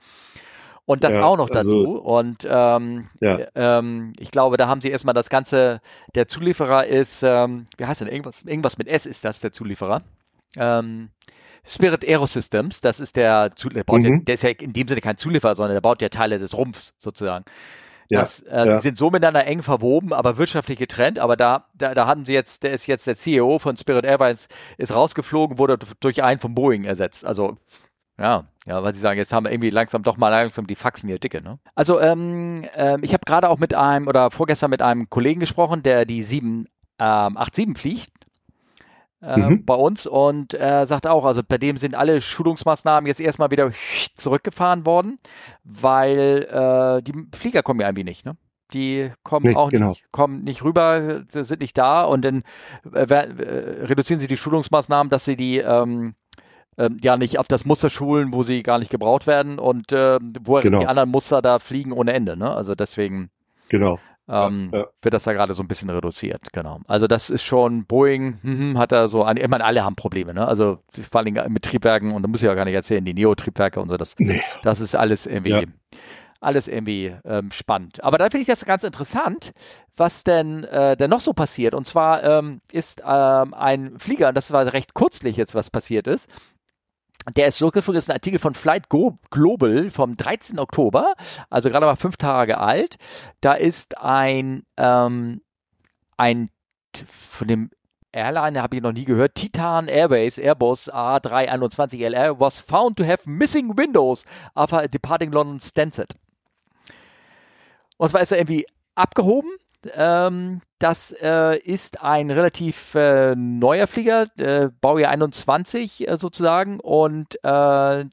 Und 0.88 1.04
das 1.04 1.12
ja, 1.12 1.22
auch 1.22 1.36
noch 1.36 1.50
dazu. 1.50 1.80
Also, 1.80 2.00
und 2.00 2.48
ähm, 2.50 3.10
ja. 3.20 3.40
ähm, 3.54 4.14
ich 4.18 4.30
glaube, 4.30 4.56
da 4.56 4.68
haben 4.68 4.80
sie 4.80 4.88
erstmal 4.88 5.12
das 5.12 5.28
Ganze, 5.28 5.82
der 6.14 6.28
Zulieferer 6.28 6.86
ist, 6.86 7.22
ähm, 7.22 7.66
wie 7.76 7.84
heißt 7.84 8.00
denn, 8.00 8.08
irgendwas, 8.08 8.40
irgendwas 8.40 8.78
mit 8.78 8.88
S 8.88 9.04
ist 9.04 9.22
das, 9.22 9.40
der 9.40 9.52
Zulieferer. 9.52 10.00
Ähm, 10.56 11.10
Spirit 11.62 12.08
Aerosystems, 12.08 12.80
das 12.80 13.00
ist 13.00 13.16
der, 13.16 13.50
der, 13.50 13.84
baut 13.84 14.00
mhm. 14.00 14.06
ja, 14.06 14.18
der 14.22 14.34
ist 14.34 14.42
ja 14.42 14.48
in 14.48 14.72
dem 14.72 14.88
Sinne 14.88 15.02
kein 15.02 15.18
Zulieferer, 15.18 15.56
sondern 15.56 15.74
der 15.74 15.82
baut 15.82 16.00
ja 16.00 16.08
Teile 16.08 16.38
des 16.38 16.56
Rumpfs 16.56 16.94
sozusagen. 16.96 17.44
Das, 18.08 18.42
ja, 18.46 18.64
äh, 18.64 18.66
ja. 18.66 18.76
Die 18.76 18.80
sind 18.80 18.96
so 18.96 19.10
miteinander 19.10 19.44
eng 19.44 19.62
verwoben, 19.62 20.14
aber 20.14 20.38
wirtschaftlich 20.38 20.78
getrennt. 20.78 21.18
Aber 21.18 21.36
da, 21.36 21.66
da, 21.74 21.92
da 21.92 22.06
haben 22.06 22.24
sie 22.24 22.32
jetzt, 22.32 22.62
der 22.62 22.72
ist 22.72 22.86
jetzt 22.86 23.06
der 23.06 23.16
CEO 23.16 23.58
von 23.58 23.76
Spirit 23.76 24.06
Airlines, 24.06 24.48
ist 24.78 24.94
rausgeflogen, 24.94 25.58
wurde 25.58 25.78
durch 26.00 26.22
einen 26.22 26.40
von 26.40 26.54
Boeing 26.54 26.84
ersetzt. 26.84 27.26
Also 27.26 27.58
ja, 28.18 28.46
ja, 28.68 28.82
weil 28.82 28.94
sie 28.94 29.00
sagen, 29.00 29.18
jetzt 29.18 29.32
haben 29.32 29.44
wir 29.44 29.52
irgendwie 29.52 29.70
langsam 29.70 30.02
doch 30.02 30.18
mal 30.18 30.28
langsam 30.28 30.66
die 30.66 30.74
Faxen 30.74 31.08
hier 31.08 31.18
dicke. 31.18 31.42
Ne? 31.42 31.58
Also 31.74 31.98
ähm, 32.00 32.66
ähm, 32.74 33.00
ich 33.02 33.14
habe 33.14 33.22
gerade 33.24 33.48
auch 33.48 33.58
mit 33.58 33.72
einem 33.72 34.06
oder 34.08 34.30
vorgestern 34.30 34.70
mit 34.70 34.82
einem 34.82 35.08
Kollegen 35.08 35.40
gesprochen, 35.40 35.82
der 35.82 36.04
die 36.04 36.22
787 36.22 37.66
ähm, 37.66 37.74
fliegt. 37.74 38.12
Äh, 39.20 39.36
mhm. 39.36 39.64
bei 39.64 39.74
uns 39.74 40.06
und 40.06 40.54
äh, 40.54 40.84
sagt 40.86 41.08
auch, 41.08 41.24
also 41.24 41.42
bei 41.42 41.58
dem 41.58 41.76
sind 41.76 41.96
alle 41.96 42.20
Schulungsmaßnahmen 42.20 43.08
jetzt 43.08 43.20
erstmal 43.20 43.50
wieder 43.50 43.72
zurückgefahren 44.16 44.86
worden, 44.86 45.18
weil 45.64 46.46
äh, 46.48 47.02
die 47.02 47.26
Flieger 47.36 47.64
kommen 47.64 47.80
ja 47.80 47.88
irgendwie 47.88 48.04
nicht, 48.04 48.24
ne? 48.24 48.36
Die 48.72 49.10
kommen 49.24 49.48
nee, 49.48 49.56
auch 49.56 49.70
genau. 49.70 49.88
nicht, 49.88 50.04
kommen 50.12 50.44
nicht 50.44 50.62
rüber, 50.62 51.24
sind 51.26 51.60
nicht 51.60 51.76
da 51.76 52.04
und 52.04 52.24
dann 52.24 52.44
äh, 52.94 53.12
äh, 53.12 53.86
reduzieren 53.86 54.20
sie 54.20 54.28
die 54.28 54.36
Schulungsmaßnahmen, 54.36 55.10
dass 55.10 55.24
sie 55.24 55.36
die 55.36 55.58
ähm, 55.58 56.14
ähm, 56.78 56.96
ja 57.02 57.16
nicht 57.16 57.38
auf 57.38 57.48
das 57.48 57.64
Muster 57.64 57.90
schulen, 57.90 58.32
wo 58.32 58.42
sie 58.42 58.62
gar 58.62 58.78
nicht 58.78 58.90
gebraucht 58.90 59.26
werden 59.26 59.58
und 59.58 59.92
äh, 59.92 60.18
wo 60.40 60.60
genau. 60.60 60.80
die 60.80 60.86
anderen 60.86 61.10
Muster 61.10 61.42
da 61.42 61.58
fliegen 61.58 61.92
ohne 61.92 62.12
Ende. 62.12 62.36
Ne? 62.36 62.50
Also 62.50 62.74
deswegen 62.74 63.30
genau. 63.68 63.98
Ähm, 64.30 64.70
ja, 64.72 64.80
ja. 64.80 64.86
wird 65.00 65.14
das 65.14 65.24
da 65.24 65.32
gerade 65.32 65.54
so 65.54 65.62
ein 65.62 65.68
bisschen 65.68 65.88
reduziert. 65.88 66.52
Genau. 66.52 66.80
Also 66.86 67.06
das 67.06 67.30
ist 67.30 67.42
schon 67.42 67.86
Boeing 67.86 68.38
hm, 68.42 68.78
hat 68.78 68.92
da 68.92 69.08
so, 69.08 69.24
ein, 69.24 69.38
ich 69.38 69.48
meine, 69.48 69.64
alle 69.64 69.84
haben 69.84 69.96
Probleme. 69.96 70.34
Ne? 70.34 70.46
Also 70.46 70.78
vor 71.10 71.20
allem 71.22 71.52
mit 71.52 71.64
Triebwerken 71.64 72.12
und 72.12 72.22
da 72.22 72.28
muss 72.28 72.42
ich 72.42 72.46
ja 72.46 72.54
gar 72.54 72.66
nicht 72.66 72.74
erzählen, 72.74 73.04
die 73.04 73.14
Neo-Triebwerke 73.14 73.80
und 73.80 73.88
so. 73.88 73.96
Das, 73.96 74.14
nee. 74.18 74.40
das 74.62 74.80
ist 74.80 74.94
alles 74.94 75.26
irgendwie. 75.26 75.50
Ja 75.50 75.62
alles 76.40 76.68
irgendwie 76.68 77.14
ähm, 77.24 77.50
spannend. 77.50 78.02
Aber 78.04 78.18
da 78.18 78.26
finde 78.26 78.42
ich 78.42 78.46
das 78.46 78.64
ganz 78.64 78.84
interessant, 78.84 79.52
was 79.96 80.22
denn, 80.22 80.64
äh, 80.64 80.96
denn 80.96 81.10
noch 81.10 81.20
so 81.20 81.32
passiert. 81.32 81.74
Und 81.74 81.86
zwar 81.86 82.22
ähm, 82.22 82.60
ist 82.70 83.02
ähm, 83.04 83.54
ein 83.54 83.98
Flieger, 83.98 84.28
und 84.28 84.36
das 84.36 84.52
war 84.52 84.72
recht 84.72 84.94
kurzlich 84.94 85.36
jetzt, 85.36 85.54
was 85.54 85.70
passiert 85.70 86.06
ist, 86.06 86.28
der 87.36 87.48
ist 87.48 87.58
zurückgeführt, 87.58 87.96
ist 87.96 88.10
ein 88.10 88.14
Artikel 88.14 88.38
von 88.38 88.54
Flight 88.54 88.88
Go 88.88 89.18
Global 89.30 89.90
vom 89.90 90.16
13. 90.16 90.58
Oktober, 90.58 91.14
also 91.50 91.70
gerade 91.70 91.86
mal 91.86 91.96
fünf 91.96 92.16
Tage 92.16 92.58
alt. 92.58 92.96
Da 93.40 93.54
ist 93.54 93.98
ein, 93.98 94.64
ähm, 94.76 95.42
ein 96.16 96.50
von 97.06 97.48
dem 97.48 97.70
Airline 98.12 98.62
habe 98.62 98.76
ich 98.76 98.82
noch 98.82 98.92
nie 98.92 99.04
gehört. 99.04 99.34
Titan 99.34 99.88
Airways 99.88 100.38
Airbus 100.38 100.90
A321LR 100.90 102.40
was 102.40 102.58
found 102.58 102.96
to 102.96 103.04
have 103.04 103.28
missing 103.28 103.76
windows 103.76 104.24
after 104.54 104.88
departing 104.88 105.30
London 105.30 105.60
Stansted. 105.60 106.14
Und 107.98 108.08
zwar 108.08 108.22
ist 108.22 108.32
er 108.32 108.38
irgendwie 108.38 108.66
abgehoben 108.94 109.50
ähm, 109.92 110.60
das 110.78 111.14
äh, 111.20 111.58
ist 111.58 112.02
ein 112.02 112.30
relativ 112.30 112.94
äh, 112.94 113.34
neuer 113.36 113.86
Flieger, 113.86 114.26
äh, 114.38 114.68
Baujahr 114.80 115.10
21 115.10 116.08
äh, 116.08 116.16
sozusagen. 116.16 116.80
Und 116.80 117.36
äh, 117.42 118.04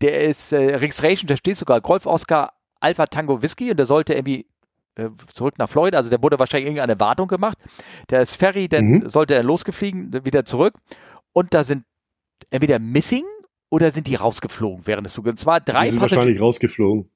der 0.00 0.24
ist 0.24 0.52
äh, 0.52 0.76
Registration, 0.76 1.28
da 1.28 1.36
steht 1.36 1.56
sogar 1.56 1.80
Golf 1.80 2.06
Oscar 2.06 2.52
Alpha 2.80 3.06
Tango 3.06 3.42
Whisky 3.42 3.70
und 3.70 3.76
der 3.76 3.86
sollte 3.86 4.14
irgendwie 4.14 4.46
zurück 5.32 5.58
nach 5.58 5.68
Florida. 5.68 5.96
Also 5.96 6.10
der 6.10 6.22
wurde 6.22 6.38
wahrscheinlich 6.38 6.66
irgendeine 6.66 7.00
Wartung 7.00 7.28
gemacht. 7.28 7.58
Der 8.10 8.20
ist 8.20 8.36
Ferry, 8.36 8.68
dann 8.68 8.84
mhm. 8.84 9.08
sollte 9.08 9.34
er 9.34 9.42
losgefliegen, 9.42 10.12
wieder 10.24 10.44
zurück. 10.44 10.74
Und 11.32 11.54
da 11.54 11.64
sind 11.64 11.84
entweder 12.50 12.78
Missing 12.78 13.24
oder 13.70 13.90
sind 13.90 14.06
die 14.06 14.16
rausgeflogen 14.16 14.86
während 14.86 15.06
des 15.06 15.14
Fluges? 15.14 15.30
Und 15.32 15.38
zwar 15.38 15.60
drei 15.60 15.84
die 15.84 15.90
sind 15.92 16.00
wahrscheinlich 16.00 16.40
rausgeflogen. 16.40 17.10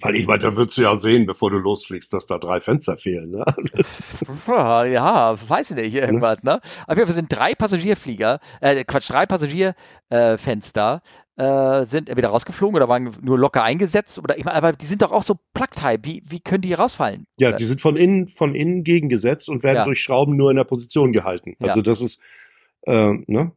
Weil 0.00 0.16
ich 0.16 0.26
meine, 0.26 0.40
da 0.40 0.56
würdest 0.56 0.78
du 0.78 0.82
ja 0.82 0.96
sehen, 0.96 1.26
bevor 1.26 1.50
du 1.50 1.58
losfliegst, 1.58 2.12
dass 2.12 2.26
da 2.26 2.38
drei 2.38 2.60
Fenster 2.60 2.96
fehlen. 2.96 3.30
Ne? 3.30 3.44
ja, 4.92 5.36
weiß 5.48 5.70
ich 5.70 5.76
nicht, 5.76 5.94
irgendwas. 5.94 6.42
Ne? 6.42 6.60
Auf 6.86 6.96
jeden 6.96 7.06
Fall 7.06 7.16
sind 7.16 7.32
drei 7.32 7.54
Passagierflieger, 7.54 8.40
äh, 8.60 8.84
Quatsch, 8.84 9.10
drei 9.10 9.26
Passagierfenster 9.26 11.02
äh, 11.38 11.84
sind 11.84 12.08
entweder 12.08 12.30
rausgeflogen 12.30 12.76
oder 12.76 12.88
waren 12.88 13.16
nur 13.22 13.38
locker 13.38 13.62
eingesetzt 13.62 14.18
oder 14.18 14.36
ich 14.36 14.44
meine, 14.44 14.56
aber 14.56 14.72
die 14.72 14.86
sind 14.86 15.02
doch 15.02 15.12
auch 15.12 15.22
so 15.22 15.36
Plug-Type. 15.54 16.00
Wie, 16.02 16.22
wie 16.26 16.40
können 16.40 16.62
die 16.62 16.74
rausfallen? 16.74 17.26
Ja, 17.38 17.52
die 17.52 17.64
sind 17.64 17.80
von 17.80 17.96
innen, 17.96 18.26
von 18.26 18.54
innen 18.54 18.82
gegengesetzt 18.82 19.48
und 19.48 19.62
werden 19.62 19.76
ja. 19.76 19.84
durch 19.84 20.00
Schrauben 20.00 20.36
nur 20.36 20.50
in 20.50 20.56
der 20.56 20.64
Position 20.64 21.12
gehalten. 21.12 21.54
Also 21.60 21.76
ja. 21.78 21.82
das 21.82 22.00
ist, 22.00 22.20
äh, 22.82 23.12
ne? 23.26 23.52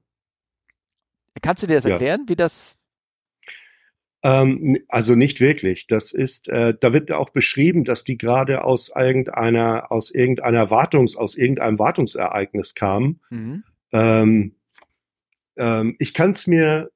Kannst 1.42 1.64
du 1.64 1.68
dir 1.68 1.76
das 1.76 1.86
erklären, 1.86 2.26
wie 2.28 2.36
das 2.36 2.78
ähm, 4.24 4.78
also 4.88 5.16
nicht 5.16 5.42
wirklich. 5.42 5.88
Das 5.88 6.12
ist, 6.12 6.48
äh, 6.50 6.76
da 6.80 6.94
wird 6.94 7.12
auch 7.12 7.32
beschrieben, 7.32 7.84
dass 7.84 8.04
die 8.04 8.18
gerade 8.18 8.64
aus 8.64 8.92
irgendeiner, 8.96 9.92
aus 9.92 10.12
irgendeiner 10.12 10.70
Wartungs, 10.70 11.16
aus 11.16 11.36
irgendeinem 11.36 11.80
Wartungsereignis 11.80 12.76
kamen. 12.76 13.20
Mhm. 13.30 13.64
Ähm, 13.92 14.56
ähm, 15.58 15.96
ich 16.00 16.14
kann 16.14 16.32
es 16.32 16.48
mir, 16.48 16.92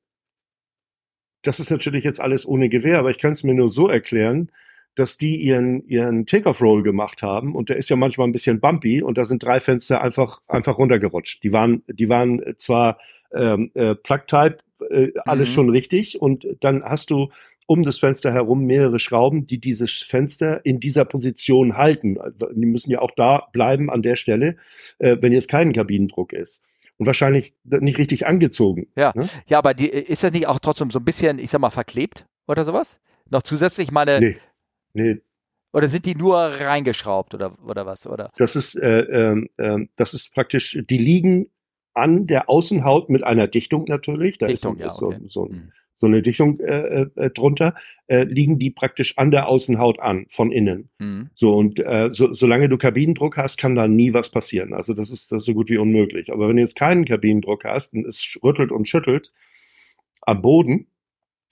das 1.42 1.60
ist 1.60 1.72
natürlich 1.72 2.04
jetzt 2.04 2.22
alles 2.22 2.46
ohne 2.46 2.70
Gewehr, 2.70 3.00
aber 3.00 3.10
ich 3.10 3.18
kann 3.18 3.32
es 3.32 3.44
mir 3.44 3.56
nur 3.56 3.70
so 3.70 3.88
erklären, 3.88 4.52
dass 4.94 5.18
die 5.18 5.36
ihren, 5.36 5.86
ihren 5.88 6.26
Takeoff-Roll 6.26 6.82
gemacht 6.82 7.22
haben 7.22 7.54
und 7.54 7.70
der 7.70 7.76
ist 7.78 7.90
ja 7.90 7.96
manchmal 7.98 8.28
ein 8.28 8.32
bisschen 8.32 8.62
bumpy 8.62 9.02
und 9.02 9.18
da 9.18 9.26
sind 9.26 9.44
drei 9.44 9.60
Fenster 9.60 10.02
einfach, 10.02 10.42
einfach 10.48 10.78
runtergerutscht. 10.78 11.44
Die 11.44 11.52
waren, 11.52 11.84
die 11.88 12.08
waren 12.08 12.42
zwar 12.56 13.00
ähm, 13.34 13.72
äh, 13.74 13.96
Plug-Type 13.96 14.60
äh, 14.90 15.12
alles 15.26 15.50
mhm. 15.50 15.54
schon 15.54 15.70
richtig 15.70 16.22
und 16.22 16.46
dann 16.62 16.84
hast 16.84 17.12
du 17.12 17.30
um 17.68 17.84
das 17.84 17.98
Fenster 17.98 18.32
herum 18.32 18.66
mehrere 18.66 19.00
Schrauben, 19.00 19.46
die 19.46 19.60
dieses 19.60 19.94
Fenster 20.02 20.64
in 20.66 20.80
dieser 20.80 21.06
Position 21.06 21.78
halten. 21.78 22.20
Also, 22.20 22.48
die 22.54 22.66
müssen 22.66 22.92
ja 22.92 23.00
auch 23.00 23.12
da 23.16 23.48
bleiben 23.52 23.90
an 23.90 24.02
der 24.02 24.16
Stelle, 24.16 24.58
äh, 25.00 25.18
wenn 25.20 25.34
jetzt 25.34 25.50
kein 25.50 25.74
Kabinendruck 25.74 26.34
ist. 26.34 26.64
Und 26.98 27.08
wahrscheinlich 27.08 27.54
nicht 27.64 27.98
richtig 27.98 28.26
angezogen. 28.26 28.88
Ja, 28.96 29.12
ne? 29.16 29.28
ja, 29.48 29.58
aber 29.58 29.74
die, 29.74 29.90
ist 29.90 30.24
das 30.24 30.32
nicht 30.32 30.48
auch 30.48 30.60
trotzdem 30.60 30.92
so 30.92 31.00
ein 31.00 31.06
bisschen, 31.06 31.40
ich 31.40 31.50
sag 31.50 31.60
mal, 31.60 31.70
verklebt 31.70 32.26
oder 32.48 32.64
sowas? 32.64 33.00
Noch 33.30 33.42
zusätzlich 33.42 33.92
meine. 33.92 34.20
Nee. 34.20 34.38
Nee. 34.94 35.22
Oder 35.74 35.90
sind 35.90 36.06
die 36.06 36.16
nur 36.16 36.38
reingeschraubt 36.38 37.34
oder, 37.34 37.58
oder 37.68 37.86
was? 37.86 38.08
Oder? 38.08 38.32
Das 38.38 38.56
ist, 38.56 38.76
äh, 38.76 39.34
äh, 39.58 39.88
das 39.98 40.14
ist 40.14 40.34
praktisch, 40.34 40.82
die 40.90 40.98
liegen 40.98 41.48
an 41.96 42.28
der 42.28 42.50
Außenhaut 42.50 43.10
mit 43.10 43.24
einer 43.24 43.48
Dichtung 43.48 43.86
natürlich. 43.88 44.38
Da 44.38 44.48
Dichtung, 44.48 44.76
ist, 44.78 44.84
ja, 44.84 44.92
so, 44.92 45.08
okay. 45.08 45.20
so, 45.28 45.46
ein, 45.46 45.52
mhm. 45.52 45.72
so 45.96 46.08
eine 46.08 46.22
Dichtung 46.22 46.60
äh, 46.60 47.08
äh, 47.16 47.30
drunter, 47.32 47.74
äh, 48.08 48.24
liegen 48.24 48.60
die 48.60 48.70
praktisch 48.70 49.18
an 49.18 49.32
der 49.32 49.48
Außenhaut 49.48 50.00
an, 50.00 50.26
von 50.30 50.52
innen. 50.52 50.90
Mhm. 51.00 51.30
So, 51.34 51.56
und 51.56 51.80
äh, 51.80 52.10
so, 52.12 52.34
solange 52.34 52.70
du 52.70 52.78
Kabinendruck 52.78 53.38
hast, 53.38 53.58
kann 53.58 53.76
da 53.76 53.88
nie 53.88 54.14
was 54.14 54.30
passieren. 54.30 54.74
Also 54.74 54.94
das 54.94 55.10
ist, 55.10 55.32
das 55.32 55.44
ist 55.44 55.46
so 55.46 55.54
gut 55.54 55.70
wie 55.70 55.78
unmöglich. 55.78 56.32
Aber 56.32 56.50
wenn 56.50 56.58
du 56.58 56.62
jetzt 56.62 56.76
keinen 56.76 57.06
Kabinendruck 57.06 57.64
hast 57.64 57.94
und 57.94 58.06
es 58.06 58.38
rüttelt 58.44 58.72
und 58.72 58.88
schüttelt 58.88 59.32
am 60.22 60.42
Boden, 60.42 60.88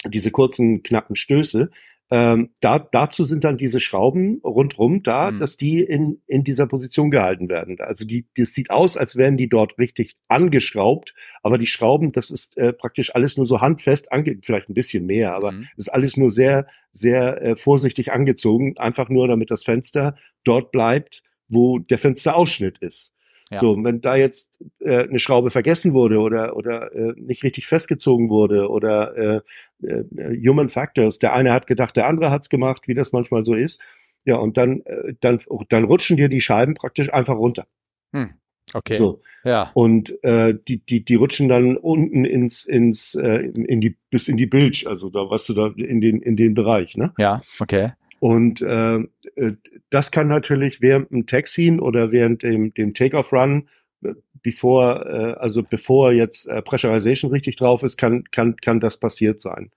diese 0.06 0.32
kurzen, 0.32 0.84
knappen 0.84 1.16
Stöße, 1.16 1.72
ähm, 2.12 2.52
da, 2.60 2.80
dazu 2.80 3.24
sind 3.24 3.44
dann 3.44 3.58
diese 3.58 3.80
Schrauben 3.80 4.40
rundrum 4.44 5.04
da, 5.04 5.32
mhm. 5.32 5.40
dass 5.40 5.58
die 5.58 5.82
in, 5.82 6.22
in 6.28 6.44
dieser 6.44 6.68
Position 6.68 7.10
gehalten 7.10 7.50
werden. 7.50 7.78
Also 7.80 8.06
die, 8.06 8.28
das 8.36 8.54
sieht 8.54 8.70
aus, 8.70 8.98
als 8.98 9.16
wären 9.16 9.38
die 9.38 9.50
dort 9.50 9.78
richtig 9.80 10.16
angeschraubt, 10.28 11.16
aber 11.42 11.58
die 11.58 11.68
Schrauben, 11.68 12.12
das 12.12 12.30
ist 12.30 12.58
äh, 12.58 12.74
praktisch 12.74 13.16
alles 13.16 13.38
nur 13.38 13.46
so 13.46 13.62
handfest 13.62 14.12
ange, 14.12 14.38
vielleicht 14.44 14.70
ein 14.70 14.74
bisschen 14.74 15.06
mehr, 15.06 15.34
aber 15.34 15.54
mhm. 15.54 15.68
ist 15.78 15.90
alles 15.90 16.18
nur 16.18 16.30
sehr, 16.30 16.68
sehr 16.92 17.42
äh, 17.42 17.56
vorsichtig 17.56 18.12
angezogen, 18.12 18.78
einfach 18.78 19.10
nur, 19.10 19.28
damit 19.28 19.50
das 19.50 19.64
Fenster 19.64 20.16
dort 20.44 20.72
bleibt, 20.72 21.24
wo 21.48 21.80
der 21.80 21.98
Fensterausschnitt 21.98 22.80
ist. 22.80 23.14
Ja. 23.54 23.60
So, 23.60 23.78
wenn 23.84 24.02
da 24.02 24.16
jetzt 24.16 24.64
äh, 24.80 25.04
eine 25.04 25.20
Schraube 25.20 25.50
vergessen 25.50 25.94
wurde 25.94 26.20
oder 26.20 26.56
oder 26.56 26.94
äh, 26.94 27.14
nicht 27.18 27.44
richtig 27.44 27.68
festgezogen 27.68 28.30
wurde 28.30 28.70
oder 28.70 29.16
äh, 29.18 29.42
äh, 29.86 30.04
Human 30.48 30.70
Factors, 30.70 31.20
der 31.20 31.34
eine 31.34 31.54
hat 31.54 31.68
gedacht, 31.68 31.96
der 31.96 32.08
andere 32.08 32.32
hat's 32.32 32.50
gemacht, 32.50 32.88
wie 32.88 32.94
das 32.94 33.12
manchmal 33.12 33.46
so 33.46 33.54
ist. 33.54 33.82
Ja, 34.26 34.38
und 34.38 34.58
dann 34.58 34.82
äh, 34.86 35.14
dann 35.20 35.40
dann 35.70 35.84
rutschen 35.84 36.18
dir 36.18 36.30
die 36.30 36.42
Scheiben 36.42 36.74
praktisch 36.74 37.12
einfach 37.12 37.36
runter. 37.36 37.68
Hm. 38.14 38.34
Okay. 38.74 38.96
So. 38.96 39.22
Ja. 39.44 39.72
Und 39.74 40.24
äh, 40.24 40.56
die, 40.68 40.84
die, 40.86 41.04
die 41.04 41.16
rutschen 41.16 41.50
dann 41.50 41.76
unten 41.78 42.26
ins, 42.26 42.64
ins, 42.64 43.14
äh, 43.16 43.40
in 43.40 43.82
die, 43.82 43.98
bis 44.10 44.28
in 44.28 44.38
die 44.38 44.46
Bilge, 44.46 44.86
also 44.88 45.10
da, 45.10 45.30
was 45.30 45.46
du 45.46 45.54
da 45.54 45.68
in 45.76 46.00
den, 46.00 46.22
in 46.22 46.36
den 46.38 46.54
Bereich, 46.54 46.96
ne? 46.96 47.14
Ja, 47.18 47.44
okay. 47.60 47.92
Und 48.24 48.62
äh, 48.62 49.00
äh, 49.36 49.54
das 49.90 50.10
kann 50.10 50.30
natürlich 50.30 50.82
während 50.82 51.12
dem 51.12 51.26
Taxiing 51.26 51.80
oder 51.80 52.14
während 52.14 52.42
dem, 52.42 52.74
dem 52.74 52.94
Takeoff-Run, 52.94 53.68
äh, 54.02 54.14
bevor, 54.42 55.06
äh, 55.06 55.34
also 55.34 55.62
bevor 55.62 56.14
jetzt 56.14 56.48
äh, 56.48 56.62
Pressurization 56.62 57.32
richtig 57.32 57.58
drauf 57.58 57.84
ist, 57.84 57.98
kann, 57.98 58.24
kann, 58.32 58.56
kann 58.56 58.80
das 58.80 58.98
passiert 58.98 59.42
sein. 59.42 59.72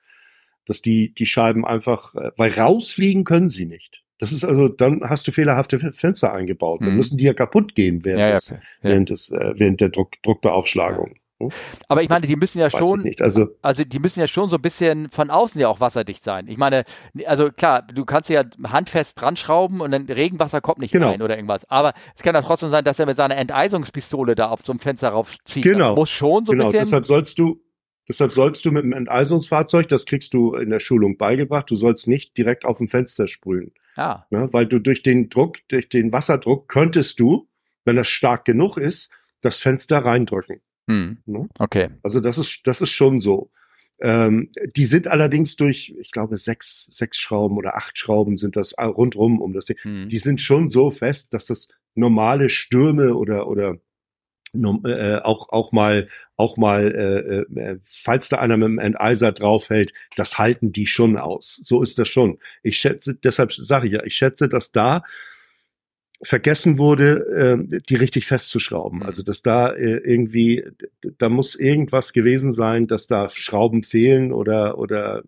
Dass 0.64 0.80
die, 0.80 1.12
die 1.12 1.26
Scheiben 1.26 1.66
einfach, 1.66 2.14
äh, 2.14 2.30
weil 2.36 2.53
rausfliegen 2.53 3.24
können 3.24 3.49
sie 3.49 3.66
nicht. 3.66 4.05
Das 4.20 4.30
ist 4.30 4.44
also, 4.44 4.68
dann 4.68 5.01
hast 5.03 5.26
du 5.26 5.32
fehlerhafte 5.32 5.80
Fenster 5.92 6.32
eingebaut. 6.32 6.82
Dann 6.82 6.90
mhm. 6.90 6.99
müssen 6.99 7.18
die 7.18 7.24
ja 7.24 7.34
kaputt 7.34 7.74
gehen 7.74 8.05
während, 8.05 8.20
ja, 8.20 8.28
ja, 8.28 8.34
okay. 8.36 8.55
des, 8.55 8.82
während, 8.82 9.11
des, 9.11 9.30
äh, 9.32 9.55
während 9.57 9.80
der 9.80 9.88
Druck, 9.88 10.22
Druckbeaufschlagung. 10.22 11.16
Aber 11.89 12.03
ich 12.03 12.09
meine, 12.09 12.26
die 12.26 12.37
müssen 12.37 12.59
ja 12.61 12.70
schon, 12.70 13.11
also, 13.20 13.49
also 13.61 13.84
die 13.84 13.99
müssen 13.99 14.20
ja 14.20 14.26
schon 14.26 14.49
so 14.49 14.57
ein 14.57 14.62
bisschen 14.62 15.11
von 15.11 15.28
außen 15.28 15.61
ja 15.61 15.68
auch 15.68 15.80
wasserdicht 15.80 16.24
sein. 16.24 16.47
Ich 16.49 16.57
meine, 16.57 16.84
also 17.26 17.51
klar, 17.51 17.82
du 17.82 18.07
kannst 18.07 18.30
ja 18.30 18.45
handfest 18.64 19.20
dran 19.20 19.37
schrauben 19.37 19.82
und 19.82 19.91
dann 19.91 20.07
Regenwasser 20.07 20.62
kommt 20.62 20.78
nicht 20.78 20.93
genau. 20.93 21.11
rein 21.11 21.20
oder 21.20 21.37
irgendwas. 21.37 21.68
Aber 21.70 21.93
es 22.16 22.22
kann 22.22 22.34
ja 22.34 22.41
trotzdem 22.41 22.70
sein, 22.70 22.84
dass 22.84 22.99
er 22.99 23.07
mit 23.07 23.16
seiner 23.16 23.37
Enteisungspistole 23.37 24.34
da 24.34 24.49
auf 24.49 24.61
so 24.64 24.72
ein 24.72 24.78
Fenster 24.78 25.11
raufzieht. 25.11 25.62
Genau. 25.62 25.95
muss 25.95 26.11
schon 26.11 26.47
so 26.47 26.53
ein 26.53 26.59
genau. 26.59 26.70
bisschen. 26.70 26.84
Deshalb 26.84 27.05
sollst 27.05 27.39
du, 27.39 27.61
deshalb 28.09 28.32
sollst 28.32 28.64
du 28.64 28.72
mit 28.72 28.84
dem 28.84 28.95
Enteisungsfahrzeug, 28.95 29.89
das 29.89 30.07
kriegst 30.07 30.32
du 30.32 30.55
in 30.55 30.70
der 30.70 30.80
Schulung 30.80 31.18
beigebracht, 31.18 31.70
du 31.70 31.76
sollst 31.76 32.09
nicht 32.09 32.39
direkt 32.39 32.64
auf 32.64 32.78
dem 32.78 32.89
Fenster 32.89 33.28
sprühen. 33.28 33.72
Ah. 33.97 34.24
Ne? 34.30 34.49
Weil 34.53 34.66
du 34.66 34.78
durch 34.78 35.03
den 35.03 35.28
Druck, 35.28 35.59
durch 35.68 35.91
den 35.91 36.12
Wasserdruck 36.12 36.66
könntest 36.68 37.20
du, 37.20 37.47
wenn 37.84 37.97
das 37.97 38.09
stark 38.09 38.47
genug 38.47 38.78
ist, 38.78 39.12
das 39.43 39.61
Fenster 39.61 39.99
reindrücken. 39.99 40.62
Hm. 40.89 41.18
Ne? 41.26 41.49
Okay. 41.59 41.91
Also 42.03 42.20
das 42.20 42.39
ist, 42.39 42.61
das 42.64 42.80
ist 42.80 42.91
schon 42.91 43.20
so. 43.20 43.51
Ähm, 44.01 44.51
die 44.76 44.84
sind 44.84 45.07
allerdings 45.09 45.57
durch, 45.57 45.95
ich 45.99 46.11
glaube, 46.11 46.37
sechs, 46.37 46.87
sechs 46.87 47.16
Schrauben 47.18 47.57
oder 47.57 47.76
acht 47.76 47.97
Schrauben 47.99 48.37
sind 48.37 48.57
das 48.57 48.74
rundrum 48.78 49.41
um 49.41 49.53
das. 49.53 49.68
Hm. 49.68 50.09
Die 50.09 50.18
sind 50.18 50.41
schon 50.41 50.68
so 50.70 50.91
fest, 50.91 51.32
dass 51.32 51.47
das 51.47 51.68
normale 51.95 52.49
Stürme 52.51 53.14
oder 53.14 53.49
oder 53.49 53.78
äh, 54.55 55.16
auch 55.16 55.49
auch 55.51 55.72
mal 55.72 56.09
auch 56.37 56.57
mal 56.57 57.47
äh, 57.55 57.61
äh, 57.61 57.78
falls 57.82 58.28
da 58.28 58.39
einer 58.39 58.57
mit 58.57 58.68
dem 58.68 58.78
Enteiser 58.78 59.32
draufhält, 59.32 59.93
das 60.16 60.39
halten 60.39 60.72
die 60.72 60.87
schon 60.87 61.16
aus. 61.16 61.61
So 61.62 61.82
ist 61.82 61.99
das 61.99 62.09
schon. 62.09 62.39
Ich 62.62 62.78
schätze, 62.78 63.14
deshalb 63.14 63.53
sage 63.53 63.87
ich 63.87 63.95
ja, 63.95 64.05
ich 64.05 64.14
schätze, 64.14 64.49
dass 64.49 64.72
da 64.72 65.03
vergessen 66.22 66.78
wurde, 66.78 67.58
äh, 67.72 67.80
die 67.88 67.96
richtig 67.96 68.26
festzuschrauben. 68.26 69.00
Mhm. 69.00 69.06
Also 69.06 69.22
dass 69.22 69.42
da 69.42 69.70
äh, 69.70 69.96
irgendwie, 69.98 70.64
da 71.18 71.28
muss 71.28 71.54
irgendwas 71.54 72.12
gewesen 72.12 72.52
sein, 72.52 72.86
dass 72.86 73.06
da 73.06 73.28
Schrauben 73.28 73.82
fehlen 73.82 74.32
oder 74.32 74.78
oder 74.78 75.22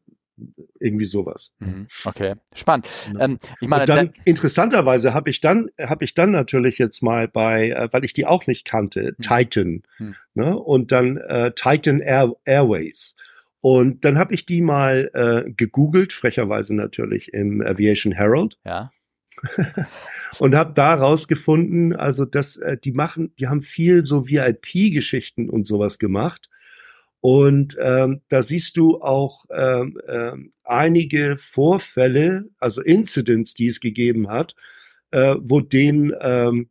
irgendwie 0.79 1.05
sowas. 1.05 1.55
Mhm. 1.59 1.89
Okay, 2.05 2.35
spannend. 2.55 2.89
Ja. 3.13 3.25
Ähm, 3.25 3.39
ich 3.61 3.69
meine, 3.69 3.83
und 3.83 3.89
dann 3.89 4.13
interessanterweise 4.25 5.15
habe 5.15 5.31
ich 5.31 5.41
dann 5.41 5.71
habe 5.81 6.05
ich 6.05 6.15
dann 6.15 6.31
natürlich 6.31 6.79
jetzt 6.79 7.03
mal 7.03 7.29
bei, 7.29 7.71
äh, 7.71 7.89
weil 7.93 8.05
ich 8.05 8.13
die 8.13 8.27
auch 8.27 8.47
nicht 8.47 8.65
kannte, 8.65 9.15
mhm. 9.19 9.23
Titan, 9.23 9.83
mhm. 9.99 10.15
ne? 10.35 10.57
Und 10.57 10.93
dann 10.93 11.17
äh, 11.17 11.53
Titan 11.55 12.01
Air, 12.01 12.33
Airways. 12.45 13.17
Und 13.61 14.05
dann 14.05 14.19
habe 14.19 14.35
ich 14.35 14.47
die 14.47 14.61
mal 14.61 15.11
äh, 15.15 15.51
gegoogelt, 15.51 16.13
frecherweise 16.13 16.77
natürlich 16.77 17.33
im 17.35 17.61
Aviation 17.61 18.13
Herald. 18.13 18.57
Ja. 18.65 18.93
Und 20.39 20.55
habe 20.55 20.73
da 20.75 20.95
rausgefunden, 20.95 21.95
also 21.95 22.25
dass 22.25 22.57
äh, 22.57 22.77
die 22.77 22.93
machen, 22.93 23.33
die 23.39 23.49
haben 23.49 23.63
viel 23.63 24.05
so 24.05 24.29
VIP-Geschichten 24.29 25.49
und 25.49 25.67
sowas 25.67 25.99
gemacht. 25.99 26.49
Und 27.21 27.77
ähm, 27.81 28.21
da 28.29 28.43
siehst 28.43 28.77
du 28.77 29.01
auch 29.01 29.47
ähm, 29.51 30.01
ähm, 30.07 30.53
einige 30.63 31.37
Vorfälle, 31.37 32.49
also 32.59 32.81
Incidents, 32.81 33.55
die 33.55 33.67
es 33.67 33.81
gegeben 33.81 34.29
hat, 34.29 34.55
äh, 35.11 35.35
wo 35.41 35.61
denen 35.61 36.13
ähm, 36.21 36.69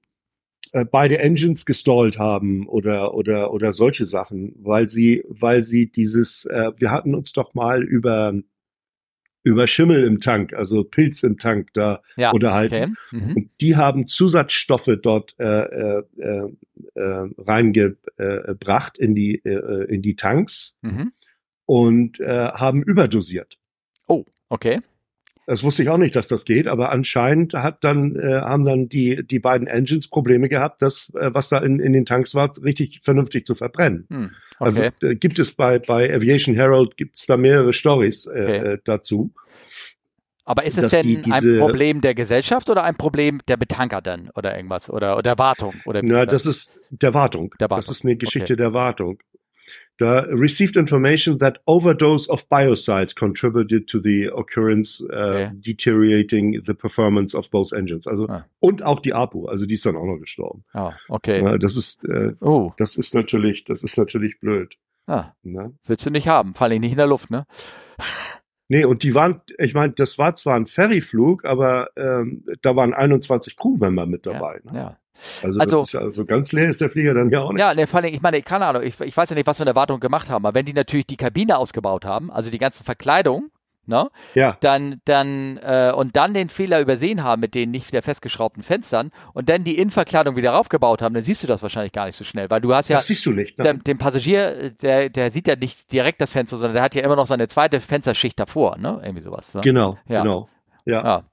äh, 0.72 0.86
beide 0.86 1.20
Engines 1.20 1.66
gestallt 1.66 2.18
haben 2.18 2.68
oder 2.68 3.14
oder 3.14 3.52
oder 3.54 3.74
solche 3.74 4.06
Sachen, 4.06 4.54
weil 4.60 4.88
sie 4.88 5.24
weil 5.28 5.64
sie 5.64 5.92
dieses, 5.92 6.46
äh, 6.46 6.72
wir 6.78 6.92
hatten 6.92 7.16
uns 7.16 7.34
doch 7.34 7.54
mal 7.54 7.84
über 7.84 8.34
über 9.48 9.68
Schimmel 9.68 10.04
im 10.04 10.20
Tank, 10.20 10.54
also 10.54 10.84
Pilz 10.84 11.24
im 11.24 11.38
Tank 11.38 11.70
da 11.74 12.02
ja, 12.16 12.32
unterhalten. 12.32 12.96
Okay. 13.12 13.18
Mhm. 13.26 13.36
Und 13.36 13.50
die 13.62 13.76
haben 13.76 14.08
Zusatzstoffe 14.08 14.92
dort 15.02 15.36
äh, 15.40 15.46
äh, 15.46 16.04
äh, 16.18 16.50
äh 16.96 17.30
reingebracht 17.38 18.98
in 18.98 19.16
die 19.16 19.36
äh, 19.44 19.86
in 19.86 20.02
die 20.02 20.16
Tanks 20.16 20.80
mhm. 20.82 21.12
und 21.66 22.20
äh, 22.20 22.50
haben 22.50 22.84
überdosiert. 22.84 23.58
Oh, 24.08 24.26
okay. 24.50 24.82
Das 25.48 25.64
wusste 25.64 25.82
ich 25.82 25.90
auch 25.90 25.98
nicht, 25.98 26.14
dass 26.18 26.28
das 26.28 26.44
geht, 26.44 26.68
aber 26.68 26.92
anscheinend 26.92 27.54
hat 27.54 27.86
dann 27.86 28.18
äh, 28.18 28.42
haben 28.42 28.66
dann 28.66 28.90
die 28.90 29.26
die 29.26 29.40
beiden 29.40 29.66
Engines 29.66 30.10
Probleme 30.10 30.50
gehabt, 30.50 30.82
das 30.82 31.14
äh, 31.16 31.34
was 31.34 31.48
da 31.48 31.60
in, 31.60 31.80
in 31.80 31.94
den 31.94 32.06
Tanks 32.06 32.36
war, 32.36 32.52
richtig 32.62 33.00
vernünftig 33.02 33.46
zu 33.46 33.56
verbrennen. 33.56 34.08
Hm, 34.10 34.32
also, 34.60 34.82
okay. 34.82 34.92
Also 35.02 35.14
äh, 35.14 35.16
gibt 35.16 35.40
es 35.40 35.54
bei 35.54 35.80
bei 35.80 36.14
Aviation 36.14 36.54
Herald 36.54 36.98
gibt 36.98 37.16
es 37.16 37.26
da 37.28 37.38
mehrere 37.38 37.72
Stories 37.72 38.26
äh, 38.28 38.30
okay. 38.30 38.58
äh, 38.58 38.78
dazu. 38.84 39.34
Aber 40.44 40.66
ist 40.66 40.78
es 40.78 40.92
denn 40.92 41.06
die, 41.06 41.32
ein 41.32 41.60
Problem 41.60 42.02
der 42.02 42.14
Gesellschaft 42.14 42.70
oder 42.70 42.84
ein 42.84 42.96
Problem 42.96 43.40
der 43.48 43.56
Betanker 43.56 44.02
dann 44.02 44.30
oder 44.36 44.56
irgendwas 44.56 44.90
oder, 44.90 45.14
oder 45.14 45.24
der 45.24 45.40
Wartung? 45.40 45.76
Oder 45.86 46.02
Na, 46.04 46.26
das 46.26 46.46
ist 46.46 46.78
der 46.90 47.14
Wartung. 47.14 47.54
der 47.60 47.70
Wartung. 47.70 47.86
Das 47.86 47.90
ist 47.90 48.06
eine 48.06 48.18
Geschichte 48.18 48.54
okay. 48.54 48.64
der 48.64 48.74
Wartung. 48.74 49.20
Da 49.98 50.20
received 50.30 50.76
information 50.76 51.40
that 51.40 51.60
overdose 51.66 52.30
of 52.30 52.48
biocides 52.50 53.16
contributed 53.16 53.88
to 53.88 54.00
the 54.00 54.30
occurrence, 54.36 55.02
uh, 55.02 55.16
okay. 55.16 55.52
deteriorating 55.60 56.62
the 56.64 56.76
performance 56.76 57.36
of 57.36 57.50
both 57.50 57.74
engines. 57.74 58.08
Also 58.08 58.28
ah. 58.28 58.46
und 58.60 58.84
auch 58.84 59.00
die 59.00 59.14
APU, 59.14 59.48
also 59.48 59.66
die 59.66 59.74
ist 59.74 59.86
dann 59.86 59.96
auch 59.96 60.06
noch 60.06 60.20
gestorben. 60.20 60.64
Ah, 60.74 60.94
okay. 61.10 61.42
Ja, 61.42 61.58
das 61.58 61.76
ist, 61.78 62.04
äh, 62.06 62.34
oh. 62.42 62.74
das 62.78 62.96
ist 62.96 63.16
natürlich, 63.16 63.64
das 63.64 63.84
ist 63.84 63.98
natürlich 63.98 64.40
blöd. 64.40 64.78
Ah. 65.08 65.32
Na? 65.42 65.72
Willst 65.86 66.06
du 66.06 66.12
nicht 66.12 66.28
haben, 66.28 66.54
vor 66.54 66.68
allem 66.68 66.82
nicht 66.82 66.92
in 66.92 66.98
der 66.98 67.08
Luft, 67.08 67.32
ne? 67.32 67.46
Nee, 68.70 68.84
und 68.84 69.04
die 69.04 69.16
waren, 69.16 69.42
ich 69.58 69.74
meine, 69.74 69.94
das 69.94 70.18
war 70.18 70.36
zwar 70.36 70.56
ein 70.56 70.66
Ferryflug, 70.66 71.46
aber 71.46 71.90
ähm, 71.96 72.44
da 72.62 72.76
waren 72.76 72.94
21 72.94 73.56
Crewmember 73.56 74.06
mit 74.06 74.26
dabei. 74.26 74.60
Ja, 74.66 74.72
ne? 74.72 74.78
ja. 74.78 74.98
Also, 75.44 75.60
also, 75.60 75.82
ist, 75.82 75.96
also 75.96 76.26
ganz 76.26 76.52
leer 76.52 76.70
ist 76.70 76.82
der 76.82 76.90
Flieger 76.90 77.14
dann 77.14 77.30
ja 77.30 77.42
auch 77.42 77.52
nicht. 77.52 77.60
Ja, 77.60 77.74
ne, 77.74 77.88
vor 77.88 78.02
allem, 78.02 78.14
ich 78.14 78.22
meine, 78.22 78.42
keine 78.42 78.66
Ahnung, 78.66 78.84
ich, 78.84 79.00
ich 79.00 79.16
weiß 79.16 79.30
ja 79.30 79.36
nicht, 79.36 79.48
was 79.48 79.58
für 79.58 79.64
eine 79.64 79.72
Erwartung 79.72 80.00
gemacht 80.00 80.30
haben, 80.30 80.46
aber 80.46 80.56
wenn 80.56 80.66
die 80.66 80.74
natürlich 80.74 81.08
die 81.08 81.18
Kabine 81.18 81.58
ausgebaut 81.58 82.06
haben, 82.06 82.32
also 82.32 82.50
die 82.50 82.58
ganzen 82.58 82.84
Verkleidungen, 82.84 83.52
ne? 83.88 84.10
Ja. 84.36 84.58
Dann, 84.60 85.02
dann, 85.06 85.58
äh, 85.58 85.92
und 85.96 86.16
dann 86.16 86.34
den 86.34 86.50
Fehler 86.50 86.82
übersehen 86.82 87.24
haben 87.24 87.40
mit 87.40 87.56
den 87.56 87.72
nicht 87.72 87.88
wieder 87.88 88.02
festgeschraubten 88.02 88.64
Fenstern 88.64 89.12
und 89.34 89.50
dann 89.50 89.64
die 89.64 89.78
Innenverkleidung 89.78 90.36
wieder 90.36 90.52
raufgebaut 90.52 91.02
haben, 91.02 91.14
dann 91.14 91.24
siehst 91.24 91.44
du 91.44 91.48
das 91.48 91.62
wahrscheinlich 91.62 91.94
gar 91.94 92.06
nicht 92.06 92.16
so 92.16 92.24
schnell, 92.24 92.50
weil 92.50 92.62
du 92.62 92.74
hast 92.74 92.90
ja. 92.90 92.98
Das 92.98 93.08
siehst 93.08 93.26
du 93.26 93.32
nicht, 93.32 93.58
ne? 93.58 93.64
Den, 93.64 93.84
den 93.84 93.98
Passagier, 93.98 94.72
der, 94.82 95.10
der 95.10 95.32
sieht 95.32 95.48
ja 95.48 95.56
nicht 95.56 95.92
direkt 95.92 96.22
das 96.22 96.32
Fenster, 96.32 96.58
sondern 96.58 96.76
der 96.76 96.84
hat 96.84 96.96
ja 96.96 97.04
immer 97.04 97.16
noch 97.16 97.28
seine 97.28 97.48
zweite 97.48 97.80
Fensterschicht 97.80 98.40
davor, 98.40 98.78
ne? 98.78 99.02
Irgendwie 99.04 99.24
sowas. 99.24 99.54
Ne? 99.54 99.62
Genau, 99.62 99.98
ja. 100.08 100.22
genau. 100.22 100.50
Ja. 100.86 101.04
ja. 101.04 101.24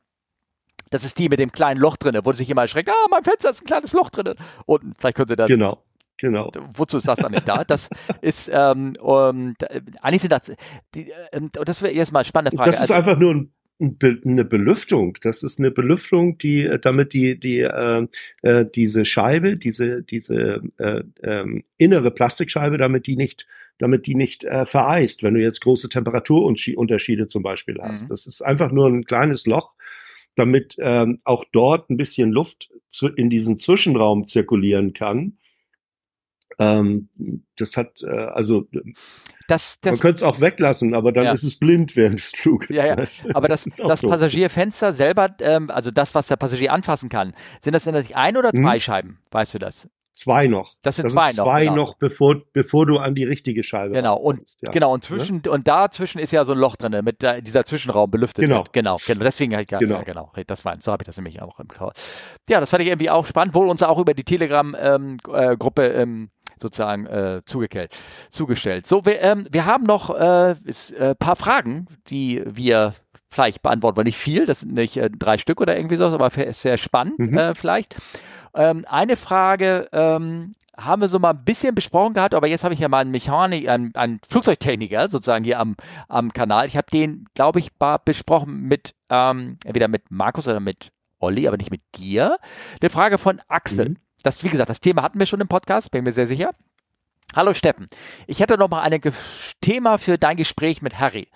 Das 0.91 1.05
ist 1.05 1.19
die 1.19 1.29
mit 1.29 1.41
dem 1.41 1.53
kleinen 1.53 1.81
Loch 1.81 1.97
drinne, 1.97 2.25
wo 2.25 2.33
sich 2.33 2.49
immer 2.49 2.63
erschreckt, 2.63 2.89
ah, 2.89 3.07
mein 3.11 3.25
Fenster 3.25 3.51
ist 3.51 3.63
ein 3.63 3.67
kleines 3.67 3.93
Loch 3.93 4.11
drinne. 4.11 4.37
Und 4.67 4.95
vielleicht 4.99 5.17
könnte 5.17 5.37
das. 5.37 5.49
Genau. 5.49 5.83
Genau. 6.19 6.51
Wozu 6.75 6.99
ist 6.99 7.09
das 7.09 7.19
dann 7.19 7.33
nicht 7.33 7.49
da? 7.49 7.65
Das 7.65 7.89
ist, 8.21 8.49
ähm, 8.53 8.95
um, 9.01 9.57
eigentlich 10.01 10.21
sind 10.21 10.31
das, 10.31 10.53
die, 10.95 11.11
äh, 11.11 11.41
das 11.65 11.83
wäre 11.83 11.93
erstmal 11.93 12.25
spannende 12.25 12.57
Frage. 12.57 12.71
Das 12.71 12.81
ist 12.81 12.93
also, 12.93 12.95
einfach 12.95 13.19
nur 13.19 13.35
ein 13.35 13.53
eine 13.81 14.45
Belüftung. 14.45 15.19
Das 15.23 15.43
ist 15.43 15.59
eine 15.59 15.71
Belüftung, 15.71 16.39
die 16.39 16.65
äh, 16.65 16.79
damit 16.79 17.13
die 17.13 17.39
die 17.39 17.61
äh, 17.61 18.07
äh, 18.43 18.65
diese 18.73 19.05
Scheibe, 19.05 19.57
diese 19.57 20.03
diese 20.03 20.63
äh, 20.79 21.03
äh, 21.23 21.63
innere 21.77 22.11
Plastikscheibe, 22.11 22.79
damit 22.79 23.07
die 23.07 23.17
nicht 23.17 23.47
damit 23.79 24.07
die 24.07 24.15
nicht 24.15 24.45
äh, 24.45 24.65
vereist, 24.65 25.25
wenn 25.25 25.35
du 25.35 25.41
jetzt 25.41 25.61
große 25.61 25.89
Temperaturunterschiede 25.89 27.27
zum 27.27 27.43
Beispiel 27.43 27.79
hast. 27.83 28.05
Mhm. 28.05 28.09
Das 28.09 28.27
ist 28.27 28.43
einfach 28.43 28.71
nur 28.71 28.89
ein 28.89 29.05
kleines 29.05 29.47
Loch, 29.47 29.75
damit 30.37 30.77
ähm, 30.79 31.19
auch 31.25 31.45
dort 31.53 31.91
ein 31.91 31.97
bisschen 31.97 32.31
Luft 32.31 32.71
zu, 32.89 33.09
in 33.09 33.31
diesen 33.31 33.59
Zwischenraum 33.59 34.27
zirkulieren 34.27 34.93
kann. 34.93 35.39
Ähm, 36.59 37.09
das 37.57 37.77
hat 37.77 38.03
äh, 38.03 38.11
also 38.11 38.67
das, 39.47 39.79
das, 39.83 39.93
Man 39.93 40.01
könnte 40.01 40.17
es 40.17 40.23
auch 40.23 40.41
weglassen, 40.41 40.95
aber 40.95 41.13
dann 41.13 41.25
ja. 41.25 41.33
ist 41.33 41.43
es 41.43 41.59
blind 41.59 41.97
während 41.97 42.19
des 42.19 42.31
Fluges. 42.31 42.69
Ja, 42.71 42.87
ja. 42.87 43.07
Aber 43.35 43.49
das, 43.49 43.65
das, 43.65 43.77
das 43.77 44.01
Passagierfenster 44.01 44.93
selber, 44.93 45.35
ähm, 45.41 45.71
also 45.71 45.91
das, 45.91 46.15
was 46.15 46.29
der 46.29 46.37
Passagier 46.37 46.73
anfassen 46.73 47.11
kann, 47.11 47.35
sind 47.61 47.75
das 47.75 47.85
denn 47.85 47.95
ein 47.95 48.37
oder 48.37 48.53
zwei 48.53 48.75
hm? 48.75 48.81
Scheiben? 48.81 49.19
Weißt 49.31 49.55
du 49.55 49.59
das? 49.59 49.89
Zwei 50.15 50.47
noch. 50.47 50.75
Das 50.83 50.95
sind 50.95 51.07
das 51.07 51.13
zwei, 51.13 51.31
sind 51.31 51.45
zwei 51.45 51.65
noch, 51.65 51.73
genau. 51.73 51.87
noch, 51.87 51.95
bevor, 51.99 52.37
bevor 52.53 52.87
du 52.87 52.99
an 52.99 53.17
die 53.17 53.25
richtige 53.25 53.65
Scheibe 53.65 53.95
Genau, 53.95 54.17
und, 54.17 54.37
kommst, 54.37 54.63
ja. 54.63 54.71
genau, 54.71 54.95
und 54.95 55.03
zwischen, 55.03 55.43
ja? 55.45 55.51
und 55.51 55.67
dazwischen 55.67 56.21
ist 56.21 56.31
ja 56.31 56.45
so 56.45 56.53
ein 56.53 56.59
Loch 56.59 56.77
drin, 56.77 57.05
mit 57.05 57.21
der, 57.21 57.43
dieser 57.43 57.65
Zwischenraum 57.65 58.13
belüftet 58.13 58.45
genau. 58.45 58.59
wird. 58.59 58.73
Genau, 58.73 58.97
genau. 59.05 59.25
Deswegen 59.25 59.57
halt, 59.57 59.67
genau. 59.67 59.97
Ja, 59.97 60.03
genau. 60.03 60.33
Das 60.47 60.65
war, 60.65 60.77
so 60.81 60.93
habe 60.93 61.03
ich 61.03 61.07
das 61.07 61.17
nämlich 61.17 61.43
auch 61.43 61.59
im 61.59 61.67
Kopf. 61.67 61.95
Ja, 62.49 62.61
das 62.61 62.71
fand 62.71 62.83
ich 62.83 62.91
irgendwie 62.91 63.11
auch 63.11 63.27
spannend, 63.27 63.57
wohl 63.57 63.69
uns 63.69 63.83
auch 63.83 63.99
über 63.99 64.15
die 64.15 64.23
Telegram-Gruppe 64.23 65.87
ähm, 65.87 65.99
äh, 65.99 66.03
ähm, 66.03 66.31
sozusagen 66.61 67.07
äh, 67.07 67.43
zugestellt. 67.45 67.93
zugestellt. 68.31 68.87
So, 68.87 69.05
wir, 69.05 69.21
ähm, 69.21 69.49
wir 69.51 69.67
haben 69.67 69.83
noch 69.83 70.11
ein 70.11 70.57
äh, 70.65 71.11
äh, 71.11 71.15
paar 71.17 71.35
Fragen, 71.35 71.89
die 72.07 72.41
wir 72.47 72.95
vielleicht 73.31 73.63
beantworten 73.63 73.97
wollen. 73.97 74.07
Nicht 74.07 74.19
viel, 74.19 74.47
das 74.47 74.61
sind 74.61 74.75
nicht 74.75 74.97
äh, 74.97 75.11
drei 75.11 75.39
Stück 75.39 75.61
oder 75.61 75.77
irgendwie 75.77 75.97
so, 75.97 76.07
aber 76.07 76.31
sehr 76.31 76.77
spannend 76.77 77.19
mhm. 77.19 77.37
äh, 77.37 77.55
vielleicht. 77.57 77.97
Ähm, 78.55 78.85
eine 78.89 79.17
Frage 79.17 79.89
ähm, 79.93 80.55
haben 80.77 81.03
wir 81.03 81.09
so 81.09 81.19
mal 81.19 81.31
ein 81.31 81.45
bisschen 81.45 81.75
besprochen 81.75 82.15
gehabt, 82.15 82.35
aber 82.35 82.47
jetzt 82.47 82.65
habe 82.65 82.75
ich 82.75 82.81
ja 82.81 82.89
mal 82.89 82.99
einen 82.99 83.11
Mechanik, 83.11 83.69
einen, 83.69 83.95
einen 83.95 84.21
Flugzeugtechniker 84.29 85.09
sozusagen 85.09 85.45
hier 85.45 85.61
am, 85.61 85.77
am 86.09 86.33
Kanal. 86.33 86.67
Ich 86.67 86.77
habe 86.77 86.91
den, 86.91 87.27
glaube 87.35 87.61
ich, 87.61 87.71
besprochen 88.05 88.63
mit, 88.63 88.95
ähm, 89.09 89.59
entweder 89.65 89.89
mit 89.89 90.11
Markus 90.11 90.49
oder 90.49 90.61
mit 90.61 90.91
Olli, 91.19 91.47
aber 91.47 91.57
nicht 91.57 91.71
mit 91.71 91.83
dir. 91.97 92.39
Eine 92.81 92.91
Frage 92.91 93.19
von 93.19 93.41
Axel. 93.49 93.91
Mhm. 93.91 93.97
Das, 94.23 94.43
wie 94.43 94.49
gesagt, 94.49 94.71
das 94.71 94.81
Thema 94.81 95.03
hatten 95.03 95.19
wir 95.19 95.27
schon 95.27 95.41
im 95.41 95.49
Podcast, 95.49 95.91
bin 95.91 96.05
mir 96.05 96.13
sehr 96.13 96.27
sicher. 96.27 96.51
Hallo 97.37 97.53
Steppen, 97.53 97.89
ich 98.29 98.39
hätte 98.39 98.57
noch 98.57 98.71
mal 98.71 98.83
ein 98.83 99.01
Thema 99.61 99.99
für 99.99 100.19
dein 100.19 100.37
Gespräch 100.37 100.83
mit 100.83 101.01
Harry. 101.01 101.29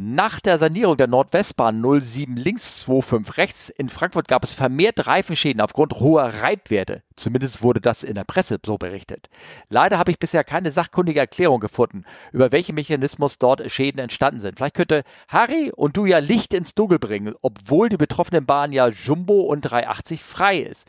Nach 0.00 0.38
der 0.38 0.58
Sanierung 0.58 0.96
der 0.96 1.08
Nordwestbahn 1.08 1.82
07 1.82 2.36
links 2.36 2.84
25 2.84 3.36
rechts 3.36 3.68
in 3.68 3.88
Frankfurt 3.88 4.28
gab 4.28 4.44
es 4.44 4.52
vermehrt 4.52 5.08
Reifenschäden 5.08 5.60
aufgrund 5.60 5.94
hoher 5.94 6.34
Reibwerte. 6.40 7.02
Zumindest 7.16 7.64
wurde 7.64 7.80
das 7.80 8.04
in 8.04 8.14
der 8.14 8.22
Presse 8.22 8.60
so 8.64 8.78
berichtet. 8.78 9.28
Leider 9.70 9.98
habe 9.98 10.12
ich 10.12 10.20
bisher 10.20 10.44
keine 10.44 10.70
sachkundige 10.70 11.18
Erklärung 11.18 11.58
gefunden, 11.58 12.04
über 12.30 12.52
welchen 12.52 12.76
Mechanismus 12.76 13.38
dort 13.38 13.68
Schäden 13.72 13.98
entstanden 13.98 14.40
sind. 14.40 14.56
Vielleicht 14.56 14.76
könnte 14.76 15.02
Harry 15.26 15.72
und 15.74 15.96
du 15.96 16.06
ja 16.06 16.18
Licht 16.18 16.54
ins 16.54 16.76
Dunkel 16.76 17.00
bringen, 17.00 17.34
obwohl 17.42 17.88
die 17.88 17.96
betroffenen 17.96 18.46
Bahn 18.46 18.70
ja 18.70 18.86
Jumbo 18.86 19.40
und 19.40 19.62
380 19.62 20.22
frei 20.22 20.58
ist. 20.58 20.86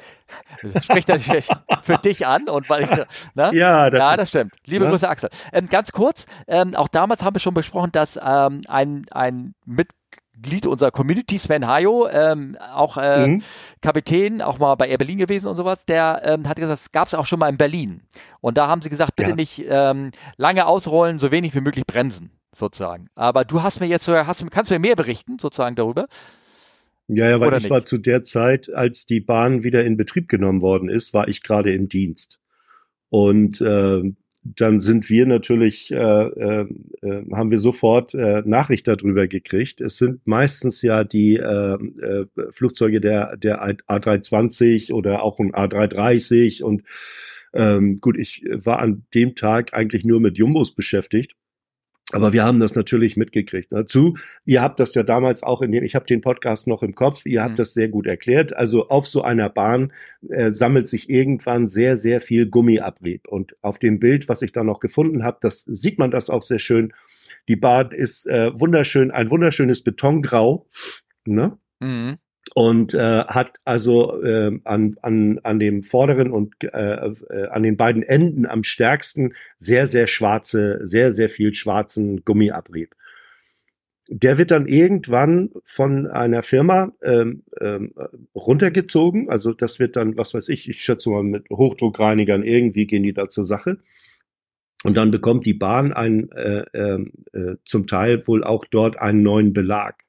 Das 0.61 0.86
spricht 0.86 1.07
natürlich 1.07 1.48
für 1.81 1.98
dich 1.98 2.27
an 2.27 2.48
und 2.48 2.69
weil 2.69 2.84
ich, 2.84 2.90
ne? 3.34 3.52
Ja, 3.53 3.90
das, 3.90 3.99
ja, 3.99 4.15
das 4.15 4.30
stimmt. 4.30 4.53
Liebe 4.65 4.86
ne? 4.86 4.91
Grüße, 4.91 5.07
Axel. 5.07 5.30
Ähm, 5.52 5.68
ganz 5.68 5.91
kurz, 5.91 6.26
ähm, 6.48 6.76
auch 6.76 6.88
damals 6.88 7.23
haben 7.23 7.36
wir 7.36 7.40
schon 7.40 7.53
besprochen, 7.53 7.91
dass 7.91 8.19
ähm, 8.22 8.61
ein, 8.68 8.99
ein 9.12 9.54
Mitglied 9.66 10.66
unserer 10.66 10.92
Community, 10.92 11.38
Sven 11.38 11.68
Hayo, 11.68 12.08
ähm, 12.08 12.58
auch 12.58 12.98
äh, 12.98 13.28
mhm. 13.28 13.42
Kapitän, 13.82 14.42
auch 14.42 14.60
mal 14.60 14.76
bei 14.76 14.88
Air 14.88 14.98
Berlin 14.98 15.18
gewesen 15.18 15.48
und 15.48 15.56
sowas, 15.56 15.86
der 15.86 16.22
ähm, 16.24 16.48
hat 16.48 16.58
gesagt, 16.58 16.80
das 16.80 16.92
gab 16.92 17.08
es 17.08 17.14
auch 17.14 17.26
schon 17.26 17.40
mal 17.40 17.50
in 17.50 17.58
Berlin. 17.58 18.02
Und 18.42 18.58
da 18.58 18.68
haben 18.68 18.82
sie 18.82 18.90
gesagt, 18.90 19.16
bitte 19.16 19.32
ja. 19.32 19.36
nicht 19.36 19.64
ähm, 19.68 20.12
lange 20.38 20.66
ausrollen, 20.66 21.20
so 21.20 21.32
wenig 21.32 21.56
wie 21.56 21.62
möglich 21.62 21.86
bremsen, 21.86 22.32
sozusagen. 22.54 23.10
Aber 23.16 23.46
du 23.46 23.64
hast 23.64 23.80
mir 23.80 23.88
jetzt, 23.88 24.08
hast, 24.08 24.50
kannst 24.52 24.72
du 24.72 24.76
mir 24.76 24.80
mehr 24.80 24.96
berichten, 24.96 25.40
sozusagen 25.40 25.76
darüber? 25.76 26.08
Ja, 27.08 27.28
ja, 27.28 27.40
weil 27.40 27.48
Oder 27.48 27.58
ich 27.58 27.64
nicht? 27.64 27.72
war 27.72 27.84
zu 27.84 27.98
der 27.98 28.22
Zeit, 28.22 28.72
als 28.72 29.08
die 29.08 29.20
Bahn 29.20 29.64
wieder 29.64 29.84
in 29.84 29.98
Betrieb 29.98 30.30
genommen 30.30 30.62
worden 30.62 30.90
ist, 30.90 31.14
war 31.14 31.28
ich 31.28 31.42
gerade 31.42 31.74
im 31.74 31.90
Dienst. 31.90 32.40
Und 33.10 33.60
äh, 33.62 34.14
dann 34.56 34.80
sind 34.80 35.10
wir 35.10 35.26
natürlich, 35.26 35.92
äh, 35.92 35.96
äh, 35.96 36.68
äh, 37.02 37.26
haben 37.32 37.52
wir 37.52 37.60
sofort 37.60 38.14
äh, 38.14 38.42
Nachricht 38.46 38.88
darüber 38.88 39.28
gekriegt. 39.28 39.82
Es 39.82 39.98
sind 39.98 40.26
meistens 40.26 40.82
ja 40.82 41.04
die 41.04 41.36
äh, 41.36 41.74
äh, 41.74 42.26
Flugzeuge 42.52 43.02
der, 43.02 43.38
der 43.38 43.64
A320 43.64 44.94
oder 44.94 45.24
auch 45.24 45.40
ein 45.40 45.54
A330 45.54 46.64
und 46.64 46.84
ähm, 47.54 48.00
gut, 48.00 48.18
ich 48.18 48.44
war 48.48 48.80
an 48.80 49.06
dem 49.14 49.36
Tag 49.36 49.74
eigentlich 49.74 50.06
nur 50.06 50.20
mit 50.20 50.38
Jumbos 50.38 50.74
beschäftigt. 50.76 51.36
Aber 52.11 52.34
wir 52.34 52.44
haben 52.44 52.57
das 52.57 52.76
natürlich 52.76 53.18
mitgekriegt. 53.18 53.72
Dazu, 53.72 54.18
ihr 54.44 54.61
habt 54.61 54.80
das 54.80 54.95
ja 54.95 55.03
damals 55.03 55.44
auch 55.44 55.61
in 55.61 55.72
dem, 55.72 55.84
ich 55.84 55.94
habe 55.94 56.07
den 56.07 56.22
Podcast 56.22 56.68
noch 56.68 56.81
im 56.81 56.95
Kopf, 56.95 57.26
ihr 57.26 57.44
habt 57.44 57.53
mhm. 57.53 57.57
das 57.57 57.73
sehr 57.73 57.88
gut 57.88 58.07
erklärt. 58.07 58.56
Also 58.56 58.90
auf 58.90 59.07
so 59.07 59.22
einer 59.22 59.49
Bahn 59.49 59.94
äh, 60.27 60.49
sammelt 60.49 60.88
sich 60.88 61.10
irgendwann 61.10 61.68
sehr, 61.68 61.98
sehr 61.98 62.19
viel 62.19 62.48
Gummiabrieb. 62.48 63.27
Und 63.27 63.56
auf 63.61 63.77
dem 63.77 63.99
Bild, 63.99 64.27
was 64.27 64.41
ich 64.41 64.52
da 64.52 64.64
noch 64.64 64.80
gefunden 64.80 65.23
habe, 65.23 65.38
das 65.41 65.64
sieht 65.65 65.99
man 65.99 66.10
das 66.10 66.31
auch 66.31 66.41
sehr 66.41 66.60
schön. 66.60 66.94
Die 67.48 67.56
Bahn 67.56 67.91
ist 67.91 68.26
äh, 68.27 68.60
wunderschön, 68.60 69.11
ein 69.11 69.30
wunderschönes 69.30 69.84
Betongrau. 69.84 70.68
Ne? 71.26 71.57
Mhm 71.80 72.18
und 72.56 72.94
äh, 72.94 73.24
hat 73.26 73.60
also 73.66 74.22
äh, 74.24 74.60
an, 74.64 74.98
an, 75.02 75.40
an 75.44 75.60
dem 75.60 75.84
vorderen 75.84 76.32
und 76.32 76.56
äh, 76.64 76.68
äh, 76.68 77.48
an 77.48 77.64
den 77.64 77.78
beiden 77.78 78.04
Enden 78.04 78.46
am 78.46 78.64
stärksten 78.64 79.34
sehr, 79.58 79.88
sehr 79.88 80.08
schwarze, 80.08 80.80
sehr, 80.84 81.14
sehr 81.14 81.30
viel 81.30 81.54
schwarzen 81.54 82.24
Gummiabrieb. 82.26 82.96
Der 84.12 84.40
wird 84.40 84.50
dann 84.50 84.66
irgendwann 84.66 85.52
von 85.64 86.08
einer 86.08 86.42
Firma 86.42 86.94
ähm, 87.04 87.44
ähm, 87.62 87.94
runtergezogen. 88.34 89.30
Also 89.30 89.54
das 89.54 89.80
wird 89.80 89.96
dann, 89.96 90.18
was 90.18 90.34
weiß 90.34 90.50
ich, 90.50 90.68
ich 90.68 90.82
schätze 90.82 91.12
mal 91.12 91.24
mit 91.24 91.48
Hochdruckreinigern 91.52 92.44
irgendwie 92.44 92.88
gehen 92.88 93.04
die 93.04 93.14
da 93.14 93.30
zur 93.30 93.46
Sache. 93.46 93.78
Und 94.84 94.96
dann 94.96 95.12
bekommt 95.12 95.46
die 95.46 95.54
Bahn 95.54 95.94
ein, 95.94 96.32
äh, 96.32 96.64
ähm, 96.74 97.12
äh, 97.34 97.56
zum 97.66 97.86
Teil 97.86 98.26
wohl 98.28 98.44
auch 98.44 98.66
dort 98.66 98.98
einen 98.98 99.22
neuen 99.22 99.54
Belag. 99.54 100.04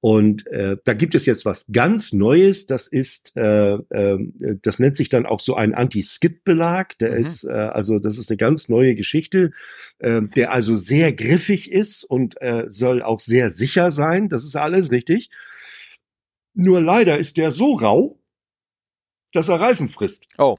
Und 0.00 0.46
äh, 0.46 0.76
da 0.84 0.94
gibt 0.94 1.16
es 1.16 1.26
jetzt 1.26 1.44
was 1.44 1.66
ganz 1.72 2.12
Neues, 2.12 2.66
das 2.66 2.86
ist, 2.86 3.36
äh, 3.36 3.74
äh, 3.74 4.18
das 4.62 4.78
nennt 4.78 4.96
sich 4.96 5.08
dann 5.08 5.26
auch 5.26 5.40
so 5.40 5.56
ein 5.56 5.74
Anti-Skid-Belag. 5.74 6.96
Der 6.98 7.12
mhm. 7.12 7.22
ist, 7.22 7.44
äh, 7.44 7.50
also 7.50 7.98
das 7.98 8.16
ist 8.16 8.30
eine 8.30 8.36
ganz 8.36 8.68
neue 8.68 8.94
Geschichte, 8.94 9.50
äh, 9.98 10.22
der 10.22 10.52
also 10.52 10.76
sehr 10.76 11.12
griffig 11.12 11.72
ist 11.72 12.04
und 12.04 12.40
äh, 12.40 12.66
soll 12.68 13.02
auch 13.02 13.20
sehr 13.20 13.50
sicher 13.50 13.90
sein. 13.90 14.28
Das 14.28 14.44
ist 14.44 14.54
alles 14.54 14.92
richtig. 14.92 15.30
Nur 16.54 16.80
leider 16.80 17.18
ist 17.18 17.36
der 17.36 17.50
so 17.50 17.74
rau, 17.74 18.20
dass 19.32 19.48
er 19.48 19.60
Reifen 19.60 19.88
frisst. 19.88 20.28
Oh. 20.38 20.58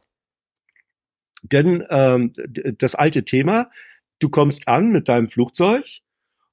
Denn 1.43 1.85
ähm, 1.89 2.33
das 2.77 2.95
alte 2.95 3.23
Thema, 3.23 3.71
du 4.19 4.29
kommst 4.29 4.67
an 4.67 4.89
mit 4.89 5.07
deinem 5.07 5.29
Flugzeug, 5.29 5.85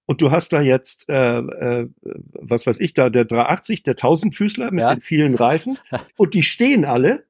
und 0.06 0.22
du 0.22 0.30
hast 0.30 0.52
da 0.52 0.60
jetzt, 0.60 1.08
äh, 1.08 1.38
äh, 1.38 1.88
was 2.32 2.66
weiß 2.66 2.80
ich 2.80 2.94
da, 2.94 3.10
der 3.10 3.24
380, 3.24 3.82
der 3.82 3.96
Tausendfüßler 3.96 4.70
mit 4.70 4.82
ja. 4.82 4.94
den 4.94 5.00
vielen 5.00 5.34
Reifen 5.34 5.78
und 6.16 6.34
die 6.34 6.42
stehen 6.42 6.84
alle 6.84 7.24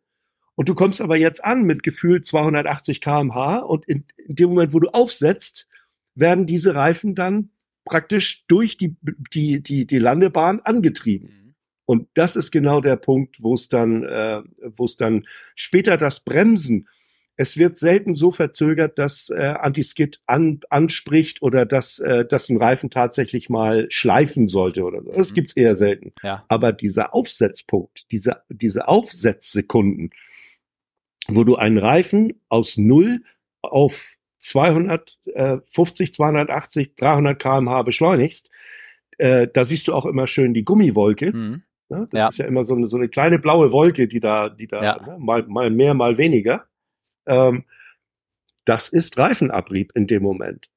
und 0.55 0.69
du 0.69 0.74
kommst 0.74 1.01
aber 1.01 1.16
jetzt 1.16 1.44
an 1.44 1.65
mit 1.65 1.82
gefühlt 1.82 2.24
280 2.24 3.01
kmh 3.01 3.59
und 3.59 3.86
in, 3.86 4.05
in 4.16 4.36
dem 4.36 4.51
Moment, 4.51 4.73
wo 4.73 4.81
du 4.81 4.89
aufsetzt, 4.89 5.69
werden 6.15 6.47
diese 6.47 6.74
Reifen 6.74 7.15
dann 7.15 7.51
praktisch 7.85 8.47
durch 8.47 8.77
die, 8.77 8.97
die, 9.32 9.62
die, 9.62 9.86
die 9.86 9.98
Landebahn 9.98 10.61
angetrieben. 10.61 11.28
Mhm. 11.28 11.55
Und 11.85 12.09
das 12.15 12.35
ist 12.36 12.51
genau 12.51 12.81
der 12.81 12.97
Punkt, 12.97 13.43
wo 13.43 13.55
es 13.55 13.69
dann, 13.69 14.03
äh, 14.03 14.43
wo 14.61 14.86
es 14.86 14.97
dann 14.97 15.24
später 15.55 15.97
das 15.97 16.24
Bremsen 16.24 16.89
es 17.37 17.59
wird 17.59 17.77
selten 17.77 18.15
so 18.15 18.31
verzögert, 18.31 18.99
dass 18.99 19.29
äh, 19.29 19.55
Anti-Skid 19.61 20.21
an, 20.27 20.61
anspricht 20.71 21.43
oder 21.43 21.67
dass, 21.67 21.99
äh, 21.99 22.25
dass 22.25 22.49
ein 22.49 22.57
Reifen 22.57 22.89
tatsächlich 22.91 23.51
mal 23.51 23.87
schleifen 23.91 24.49
sollte 24.49 24.85
oder 24.85 25.03
so. 25.03 25.13
Das 25.13 25.31
mhm. 25.31 25.35
gibt's 25.35 25.53
eher 25.53 25.77
selten. 25.77 26.13
Ja. 26.23 26.45
Aber 26.49 26.73
dieser 26.73 27.15
Aufsetzpunkt, 27.15 28.07
diese, 28.11 28.43
diese 28.49 28.89
Aufsetzsekunden, 28.89 30.11
wo 31.29 31.45
du 31.45 31.57
einen 31.57 31.79
Reifen 31.79 32.41
aus 32.49 32.79
null 32.79 33.23
auf 33.61 34.15
250, 34.39 36.15
280, 36.15 36.95
300 36.95 37.39
kmh 37.39 37.83
beschleunigst, 37.83 38.51
äh, 39.19 39.49
da 39.53 39.65
siehst 39.65 39.89
du 39.89 39.95
auch 39.95 40.07
immer 40.07 40.27
schön 40.27 40.55
die 40.55 40.65
Gummiwolke. 40.65 41.33
Mhm. 41.33 41.63
Ja, 41.89 42.01
das 42.01 42.13
ja. 42.13 42.29
ist 42.29 42.39
ja 42.39 42.47
immer 42.47 42.65
so 42.65 42.75
eine, 42.75 42.89
so 42.89 42.97
eine 42.97 43.09
kleine 43.09 43.39
blaue 43.39 43.73
Wolke, 43.73 44.09
die 44.09 44.21
da, 44.21 44.49
die 44.49 44.67
da 44.67 44.83
ja. 44.83 45.07
ne, 45.07 45.19
mal, 45.19 45.45
mal 45.47 45.71
mehr, 45.71 45.95
mal 45.95 46.19
weniger. 46.19 46.67
Ähm, 47.27 47.65
das 48.65 48.89
ist 48.89 49.19
Reifenabrieb 49.19 49.93
in 49.94 50.07
dem 50.07 50.23
Moment. 50.23 50.69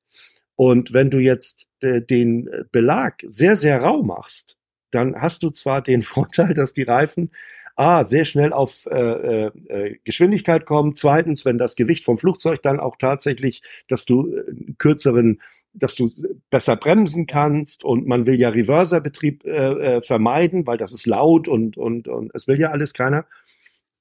Und 0.55 0.93
wenn 0.93 1.09
du 1.09 1.19
jetzt 1.19 1.69
äh, 1.81 2.01
den 2.01 2.49
Belag 2.71 3.23
sehr, 3.27 3.55
sehr 3.55 3.81
rau 3.81 4.03
machst, 4.03 4.57
dann 4.91 5.15
hast 5.15 5.43
du 5.43 5.49
zwar 5.49 5.81
den 5.81 6.01
Vorteil, 6.03 6.53
dass 6.53 6.73
die 6.73 6.84
Reifen 6.84 7.31
A, 7.76 8.03
sehr 8.03 8.26
schnell 8.26 8.51
auf 8.51 8.88
äh, 8.88 9.45
äh, 9.45 9.97
Geschwindigkeit 10.03 10.65
kommen. 10.65 10.95
Zweitens, 10.95 11.45
wenn 11.45 11.57
das 11.57 11.77
Gewicht 11.77 12.03
vom 12.03 12.17
Flugzeug 12.17 12.61
dann 12.61 12.77
auch 12.77 12.97
tatsächlich, 12.97 13.61
dass 13.88 14.03
du 14.03 14.35
äh, 14.35 14.73
kürzeren 14.77 15.39
dass 15.73 15.95
du 15.95 16.11
besser 16.49 16.76
bremsen 16.76 17.27
kannst 17.27 17.84
und 17.84 18.07
man 18.07 18.26
will 18.26 18.39
ja 18.39 18.49
Reverserbetrieb 18.49 19.45
äh, 19.45 19.97
äh, 19.97 20.01
vermeiden, 20.01 20.65
weil 20.65 20.77
das 20.77 20.91
ist 20.91 21.05
laut 21.05 21.47
und, 21.47 21.77
und, 21.77 22.07
und 22.07 22.34
es 22.34 22.47
will 22.47 22.59
ja 22.59 22.71
alles 22.71 22.93
keiner. 22.93 23.26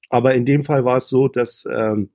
Aber 0.09 0.33
in 0.33 0.45
dem 0.45 0.63
Fall 0.63 0.83
war 0.83 0.97
es 0.97 1.09
so, 1.09 1.27
dass 1.27 1.67
ähm, 1.71 2.09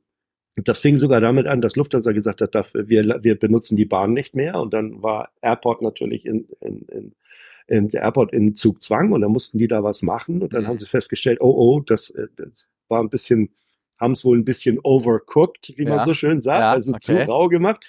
das 0.57 0.81
fing 0.81 0.97
sogar 0.97 1.21
damit 1.21 1.47
an, 1.47 1.61
dass 1.61 1.77
Lufthansa 1.77 2.13
gesagt 2.13 2.41
hat, 2.41 2.55
wir, 2.75 3.23
wir 3.23 3.39
benutzen 3.39 3.77
die 3.77 3.85
Bahn 3.85 4.13
nicht 4.13 4.37
mehr. 4.37 4.61
Und 4.61 4.73
dann 4.73 5.03
war 5.03 5.31
Airport 5.43 5.83
natürlich 5.83 6.27
in, 6.27 6.47
in, 6.61 6.83
in, 6.89 7.15
in 7.67 7.89
der 7.89 8.03
Airport 8.03 8.33
in 8.33 8.55
Zugzwang 8.55 9.13
und 9.13 9.23
dann 9.23 9.33
mussten 9.33 9.59
die 9.59 9.67
da 9.67 9.83
was 9.83 10.03
machen. 10.03 10.43
Und 10.43 10.55
dann 10.55 10.63
mhm. 10.63 10.69
haben 10.69 10.79
sie 10.79 10.87
festgestellt, 10.87 11.41
oh, 11.41 11.51
oh, 11.51 11.81
das, 11.81 12.11
äh, 12.11 12.29
das 12.37 12.69
war 12.89 13.01
ein 13.01 13.11
bisschen, 13.11 13.55
haben 13.99 14.13
es 14.13 14.25
wohl 14.25 14.39
ein 14.39 14.45
bisschen 14.45 14.79
overcooked, 14.83 15.77
wie 15.77 15.85
ja. 15.85 15.97
man 15.97 16.07
so 16.07 16.15
schön 16.15 16.41
sagt, 16.41 16.61
ja, 16.61 16.71
also 16.71 16.93
okay. 16.93 17.01
zu 17.01 17.17
rau 17.27 17.49
gemacht. 17.49 17.85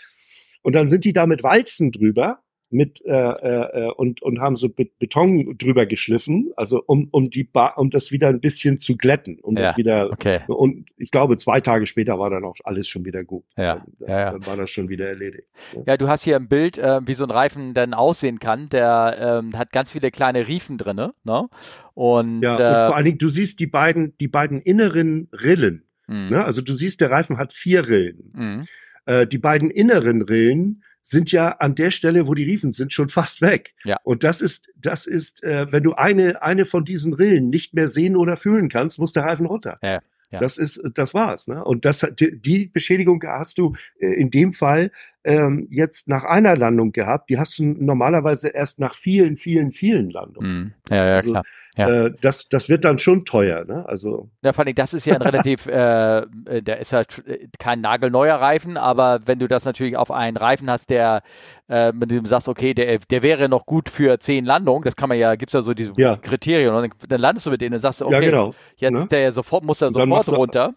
Und 0.64 0.74
dann 0.74 0.88
sind 0.88 1.06
die 1.06 1.14
da 1.14 1.28
mit 1.28 1.44
Walzen 1.44 1.92
drüber 1.92 2.40
mit 2.76 3.02
äh, 3.06 3.12
äh, 3.12 3.92
und 3.92 4.22
und 4.22 4.40
haben 4.40 4.56
so 4.56 4.70
Beton 4.70 5.58
drüber 5.58 5.86
geschliffen, 5.86 6.52
also 6.56 6.84
um 6.86 7.08
um 7.12 7.30
die 7.30 7.44
ba 7.44 7.70
um 7.78 7.90
das 7.90 8.12
wieder 8.12 8.28
ein 8.28 8.40
bisschen 8.40 8.80
zu 8.80 8.98
glätten, 8.98 9.40
um 9.42 9.56
ja, 9.56 9.64
das 9.64 9.78
wieder 9.78 10.12
okay. 10.12 10.42
und 10.48 10.86
ich 10.98 11.12
glaube 11.12 11.38
zwei 11.38 11.62
Tage 11.62 11.88
später 11.88 12.20
war 12.20 12.30
dann 12.30 12.44
auch 12.44 12.56
alles 12.64 12.88
schon 12.88 13.06
wieder 13.06 13.24
gut. 13.24 13.46
Ja, 13.58 13.86
dann, 14.00 14.10
ja, 14.10 14.20
ja. 14.20 14.32
dann 14.32 14.46
war 14.46 14.58
das 14.58 14.70
schon 14.72 14.90
wieder 14.90 15.08
erledigt. 15.08 15.48
Ja, 15.74 15.82
ja 15.88 15.98
du 15.98 16.08
hast 16.08 16.24
hier 16.24 16.36
ein 16.36 16.48
Bild, 16.48 16.78
äh, 16.78 17.00
wie 17.06 17.14
so 17.14 17.24
ein 17.24 17.32
Reifen 17.32 17.74
dann 17.74 17.94
aussehen 17.94 18.40
kann. 18.40 18.70
Der 18.70 19.42
ähm, 19.44 19.58
hat 19.58 19.72
ganz 19.72 19.92
viele 19.92 20.12
kleine 20.12 20.48
Riefen 20.48 20.78
drinne, 20.78 21.14
ne? 21.24 21.48
Und, 21.94 22.42
ja, 22.42 22.54
äh, 22.54 22.56
und 22.56 22.88
vor 22.88 22.96
allen 22.98 23.06
Dingen 23.06 23.18
du 23.18 23.30
siehst 23.30 23.60
die 23.60 23.68
beiden 23.68 24.18
die 24.18 24.28
beiden 24.28 24.62
inneren 24.62 25.30
Rillen. 25.32 25.86
Mhm. 26.08 26.30
Ne? 26.30 26.46
Also 26.46 26.62
du 26.62 26.74
siehst 26.74 27.02
der 27.02 27.10
Reifen 27.10 27.38
hat 27.38 27.54
vier 27.54 27.88
Rillen. 27.88 28.32
Mhm. 28.34 28.68
Äh, 29.06 29.28
die 29.28 29.38
beiden 29.38 29.70
inneren 29.70 30.22
Rillen 30.22 30.84
sind 31.08 31.32
ja 31.32 31.50
an 31.50 31.76
der 31.76 31.92
Stelle, 31.92 32.28
wo 32.28 32.34
die 32.34 32.44
Riefen 32.44 32.72
sind, 32.72 32.92
schon 32.92 33.10
fast 33.10 33.42
weg. 33.42 33.76
Ja. 33.84 34.00
Und 34.04 34.24
das 34.24 34.42
ist, 34.42 34.74
das 34.76 35.06
ist, 35.06 35.44
äh, 35.44 35.72
wenn 35.72 35.84
du 35.84 35.94
eine, 35.94 36.42
eine 36.42 36.66
von 36.66 36.84
diesen 36.84 37.14
Rillen 37.14 37.50
nicht 37.50 37.76
mehr 37.76 37.88
sehen 37.88 38.16
oder 38.16 38.36
fühlen 38.36 38.70
kannst, 38.70 38.98
muss 38.98 39.14
der 39.14 39.24
Reifen 39.24 39.46
runter. 39.46 39.78
Ja. 39.84 40.02
Ja. 40.32 40.40
Das 40.40 40.58
ist, 40.58 40.82
das 40.96 41.14
war's. 41.14 41.48
Ne? 41.48 41.64
Und 41.64 41.86
das, 41.86 42.00
die, 42.20 42.42
die 42.42 42.66
Beschädigung 42.66 43.22
hast 43.24 43.60
du 43.60 43.76
äh, 44.00 44.08
in 44.08 44.32
dem 44.32 44.52
Fall 44.52 44.92
ähm, 45.26 45.68
jetzt 45.72 46.08
nach 46.08 46.24
einer 46.24 46.56
Landung 46.56 46.92
gehabt. 46.92 47.30
Die 47.30 47.40
hast 47.40 47.58
du 47.58 47.66
normalerweise 47.66 48.50
erst 48.50 48.80
nach 48.80 48.94
vielen, 48.94 49.36
vielen, 49.38 49.72
vielen 49.72 50.12
Landungen. 50.12 50.76
Mm. 50.90 50.94
Ja, 50.94 51.08
ja, 51.08 51.16
also, 51.16 51.32
klar. 51.32 51.44
Ja. 51.78 52.06
Äh, 52.06 52.14
das, 52.22 52.48
das 52.48 52.70
wird 52.70 52.86
dann 52.86 53.00
schon 53.00 53.26
teuer, 53.26 53.66
ne? 53.66 53.84
Also. 53.88 54.30
Ja, 54.44 54.54
vor 54.54 54.66
allem, 54.66 54.76
das 54.76 54.94
ist 54.94 55.06
ja 55.06 55.16
ein 55.16 55.22
relativ, 55.22 55.66
äh, 55.66 56.20
äh, 56.46 56.62
der 56.62 56.80
ist 56.80 56.94
halt 56.94 57.24
kein 57.60 57.82
nagelneuer 57.82 58.36
Reifen, 58.36 58.78
aber 58.78 59.20
wenn 59.26 59.40
du 59.40 59.48
das 59.48 59.66
natürlich 59.66 59.98
auf 59.98 60.12
einen 60.12 60.38
Reifen 60.38 60.70
hast, 60.70 60.90
der, 60.90 61.24
äh, 61.68 61.92
mit 61.92 62.12
dem 62.12 62.24
du 62.24 62.30
sagst, 62.30 62.48
okay, 62.48 62.74
der, 62.74 63.00
der 63.00 63.24
wäre 63.24 63.50
noch 63.50 63.66
gut 63.66 63.90
für 63.90 64.20
zehn 64.20 64.46
Landungen, 64.46 64.84
das 64.84 64.96
kann 64.96 65.10
man 65.10 65.18
ja, 65.18 65.36
gibt's 65.36 65.54
ja 65.54 65.64
so 65.64 65.74
diese 65.74 65.92
ja. 65.98 66.16
Kriterien 66.16 66.74
und 66.74 66.82
dann, 66.82 67.10
dann, 67.10 67.20
landest 67.20 67.48
du 67.48 67.52
mit 67.52 67.60
denen 67.60 67.74
und 67.74 67.82
sagst, 67.82 68.02
okay, 68.02 68.14
ja, 68.14 68.20
genau. 68.22 68.56
jetzt 68.78 68.94
ne? 68.94 69.08
der 69.10 69.32
sofort, 69.32 69.66
muss 69.66 69.82
er 69.82 69.92
sofort 69.92 70.30
runter. 70.30 70.76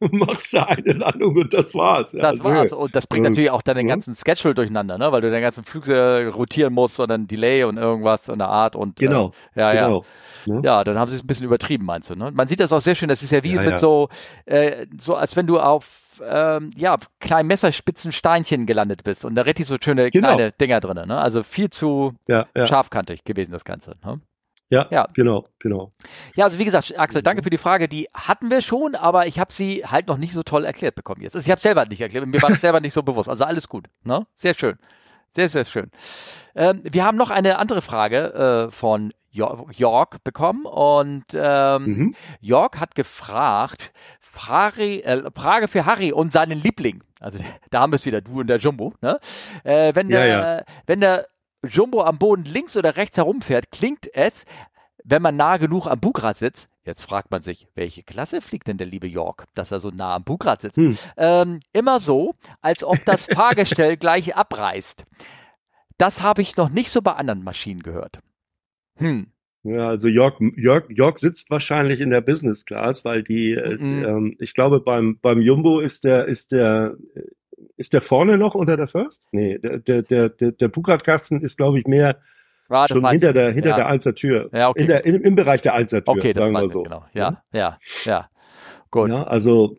machst 0.12 0.52
du 0.52 0.66
eine 0.66 0.92
Landung 0.92 1.36
und 1.36 1.54
das 1.54 1.74
war's. 1.74 2.12
Ja, 2.12 2.22
das 2.22 2.44
war's. 2.44 2.72
Und 2.72 2.94
das 2.94 3.06
bringt 3.06 3.24
natürlich 3.24 3.50
auch 3.50 3.62
dann 3.62 3.76
den 3.76 3.88
ganzen 3.88 4.14
Schedule 4.14 4.54
durcheinander, 4.54 4.98
ne? 4.98 5.10
weil 5.10 5.22
du 5.22 5.30
den 5.30 5.40
ganzen 5.40 5.64
Flug 5.64 5.88
rotieren 5.88 6.74
musst 6.74 7.00
und 7.00 7.08
dann 7.08 7.26
Delay 7.26 7.64
und 7.64 7.78
irgendwas 7.78 8.28
in 8.28 8.38
der 8.38 8.48
Art 8.48 8.76
und 8.76 8.96
genau. 8.96 9.32
Äh, 9.54 9.60
ja, 9.60 9.72
genau. 9.72 10.04
ja. 10.46 10.54
Ne? 10.54 10.60
Ja, 10.64 10.84
dann 10.84 10.98
haben 10.98 11.08
sie 11.08 11.16
es 11.16 11.24
ein 11.24 11.26
bisschen 11.26 11.46
übertrieben, 11.46 11.84
meinst 11.86 12.10
du, 12.10 12.14
ne? 12.14 12.30
Man 12.30 12.46
sieht 12.46 12.60
das 12.60 12.72
auch 12.72 12.80
sehr 12.80 12.94
schön, 12.94 13.08
das 13.08 13.22
ist 13.22 13.32
ja 13.32 13.42
wie 13.42 13.54
ja, 13.54 13.62
mit 13.62 13.72
ja. 13.72 13.78
so, 13.78 14.08
äh, 14.44 14.86
so 15.00 15.14
als 15.14 15.34
wenn 15.34 15.46
du 15.46 15.58
auf 15.58 16.20
ähm, 16.24 16.70
ja, 16.76 16.96
kleinen 17.20 17.48
Messerspitzen 17.48 18.12
Steinchen 18.12 18.66
gelandet 18.66 19.02
bist 19.02 19.24
und 19.24 19.34
da 19.34 19.42
richtig 19.42 19.66
so 19.66 19.76
schöne 19.80 20.10
genau. 20.10 20.34
kleine 20.34 20.52
Dinger 20.52 20.80
drin, 20.80 21.06
ne? 21.06 21.18
Also 21.18 21.42
viel 21.42 21.70
zu 21.70 22.14
scharfkantig 22.28 23.24
gewesen, 23.24 23.52
das 23.52 23.64
Ganze. 23.64 23.96
Ne? 24.04 24.20
Ja, 24.68 24.86
ja, 24.90 25.06
genau, 25.14 25.44
genau. 25.60 25.92
Ja, 26.34 26.44
also 26.44 26.58
wie 26.58 26.64
gesagt, 26.64 26.98
Axel, 26.98 27.22
danke 27.22 27.42
für 27.42 27.50
die 27.50 27.58
Frage. 27.58 27.88
Die 27.88 28.08
hatten 28.12 28.50
wir 28.50 28.60
schon, 28.60 28.96
aber 28.96 29.26
ich 29.26 29.38
habe 29.38 29.52
sie 29.52 29.84
halt 29.86 30.08
noch 30.08 30.16
nicht 30.16 30.32
so 30.32 30.42
toll 30.42 30.64
erklärt 30.64 30.96
bekommen 30.96 31.22
jetzt. 31.22 31.36
Also 31.36 31.46
ich 31.46 31.50
habe 31.52 31.60
selber 31.60 31.86
nicht 31.86 32.00
erklärt, 32.00 32.26
mir 32.26 32.42
war 32.42 32.50
das 32.50 32.60
selber 32.60 32.80
nicht 32.80 32.92
so 32.92 33.02
bewusst. 33.02 33.28
Also 33.28 33.44
alles 33.44 33.68
gut, 33.68 33.86
ne? 34.02 34.26
Sehr 34.34 34.54
schön. 34.54 34.76
Sehr, 35.30 35.48
sehr 35.48 35.66
schön. 35.66 35.90
Ähm, 36.54 36.80
wir 36.82 37.04
haben 37.04 37.16
noch 37.16 37.30
eine 37.30 37.58
andere 37.58 37.82
Frage 37.82 38.68
äh, 38.68 38.70
von 38.72 39.12
York 39.30 40.24
bekommen 40.24 40.64
und 40.64 41.24
ähm, 41.34 41.84
mhm. 41.84 42.14
York 42.40 42.80
hat 42.80 42.94
gefragt, 42.94 43.92
Frage, 44.20 45.04
äh, 45.04 45.30
Frage 45.34 45.68
für 45.68 45.84
Harry 45.84 46.10
und 46.12 46.32
seinen 46.32 46.60
Liebling. 46.60 47.02
Also 47.20 47.38
da 47.70 47.80
haben 47.80 47.92
wir 47.92 47.96
es 47.96 48.06
wieder, 48.06 48.20
du 48.20 48.40
und 48.40 48.46
der 48.46 48.58
Jumbo. 48.58 48.94
Ne? 49.02 49.18
Äh, 49.62 49.94
wenn, 49.94 50.08
der, 50.08 50.26
ja, 50.26 50.56
ja. 50.56 50.64
wenn 50.86 51.00
der 51.00 51.26
Jumbo 51.64 52.02
am 52.02 52.18
Boden 52.18 52.44
links 52.44 52.76
oder 52.76 52.96
rechts 52.96 53.16
herumfährt, 53.16 53.70
klingt 53.70 54.12
es, 54.14 54.44
wenn 55.04 55.22
man 55.22 55.36
nah 55.36 55.56
genug 55.56 55.86
am 55.86 56.00
Bugrad 56.00 56.36
sitzt, 56.36 56.68
Jetzt 56.86 57.02
fragt 57.02 57.32
man 57.32 57.42
sich, 57.42 57.66
welche 57.74 58.04
Klasse 58.04 58.40
fliegt 58.40 58.68
denn 58.68 58.78
der 58.78 58.86
liebe 58.86 59.08
York, 59.08 59.46
dass 59.54 59.72
er 59.72 59.80
so 59.80 59.90
nah 59.90 60.14
am 60.14 60.22
Bugrad 60.22 60.60
sitzt? 60.60 60.76
Hm. 60.76 60.96
Ähm, 61.16 61.60
immer 61.72 61.98
so, 61.98 62.36
als 62.60 62.84
ob 62.84 63.04
das 63.04 63.26
Fahrgestell 63.34 63.96
gleich 63.96 64.36
abreißt. 64.36 65.04
Das 65.98 66.22
habe 66.22 66.42
ich 66.42 66.56
noch 66.56 66.70
nicht 66.70 66.90
so 66.90 67.02
bei 67.02 67.14
anderen 67.14 67.42
Maschinen 67.42 67.82
gehört. 67.82 68.20
Hm. 68.98 69.32
Ja, 69.64 69.88
also 69.88 70.06
York, 70.06 70.36
York, 70.54 70.86
York 70.90 71.18
sitzt 71.18 71.50
wahrscheinlich 71.50 72.00
in 72.00 72.10
der 72.10 72.20
Business 72.20 72.64
Class, 72.64 73.04
weil 73.04 73.24
die, 73.24 73.56
mhm. 73.56 74.04
äh, 74.04 74.08
ähm, 74.08 74.36
ich 74.38 74.54
glaube, 74.54 74.78
beim, 74.78 75.18
beim 75.20 75.40
Jumbo 75.40 75.80
ist 75.80 76.04
der, 76.04 76.26
ist 76.26 76.52
der, 76.52 76.94
ist 77.76 77.92
der 77.92 78.00
vorne 78.00 78.38
noch 78.38 78.54
unter 78.54 78.76
der 78.76 78.86
First? 78.86 79.28
Nee, 79.32 79.58
der, 79.58 79.78
der, 80.02 80.28
der, 80.28 80.52
der, 80.52 80.68
Bugradkasten 80.68 81.40
ist, 81.42 81.56
glaube 81.56 81.78
ich, 81.78 81.86
mehr 81.86 82.18
Warte, 82.68 82.94
schon 82.94 83.08
hinter 83.08 83.32
der, 83.32 83.52
hinter 83.52 83.70
ja. 83.70 83.76
der 83.76 83.86
Einser 83.86 84.14
Tür. 84.14 84.48
Ja, 84.52 84.70
okay. 84.70 84.82
In 84.82 84.88
der, 84.88 85.04
in, 85.04 85.20
Im 85.22 85.34
Bereich 85.34 85.62
der 85.62 85.74
Einser 85.74 86.02
Tür, 86.02 86.14
okay, 86.14 86.32
sagen 86.32 86.52
wir 86.52 86.68
so. 86.68 86.82
Genau. 86.82 87.04
Ja, 87.12 87.42
ja, 87.52 87.78
ja. 88.04 88.28
Gut. 88.90 89.10
Ja, 89.10 89.24
also, 89.24 89.76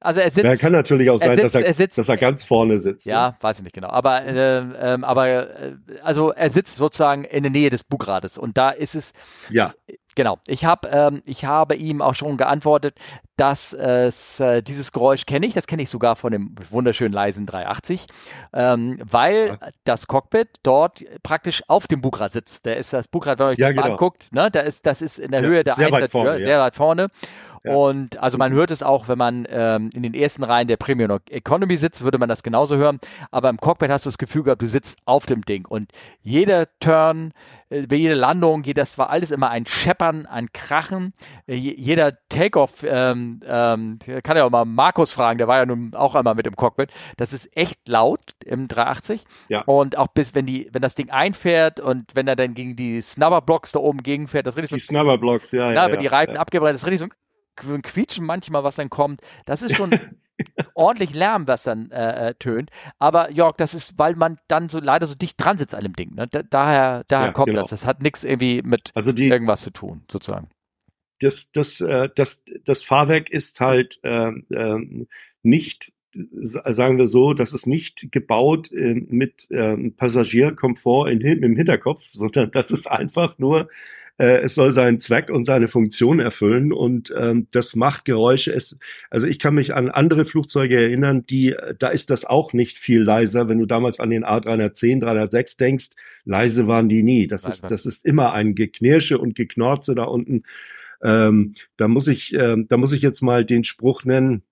also 0.00 0.20
er 0.20 0.30
sitzt. 0.30 0.46
Er 0.46 0.56
kann 0.56 0.72
natürlich 0.72 1.10
auch 1.10 1.18
sein, 1.18 1.30
er 1.30 1.36
sitzt, 1.36 1.54
dass, 1.54 1.54
er, 1.54 1.66
er 1.66 1.74
sitzt, 1.74 1.98
dass 1.98 2.08
er 2.08 2.16
ganz 2.16 2.44
vorne 2.44 2.78
sitzt. 2.78 3.06
Ja, 3.06 3.30
ne? 3.30 3.36
weiß 3.40 3.58
ich 3.58 3.64
nicht 3.64 3.74
genau. 3.74 3.88
Aber, 3.88 4.24
äh, 4.24 4.58
ähm, 4.58 5.04
aber 5.04 5.28
äh, 5.28 5.76
also 6.02 6.32
er 6.32 6.50
sitzt 6.50 6.76
sozusagen 6.76 7.24
in 7.24 7.42
der 7.42 7.50
Nähe 7.50 7.70
des 7.70 7.82
Bugrades 7.82 8.36
und 8.38 8.58
da 8.58 8.70
ist 8.70 8.94
es. 8.94 9.12
Ja. 9.50 9.74
Genau. 10.16 10.38
Ich 10.46 10.64
habe 10.64 10.88
ähm, 10.88 11.22
ich 11.26 11.44
habe 11.44 11.76
ihm 11.76 12.00
auch 12.00 12.14
schon 12.14 12.38
geantwortet, 12.38 12.98
dass 13.36 13.74
äh, 13.74 14.10
dieses 14.62 14.90
Geräusch 14.90 15.26
kenne 15.26 15.46
ich. 15.46 15.52
Das 15.52 15.66
kenne 15.66 15.82
ich 15.82 15.90
sogar 15.90 16.16
von 16.16 16.32
dem 16.32 16.54
wunderschönen 16.70 17.12
leisen 17.12 17.44
380, 17.44 18.06
ähm, 18.54 18.98
weil 19.04 19.58
ja. 19.60 19.68
das 19.84 20.06
Cockpit 20.06 20.48
dort 20.62 21.04
praktisch 21.22 21.62
auf 21.68 21.86
dem 21.86 22.00
Bugrad 22.00 22.32
sitzt. 22.32 22.64
Da 22.64 22.72
ist 22.72 22.94
das 22.94 23.08
Bugrad, 23.08 23.38
wenn 23.38 23.46
man 23.46 23.54
sich 23.56 23.62
ja, 23.62 23.68
das 23.68 23.76
genau. 23.76 23.92
anguckt, 23.92 24.32
ne, 24.32 24.50
da 24.50 24.60
ist 24.60 24.86
das 24.86 25.02
ist 25.02 25.18
in 25.18 25.32
der 25.32 25.42
ja, 25.42 25.48
Höhe 25.48 25.62
der 25.62 25.74
sehr 25.74 25.92
weit 25.92 26.10
vorne, 26.10 26.38
sehr 26.38 26.60
weit 26.60 26.76
vorne. 26.76 27.08
Und 27.74 28.18
also 28.18 28.38
man 28.38 28.52
hört 28.52 28.70
es 28.70 28.82
auch, 28.82 29.08
wenn 29.08 29.18
man 29.18 29.46
ähm, 29.48 29.90
in 29.94 30.02
den 30.02 30.14
ersten 30.14 30.44
Reihen 30.44 30.68
der 30.68 30.76
Premium 30.76 31.18
Economy 31.30 31.76
sitzt, 31.76 32.02
würde 32.02 32.18
man 32.18 32.28
das 32.28 32.42
genauso 32.42 32.76
hören. 32.76 33.00
Aber 33.30 33.48
im 33.48 33.58
Cockpit 33.58 33.90
hast 33.90 34.06
du 34.06 34.08
das 34.08 34.18
Gefühl 34.18 34.44
gehabt, 34.44 34.62
du 34.62 34.68
sitzt 34.68 34.98
auf 35.04 35.26
dem 35.26 35.42
Ding. 35.42 35.66
Und 35.66 35.90
jeder 36.22 36.68
Turn, 36.80 37.32
äh, 37.68 37.86
jede 37.90 38.14
Landung, 38.14 38.62
das 38.62 38.98
war 38.98 39.10
alles 39.10 39.30
immer 39.30 39.50
ein 39.50 39.66
Scheppern, 39.66 40.26
ein 40.26 40.52
Krachen. 40.52 41.12
Äh, 41.46 41.54
jeder 41.54 42.16
Takeoff, 42.28 42.84
ähm, 42.84 43.40
ähm, 43.46 43.98
kann 44.22 44.36
ja 44.36 44.44
auch 44.44 44.50
mal 44.50 44.64
Markus 44.64 45.12
fragen, 45.12 45.38
der 45.38 45.48
war 45.48 45.58
ja 45.58 45.66
nun 45.66 45.94
auch 45.94 46.14
einmal 46.14 46.34
mit 46.34 46.46
im 46.46 46.56
Cockpit. 46.56 46.90
Das 47.16 47.32
ist 47.32 47.48
echt 47.56 47.88
laut 47.88 48.34
im 48.44 48.68
380. 48.68 49.24
Ja. 49.48 49.62
Und 49.62 49.98
auch 49.98 50.08
bis, 50.08 50.34
wenn 50.34 50.46
die, 50.46 50.68
wenn 50.72 50.82
das 50.82 50.94
Ding 50.94 51.10
einfährt 51.10 51.80
und 51.80 52.14
wenn 52.14 52.28
er 52.28 52.36
dann 52.36 52.54
gegen 52.54 52.76
die 52.76 53.00
Snubber-Blocks 53.00 53.72
da 53.72 53.80
oben 53.80 54.02
gegenfährt, 54.02 54.46
das 54.46 54.56
richtig 54.56 54.70
so. 54.70 54.76
Die 54.76 54.80
Snubber-Blocks, 54.82 55.52
ja, 55.52 55.72
ja. 55.72 55.86
wenn 55.86 55.94
ja, 55.94 56.00
die 56.00 56.06
Reifen 56.06 56.34
ja. 56.34 56.40
abgebrannt, 56.40 56.74
das 56.74 56.82
ist 56.82 56.86
richtig 56.86 57.00
so 57.00 57.25
ein 57.62 57.82
Quietschen 57.82 58.24
manchmal, 58.24 58.64
was 58.64 58.76
dann 58.76 58.90
kommt. 58.90 59.20
Das 59.44 59.62
ist 59.62 59.74
schon 59.74 59.90
ordentlich 60.74 61.14
Lärm, 61.14 61.46
was 61.46 61.62
dann 61.62 61.90
äh, 61.90 62.28
äh, 62.28 62.34
tönt. 62.34 62.70
Aber 62.98 63.30
Jörg, 63.30 63.56
das 63.56 63.74
ist, 63.74 63.98
weil 63.98 64.16
man 64.16 64.38
dann 64.48 64.68
so 64.68 64.78
leider 64.80 65.06
so 65.06 65.14
dicht 65.14 65.42
dran 65.42 65.58
sitzt 65.58 65.74
an 65.74 65.82
dem 65.82 65.94
Ding. 65.94 66.14
Ne? 66.14 66.26
Da, 66.28 66.42
daher 66.42 67.04
daher 67.08 67.28
ja, 67.28 67.32
kommt 67.32 67.48
genau. 67.48 67.62
das. 67.62 67.70
Das 67.70 67.86
hat 67.86 68.02
nichts 68.02 68.24
irgendwie 68.24 68.62
mit 68.62 68.90
also 68.94 69.12
die, 69.12 69.28
irgendwas 69.28 69.62
zu 69.62 69.70
tun, 69.70 70.04
sozusagen. 70.10 70.48
Das, 71.20 71.50
das, 71.52 71.80
äh, 71.80 72.10
das, 72.14 72.44
das 72.64 72.82
Fahrwerk 72.82 73.30
ist 73.30 73.60
halt 73.60 73.98
äh, 74.02 74.28
äh, 74.28 75.06
nicht 75.42 75.92
sagen 76.40 76.98
wir 76.98 77.06
so, 77.06 77.34
das 77.34 77.52
ist 77.52 77.66
nicht 77.66 78.10
gebaut 78.12 78.72
äh, 78.72 78.94
mit 78.94 79.50
äh, 79.50 79.76
Passagierkomfort 79.90 81.08
in, 81.10 81.20
im 81.20 81.56
Hinterkopf, 81.56 82.02
sondern 82.12 82.50
das 82.50 82.70
ist 82.70 82.86
einfach 82.86 83.38
nur, 83.38 83.68
äh, 84.18 84.38
es 84.38 84.54
soll 84.54 84.72
seinen 84.72 84.98
Zweck 84.98 85.30
und 85.30 85.44
seine 85.44 85.68
Funktion 85.68 86.20
erfüllen 86.20 86.72
und 86.72 87.12
ähm, 87.16 87.48
das 87.50 87.76
macht 87.76 88.04
Geräusche. 88.04 88.52
Es, 88.52 88.78
also 89.10 89.26
ich 89.26 89.38
kann 89.38 89.54
mich 89.54 89.74
an 89.74 89.90
andere 89.90 90.24
Flugzeuge 90.24 90.76
erinnern, 90.76 91.26
die, 91.26 91.54
da 91.78 91.88
ist 91.88 92.10
das 92.10 92.24
auch 92.24 92.52
nicht 92.52 92.78
viel 92.78 93.02
leiser. 93.02 93.48
Wenn 93.48 93.58
du 93.58 93.66
damals 93.66 94.00
an 94.00 94.10
den 94.10 94.24
A310, 94.24 95.00
306 95.00 95.56
denkst, 95.56 95.90
leise 96.24 96.66
waren 96.66 96.88
die 96.88 97.02
nie. 97.02 97.26
Das 97.26 97.46
ist, 97.46 97.64
das 97.64 97.84
ist 97.84 98.06
immer 98.06 98.32
ein 98.32 98.54
Geknirsche 98.54 99.18
und 99.18 99.34
Geknorze 99.34 99.94
da 99.94 100.04
unten. 100.04 100.44
Ähm, 101.02 101.54
da 101.76 101.88
muss 101.88 102.08
ich, 102.08 102.34
äh, 102.34 102.56
da 102.68 102.76
muss 102.78 102.92
ich 102.92 103.02
jetzt 103.02 103.20
mal 103.20 103.44
den 103.44 103.64
Spruch 103.64 104.04
nennen. 104.04 104.42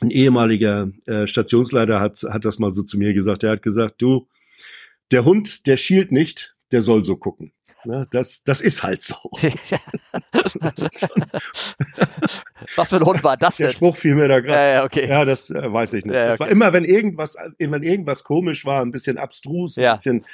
Ein 0.00 0.10
ehemaliger 0.10 0.90
äh, 1.06 1.26
Stationsleiter 1.26 2.00
hat, 2.00 2.22
hat 2.22 2.44
das 2.44 2.58
mal 2.58 2.72
so 2.72 2.82
zu 2.82 2.98
mir 2.98 3.14
gesagt. 3.14 3.42
Er 3.42 3.52
hat 3.52 3.62
gesagt, 3.62 4.00
du, 4.00 4.28
der 5.10 5.24
Hund, 5.24 5.66
der 5.66 5.76
schielt 5.76 6.12
nicht, 6.12 6.54
der 6.70 6.82
soll 6.82 7.04
so 7.04 7.16
gucken. 7.16 7.52
Ne, 7.84 8.06
das, 8.10 8.42
das 8.44 8.60
ist 8.60 8.82
halt 8.82 9.02
so. 9.02 9.14
Was 12.76 12.88
für 12.88 12.96
ein 12.96 13.04
Hund 13.04 13.22
war 13.24 13.36
das 13.36 13.56
denn? 13.56 13.66
Der 13.66 13.72
Spruch 13.72 13.96
fiel 13.96 14.14
mir 14.14 14.28
da 14.28 14.40
gerade. 14.40 14.60
Ja, 14.60 14.74
ja, 14.74 14.84
okay. 14.84 15.08
ja, 15.08 15.24
das 15.24 15.50
äh, 15.50 15.72
weiß 15.72 15.92
ich 15.94 16.04
nicht. 16.04 16.14
Ja, 16.14 16.22
okay. 16.22 16.30
Das 16.32 16.40
war 16.40 16.48
immer, 16.48 16.72
wenn 16.72 16.84
irgendwas, 16.84 17.36
wenn 17.58 17.82
irgendwas 17.82 18.24
komisch 18.24 18.64
war, 18.64 18.82
ein 18.82 18.90
bisschen 18.90 19.16
abstrus, 19.16 19.78
ein 19.78 19.92
bisschen 19.92 20.24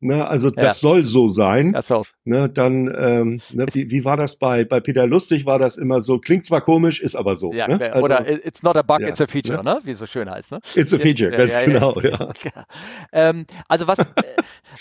Ne, 0.00 0.28
also 0.28 0.50
das 0.50 0.64
ja. 0.64 0.70
soll 0.72 1.06
so 1.06 1.26
sein. 1.26 1.72
Das 1.72 1.90
auch. 1.90 2.06
Ne, 2.24 2.48
dann, 2.48 2.86
ähm, 2.96 3.40
ne, 3.50 3.66
wie, 3.72 3.90
wie 3.90 4.04
war 4.04 4.16
das 4.16 4.38
bei, 4.38 4.64
bei 4.64 4.78
Peter 4.78 5.08
Lustig? 5.08 5.44
War 5.44 5.58
das 5.58 5.76
immer 5.76 6.00
so, 6.00 6.18
klingt 6.18 6.44
zwar 6.44 6.60
komisch, 6.60 7.00
ist 7.00 7.16
aber 7.16 7.34
so. 7.34 7.52
Ja, 7.52 7.66
ne? 7.66 7.92
also, 7.92 8.04
oder 8.04 8.46
it's 8.46 8.62
not 8.62 8.76
a 8.76 8.82
bug, 8.82 9.00
ja, 9.00 9.08
it's 9.08 9.20
a 9.20 9.26
feature, 9.26 9.64
ne? 9.64 9.80
wie 9.82 9.90
es 9.90 9.98
so 9.98 10.06
schön 10.06 10.30
heißt. 10.30 10.52
Ne? 10.52 10.60
It's 10.76 10.94
a 10.94 10.98
feature, 10.98 11.30
ganz 11.30 11.56
genau. 11.64 12.00
Ja. 12.08 12.30
ähm, 13.12 13.46
also 13.66 13.86
was, 13.86 13.98
äh, 13.98 14.04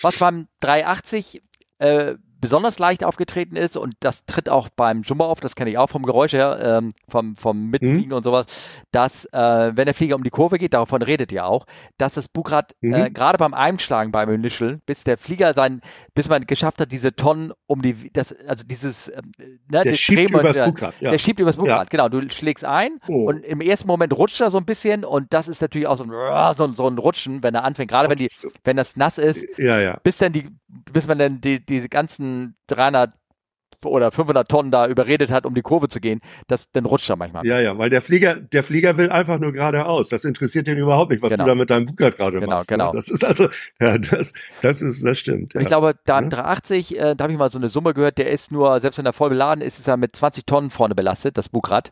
was 0.01 0.19
beim 0.19 0.47
380 0.59 1.41
äh, 1.79 2.15
besonders 2.39 2.79
leicht 2.79 3.03
aufgetreten 3.03 3.55
ist 3.55 3.77
und 3.77 3.95
das 3.99 4.25
tritt 4.25 4.49
auch 4.49 4.69
beim 4.69 5.01
Jumbo 5.01 5.25
auf, 5.25 5.39
das 5.39 5.55
kenne 5.55 5.69
ich 5.69 5.77
auch 5.77 5.89
vom 5.89 6.03
Geräusch 6.03 6.33
her, 6.33 6.59
ähm, 6.61 6.91
vom, 7.07 7.35
vom 7.35 7.69
Mitfliegen 7.69 8.07
mhm. 8.07 8.13
und 8.13 8.23
sowas, 8.23 8.45
dass 8.91 9.25
äh, 9.25 9.71
wenn 9.75 9.85
der 9.85 9.93
Flieger 9.93 10.15
um 10.15 10.23
die 10.23 10.29
Kurve 10.29 10.57
geht, 10.57 10.73
davon 10.73 11.01
redet 11.01 11.31
ihr 11.31 11.45
auch, 11.45 11.65
dass 11.97 12.13
das 12.13 12.27
Bugrad 12.27 12.75
mhm. 12.81 12.93
äh, 12.93 13.09
gerade 13.09 13.37
beim 13.37 13.53
Einschlagen 13.53 14.11
beim 14.11 14.29
Initial, 14.29 14.79
bis 14.85 15.03
der 15.03 15.17
Flieger 15.17 15.53
sein, 15.53 15.81
bis 16.13 16.29
man 16.29 16.45
geschafft 16.45 16.79
hat, 16.79 16.91
diese 16.91 17.15
Tonnen 17.15 17.53
um 17.65 17.81
die, 17.81 18.11
das, 18.11 18.35
also 18.47 18.63
dieses, 18.65 19.07
äh, 19.07 19.21
ne, 19.69 19.81
der 19.83 19.93
schiebt 19.95 20.29
übers 20.31 20.55
der, 20.55 20.65
Bugrad, 20.65 20.93
ja. 20.99 21.11
Der 21.11 21.17
schiebt 21.17 21.39
übers 21.39 21.57
Bugrad, 21.57 21.91
ja. 21.91 22.05
genau. 22.05 22.09
Du 22.09 22.29
schlägst 22.29 22.65
ein 22.65 22.99
oh. 23.07 23.29
und 23.29 23.43
im 23.43 23.61
ersten 23.61 23.87
Moment 23.87 24.13
rutscht 24.13 24.39
er 24.41 24.49
so 24.49 24.57
ein 24.57 24.65
bisschen 24.65 25.03
und 25.03 25.33
das 25.33 25.47
ist 25.47 25.61
natürlich 25.61 25.87
auch 25.87 25.97
so 25.97 26.03
ein, 26.03 26.55
so, 26.55 26.71
so 26.73 26.87
ein 26.87 26.97
Rutschen, 26.97 27.43
wenn 27.43 27.55
er 27.55 27.63
anfängt, 27.63 27.89
gerade 27.89 28.09
wenn 28.09 28.17
die, 28.17 28.29
wenn 28.63 28.77
das 28.77 28.95
nass 28.95 29.17
ist, 29.17 29.45
ja, 29.57 29.79
ja. 29.79 29.99
bis 30.03 30.17
dann 30.17 30.33
die, 30.33 30.47
bis 30.91 31.07
man 31.07 31.17
dann 31.17 31.41
die, 31.41 31.65
diese 31.65 31.89
ganzen 31.89 32.27
300 32.67 33.13
oder 33.85 34.11
500 34.11 34.49
Tonnen 34.49 34.71
da 34.71 34.87
überredet 34.87 35.31
hat, 35.31 35.45
um 35.45 35.53
die 35.53 35.61
Kurve 35.61 35.87
zu 35.87 35.99
gehen, 35.99 36.21
das, 36.47 36.71
dann 36.71 36.85
rutscht 36.85 37.09
er 37.09 37.15
manchmal. 37.15 37.45
Ja, 37.45 37.59
ja, 37.59 37.77
weil 37.77 37.89
der 37.89 38.01
Flieger, 38.01 38.35
der 38.35 38.63
Flieger 38.63 38.97
will 38.97 39.09
einfach 39.09 39.39
nur 39.39 39.51
geradeaus. 39.51 40.09
Das 40.09 40.25
interessiert 40.25 40.67
ihn 40.67 40.77
überhaupt 40.77 41.11
nicht, 41.11 41.21
was 41.21 41.31
genau. 41.31 41.43
du 41.43 41.49
da 41.49 41.55
mit 41.55 41.69
deinem 41.69 41.85
Bugart 41.85 42.17
gerade 42.17 42.39
genau, 42.39 42.55
machst. 42.55 42.67
Genau, 42.67 42.91
genau. 42.91 42.95
Das 42.95 43.09
ist 43.09 43.23
also, 43.23 43.49
ja, 43.79 43.97
das, 43.97 44.33
das 44.61 44.81
ist, 44.81 45.03
das 45.05 45.19
stimmt. 45.19 45.53
Ja. 45.53 45.61
Ich 45.61 45.67
glaube, 45.67 45.95
da 46.05 46.19
im 46.19 46.29
380, 46.29 46.97
äh, 46.97 47.15
da 47.15 47.23
habe 47.23 47.33
ich 47.33 47.39
mal 47.39 47.49
so 47.49 47.59
eine 47.59 47.69
Summe 47.69 47.93
gehört, 47.93 48.17
der 48.17 48.31
ist 48.31 48.51
nur, 48.51 48.79
selbst 48.79 48.97
wenn 48.97 49.05
er 49.05 49.13
voll 49.13 49.29
beladen 49.29 49.61
ist, 49.61 49.79
ist 49.79 49.87
er 49.87 49.97
mit 49.97 50.15
20 50.15 50.45
Tonnen 50.45 50.71
vorne 50.71 50.95
belastet, 50.95 51.37
das 51.37 51.49
Bugrad. 51.49 51.91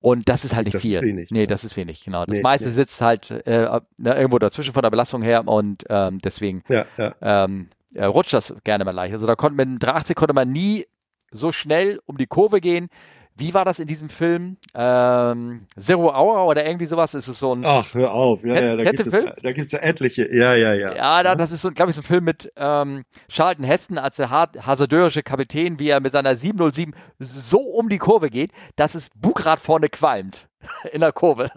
Und 0.00 0.28
das 0.28 0.44
ist 0.44 0.56
halt 0.56 0.66
nicht 0.66 0.74
das 0.74 0.82
viel. 0.82 0.96
Ist 0.96 1.02
wenig, 1.02 1.30
nee, 1.30 1.40
ja. 1.40 1.46
das 1.46 1.62
ist 1.62 1.76
wenig, 1.76 2.02
genau. 2.02 2.24
Das 2.24 2.36
nee, 2.36 2.42
meiste 2.42 2.68
nee. 2.68 2.74
sitzt 2.74 3.00
halt 3.00 3.30
äh, 3.30 3.80
ne, 3.98 4.16
irgendwo 4.16 4.40
dazwischen 4.40 4.74
von 4.74 4.82
der 4.82 4.90
Belastung 4.90 5.22
her 5.22 5.46
und 5.46 5.84
ähm, 5.88 6.18
deswegen 6.18 6.64
ja, 6.68 6.86
ja. 6.98 7.14
Ähm, 7.20 7.68
äh, 7.94 8.04
rutscht 8.04 8.32
das 8.32 8.54
gerne 8.64 8.84
mal 8.84 8.92
leicht. 8.92 9.12
Also 9.12 9.26
da 9.26 9.34
konnte 9.34 9.56
mit 9.56 9.66
dem 9.66 9.78
380 9.78 10.16
konnte 10.16 10.34
man 10.34 10.50
nie 10.50 10.86
so 11.30 11.52
schnell 11.52 12.00
um 12.06 12.16
die 12.18 12.26
Kurve 12.26 12.60
gehen. 12.60 12.88
Wie 13.34 13.54
war 13.54 13.64
das 13.64 13.78
in 13.78 13.86
diesem 13.86 14.10
Film? 14.10 14.58
Ähm, 14.74 15.66
Zero 15.78 16.10
Hour 16.14 16.46
oder 16.46 16.66
irgendwie 16.66 16.84
sowas? 16.84 17.14
Ist 17.14 17.28
es 17.28 17.38
so 17.38 17.54
ein. 17.54 17.64
Ach, 17.64 17.94
hör 17.94 18.12
auf. 18.12 18.44
Ja, 18.44 18.60
ja, 18.60 18.76
da 18.76 18.84
gibt, 18.84 19.00
es, 19.00 19.10
da 19.10 19.52
gibt 19.52 19.66
es 19.66 19.72
ja 19.72 19.78
etliche. 19.78 20.34
Ja, 20.34 20.54
ja, 20.54 20.74
ja. 20.74 20.94
Ja, 20.94 21.22
da, 21.22 21.34
das 21.34 21.50
ist 21.50 21.62
so, 21.62 21.70
glaube 21.70 21.90
ich, 21.90 21.96
so 21.96 22.02
ein 22.02 22.04
Film 22.04 22.24
mit 22.24 22.52
ähm, 22.56 23.04
Charlton 23.28 23.64
Heston 23.64 23.96
als 23.96 24.16
der 24.16 24.30
hasardeurische 24.30 25.22
Kapitän, 25.22 25.78
wie 25.78 25.88
er 25.88 26.00
mit 26.00 26.12
seiner 26.12 26.36
707 26.36 26.94
so 27.18 27.60
um 27.60 27.88
die 27.88 27.98
Kurve 27.98 28.28
geht, 28.28 28.52
dass 28.76 28.94
es 28.94 29.08
Bugrad 29.16 29.60
vorne 29.60 29.88
qualmt. 29.88 30.48
In 30.92 31.00
der 31.00 31.12
Kurve. 31.12 31.50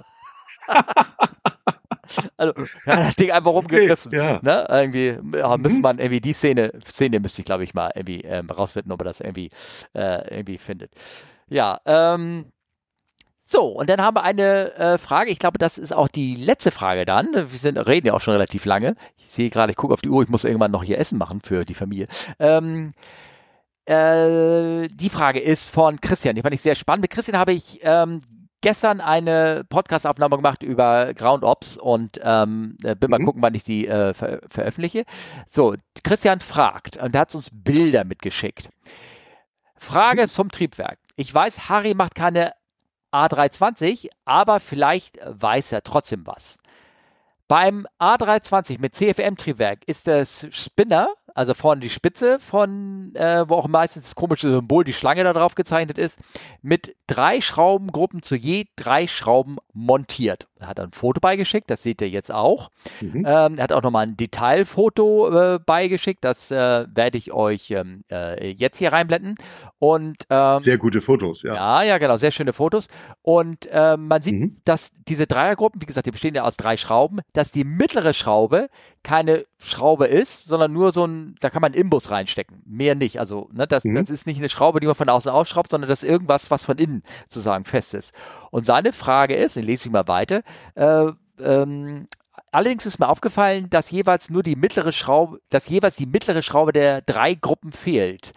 also, 2.37 2.53
ja, 2.85 2.95
das 2.97 3.15
Ding 3.15 3.31
einfach 3.31 3.51
rumgerissen. 3.51 4.09
Okay, 4.09 4.17
ja. 4.17 4.39
ne? 4.41 4.67
Irgendwie, 4.69 5.37
ja, 5.37 5.57
müsste 5.57 5.77
mhm. 5.77 5.81
man 5.81 5.99
irgendwie 5.99 6.21
die 6.21 6.33
Szene, 6.33 6.71
Szene 6.85 7.19
müsste 7.19 7.41
ich, 7.41 7.45
glaube 7.45 7.63
ich, 7.63 7.73
mal 7.73 7.91
irgendwie 7.95 8.21
ähm, 8.21 8.49
rausfinden, 8.49 8.91
ob 8.91 9.01
er 9.01 9.05
das 9.05 9.21
irgendwie, 9.21 9.49
äh, 9.93 10.35
irgendwie 10.35 10.57
findet. 10.57 10.91
Ja, 11.47 11.79
ähm, 11.85 12.45
so, 13.47 13.67
und 13.67 13.89
dann 13.89 14.01
haben 14.01 14.15
wir 14.15 14.23
eine 14.23 14.73
äh, 14.73 14.97
Frage. 14.97 15.29
Ich 15.29 15.37
glaube, 15.37 15.59
das 15.59 15.77
ist 15.77 15.93
auch 15.93 16.07
die 16.07 16.35
letzte 16.35 16.71
Frage 16.71 17.05
dann. 17.05 17.31
Wir 17.33 17.45
sind, 17.45 17.77
reden 17.77 18.07
ja 18.07 18.13
auch 18.13 18.19
schon 18.19 18.33
relativ 18.33 18.65
lange. 18.65 18.95
Ich 19.17 19.27
sehe 19.27 19.51
gerade, 19.51 19.71
ich 19.71 19.77
gucke 19.77 19.93
auf 19.93 20.01
die 20.01 20.09
Uhr, 20.09 20.23
ich 20.23 20.29
muss 20.29 20.43
irgendwann 20.43 20.71
noch 20.71 20.83
hier 20.83 20.97
Essen 20.97 21.19
machen 21.19 21.41
für 21.41 21.63
die 21.63 21.75
Familie. 21.75 22.07
Ähm, 22.39 22.93
äh, 23.85 24.87
die 24.87 25.09
Frage 25.11 25.39
ist 25.39 25.69
von 25.69 26.01
Christian. 26.01 26.35
Die 26.35 26.41
fand 26.41 26.55
ich 26.55 26.61
sehr 26.61 26.73
spannend. 26.73 27.03
Mit 27.03 27.11
Christian 27.11 27.37
habe 27.37 27.53
ich 27.53 27.79
ähm, 27.83 28.21
gestern 28.65 28.99
eine 28.99 29.63
Podcast-Aufnahme 29.69 30.37
gemacht 30.37 30.63
über 30.63 31.13
Ground 31.13 31.43
Ops 31.43 31.77
und 31.77 32.19
ähm, 32.23 32.79
äh, 32.83 32.95
bin 32.95 33.11
mal 33.11 33.19
mhm. 33.19 33.25
gucken, 33.25 33.43
wann 33.43 33.53
ich 33.53 33.63
die 33.63 33.87
äh, 33.87 34.15
ver 34.15 34.39
veröffentliche. 34.49 35.05
So, 35.47 35.75
Christian 36.03 36.39
fragt 36.39 36.97
und 36.97 37.13
er 37.13 37.21
hat 37.21 37.35
uns 37.35 37.51
Bilder 37.53 38.05
mitgeschickt. 38.05 38.71
Frage 39.75 40.23
mhm. 40.23 40.29
zum 40.29 40.49
Triebwerk. 40.49 40.97
Ich 41.15 41.31
weiß, 41.31 41.69
Harry 41.69 41.93
macht 41.93 42.15
keine 42.15 42.53
A320, 43.13 44.09
aber 44.25 44.59
vielleicht 44.59 45.19
weiß 45.23 45.71
er 45.71 45.83
trotzdem 45.83 46.25
was. 46.25 46.57
Beim 47.47 47.85
A320 47.99 48.79
mit 48.79 48.95
CFM-Triebwerk 48.95 49.83
ist 49.85 50.07
das 50.07 50.47
Spinner 50.51 51.09
also 51.35 51.53
vorne 51.53 51.81
die 51.81 51.89
Spitze 51.89 52.39
von, 52.39 53.13
äh, 53.13 53.47
wo 53.47 53.55
auch 53.55 53.67
meistens 53.67 54.03
das 54.05 54.15
komische 54.15 54.49
Symbol, 54.49 54.85
die 54.85 54.93
Schlange 54.93 55.23
da 55.25 55.33
drauf 55.33 55.53
gezeichnet 55.53 55.97
ist, 55.97 56.17
mit 56.61 56.95
drei 57.07 57.41
Schraubengruppen 57.41 58.23
zu 58.23 58.35
je 58.35 58.67
drei 58.77 59.05
Schrauben 59.05 59.57
montiert. 59.73 60.47
Er 60.65 60.69
hat 60.69 60.79
ein 60.79 60.91
Foto 60.91 61.19
beigeschickt, 61.19 61.69
das 61.69 61.83
seht 61.83 62.01
ihr 62.01 62.09
jetzt 62.09 62.31
auch. 62.31 62.69
Mhm. 62.99 63.23
Ähm, 63.25 63.57
er 63.57 63.63
hat 63.63 63.71
auch 63.71 63.83
nochmal 63.83 64.07
ein 64.07 64.17
Detailfoto 64.17 65.55
äh, 65.55 65.59
beigeschickt, 65.59 66.23
das 66.23 66.49
äh, 66.49 66.85
werde 66.93 67.17
ich 67.17 67.31
euch 67.31 67.69
ähm, 67.71 68.03
äh, 68.11 68.49
jetzt 68.51 68.79
hier 68.79 68.91
reinblenden. 68.91 69.35
Und, 69.77 70.23
ähm, 70.29 70.59
sehr 70.59 70.79
gute 70.79 71.01
Fotos, 71.01 71.43
ja. 71.43 71.53
Ja, 71.53 71.83
ja, 71.83 71.97
genau, 71.99 72.17
sehr 72.17 72.31
schöne 72.31 72.53
Fotos. 72.53 72.87
Und 73.21 73.69
ähm, 73.71 74.07
man 74.07 74.21
sieht, 74.21 74.39
mhm. 74.39 74.57
dass 74.65 74.91
diese 75.07 75.27
Dreiergruppen, 75.27 75.81
wie 75.81 75.85
gesagt, 75.85 76.07
die 76.07 76.11
bestehen 76.11 76.33
ja 76.33 76.43
aus 76.43 76.57
drei 76.57 76.77
Schrauben, 76.77 77.19
dass 77.33 77.51
die 77.51 77.63
mittlere 77.63 78.13
Schraube 78.13 78.69
keine 79.05 79.45
Schraube 79.59 80.07
ist, 80.07 80.45
sondern 80.45 80.73
nur 80.73 80.91
so 80.91 81.05
ein, 81.05 81.35
da 81.39 81.49
kann 81.49 81.61
man 81.61 81.71
einen 81.71 81.81
Imbus 81.81 82.11
reinstecken. 82.11 82.61
Mehr 82.65 82.95
nicht. 82.95 83.19
Also, 83.19 83.49
ne, 83.53 83.67
das, 83.67 83.85
mhm. 83.85 83.95
das 83.95 84.09
ist 84.09 84.25
nicht 84.25 84.39
eine 84.39 84.49
Schraube, 84.49 84.79
die 84.79 84.87
man 84.87 84.95
von 84.95 85.07
außen 85.07 85.31
ausschraubt, 85.31 85.69
sondern 85.69 85.87
das 85.87 86.03
ist 86.03 86.09
irgendwas, 86.09 86.51
was 86.51 86.65
von 86.65 86.77
innen 86.77 87.03
sozusagen 87.29 87.65
fest 87.65 87.93
ist. 87.93 88.13
Und 88.51 88.65
seine 88.65 88.91
Frage 88.91 89.35
ist, 89.35 89.55
ich 89.55 89.65
lese 89.65 89.87
ich 89.87 89.91
mal 89.91 90.07
weiter, 90.07 90.41
äh, 90.75 91.11
ähm, 91.39 92.07
Allerdings 92.51 92.85
ist 92.85 92.99
mir 92.99 93.09
aufgefallen, 93.09 93.69
dass 93.69 93.91
jeweils 93.91 94.29
nur 94.29 94.41
die 94.41 94.55
mittlere 94.55 94.93
Schraube, 94.93 95.41
dass 95.49 95.67
jeweils 95.67 95.97
die 95.97 96.05
mittlere 96.05 96.41
Schraube 96.41 96.71
der 96.71 97.01
drei 97.01 97.33
Gruppen 97.33 97.73
fehlt. 97.73 98.31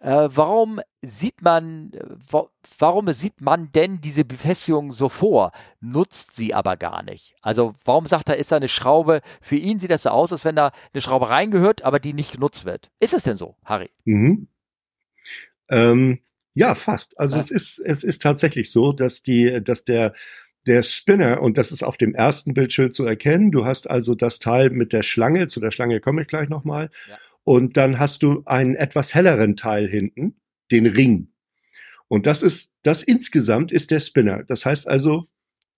Äh, 0.00 0.28
warum 0.32 0.80
sieht 1.06 1.42
man, 1.42 1.92
wa 2.30 2.48
warum 2.78 3.12
sieht 3.12 3.40
man 3.40 3.70
denn 3.72 4.00
diese 4.00 4.24
Befestigung 4.24 4.92
so 4.92 5.08
vor, 5.08 5.52
nutzt 5.80 6.34
sie 6.34 6.54
aber 6.54 6.76
gar 6.76 7.02
nicht? 7.02 7.34
Also 7.42 7.74
warum 7.84 8.06
sagt 8.06 8.28
er, 8.28 8.36
ist 8.36 8.52
da 8.52 8.56
eine 8.56 8.68
Schraube, 8.68 9.20
für 9.40 9.56
ihn 9.56 9.78
sieht 9.78 9.90
das 9.90 10.02
so 10.02 10.10
aus, 10.10 10.32
als 10.32 10.44
wenn 10.44 10.56
da 10.56 10.72
eine 10.92 11.00
Schraube 11.00 11.28
reingehört, 11.28 11.82
aber 11.82 12.00
die 12.00 12.12
nicht 12.12 12.32
genutzt 12.32 12.64
wird. 12.64 12.90
Ist 13.00 13.14
es 13.14 13.22
denn 13.22 13.36
so, 13.36 13.56
Harry? 13.64 13.90
Mhm. 14.04 14.48
Ähm, 15.68 16.20
ja, 16.54 16.74
fast. 16.74 17.18
Also 17.18 17.36
ja. 17.36 17.40
es 17.40 17.50
ist, 17.50 17.78
es 17.78 18.04
ist 18.04 18.22
tatsächlich 18.22 18.70
so, 18.70 18.92
dass 18.92 19.22
die, 19.22 19.60
dass 19.62 19.84
der, 19.84 20.14
der 20.66 20.82
Spinner, 20.82 21.42
und 21.42 21.58
das 21.58 21.72
ist 21.72 21.82
auf 21.82 21.96
dem 21.96 22.14
ersten 22.14 22.54
Bildschild 22.54 22.94
zu 22.94 23.06
erkennen, 23.06 23.50
du 23.50 23.64
hast 23.64 23.90
also 23.90 24.14
das 24.14 24.38
Teil 24.38 24.70
mit 24.70 24.92
der 24.92 25.02
Schlange, 25.02 25.46
zu 25.46 25.60
der 25.60 25.70
Schlange 25.70 26.00
komme 26.00 26.22
ich 26.22 26.28
gleich 26.28 26.48
nochmal, 26.48 26.90
ja. 27.08 27.16
Und 27.44 27.76
dann 27.76 27.98
hast 27.98 28.22
du 28.22 28.42
einen 28.46 28.74
etwas 28.74 29.14
helleren 29.14 29.54
Teil 29.54 29.86
hinten, 29.86 30.34
den 30.70 30.86
Ring. 30.86 31.28
Und 32.08 32.26
das 32.26 32.42
ist, 32.42 32.76
das 32.82 33.02
insgesamt 33.02 33.72
ist 33.72 33.90
der 33.90 34.00
Spinner. 34.00 34.44
Das 34.44 34.66
heißt 34.66 34.88
also, 34.88 35.24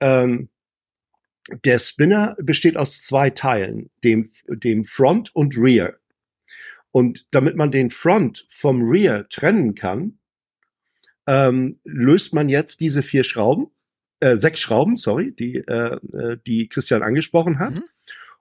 ähm, 0.01 0.49
der 1.65 1.79
Spinner 1.79 2.37
besteht 2.41 2.77
aus 2.77 3.03
zwei 3.03 3.31
Teilen, 3.31 3.91
dem, 4.03 4.29
dem 4.49 4.85
Front 4.85 5.35
und 5.35 5.57
Rear. 5.57 5.95
Und 6.91 7.27
damit 7.31 7.57
man 7.57 7.71
den 7.71 7.91
Front 7.91 8.47
vom 8.49 8.83
Rear 8.83 9.29
trennen 9.29 9.75
kann, 9.75 10.19
ähm, 11.27 11.79
löst 11.85 12.35
man 12.35 12.49
jetzt 12.49 12.81
diese 12.81 13.03
vier 13.03 13.23
Schrauben 13.23 13.71
äh, 14.21 14.37
sechs 14.37 14.61
Schrauben, 14.61 14.97
sorry, 14.97 15.33
die, 15.33 15.57
äh, 15.57 15.99
äh, 16.13 16.39
die 16.47 16.69
Christian 16.69 17.03
angesprochen 17.03 17.59
hat. 17.59 17.75
Mhm. 17.75 17.85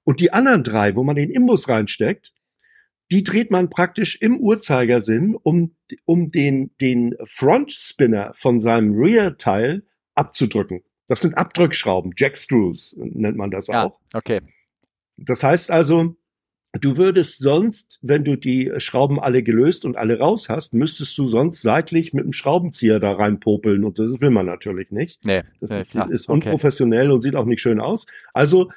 Und 0.04 0.20
die 0.20 0.32
anderen 0.32 0.64
drei, 0.64 0.96
wo 0.96 1.04
man 1.04 1.16
den 1.16 1.32
Imbus 1.32 1.68
reinsteckt, 1.68 2.34
die 3.12 3.24
dreht 3.24 3.52
man 3.52 3.70
praktisch 3.70 4.22
im 4.22 4.40
Uhrzeigersinn, 4.40 5.36
um, 5.36 5.76
um 6.06 6.32
den, 6.32 6.72
den 6.82 7.16
Front-Spinner 7.24 8.32
von 8.36 8.60
seinem 8.60 8.96
Rear-Teil 8.96 9.84
abzudrücken. 10.16 10.82
Das 11.08 11.22
sind 11.22 11.38
Abdrückschrauben, 11.38 12.14
Jack 12.18 12.36
Screws 12.36 12.96
nennt 12.98 13.38
man 13.38 13.52
das 13.52 13.68
ja, 13.68 13.86
auch. 13.86 14.00
Okay. 14.14 14.42
Das 15.18 15.44
heißt 15.44 15.70
also, 15.70 16.16
du 16.74 16.98
würdest 16.98 17.40
sonst, 17.40 18.00
wenn 18.02 18.24
du 18.24 18.36
die 18.36 18.72
Schrauben 18.78 19.20
alle 19.20 19.44
gelöst 19.44 19.86
und 19.86 19.98
alle 19.98 20.18
raus 20.18 20.50
hast, 20.50 20.74
müsstest 20.74 21.16
du 21.18 21.28
sonst 21.28 21.62
seitlich 21.62 22.14
mit 22.14 22.24
einem 22.24 22.34
Schraubenzieher 22.34 23.00
da 23.00 23.12
reinpopeln 23.12 23.84
und 23.84 24.00
das 24.00 24.20
will 24.20 24.32
man 24.32 24.48
natürlich 24.48 24.90
nicht. 24.92 25.24
Nee, 25.24 25.44
das 25.62 25.72
nee, 25.72 25.80
ist, 25.80 25.96
ist 25.96 26.30
unprofessionell 26.30 27.08
okay. 27.08 27.14
und 27.14 27.22
sieht 27.22 27.36
auch 27.36 27.46
nicht 27.46 27.62
schön 27.62 27.80
aus. 27.80 28.08
Also 28.34 28.72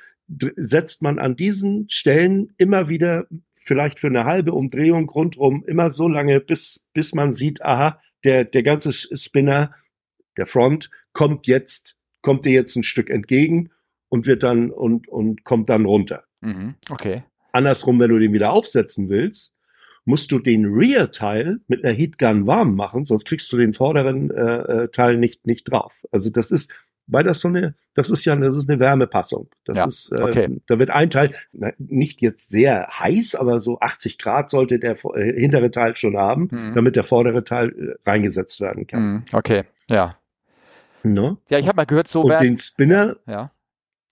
setzt 0.57 1.01
man 1.01 1.19
an 1.19 1.37
diesen 1.37 1.89
Stellen 1.89 2.53
immer 2.59 2.91
wieder 2.91 3.27
vielleicht 3.69 4.01
für 4.01 4.09
eine 4.09 4.25
halbe 4.25 4.53
Umdrehung 4.53 5.09
rundrum 5.09 5.63
immer 5.67 5.91
so 5.91 6.09
lange, 6.09 6.41
bis, 6.41 6.89
bis 6.95 7.15
man 7.15 7.33
sieht, 7.33 7.63
aha, 7.63 8.01
der, 8.25 8.45
der 8.45 8.63
ganze 8.63 8.93
Spinner, 8.93 9.75
der 10.37 10.47
Front, 10.47 10.91
kommt 11.13 11.47
jetzt, 11.47 11.97
kommt 12.23 12.45
dir 12.45 12.53
jetzt 12.53 12.75
ein 12.77 12.83
Stück 12.83 13.11
entgegen 13.11 13.71
und 14.09 14.27
wird 14.27 14.43
dann 14.43 14.71
und, 14.71 15.07
und 15.07 15.45
kommt 15.45 15.69
dann 15.69 15.85
runter. 15.85 16.25
Mhm, 16.41 16.75
okay. 16.91 17.25
Andersrum, 17.53 18.01
wenn 18.01 18.11
du 18.11 18.19
den 18.19 18.33
wieder 18.33 18.53
aufsetzen 18.53 19.09
willst, 19.09 19.55
musst 20.05 20.33
du 20.33 20.39
den 20.39 20.65
Rear-Teil 20.65 21.61
mit 21.69 21.85
einer 21.85 21.95
Heatgun 21.95 22.47
warm 22.47 22.75
machen, 22.75 23.05
sonst 23.05 23.27
kriegst 23.27 23.53
du 23.53 23.59
den 23.59 23.75
vorderen 23.75 24.31
äh, 24.31 24.85
äh 24.85 24.89
Teil 24.89 25.19
nicht, 25.19 25.47
nicht 25.47 25.71
drauf. 25.71 26.07
Also 26.11 26.31
das 26.31 26.51
ist, 26.51 26.75
weil 27.09 27.25
das 27.25 27.41
so 27.41 27.49
eine, 27.49 27.75
das 27.95 28.11
ist 28.11 28.25
ja, 28.25 28.37
das 28.37 28.57
ist 28.57 28.69
eine 28.71 28.79
Wärmepassung. 28.79 29.49
Das 29.65 29.77
ja, 29.77 29.87
ist, 29.87 30.13
äh, 30.13 30.23
okay. 30.23 30.61
da 30.67 30.79
wird 30.79 30.91
ein 30.91 31.11
Teil, 31.11 31.33
na, 31.53 31.73
nicht 31.79 32.21
jetzt 32.23 32.51
sehr 32.51 32.87
heiß, 32.99 33.35
aber 33.35 33.61
so 33.61 33.81
80 33.81 34.19
Grad 34.19 34.51
sollte 34.51 34.79
der 34.79 34.97
äh, 35.15 35.41
hintere 35.41 35.71
Teil 35.71 35.97
schon 35.97 36.17
haben, 36.17 36.49
mhm. 36.51 36.75
damit 36.75 36.97
der 36.97 37.05
vordere 37.05 37.43
Teil 37.45 37.69
äh, 37.69 38.09
reingesetzt 38.09 38.61
werden 38.61 38.87
kann. 38.87 39.03
Mhm, 39.03 39.25
okay, 39.33 39.65
ja. 39.91 40.17
No? 41.03 41.39
Ja, 41.49 41.59
ich 41.59 41.67
habe 41.67 41.77
mal 41.77 41.87
gehört, 41.87 42.09
so 42.09 42.23
Und 42.23 42.41
den 42.41 42.57
Spinner, 42.57 43.17
ja. 43.27 43.51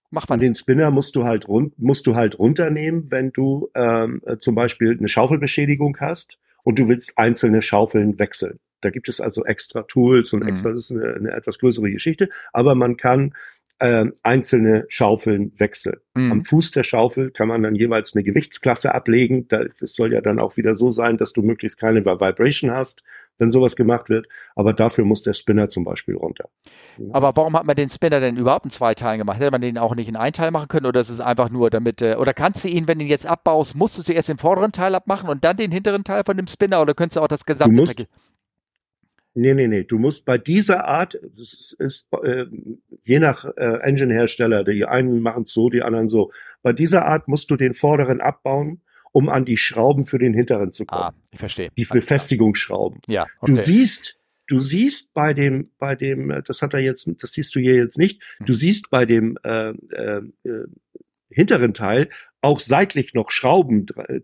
Macht 0.09 0.29
man. 0.29 0.39
Den 0.39 0.55
Spinner 0.55 0.89
musst 0.89 1.15
du 1.15 1.25
halt 1.25 1.47
rund, 1.47 1.77
musst 1.79 2.07
du 2.07 2.15
halt 2.15 2.39
runternehmen, 2.39 3.11
wenn 3.11 3.31
du 3.31 3.69
ähm, 3.75 4.21
äh, 4.25 4.37
zum 4.37 4.55
Beispiel 4.55 4.95
eine 4.97 5.09
Schaufelbeschädigung 5.09 5.97
hast 5.99 6.39
und 6.63 6.79
du 6.79 6.87
willst 6.87 7.17
einzelne 7.17 7.61
Schaufeln 7.61 8.17
wechseln. 8.17 8.59
Da 8.81 8.89
gibt 8.89 9.09
es 9.09 9.19
also 9.19 9.45
extra 9.45 9.83
Tools 9.83 10.33
und 10.33 10.43
mhm. 10.43 10.49
extra, 10.49 10.71
das 10.71 10.89
ist 10.89 10.97
eine, 10.97 11.15
eine 11.15 11.31
etwas 11.31 11.59
größere 11.59 11.91
Geschichte, 11.91 12.29
aber 12.53 12.75
man 12.75 12.97
kann 12.97 13.33
äh, 13.79 14.05
einzelne 14.23 14.85
Schaufeln 14.89 15.51
wechseln. 15.57 15.97
Mhm. 16.15 16.31
Am 16.31 16.45
Fuß 16.45 16.71
der 16.71 16.83
Schaufel 16.83 17.31
kann 17.31 17.47
man 17.47 17.61
dann 17.61 17.75
jeweils 17.75 18.15
eine 18.15 18.23
Gewichtsklasse 18.23 18.93
ablegen. 18.93 19.47
Das 19.47 19.93
soll 19.93 20.13
ja 20.13 20.21
dann 20.21 20.39
auch 20.39 20.57
wieder 20.57 20.75
so 20.75 20.89
sein, 20.89 21.17
dass 21.17 21.33
du 21.33 21.43
möglichst 21.43 21.79
keine 21.79 22.03
Vibration 22.03 22.71
hast, 22.71 23.03
wenn 23.37 23.51
sowas 23.51 23.75
gemacht 23.75 24.09
wird. 24.09 24.27
Aber 24.55 24.73
dafür 24.73 25.05
muss 25.05 25.21
der 25.21 25.33
Spinner 25.33 25.69
zum 25.69 25.83
Beispiel 25.83 26.15
runter. 26.15 26.49
Aber 27.11 27.35
warum 27.35 27.55
hat 27.55 27.65
man 27.65 27.75
den 27.75 27.89
Spinner 27.89 28.19
denn 28.19 28.37
überhaupt 28.37 28.65
in 28.65 28.71
zwei 28.71 28.95
Teilen 28.95 29.19
gemacht? 29.19 29.39
Hätte 29.39 29.51
man 29.51 29.61
den 29.61 29.77
auch 29.77 29.93
nicht 29.93 30.07
in 30.07 30.15
einen 30.15 30.33
Teil 30.33 30.49
machen 30.49 30.69
können 30.69 30.87
oder 30.87 30.99
ist 30.99 31.09
es 31.09 31.21
einfach 31.21 31.51
nur 31.51 31.69
damit, 31.69 32.01
äh, 32.01 32.15
oder 32.15 32.33
kannst 32.33 32.63
du 32.63 32.69
ihn, 32.69 32.87
wenn 32.87 32.97
du 32.97 33.05
ihn 33.05 33.11
jetzt 33.11 33.27
abbaust, 33.27 33.75
musst 33.75 33.97
du 33.97 34.01
zuerst 34.01 34.29
den 34.29 34.37
vorderen 34.37 34.71
Teil 34.71 34.95
abmachen 34.95 35.29
und 35.29 35.43
dann 35.43 35.55
den 35.55 35.71
hinteren 35.71 36.03
Teil 36.03 36.23
von 36.25 36.35
dem 36.35 36.47
Spinner 36.47 36.81
oder 36.81 36.95
könntest 36.95 37.17
du 37.17 37.21
auch 37.21 37.27
das 37.27 37.45
gesamte 37.45 37.75
du 37.75 37.81
musst, 37.81 38.03
Nee, 39.37 39.53
nee, 39.53 39.67
nee. 39.67 39.83
Du 39.83 39.99
musst 39.99 40.25
bei 40.25 40.39
dieser 40.39 40.85
Art, 40.85 41.19
das 41.37 41.53
ist, 41.53 41.73
ist 41.73 42.13
äh, 42.23 42.45
je 43.03 43.19
nach 43.19 43.45
äh, 43.55 43.81
Engine-Hersteller, 43.83 44.63
die 44.63 44.83
einen 44.83 45.21
machen 45.21 45.43
es 45.43 45.53
so, 45.53 45.69
die 45.69 45.83
anderen 45.83 46.09
so. 46.09 46.31
Bei 46.63 46.73
dieser 46.73 47.05
Art 47.05 47.27
musst 47.27 47.51
du 47.51 47.55
den 47.55 47.75
vorderen 47.75 48.19
abbauen, 48.19 48.81
um 49.11 49.29
an 49.29 49.45
die 49.45 49.57
Schrauben 49.57 50.07
für 50.07 50.17
den 50.17 50.33
hinteren 50.33 50.73
zu 50.73 50.87
kommen. 50.87 51.01
Ah, 51.03 51.13
ich 51.29 51.37
verstehe. 51.37 51.69
Die 51.77 51.85
Befestigungsschrauben. 51.85 52.99
Ja. 53.07 53.27
Okay. 53.39 53.53
Du 53.53 53.61
siehst, 53.61 54.19
du 54.47 54.59
siehst 54.59 55.13
bei 55.13 55.35
dem, 55.35 55.69
bei 55.77 55.93
dem, 55.93 56.41
das 56.43 56.63
hat 56.63 56.73
er 56.73 56.79
jetzt, 56.79 57.07
das 57.21 57.31
siehst 57.33 57.53
du 57.53 57.59
hier 57.59 57.75
jetzt 57.75 57.99
nicht. 57.99 58.23
Du 58.39 58.53
hm. 58.53 58.55
siehst 58.55 58.89
bei 58.89 59.05
dem 59.05 59.37
äh, 59.43 59.69
äh, 59.69 60.21
äh 60.45 60.67
hinteren 61.29 61.73
Teil 61.73 62.09
auch 62.41 62.59
seitlich 62.59 63.13
noch 63.13 63.31
Schrauben 63.31 63.87
äh, 63.95 64.21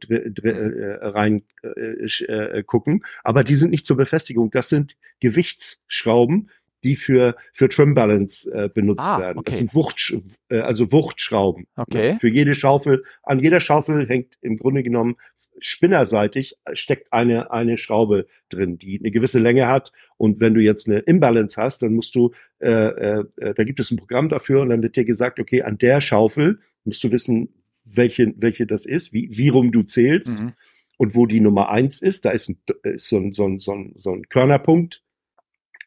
rein 1.01 1.43
äh, 1.63 2.05
äh, 2.05 2.63
gucken, 2.63 3.03
aber 3.23 3.43
die 3.43 3.55
sind 3.55 3.71
nicht 3.71 3.85
zur 3.85 3.97
Befestigung. 3.97 4.51
Das 4.51 4.69
sind 4.69 4.95
Gewichtsschrauben, 5.19 6.49
die 6.83 6.95
für 6.95 7.35
für 7.51 7.69
Trim 7.69 7.93
Balance 7.93 8.51
äh, 8.53 8.69
benutzt 8.69 9.07
ah, 9.07 9.19
werden. 9.19 9.39
Okay. 9.39 9.51
Das 9.51 9.57
sind 9.57 9.73
Wucht, 9.73 10.15
äh, 10.49 10.59
also 10.59 10.91
Wuchtschrauben. 10.91 11.65
Okay. 11.75 12.17
Für 12.19 12.29
jede 12.29 12.55
Schaufel, 12.55 13.03
an 13.23 13.39
jeder 13.39 13.59
Schaufel 13.59 14.07
hängt 14.07 14.37
im 14.41 14.57
Grunde 14.57 14.83
genommen 14.83 15.15
spinnerseitig 15.59 16.55
steckt 16.73 17.13
eine 17.13 17.51
eine 17.51 17.77
Schraube 17.77 18.27
drin, 18.49 18.77
die 18.77 18.99
eine 18.99 19.11
gewisse 19.11 19.39
Länge 19.39 19.67
hat. 19.67 19.91
Und 20.17 20.39
wenn 20.39 20.53
du 20.53 20.61
jetzt 20.61 20.87
eine 20.87 20.99
Imbalance 20.99 21.61
hast, 21.61 21.81
dann 21.81 21.93
musst 21.93 22.15
du, 22.15 22.31
äh, 22.59 22.69
äh, 22.69 23.25
da 23.37 23.63
gibt 23.63 23.79
es 23.79 23.91
ein 23.91 23.97
Programm 23.97 24.29
dafür 24.29 24.61
und 24.61 24.69
dann 24.69 24.83
wird 24.83 24.95
dir 24.95 25.05
gesagt, 25.05 25.39
okay, 25.39 25.63
an 25.63 25.77
der 25.77 26.01
Schaufel 26.01 26.59
musst 26.85 27.03
du 27.03 27.11
wissen, 27.11 27.49
welche, 27.85 28.33
welche 28.37 28.65
das 28.65 28.85
ist, 28.85 29.13
wie, 29.13 29.29
wie 29.31 29.49
rum 29.49 29.71
du 29.71 29.83
zählst 29.83 30.39
mhm. 30.39 30.53
und 30.97 31.15
wo 31.15 31.25
die 31.25 31.39
Nummer 31.39 31.69
eins 31.69 32.01
ist. 32.01 32.25
Da 32.25 32.31
ist, 32.31 32.49
ein, 32.49 32.57
ist 32.83 33.07
so, 33.07 33.17
ein, 33.17 33.33
so, 33.33 33.45
ein, 33.45 33.59
so, 33.59 33.73
ein, 33.73 33.93
so 33.97 34.11
ein 34.11 34.29
Körnerpunkt 34.29 35.03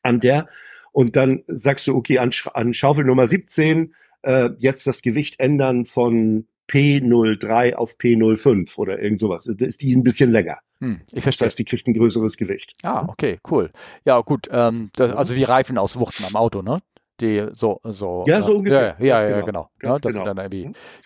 an 0.03 0.21
der. 0.21 0.49
Und 0.93 1.17
dann 1.17 1.43
sagst 1.47 1.87
du, 1.87 1.97
okay, 1.97 2.19
an, 2.19 2.31
an 2.55 2.75
Schaufel 2.75 3.05
Nummer 3.05 3.27
17 3.27 3.95
äh, 4.23 4.51
jetzt 4.59 4.87
das 4.87 5.03
Gewicht 5.03 5.41
ändern 5.41 5.85
von 5.85 6.47
P03 6.69 7.75
auf 7.75 7.97
P05 7.99 8.77
oder 8.77 9.01
irgend 9.01 9.21
sowas. 9.21 9.49
Da 9.53 9.65
ist 9.65 9.83
die 9.83 9.95
ein 9.95 10.03
bisschen 10.03 10.33
länger. 10.33 10.59
Hm, 10.81 11.01
ich 11.13 11.23
verstehe. 11.23 11.47
Das 11.47 11.53
heißt, 11.53 11.59
die 11.59 11.65
kriegt 11.65 11.87
ein 11.87 11.95
größeres 11.95 12.37
Gewicht. 12.37 12.75
Ah, 12.83 13.07
okay, 13.09 13.39
cool. 13.51 13.71
Ja, 14.05 14.21
gut. 14.21 14.49
Ähm, 14.51 14.91
das, 14.95 15.15
also 15.15 15.35
die 15.35 15.45
Reifen 15.45 15.79
aus 15.79 15.99
Wuchten 15.99 16.25
am 16.25 16.37
Auto, 16.37 16.63
ne? 16.63 16.79
Die 17.21 17.47
so 17.53 17.81
so 17.85 18.25
ja 18.27 18.43
so 18.43 18.57
ungefähr 18.57 18.97
ja 18.99 19.21
ja, 19.21 19.29
ja 19.29 19.41
genau, 19.41 19.71
genau. 19.79 19.97
Ja, 19.97 20.25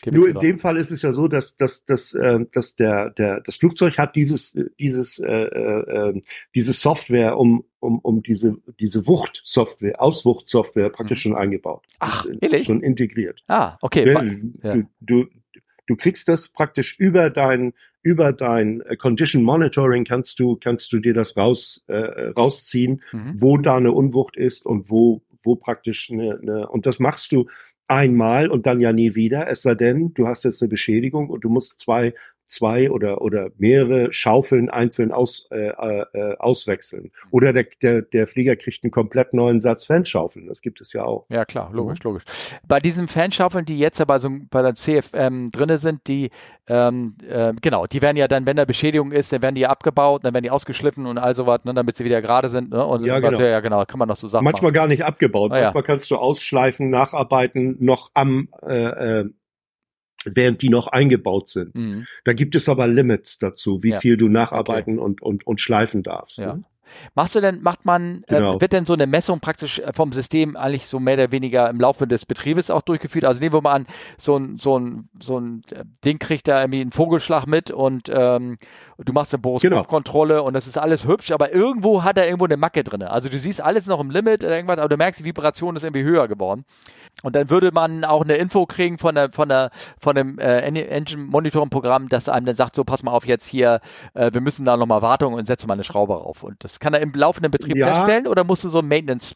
genau. 0.02 0.18
nur 0.18 0.28
in 0.28 0.38
dem 0.38 0.58
Fall 0.58 0.76
ist 0.76 0.90
es 0.90 1.02
ja 1.02 1.12
so 1.12 1.28
dass 1.28 1.56
dass 1.56 1.86
dass 1.86 2.14
äh, 2.14 2.40
dass 2.52 2.76
der 2.76 3.10
der 3.10 3.40
das 3.40 3.56
Flugzeug 3.56 3.98
hat 3.98 4.16
dieses 4.16 4.58
dieses 4.78 5.18
äh, 5.18 5.30
äh, 5.30 6.08
ähm, 6.08 6.22
diese 6.54 6.72
Software 6.72 7.38
um 7.38 7.64
um 7.78 7.98
um 8.00 8.22
diese 8.22 8.56
diese 8.78 9.06
Wuchtsoftware 9.06 10.00
Auswuchtsoftware 10.00 10.90
praktisch 10.90 11.24
mhm. 11.24 11.30
schon 11.30 11.38
eingebaut 11.38 11.86
Ach, 11.98 12.26
ehrlich? 12.40 12.64
schon 12.64 12.82
integriert 12.82 13.42
ah 13.46 13.76
okay 13.80 14.04
du, 14.62 14.84
du, 15.00 15.26
du 15.86 15.96
kriegst 15.96 16.28
das 16.28 16.52
praktisch 16.52 16.98
über 16.98 17.30
dein 17.30 17.72
über 18.02 18.32
dein 18.32 18.82
Condition 18.98 19.42
Monitoring 19.42 20.04
kannst 20.04 20.40
du 20.40 20.56
kannst 20.56 20.92
du 20.92 20.98
dir 20.98 21.14
das 21.14 21.36
raus 21.36 21.84
äh, 21.86 22.30
rausziehen 22.30 23.02
mhm. 23.12 23.34
wo 23.36 23.58
da 23.58 23.76
eine 23.76 23.92
Unwucht 23.92 24.36
ist 24.36 24.66
und 24.66 24.90
wo 24.90 25.22
wo 25.42 25.56
praktisch 25.56 26.10
eine, 26.10 26.38
eine, 26.40 26.68
und 26.68 26.86
das 26.86 26.98
machst 26.98 27.32
du 27.32 27.46
einmal 27.88 28.48
und 28.48 28.66
dann 28.66 28.80
ja 28.80 28.92
nie 28.92 29.14
wieder, 29.14 29.48
es 29.48 29.62
sei 29.62 29.74
denn, 29.74 30.14
du 30.14 30.28
hast 30.28 30.44
jetzt 30.44 30.62
eine 30.62 30.68
Beschädigung 30.68 31.28
und 31.28 31.42
du 31.42 31.48
musst 31.48 31.80
zwei 31.80 32.14
zwei 32.50 32.90
oder 32.90 33.22
oder 33.22 33.50
mehrere 33.56 34.12
Schaufeln 34.12 34.68
einzeln 34.68 35.12
aus, 35.12 35.46
äh, 35.50 35.68
äh, 35.68 36.36
auswechseln. 36.38 37.12
Oder 37.30 37.52
der, 37.52 37.66
der, 37.80 38.02
der 38.02 38.26
Flieger 38.26 38.56
kriegt 38.56 38.82
einen 38.82 38.90
komplett 38.90 39.32
neuen 39.32 39.60
Satz 39.60 39.86
Fanschaufeln. 39.86 40.46
Das 40.48 40.60
gibt 40.60 40.80
es 40.80 40.92
ja 40.92 41.04
auch. 41.04 41.26
Ja 41.28 41.44
klar, 41.44 41.70
logisch, 41.72 42.00
mhm. 42.00 42.10
logisch. 42.10 42.24
Bei 42.66 42.80
diesen 42.80 43.08
Fanschaufeln, 43.08 43.64
die 43.64 43.78
jetzt 43.78 44.00
aber 44.00 44.18
so 44.18 44.30
bei 44.50 44.62
der 44.62 44.74
CFM 44.74 45.50
drinne 45.50 45.78
sind, 45.78 46.06
die 46.08 46.30
ähm, 46.66 47.16
äh, 47.28 47.52
genau, 47.60 47.86
die 47.86 48.00
werden 48.00 48.16
ja 48.16 48.28
dann, 48.28 48.46
wenn 48.46 48.56
da 48.56 48.64
Beschädigung 48.64 49.10
ist, 49.10 49.32
dann 49.32 49.42
werden 49.42 49.56
die 49.56 49.66
abgebaut, 49.66 50.24
dann 50.24 50.34
werden 50.34 50.44
die 50.44 50.50
ausgeschliffen 50.50 51.06
und 51.06 51.18
all 51.18 51.34
sowas, 51.34 51.64
ne, 51.64 51.74
damit 51.74 51.96
sie 51.96 52.04
wieder 52.04 52.22
gerade 52.22 52.48
sind. 52.48 52.70
Ne? 52.70 52.84
Und 52.84 53.04
ja, 53.04 53.18
genau. 53.18 53.40
ja, 53.40 53.58
genau, 53.58 53.84
kann 53.86 53.98
man 53.98 54.08
noch 54.08 54.16
so 54.16 54.28
sagen. 54.28 54.44
Manchmal 54.44 54.70
machen. 54.70 54.74
gar 54.74 54.86
nicht 54.86 55.04
abgebaut. 55.04 55.50
Ah, 55.50 55.60
Manchmal 55.60 55.82
ja. 55.82 55.86
kannst 55.86 56.10
du 56.10 56.16
ausschleifen, 56.16 56.90
nacharbeiten, 56.90 57.76
noch 57.80 58.10
am 58.14 58.48
äh, 58.66 59.20
äh, 59.20 59.30
während 60.24 60.62
die 60.62 60.68
noch 60.68 60.88
eingebaut 60.88 61.48
sind. 61.48 61.74
Mhm. 61.74 62.06
Da 62.24 62.32
gibt 62.32 62.54
es 62.54 62.68
aber 62.68 62.86
Limits 62.86 63.38
dazu, 63.38 63.82
wie 63.82 63.90
ja. 63.90 64.00
viel 64.00 64.16
du 64.16 64.28
nacharbeiten 64.28 64.98
okay. 64.98 65.04
und, 65.04 65.22
und, 65.22 65.46
und 65.46 65.60
schleifen 65.60 66.02
darfst. 66.02 66.38
Ja. 66.38 66.54
Ne? 66.54 66.64
Machst 67.14 67.34
du 67.34 67.40
denn, 67.40 67.62
macht 67.62 67.84
man, 67.84 68.24
äh, 68.26 68.36
genau. 68.36 68.56
äh, 68.56 68.60
wird 68.60 68.72
denn 68.72 68.86
so 68.86 68.94
eine 68.94 69.06
Messung 69.06 69.40
praktisch 69.40 69.78
äh, 69.78 69.92
vom 69.92 70.12
System 70.12 70.56
eigentlich 70.56 70.86
so 70.86 71.00
mehr 71.00 71.14
oder 71.14 71.32
weniger 71.32 71.68
im 71.70 71.80
Laufe 71.80 72.06
des 72.06 72.26
Betriebes 72.26 72.70
auch 72.70 72.82
durchgeführt? 72.82 73.24
Also 73.24 73.40
nehmen 73.40 73.54
wir 73.54 73.62
mal 73.62 73.72
an, 73.72 73.86
so 74.18 74.36
ein, 74.36 74.58
so 74.58 74.78
ein, 74.78 75.08
so 75.20 75.38
ein 75.38 75.62
äh, 75.72 75.84
Ding 76.04 76.18
kriegt 76.18 76.48
da 76.48 76.60
irgendwie 76.60 76.80
einen 76.80 76.92
Vogelschlag 76.92 77.46
mit 77.46 77.70
und 77.70 78.10
ähm, 78.12 78.58
du 78.98 79.12
machst 79.12 79.34
eine 79.34 79.40
Boruskopfkontrolle 79.40 80.34
genau. 80.34 80.46
und 80.46 80.54
das 80.54 80.66
ist 80.66 80.78
alles 80.78 81.06
hübsch, 81.06 81.30
aber 81.30 81.52
irgendwo 81.52 82.02
hat 82.04 82.18
er 82.18 82.26
irgendwo 82.26 82.44
eine 82.44 82.56
Macke 82.56 82.84
drin. 82.84 83.02
Also 83.02 83.28
du 83.28 83.38
siehst 83.38 83.60
alles 83.60 83.86
noch 83.86 84.00
im 84.00 84.10
Limit, 84.10 84.42
irgendwas, 84.42 84.78
aber 84.78 84.88
du 84.88 84.96
merkst, 84.96 85.20
die 85.20 85.24
Vibration 85.24 85.76
ist 85.76 85.84
irgendwie 85.84 86.04
höher 86.04 86.28
geworden. 86.28 86.64
Und 87.22 87.36
dann 87.36 87.50
würde 87.50 87.70
man 87.72 88.04
auch 88.04 88.24
eine 88.24 88.36
Info 88.36 88.66
kriegen 88.66 88.98
von 88.98 89.14
der, 89.14 89.32
von 89.32 89.48
der, 89.48 89.70
von 89.98 90.14
dem 90.14 90.38
äh, 90.38 90.60
Engine 90.60 91.22
Monitoring 91.22 91.70
Programm, 91.70 92.08
das 92.08 92.28
einem 92.28 92.46
dann 92.46 92.54
sagt, 92.54 92.76
so 92.76 92.84
pass 92.84 93.02
mal 93.02 93.12
auf 93.12 93.26
jetzt 93.26 93.46
hier, 93.46 93.80
äh, 94.14 94.30
wir 94.32 94.40
müssen 94.40 94.64
da 94.64 94.76
nochmal 94.76 95.02
Wartung 95.02 95.34
und 95.34 95.46
setzen 95.46 95.68
mal 95.68 95.74
eine 95.74 95.84
Schraube 95.84 96.14
rauf. 96.14 96.42
Und 96.42 96.62
das 96.64 96.80
kann 96.80 96.94
er 96.94 97.00
im 97.00 97.12
laufenden 97.12 97.50
Betrieb 97.50 97.76
ja. 97.76 97.86
herstellen 97.86 98.26
oder 98.26 98.44
musst 98.44 98.64
du 98.64 98.68
so 98.68 98.80
ein 98.80 98.88
Maintenance 98.88 99.34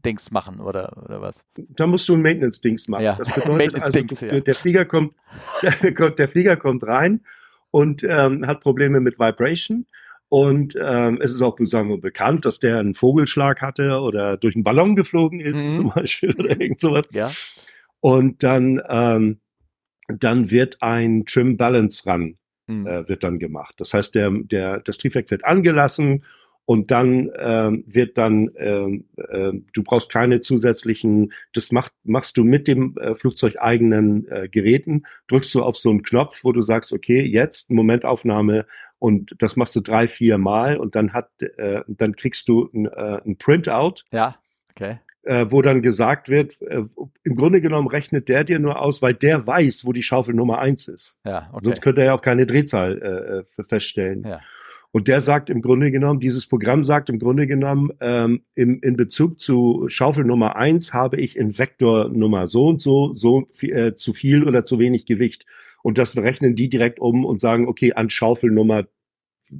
Maintenance-Dings 0.00 0.30
machen 0.30 0.60
oder, 0.60 0.96
oder 1.04 1.20
was? 1.20 1.44
Da 1.54 1.86
musst 1.86 2.08
du 2.08 2.14
ein 2.14 2.22
Maintenance-Dings 2.22 2.88
machen. 2.88 3.04
Ja. 3.04 3.16
Das 3.16 3.32
bedeutet 3.32 3.74
also, 3.82 4.00
du, 4.00 4.26
ja. 4.26 4.40
der 4.40 4.54
Flieger 4.54 4.84
kommt, 4.84 5.14
der, 5.62 6.10
der 6.10 6.28
Flieger 6.28 6.56
kommt 6.56 6.84
rein 6.84 7.20
und 7.70 8.02
ähm, 8.04 8.46
hat 8.46 8.60
Probleme 8.60 9.00
mit 9.00 9.18
Vibration. 9.18 9.86
Und 10.30 10.78
ähm, 10.80 11.18
es 11.20 11.32
ist 11.32 11.42
auch 11.42 11.58
sagen 11.62 11.90
wir, 11.90 11.98
bekannt, 11.98 12.44
dass 12.46 12.58
der 12.60 12.78
einen 12.78 12.94
Vogelschlag 12.94 13.60
hatte 13.60 14.00
oder 14.00 14.36
durch 14.38 14.54
einen 14.54 14.64
Ballon 14.64 14.96
geflogen 14.96 15.40
ist, 15.40 15.70
Mhm. 15.70 15.74
zum 15.74 15.92
Beispiel, 15.92 16.34
oder 16.38 16.50
irgend 16.58 16.80
sowas. 16.80 17.06
Ja. 17.12 17.30
Und 18.00 18.42
dann, 18.42 18.80
ähm, 18.88 19.40
dann 20.08 20.50
wird 20.50 20.78
ein 20.82 21.24
Trim 21.26 21.56
Balance 21.58 22.08
Run 22.08 22.38
Hm. 22.68 22.86
äh, 22.86 23.08
wird 23.08 23.24
dann 23.24 23.40
gemacht. 23.40 23.74
Das 23.78 23.92
heißt, 23.92 24.14
der, 24.14 24.30
der, 24.30 24.78
das 24.78 24.98
Triebwerk 24.98 25.30
wird 25.32 25.44
angelassen 25.44 26.24
und 26.66 26.92
dann 26.92 27.28
ähm, 27.36 27.82
wird 27.88 28.16
dann, 28.16 28.50
ähm, 28.56 29.06
äh, 29.16 29.50
du 29.72 29.82
brauchst 29.82 30.12
keine 30.12 30.40
zusätzlichen, 30.40 31.32
das 31.52 31.72
macht, 31.72 31.92
machst 32.04 32.36
du 32.36 32.44
mit 32.44 32.68
dem 32.68 32.96
äh, 32.96 33.16
Flugzeug 33.16 33.56
eigenen 33.58 34.28
äh, 34.28 34.48
Geräten, 34.48 35.02
drückst 35.26 35.52
du 35.56 35.64
auf 35.64 35.76
so 35.76 35.90
einen 35.90 36.02
Knopf, 36.04 36.44
wo 36.44 36.52
du 36.52 36.62
sagst, 36.62 36.92
okay, 36.92 37.22
jetzt 37.22 37.72
Momentaufnahme 37.72 38.66
und 39.00 39.34
das 39.38 39.56
machst 39.56 39.74
du 39.74 39.80
drei, 39.80 40.06
vier 40.06 40.38
Mal 40.38 40.76
und 40.76 40.94
dann 40.94 41.12
hat, 41.12 41.30
äh, 41.42 41.80
dann 41.88 42.14
kriegst 42.14 42.48
du 42.48 42.70
ein, 42.72 42.86
äh, 42.86 43.20
ein 43.26 43.36
Printout, 43.38 44.02
Ja. 44.12 44.36
Okay. 44.70 44.98
äh, 45.24 45.46
wo 45.48 45.62
dann 45.62 45.82
gesagt 45.82 46.28
wird, 46.28 46.60
äh, 46.62 46.84
im 47.24 47.34
Grunde 47.34 47.60
genommen 47.60 47.88
rechnet 47.88 48.28
der 48.28 48.44
dir 48.44 48.58
nur 48.60 48.80
aus, 48.80 49.02
weil 49.02 49.14
der 49.14 49.46
weiß, 49.46 49.84
wo 49.84 49.92
die 49.92 50.02
Schaufel 50.04 50.34
Nummer 50.34 50.58
eins 50.60 50.86
ist. 50.86 51.20
Ja. 51.24 51.48
Okay. 51.52 51.64
Sonst 51.64 51.80
könnte 51.82 52.02
er 52.02 52.08
ja 52.08 52.14
auch 52.14 52.22
keine 52.22 52.46
Drehzahl 52.46 53.44
äh, 53.56 53.60
äh, 53.60 53.64
feststellen. 53.64 54.24
Ja. 54.24 54.40
Und 54.92 55.06
der 55.06 55.20
sagt 55.20 55.50
im 55.50 55.62
Grunde 55.62 55.92
genommen, 55.92 56.18
dieses 56.18 56.48
Programm 56.48 56.82
sagt 56.82 57.10
im 57.10 57.18
Grunde 57.20 57.46
genommen, 57.46 57.90
ähm, 58.00 58.42
im, 58.54 58.80
in 58.82 58.96
Bezug 58.96 59.40
zu 59.40 59.84
Schaufel 59.88 60.24
Nummer 60.24 60.56
eins 60.56 60.92
habe 60.92 61.20
ich 61.20 61.36
in 61.36 61.56
Vektor 61.58 62.08
Nummer 62.08 62.48
so 62.48 62.66
und 62.66 62.80
so, 62.80 63.14
so 63.14 63.46
viel, 63.56 63.76
äh, 63.76 63.94
zu 63.94 64.12
viel 64.12 64.42
oder 64.46 64.64
zu 64.64 64.78
wenig 64.80 65.06
Gewicht. 65.06 65.46
Und 65.82 65.98
das 65.98 66.16
rechnen 66.16 66.54
die 66.54 66.68
direkt 66.68 66.98
um 67.00 67.24
und 67.24 67.40
sagen, 67.40 67.66
okay, 67.68 67.92
an 67.94 68.10
Schaufel 68.10 68.50
Nummer 68.50 68.84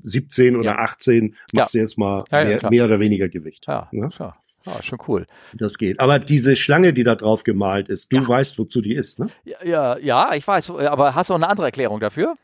17 0.03 0.57
oder 0.57 0.73
Ja. 0.73 0.79
18 0.79 1.35
machst 1.53 1.75
du 1.75 1.79
jetzt 1.79 1.99
mal 1.99 2.25
Ja, 2.31 2.41
ja, 2.43 2.45
mehr, 2.49 2.71
mehr 2.71 2.85
oder 2.85 3.01
weniger 3.01 3.29
Gewicht. 3.29 3.67
Ja. 3.67 3.89
Ja? 3.93 4.09
Ja. 4.19 4.33
ja. 4.67 4.83
Schon 4.83 4.99
cool. 5.09 5.27
Das 5.55 5.79
geht. 5.79 5.99
Aber 6.01 6.19
diese 6.19 6.55
Schlange, 6.57 6.93
die 6.93 7.03
da 7.05 7.15
drauf 7.17 7.43
gemalt 7.45 7.89
ist, 7.89 8.13
du 8.13 8.19
Ja. 8.19 8.29
weißt, 8.29 8.59
wozu 8.59 8.83
die 8.83 8.95
ist, 8.95 9.19
ne? 9.19 9.29
Ja, 9.45 9.57
ja, 9.65 9.99
ja, 9.99 10.35
ich 10.35 10.47
weiß, 10.47 10.71
aber 10.71 11.15
hast 11.15 11.31
du 11.31 11.35
eine 11.35 11.49
andere 11.49 11.67
Erklärung 11.67 11.99
dafür? 12.01 12.35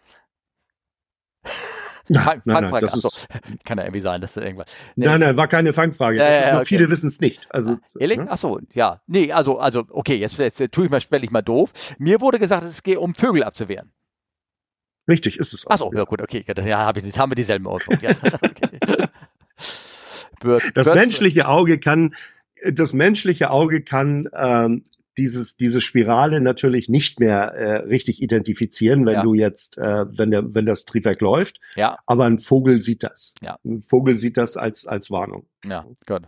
Nein, 2.08 2.42
nein, 2.44 2.54
Fangfrage. 2.56 2.86
das 2.86 2.94
Achso, 2.94 3.08
ist, 3.08 3.28
kann 3.64 3.78
ja 3.78 3.84
irgendwie 3.84 4.00
sein, 4.00 4.20
dass 4.20 4.34
da 4.34 4.42
irgendwas. 4.42 4.66
Nee. 4.94 5.06
nein, 5.06 5.20
nein, 5.20 5.36
war 5.36 5.48
keine 5.48 5.72
Fangfrage. 5.72 6.18
Ja, 6.18 6.28
ja, 6.28 6.56
okay. 6.56 6.64
Viele 6.64 6.90
wissen 6.90 7.08
es 7.08 7.20
nicht. 7.20 7.46
Also, 7.50 7.78
Ehrlich? 7.98 8.18
ne? 8.18 8.26
Ach 8.28 8.36
so, 8.36 8.60
ja. 8.74 9.00
Nee, 9.06 9.32
also, 9.32 9.58
also, 9.58 9.84
okay, 9.90 10.16
jetzt, 10.16 10.38
jetzt 10.38 10.72
tue 10.72 10.84
ich 10.84 10.90
mal, 10.90 11.00
stelle 11.00 11.24
ich 11.24 11.30
mal 11.30 11.42
doof. 11.42 11.72
Mir 11.98 12.20
wurde 12.20 12.38
gesagt, 12.38 12.62
es 12.64 12.82
geht 12.82 12.98
um 12.98 13.14
Vögel 13.14 13.42
abzuwehren. 13.42 13.92
Richtig, 15.08 15.38
ist 15.38 15.52
es 15.52 15.66
auch. 15.66 15.70
Ach 15.70 15.78
so, 15.78 15.92
ja 15.94 16.04
gut, 16.04 16.20
okay, 16.20 16.44
ja, 16.64 16.86
hab 16.86 16.96
ich, 16.96 17.18
haben 17.18 17.30
wir 17.30 17.36
dieselben 17.36 17.66
Ausdruck. 17.66 18.02
Ja, 18.02 18.10
okay. 18.42 18.78
Bird, 20.40 20.76
Das 20.76 20.86
menschliche 20.86 21.48
Auge 21.48 21.78
kann, 21.78 22.14
das 22.64 22.92
menschliche 22.92 23.50
Auge 23.50 23.82
kann 23.82 24.28
ähm, 24.34 24.82
dieses, 25.18 25.56
diese 25.56 25.80
Spirale 25.80 26.40
natürlich 26.40 26.88
nicht 26.88 27.20
mehr 27.20 27.52
äh, 27.55 27.76
richtig 27.86 28.20
identifizieren, 28.22 29.06
wenn 29.06 29.14
Ja. 29.14 29.22
du 29.22 29.34
jetzt, 29.34 29.78
äh, 29.78 30.06
wenn 30.18 30.30
der, 30.30 30.55
wenn 30.55 30.66
das 30.66 30.84
Triebwerk 30.84 31.20
läuft. 31.20 31.60
Ja, 31.74 31.98
Aber 32.06 32.24
ein 32.26 32.38
Vogel 32.38 32.80
sieht 32.80 33.02
das. 33.02 33.34
Ja. 33.40 33.59
Ein 33.64 33.80
Vogel 33.80 34.16
sieht 34.16 34.36
das 34.36 34.56
als, 34.56 34.86
als 34.86 35.10
Warnung. 35.10 35.47
ja, 35.66 35.84
gut. 36.06 36.22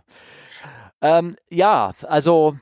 Ähm, 1.01 1.35
ja, 1.49 1.93
also, 2.03 2.57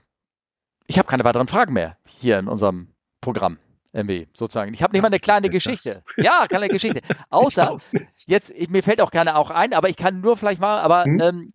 ich 0.86 0.98
habe 0.99 1.08
keine 1.08 1.24
weiteren 1.24 1.48
Fragen 1.48 1.74
mehr 1.74 1.98
hier 2.06 2.38
in 2.40 2.48
unserem 2.48 2.90
Programm. 3.22 3.58
Irgendwie, 3.94 4.28
sozusagen. 4.36 4.74
Ich 4.74 4.84
habe 4.84 4.94
nicht 4.94 5.02
mal 5.02 5.08
eine 5.08 5.20
kleine 5.20 5.48
Das- 5.48 5.52
Geschichte. 5.54 6.04
Ja, 6.18 6.45
kleine 6.48 6.68
Geschichte. 6.68 7.02
Außer, 7.30 7.78
Ich 7.94 8.28
jetzt, 8.28 8.52
ich, 8.52 8.70
mir 8.70 8.84
fällt 8.84 9.02
auch 9.02 9.10
gerne 9.12 9.36
auch 9.38 9.49
ein, 9.49 9.74
aber 9.74 9.90
ich 9.90 9.95
kann 9.98 10.22
nur 10.22 10.38
vielleicht 10.38 10.62
mal, 10.62 10.80
aber 10.82 11.06
Hm? 11.06 11.20
ähm, 11.20 11.54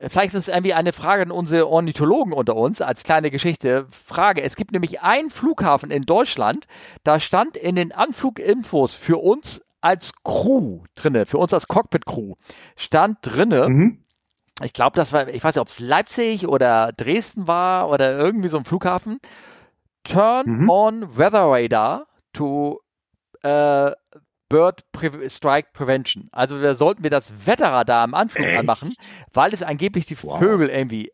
vielleicht 0.00 0.34
ist 0.34 0.46
es 0.46 0.48
irgendwie 0.48 0.74
eine 0.74 0.92
Frage 0.92 1.22
an 1.22 1.30
unsere 1.30 1.68
Ornithologen 1.68 2.32
unter 2.32 2.56
uns 2.56 2.80
als 2.80 3.02
kleine 3.04 3.30
Geschichte. 3.30 3.86
Frage, 3.90 4.42
es 4.42 4.56
gibt 4.56 4.72
nämlich 4.72 5.00
einen 5.00 5.30
Flughafen 5.30 5.90
in 5.90 6.02
Deutschland, 6.02 6.66
da 7.04 7.18
stand 7.20 7.56
in 7.56 7.76
den 7.76 7.92
Anfluginfos 7.92 8.94
für 8.94 9.18
uns 9.18 9.60
als 9.80 10.12
Crew 10.24 10.82
drinne, 10.94 11.26
für 11.26 11.38
uns 11.38 11.54
als 11.54 11.68
Cockpit-Crew, 11.68 12.34
stand 12.76 13.18
drinne, 13.22 13.68
Mhm. 13.68 14.04
ich 14.62 14.72
glaube, 14.72 14.96
das 14.96 15.12
war, 15.12 15.28
ich 15.28 15.42
weiß 15.44 15.54
nicht, 15.54 15.60
ob 15.62 15.68
es 15.68 15.78
Leipzig 15.78 16.48
oder 16.48 16.92
Dresden 16.96 17.46
war 17.46 17.88
oder 17.90 18.18
irgendwie 18.18 18.48
so 18.48 18.58
ein 18.58 18.64
Flughafen. 18.64 19.20
Turn 20.04 20.62
Mhm. 20.62 20.70
on 20.70 21.16
Weather 21.16 21.44
Radar 21.50 22.06
to 22.32 22.80
äh, 23.42 23.92
Bird 24.48 24.82
Pre 24.92 25.28
Strike 25.28 25.68
Prevention. 25.72 26.28
Also 26.32 26.60
da 26.60 26.74
sollten 26.74 27.02
wir 27.02 27.10
das 27.10 27.46
Wetterradar 27.46 28.02
am 28.02 28.14
Anflug 28.14 28.46
anmachen, 28.46 28.94
weil 29.32 29.52
es 29.52 29.62
angeblich 29.62 30.06
die 30.06 30.22
Wow. 30.22 30.38
Vögel 30.38 30.68
irgendwie 30.68 31.12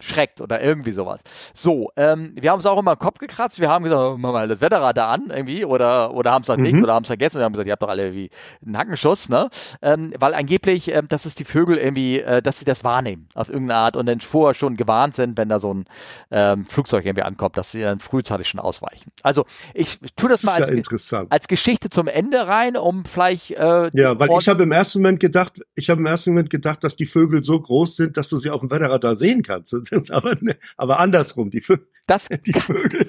abschreckt 0.00 0.40
oder 0.40 0.60
irgendwie 0.62 0.90
sowas. 0.92 1.20
So, 1.54 1.90
ähm, 1.96 2.32
wir 2.38 2.50
haben 2.50 2.58
es 2.60 2.66
auch 2.66 2.78
immer 2.78 2.92
im 2.92 2.98
Kopf 2.98 3.18
gekratzt. 3.18 3.60
Wir 3.60 3.70
haben 3.70 3.84
gesagt, 3.84 4.00
oh, 4.00 4.10
machen 4.18 4.22
wir 4.34 4.40
mal 4.40 4.48
das 4.48 4.60
Wetterradar 4.60 5.08
an 5.08 5.30
irgendwie 5.30 5.64
oder 5.64 6.12
oder 6.14 6.32
haben 6.32 6.42
es 6.42 6.48
dann 6.48 6.60
nicht 6.60 6.74
Mhm. 6.74 6.82
oder 6.84 6.94
haben 6.94 7.02
es 7.02 7.06
vergessen. 7.08 7.38
Wir 7.38 7.44
haben 7.44 7.52
gesagt, 7.52 7.66
ihr 7.66 7.72
habt 7.72 7.82
doch 7.82 7.88
alle 7.88 8.12
wie 8.12 8.30
einen 8.64 8.76
Hackenschuss, 8.76 9.28
ne? 9.28 9.48
Ähm, 9.82 10.12
weil 10.18 10.34
angeblich, 10.34 10.88
ähm, 10.92 11.08
dass 11.08 11.24
es 11.24 11.34
die 11.34 11.44
Vögel 11.44 11.78
irgendwie, 11.78 12.20
äh, 12.20 12.42
dass 12.42 12.58
sie 12.58 12.64
das 12.66 12.84
wahrnehmen 12.84 13.28
auf 13.34 13.48
irgendeine 13.48 13.78
Art 13.80 13.96
und 13.96 14.06
dann 14.06 14.20
vorher 14.20 14.54
schon 14.54 14.76
gewarnt 14.76 15.14
sind, 15.16 15.38
wenn 15.38 15.48
da 15.48 15.58
so 15.60 15.72
ein 15.72 15.84
ähm, 16.30 16.66
Flugzeug 16.66 17.04
irgendwie 17.06 17.22
ankommt, 17.24 17.56
dass 17.56 17.70
sie 17.70 17.80
dann 17.82 18.00
frühzeitig 18.00 18.48
schon 18.48 18.60
ausweichen. 18.60 19.10
Also 19.22 19.46
ich 19.72 19.98
tue 20.16 20.28
das, 20.28 20.42
Das 20.42 20.58
mal 20.58 20.62
ist 20.76 20.90
ja 21.10 21.18
als, 21.20 21.30
als 21.30 21.48
Geschichte 21.48 21.88
zum 21.88 22.06
Ende 22.08 22.48
rein, 22.48 22.76
um 22.76 23.04
vielleicht 23.04 23.52
äh, 23.52 23.90
Ja, 23.94 24.18
weil 24.18 24.28
und- 24.28 24.42
ich 24.42 24.48
habe 24.48 24.62
im 24.64 24.72
ersten 24.72 24.98
Moment 25.00 25.20
gedacht, 25.20 25.60
ich 25.74 25.88
habe 25.88 26.00
im 26.00 26.06
ersten 26.06 26.30
Moment 26.30 26.50
gedacht, 26.50 26.84
dass 26.84 26.96
die 26.96 27.06
Vögel 27.06 27.42
so 27.42 27.58
groß 27.58 27.96
sind, 27.96 28.16
dass 28.16 28.28
du 28.28 28.36
sie 28.38 28.50
auf 28.50 28.60
dem 28.60 28.70
Wetterradar 28.70 29.16
sehen 29.16 29.42
kannst. 29.42 29.74
Das 29.90 30.10
aber, 30.10 30.36
ne- 30.40 30.56
aber 30.76 30.98
andersrum, 31.00 31.50
die 31.50 31.60
Vögel, 31.62 31.86
das 32.06 32.28
die 32.28 32.52
Vögel 32.52 33.08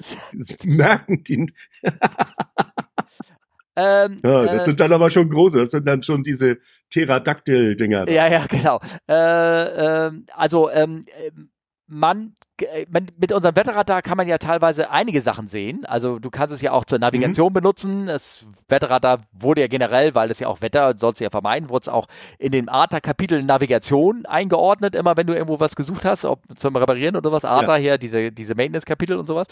merken 0.64 1.22
die. 1.24 1.52
ähm, 3.76 4.20
Ja, 4.24 4.44
äh, 4.44 4.46
das 4.54 4.64
sind 4.64 4.80
dann 4.80 4.92
aber 4.92 5.10
schon 5.10 5.28
große, 5.30 5.58
das 5.58 5.70
sind 5.70 5.86
dann 5.86 6.02
schon 6.02 6.22
diese 6.22 6.58
Pterodactyl-Dinger. 6.90 8.06
da. 8.06 8.12
Ja, 8.12 8.26
ja, 8.28 8.46
genau. 8.46 8.80
Äh, 9.08 10.06
ähm, 10.06 10.26
also 10.34 10.70
ähm, 10.70 11.06
ähm, 11.16 11.50
man, 11.88 12.34
äh, 12.60 12.86
man, 12.90 13.06
mit 13.18 13.32
unserem 13.32 13.56
Wetterradar 13.56 14.02
kann 14.02 14.16
man 14.16 14.28
ja 14.28 14.38
teilweise 14.38 14.90
einige 14.90 15.20
Sachen 15.22 15.48
sehen. 15.48 15.84
Also 15.86 16.18
du 16.18 16.30
kannst 16.30 16.54
es 16.54 16.60
ja 16.60 16.72
auch 16.72 16.84
zur 16.84 16.98
Navigation 16.98 17.52
benutzen. 17.52 18.06
Das 18.06 18.46
Wetterradar 18.68 19.22
wurde 19.32 19.62
ja 19.62 19.66
generell, 19.66 20.14
weil 20.14 20.28
das 20.28 20.38
ja 20.38 20.48
auch 20.48 20.60
Wetter 20.60 20.94
sollst 20.96 21.20
du 21.20 21.24
ja 21.24 21.30
vermeiden, 21.30 21.70
wurde 21.70 21.84
es 21.84 21.88
auch 21.88 22.06
in 22.38 22.52
dem 22.52 22.68
ARTA-Kapitel 22.68 23.42
Navigation 23.42 24.26
eingeordnet, 24.26 24.94
immer 24.94 25.16
wenn 25.16 25.26
du 25.26 25.32
irgendwo 25.32 25.58
was 25.60 25.74
gesucht 25.74 26.04
hast, 26.04 26.24
ob 26.24 26.42
zum 26.56 26.76
Reparieren 26.76 27.16
oder 27.16 27.32
was. 27.32 27.44
ARTA 27.44 27.76
hier, 27.76 27.96
diese, 27.96 28.30
diese 28.30 28.54
Maintenance-Kapitel 28.54 29.16
und 29.16 29.26
sowas. 29.26 29.46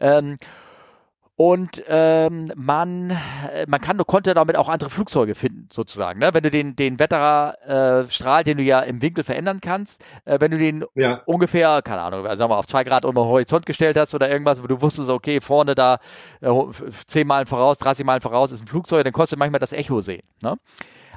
Ähm, 0.00 0.36
und 1.40 1.84
ähm, 1.86 2.50
man, 2.56 3.10
äh, 3.10 3.64
man 3.68 3.80
kann, 3.80 3.96
konnte 3.98 4.34
damit 4.34 4.56
auch 4.56 4.68
andere 4.68 4.90
Flugzeuge 4.90 5.36
finden, 5.36 5.68
sozusagen. 5.72 6.18
Ne? 6.18 6.34
Wenn 6.34 6.42
du 6.42 6.50
den, 6.50 6.74
den 6.74 6.98
Wetterstrahl, 6.98 8.42
den 8.42 8.56
du 8.56 8.64
ja 8.64 8.80
im 8.80 9.00
Winkel 9.02 9.22
verändern 9.22 9.60
kannst, 9.60 10.02
äh, 10.24 10.40
wenn 10.40 10.50
du 10.50 10.58
den 10.58 10.84
Ja, 10.96 11.22
ungefähr, 11.26 11.80
keine 11.82 12.00
Ahnung, 12.02 12.24
sagen 12.24 12.40
wir 12.40 12.48
mal, 12.48 12.58
auf 12.58 12.66
zwei 12.66 12.82
Grad 12.82 13.04
unter 13.04 13.20
den 13.20 13.28
Horizont 13.28 13.66
gestellt 13.66 13.96
hast 13.96 14.16
oder 14.16 14.28
irgendwas, 14.28 14.60
wo 14.60 14.66
du 14.66 14.82
wusstest, 14.82 15.08
okay, 15.10 15.40
vorne 15.40 15.76
da 15.76 16.00
äh, 16.40 16.50
zehn 17.06 17.28
Meilen 17.28 17.46
voraus, 17.46 17.78
30 17.78 18.04
Meilen 18.04 18.20
voraus 18.20 18.50
ist 18.50 18.62
ein 18.64 18.66
Flugzeug, 18.66 19.04
dann 19.04 19.12
konntest 19.12 19.34
du 19.34 19.36
manchmal 19.36 19.60
das 19.60 19.72
Echo 19.72 20.00
sehen. 20.00 20.24
Ne? 20.42 20.56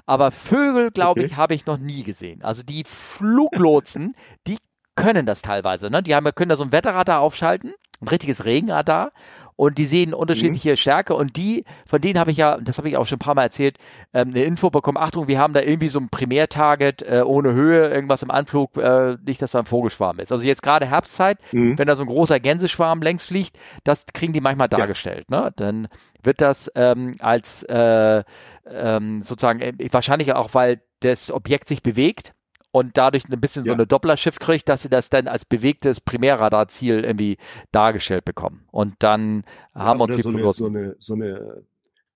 Aber 0.06 0.30
Vögel, 0.30 0.92
glaube 0.92 1.22
Okay. 1.22 1.26
ich, 1.32 1.36
habe 1.36 1.56
ich 1.56 1.66
noch 1.66 1.80
nie 1.80 2.04
gesehen. 2.04 2.44
Also 2.44 2.62
die 2.62 2.84
Fluglotsen, 2.86 4.16
die 4.46 4.60
können 4.96 5.26
das 5.26 5.42
teilweise. 5.42 5.90
Ne? 5.90 6.04
Die 6.04 6.14
haben, 6.14 6.30
können 6.36 6.50
da 6.50 6.56
so 6.56 6.64
ein 6.64 6.72
Wetterradar 6.72 7.22
aufschalten, 7.22 7.74
ein 8.02 8.08
richtiges 8.08 8.46
Regenradar. 8.46 9.12
Und 9.56 9.78
die 9.78 9.86
sehen 9.86 10.14
unterschiedliche 10.14 10.76
Stärke 10.78 11.14
und 11.14 11.38
die, 11.38 11.66
von 11.86 12.02
denen 12.02 12.20
habe 12.20 12.32
ich 12.32 12.38
ja, 12.38 12.58
das 12.60 12.78
habe 12.78 12.90
ich 12.90 12.98
auch 12.98 13.06
schon 13.06 13.18
ein 13.18 13.20
paar 13.20 13.36
Mal 13.36 13.44
erzählt, 13.44 13.78
ähm, 14.14 14.30
eine 14.30 14.44
Info 14.44 14.70
bekommen, 14.70 14.98
Achtung, 14.98 15.28
wir 15.28 15.40
haben 15.40 15.54
da 15.54 15.62
irgendwie 15.62 15.90
so 15.90 16.00
ein 16.00 16.10
Primärtarget 16.10 17.02
äh, 17.02 17.22
ohne 17.26 17.54
Höhe, 17.54 17.90
irgendwas 17.90 18.24
im 18.24 18.32
Anflug, 18.32 18.78
äh, 18.78 19.18
nicht, 19.26 19.42
dass 19.42 19.52
da 19.52 19.60
ein 19.60 19.66
Vogelschwarm 19.66 20.20
ist. 20.20 20.32
Also 20.32 20.46
jetzt 20.46 20.64
gerade 20.64 20.86
Herbstzeit, 20.86 21.38
Mhm. 21.52 21.78
wenn 21.78 21.88
da 21.88 21.96
so 21.96 22.04
ein 22.04 22.08
großer 22.10 22.40
Gänseschwarm 22.40 23.02
längs 23.02 23.26
fliegt, 23.26 23.58
das 23.84 24.06
kriegen 24.14 24.34
die 24.34 24.42
manchmal 24.42 24.70
dargestellt. 24.70 25.30
Ne? 25.30 25.52
Dann 25.56 25.88
wird 26.24 26.42
das 26.42 26.72
ähm, 26.76 27.16
als 27.20 27.64
äh, 27.64 28.24
ähm, 28.70 29.24
sozusagen, 29.24 29.60
äh, 29.62 29.74
wahrscheinlich 29.92 30.34
auch, 30.34 30.54
weil 30.54 30.82
das 31.02 31.32
Objekt 31.32 31.68
sich 31.68 31.82
bewegt 31.84 32.34
und 32.72 32.98
dadurch 32.98 33.28
ein 33.30 33.40
bisschen 33.42 33.64
so 33.64 33.70
Ja. 33.70 33.74
eine 33.74 33.86
Doppler-Shift 33.88 34.40
kriegt, 34.40 34.70
dass 34.70 34.82
sie 34.84 34.90
das 34.90 35.10
dann 35.10 35.28
als 35.28 35.46
bewegtes 35.46 36.00
Primärradarziel 36.02 37.04
irgendwie 37.04 37.38
dargestellt 37.72 38.26
bekommen. 38.26 38.64
Und 38.72 38.96
dann 39.00 39.44
haben 39.76 40.00
Ja, 40.00 40.06
uns 40.06 40.16
die 40.16 40.22
so 40.22 40.30
eine, 40.30 40.54
so 40.54 40.66
eine, 40.68 40.96
so 41.00 41.14
eine, 41.14 41.64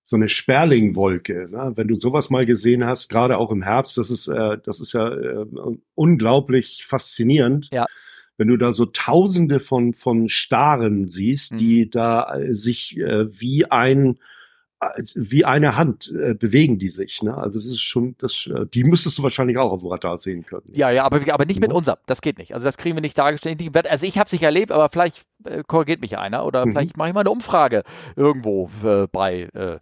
so 0.02 0.16
eine 0.16 0.28
Sperlingwolke. 0.28 1.48
Ne? 1.50 1.72
Wenn 1.74 1.88
du 1.88 1.94
sowas 1.96 2.30
mal 2.30 2.46
gesehen 2.46 2.84
hast, 2.86 3.08
gerade 3.08 3.38
auch 3.38 3.50
im 3.50 3.62
Herbst, 3.62 3.98
das 3.98 4.10
ist, 4.10 4.28
äh, 4.28 4.58
das 4.64 4.80
ist 4.80 4.92
ja 4.92 5.08
äh, 5.08 5.46
unglaublich 5.94 6.84
faszinierend. 6.86 7.68
Ja. 7.72 7.86
Wenn 8.38 8.48
du 8.48 8.56
da 8.56 8.72
so 8.72 8.86
Tausende 8.86 9.58
von 9.60 9.94
von 9.94 10.28
Staren 10.28 11.08
siehst, 11.08 11.52
Mhm. 11.52 11.56
die 11.56 11.90
da 11.90 12.34
äh, 12.36 12.54
sich 12.54 12.96
äh, 12.98 13.26
wie 13.40 13.70
ein 13.70 14.18
wie 15.14 15.44
eine 15.44 15.76
Hand 15.76 16.12
äh, 16.12 16.34
bewegen 16.34 16.78
die 16.78 16.90
sich. 16.90 17.22
Ne? 17.22 17.34
Also 17.36 17.58
das 17.58 17.66
ist 17.68 17.80
schon, 17.80 18.14
das, 18.18 18.46
äh, 18.54 18.66
die 18.66 18.84
müsstest 18.84 19.16
du 19.18 19.22
wahrscheinlich 19.22 19.56
auch 19.56 19.72
auf 19.72 19.80
dem 19.80 19.90
Radar 19.90 20.18
sehen 20.18 20.44
können. 20.44 20.68
Ja, 20.72 20.90
ja, 20.90 21.04
aber, 21.04 21.20
aber 21.32 21.46
nicht 21.46 21.60
mit 21.60 21.70
Ja. 21.70 21.76
unserem. 21.76 21.98
Das 22.06 22.20
geht 22.20 22.36
nicht. 22.38 22.52
Also 22.52 22.64
das 22.64 22.76
kriegen 22.76 22.94
wir 22.96 23.00
nicht 23.00 23.16
dargestellt. 23.16 23.60
Also 23.86 24.06
ich 24.06 24.18
habe 24.18 24.26
es 24.26 24.32
nicht 24.32 24.42
erlebt, 24.42 24.72
aber 24.72 24.90
vielleicht 24.90 25.22
äh, 25.44 25.62
korrigiert 25.66 26.00
mich 26.02 26.18
einer 26.18 26.44
oder 26.44 26.66
Mhm. 26.66 26.72
vielleicht 26.72 26.96
mache 26.98 27.08
ich 27.08 27.14
mal 27.14 27.20
eine 27.20 27.30
Umfrage 27.30 27.84
irgendwo 28.16 28.68
äh, 28.84 29.06
bei 29.10 29.48
äh, 29.54 29.78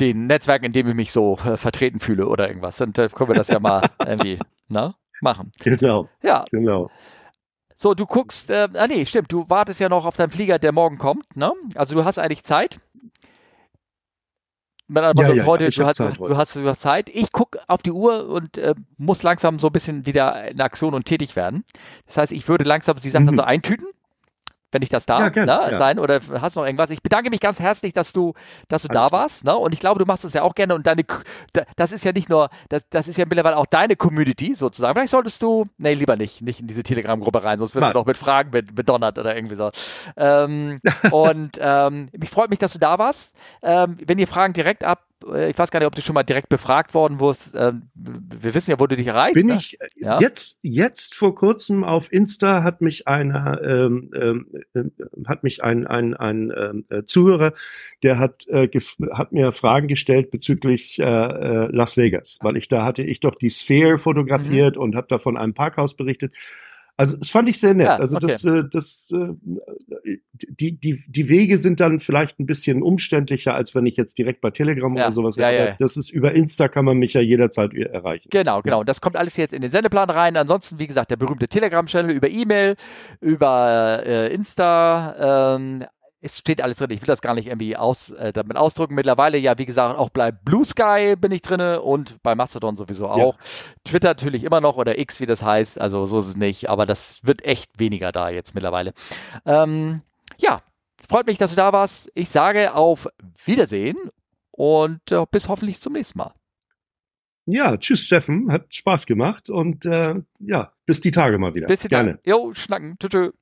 den 0.00 0.26
Netzwerken, 0.26 0.64
in 0.66 0.72
denen 0.72 0.88
ich 0.90 0.96
mich 0.96 1.12
so 1.12 1.36
vertreten 1.36 2.00
fühle 2.00 2.26
oder 2.26 2.48
irgendwas. 2.48 2.80
Und 2.80 2.98
äh, 2.98 3.08
können 3.08 3.28
wir 3.30 3.34
das 3.36 3.48
ja 3.48 3.60
mal 3.60 3.88
irgendwie 4.04 4.38
ne, 4.68 4.94
machen. 5.20 5.52
Genau, 5.60 6.08
Ja, 6.22 6.44
genau. 6.50 6.90
so 7.76 7.94
du 7.94 8.06
guckst, 8.06 8.50
äh, 8.50 8.68
ah 8.74 8.86
nee, 8.88 9.04
stimmt, 9.06 9.30
du 9.32 9.44
wartest 9.48 9.78
ja 9.80 9.88
noch 9.88 10.04
auf 10.04 10.16
deinen 10.16 10.30
Flieger, 10.30 10.58
der 10.58 10.72
morgen 10.72 10.98
kommt, 10.98 11.36
ne? 11.36 11.52
Also 11.76 11.94
du 11.94 12.04
hast 12.04 12.18
eigentlich 12.18 12.42
Zeit. 12.44 12.80
Anderen 14.96 15.16
Ja, 15.36 15.42
ja, 15.42 15.46
heute, 15.46 15.64
ich 15.66 15.76
du, 15.76 15.84
hast, 15.84 15.96
Zeit 15.96 16.18
du, 16.18 16.36
hast, 16.36 16.56
du 16.56 16.64
hast 16.66 16.80
Zeit. 16.80 17.08
Ich 17.08 17.32
gucke 17.32 17.60
auf 17.68 17.82
die 17.82 17.90
Uhr 17.92 18.28
und 18.28 18.58
äh, 18.58 18.74
muss 18.98 19.22
langsam 19.22 19.58
so 19.58 19.68
ein 19.68 19.72
bisschen 19.72 20.06
wieder 20.06 20.48
in 20.48 20.60
Aktion 20.60 20.94
und 20.94 21.04
tätig 21.04 21.36
werden. 21.36 21.64
Das 22.06 22.16
heißt, 22.18 22.32
ich 22.32 22.48
würde 22.48 22.64
langsam 22.64 22.96
die 22.96 23.10
Sachen 23.10 23.26
Mhm. 23.26 23.36
so 23.36 23.42
eintüten, 23.42 23.86
wenn 24.72 24.82
ich 24.82 24.88
das 24.88 25.06
darf, 25.06 25.20
Ja, 25.20 25.28
gerne, 25.28 25.52
ne, 25.66 25.72
ja. 25.72 25.78
sein. 25.78 25.98
Oder 25.98 26.20
hast 26.40 26.56
noch 26.56 26.64
irgendwas? 26.64 26.90
Ich 26.90 27.02
bedanke 27.02 27.30
mich 27.30 27.40
ganz 27.40 27.60
herzlich, 27.60 27.92
dass 27.92 28.12
du, 28.12 28.32
dass 28.68 28.82
du 28.82 28.88
da 28.88 29.00
Alles 29.02 29.10
gut. 29.10 29.18
warst. 29.20 29.44
Ne? 29.44 29.56
Und 29.56 29.72
ich 29.74 29.80
glaube, 29.80 29.98
du 30.00 30.06
machst 30.06 30.24
das 30.24 30.32
ja 30.32 30.42
auch 30.42 30.54
gerne. 30.54 30.74
Und 30.74 30.86
deine, 30.86 31.04
da- 31.52 31.62
das 31.76 31.92
ist 31.92 32.04
ja 32.04 32.12
nicht 32.12 32.28
nur, 32.28 32.48
das, 32.70 32.82
das 32.90 33.06
ist 33.08 33.16
ja 33.18 33.24
mittlerweile 33.28 33.56
auch 33.56 33.66
deine 33.66 33.94
Community 33.96 34.54
sozusagen. 34.54 34.94
Vielleicht 34.94 35.10
solltest 35.12 35.42
du, 35.42 35.66
nee, 35.78 35.94
lieber 35.94 36.16
nicht, 36.16 36.42
nicht 36.42 36.60
in 36.60 36.66
diese 36.66 36.82
Telegram-Gruppe 36.82 37.44
rein, 37.44 37.58
sonst 37.58 37.74
wird 37.74 37.82
man 37.82 37.92
doch 37.92 38.06
mit 38.06 38.16
Fragen 38.16 38.50
be- 38.50 38.62
bedonnert 38.62 39.18
oder 39.18 39.36
irgendwie 39.36 39.56
so. 39.56 39.70
Ähm, 40.16 40.80
und 41.10 41.58
ähm, 41.60 42.08
mich 42.18 42.30
freut 42.30 42.50
mich, 42.50 42.58
dass 42.58 42.72
du 42.72 42.78
da 42.78 42.98
warst. 42.98 43.34
Ähm, 43.62 43.98
wenn 44.06 44.18
ihr 44.18 44.26
Fragen 44.28 44.52
direkt 44.54 44.84
ab, 44.84 45.04
ich 45.48 45.58
weiß 45.58 45.70
gar 45.70 45.80
nicht, 45.80 45.86
ob 45.86 45.94
du 45.94 46.02
schon 46.02 46.14
mal 46.14 46.22
direkt 46.22 46.48
befragt 46.48 46.94
worden 46.94 47.20
wurdest. 47.20 47.50
Ähm, 47.54 47.82
wir 47.94 48.54
wissen 48.54 48.70
ja, 48.70 48.80
wo 48.80 48.86
du 48.86 48.96
dich 48.96 49.06
erreichst. 49.06 49.34
Bin 49.34 49.46
ne? 49.46 49.54
ich 49.56 49.80
äh, 49.80 49.86
Ja. 49.96 50.20
jetzt 50.20 50.60
jetzt 50.62 51.14
vor 51.14 51.34
kurzem 51.34 51.84
auf 51.84 52.12
Insta 52.12 52.62
hat 52.62 52.80
mich 52.80 53.08
einer 53.08 53.60
ähm, 53.62 54.10
ähm, 54.14 54.46
äh, 54.74 54.82
hat 55.26 55.42
mich 55.44 55.62
ein 55.62 55.86
ein 55.86 56.14
ein 56.14 56.52
ähm, 56.56 56.84
äh, 56.90 57.04
Zuhörer, 57.04 57.52
der 58.02 58.18
hat 58.18 58.46
äh, 58.48 58.68
hat 59.12 59.32
mir 59.32 59.52
Fragen 59.52 59.88
gestellt 59.88 60.30
bezüglich 60.30 60.98
äh, 60.98 61.02
äh, 61.04 61.68
Las 61.70 61.96
Vegas, 61.96 62.38
weil 62.42 62.56
ich 62.56 62.68
da 62.68 62.84
hatte 62.84 63.02
ich 63.02 63.20
doch 63.20 63.34
die 63.34 63.50
Sphere 63.50 63.98
fotografiert 63.98 64.76
Mhm. 64.76 64.82
und 64.82 64.96
habe 64.96 65.06
da 65.08 65.18
von 65.18 65.36
einem 65.36 65.54
Parkhaus 65.54 65.94
berichtet. 65.96 66.34
Also 66.96 67.16
das 67.16 67.30
fand 67.30 67.48
ich 67.48 67.58
sehr 67.58 67.72
nett. 67.74 67.86
Ja, 67.86 67.96
also 67.96 68.16
okay. 68.16 68.26
das 68.26 68.44
äh, 68.44 68.64
das 68.70 69.10
äh, 69.12 70.18
die 70.50 70.78
die 70.78 71.02
die 71.08 71.28
Wege 71.28 71.56
sind 71.56 71.80
dann 71.80 71.98
vielleicht 71.98 72.38
ein 72.40 72.46
bisschen 72.46 72.82
umständlicher, 72.82 73.54
als 73.54 73.74
wenn 73.74 73.86
ich 73.86 73.96
jetzt 73.96 74.18
direkt 74.18 74.40
bei 74.40 74.50
Telegram 74.50 74.94
Ja, 74.96 75.04
oder 75.04 75.12
sowas 75.12 75.36
ja, 75.36 75.42
wäre. 75.42 75.54
ja, 75.54 75.64
ja. 75.70 75.76
Das 75.78 75.96
ist 75.96 76.10
über 76.10 76.34
Insta 76.34 76.68
kann 76.68 76.84
man 76.84 76.98
mich 76.98 77.14
ja 77.14 77.20
jederzeit 77.20 77.74
erreichen. 77.74 78.28
Genau, 78.30 78.62
genau. 78.62 78.80
Und 78.80 78.88
das 78.88 79.00
kommt 79.00 79.16
alles 79.16 79.36
jetzt 79.36 79.52
in 79.54 79.62
den 79.62 79.70
Sendeplan 79.70 80.10
rein. 80.10 80.36
Ansonsten, 80.36 80.78
wie 80.78 80.86
gesagt, 80.86 81.10
der 81.10 81.16
berühmte 81.16 81.48
Telegram-Channel 81.48 82.14
über 82.14 82.28
E-Mail, 82.28 82.76
über 83.20 84.02
äh, 84.04 84.32
Insta. 84.34 85.56
Ähm, 85.56 85.84
es 86.24 86.38
steht 86.38 86.62
alles 86.62 86.78
drin. 86.78 86.90
Ich 86.90 87.00
will 87.02 87.06
das 87.08 87.20
gar 87.20 87.34
nicht 87.34 87.48
irgendwie 87.48 87.76
aus, 87.76 88.10
äh, 88.10 88.32
damit 88.32 88.56
ausdrücken. 88.56 88.94
Mittlerweile, 88.94 89.38
ja, 89.38 89.58
wie 89.58 89.66
gesagt, 89.66 89.98
auch 89.98 90.08
bei 90.10 90.30
Blue 90.30 90.64
Sky 90.64 91.16
bin 91.16 91.32
ich 91.32 91.42
drinne 91.42 91.82
und 91.82 92.22
bei 92.22 92.36
Mastodon 92.36 92.76
sowieso 92.76 93.08
auch. 93.08 93.36
Twitter 93.84 94.10
natürlich 94.10 94.44
immer 94.44 94.60
noch 94.60 94.76
oder 94.76 94.98
X, 94.98 95.18
wie 95.18 95.26
das 95.26 95.42
heißt. 95.42 95.80
Also 95.80 96.06
so 96.06 96.20
ist 96.20 96.28
es 96.28 96.36
nicht. 96.36 96.70
Aber 96.70 96.86
das 96.86 97.18
wird 97.24 97.44
echt 97.44 97.78
weniger 97.80 98.12
da 98.12 98.30
jetzt 98.30 98.54
mittlerweile. 98.54 98.92
Ähm, 99.44 100.02
ja, 100.38 100.62
freut 101.08 101.26
mich, 101.26 101.38
dass 101.38 101.50
du 101.50 101.56
da 101.56 101.72
warst. 101.72 102.10
Ich 102.14 102.28
sage 102.28 102.74
auf 102.74 103.08
Wiedersehen 103.44 103.96
und 104.50 105.10
äh, 105.10 105.24
bis 105.30 105.48
hoffentlich 105.48 105.80
zum 105.80 105.94
nächsten 105.94 106.18
Mal. 106.18 106.34
Ja, 107.46 107.76
tschüss 107.76 108.04
Steffen, 108.04 108.52
hat 108.52 108.72
Spaß 108.72 109.06
gemacht 109.06 109.50
und 109.50 109.84
äh, 109.84 110.14
ja, 110.38 110.72
bis 110.86 111.00
die 111.00 111.10
Tage 111.10 111.38
mal 111.38 111.54
wieder. 111.54 111.66
Bis 111.66 111.80
die 111.80 111.88
Gerne. 111.88 112.16
Tage. 112.16 112.30
Jo, 112.30 112.54
schnacken. 112.54 112.96
Tschüss. 113.00 113.10
tschüss. 113.10 113.32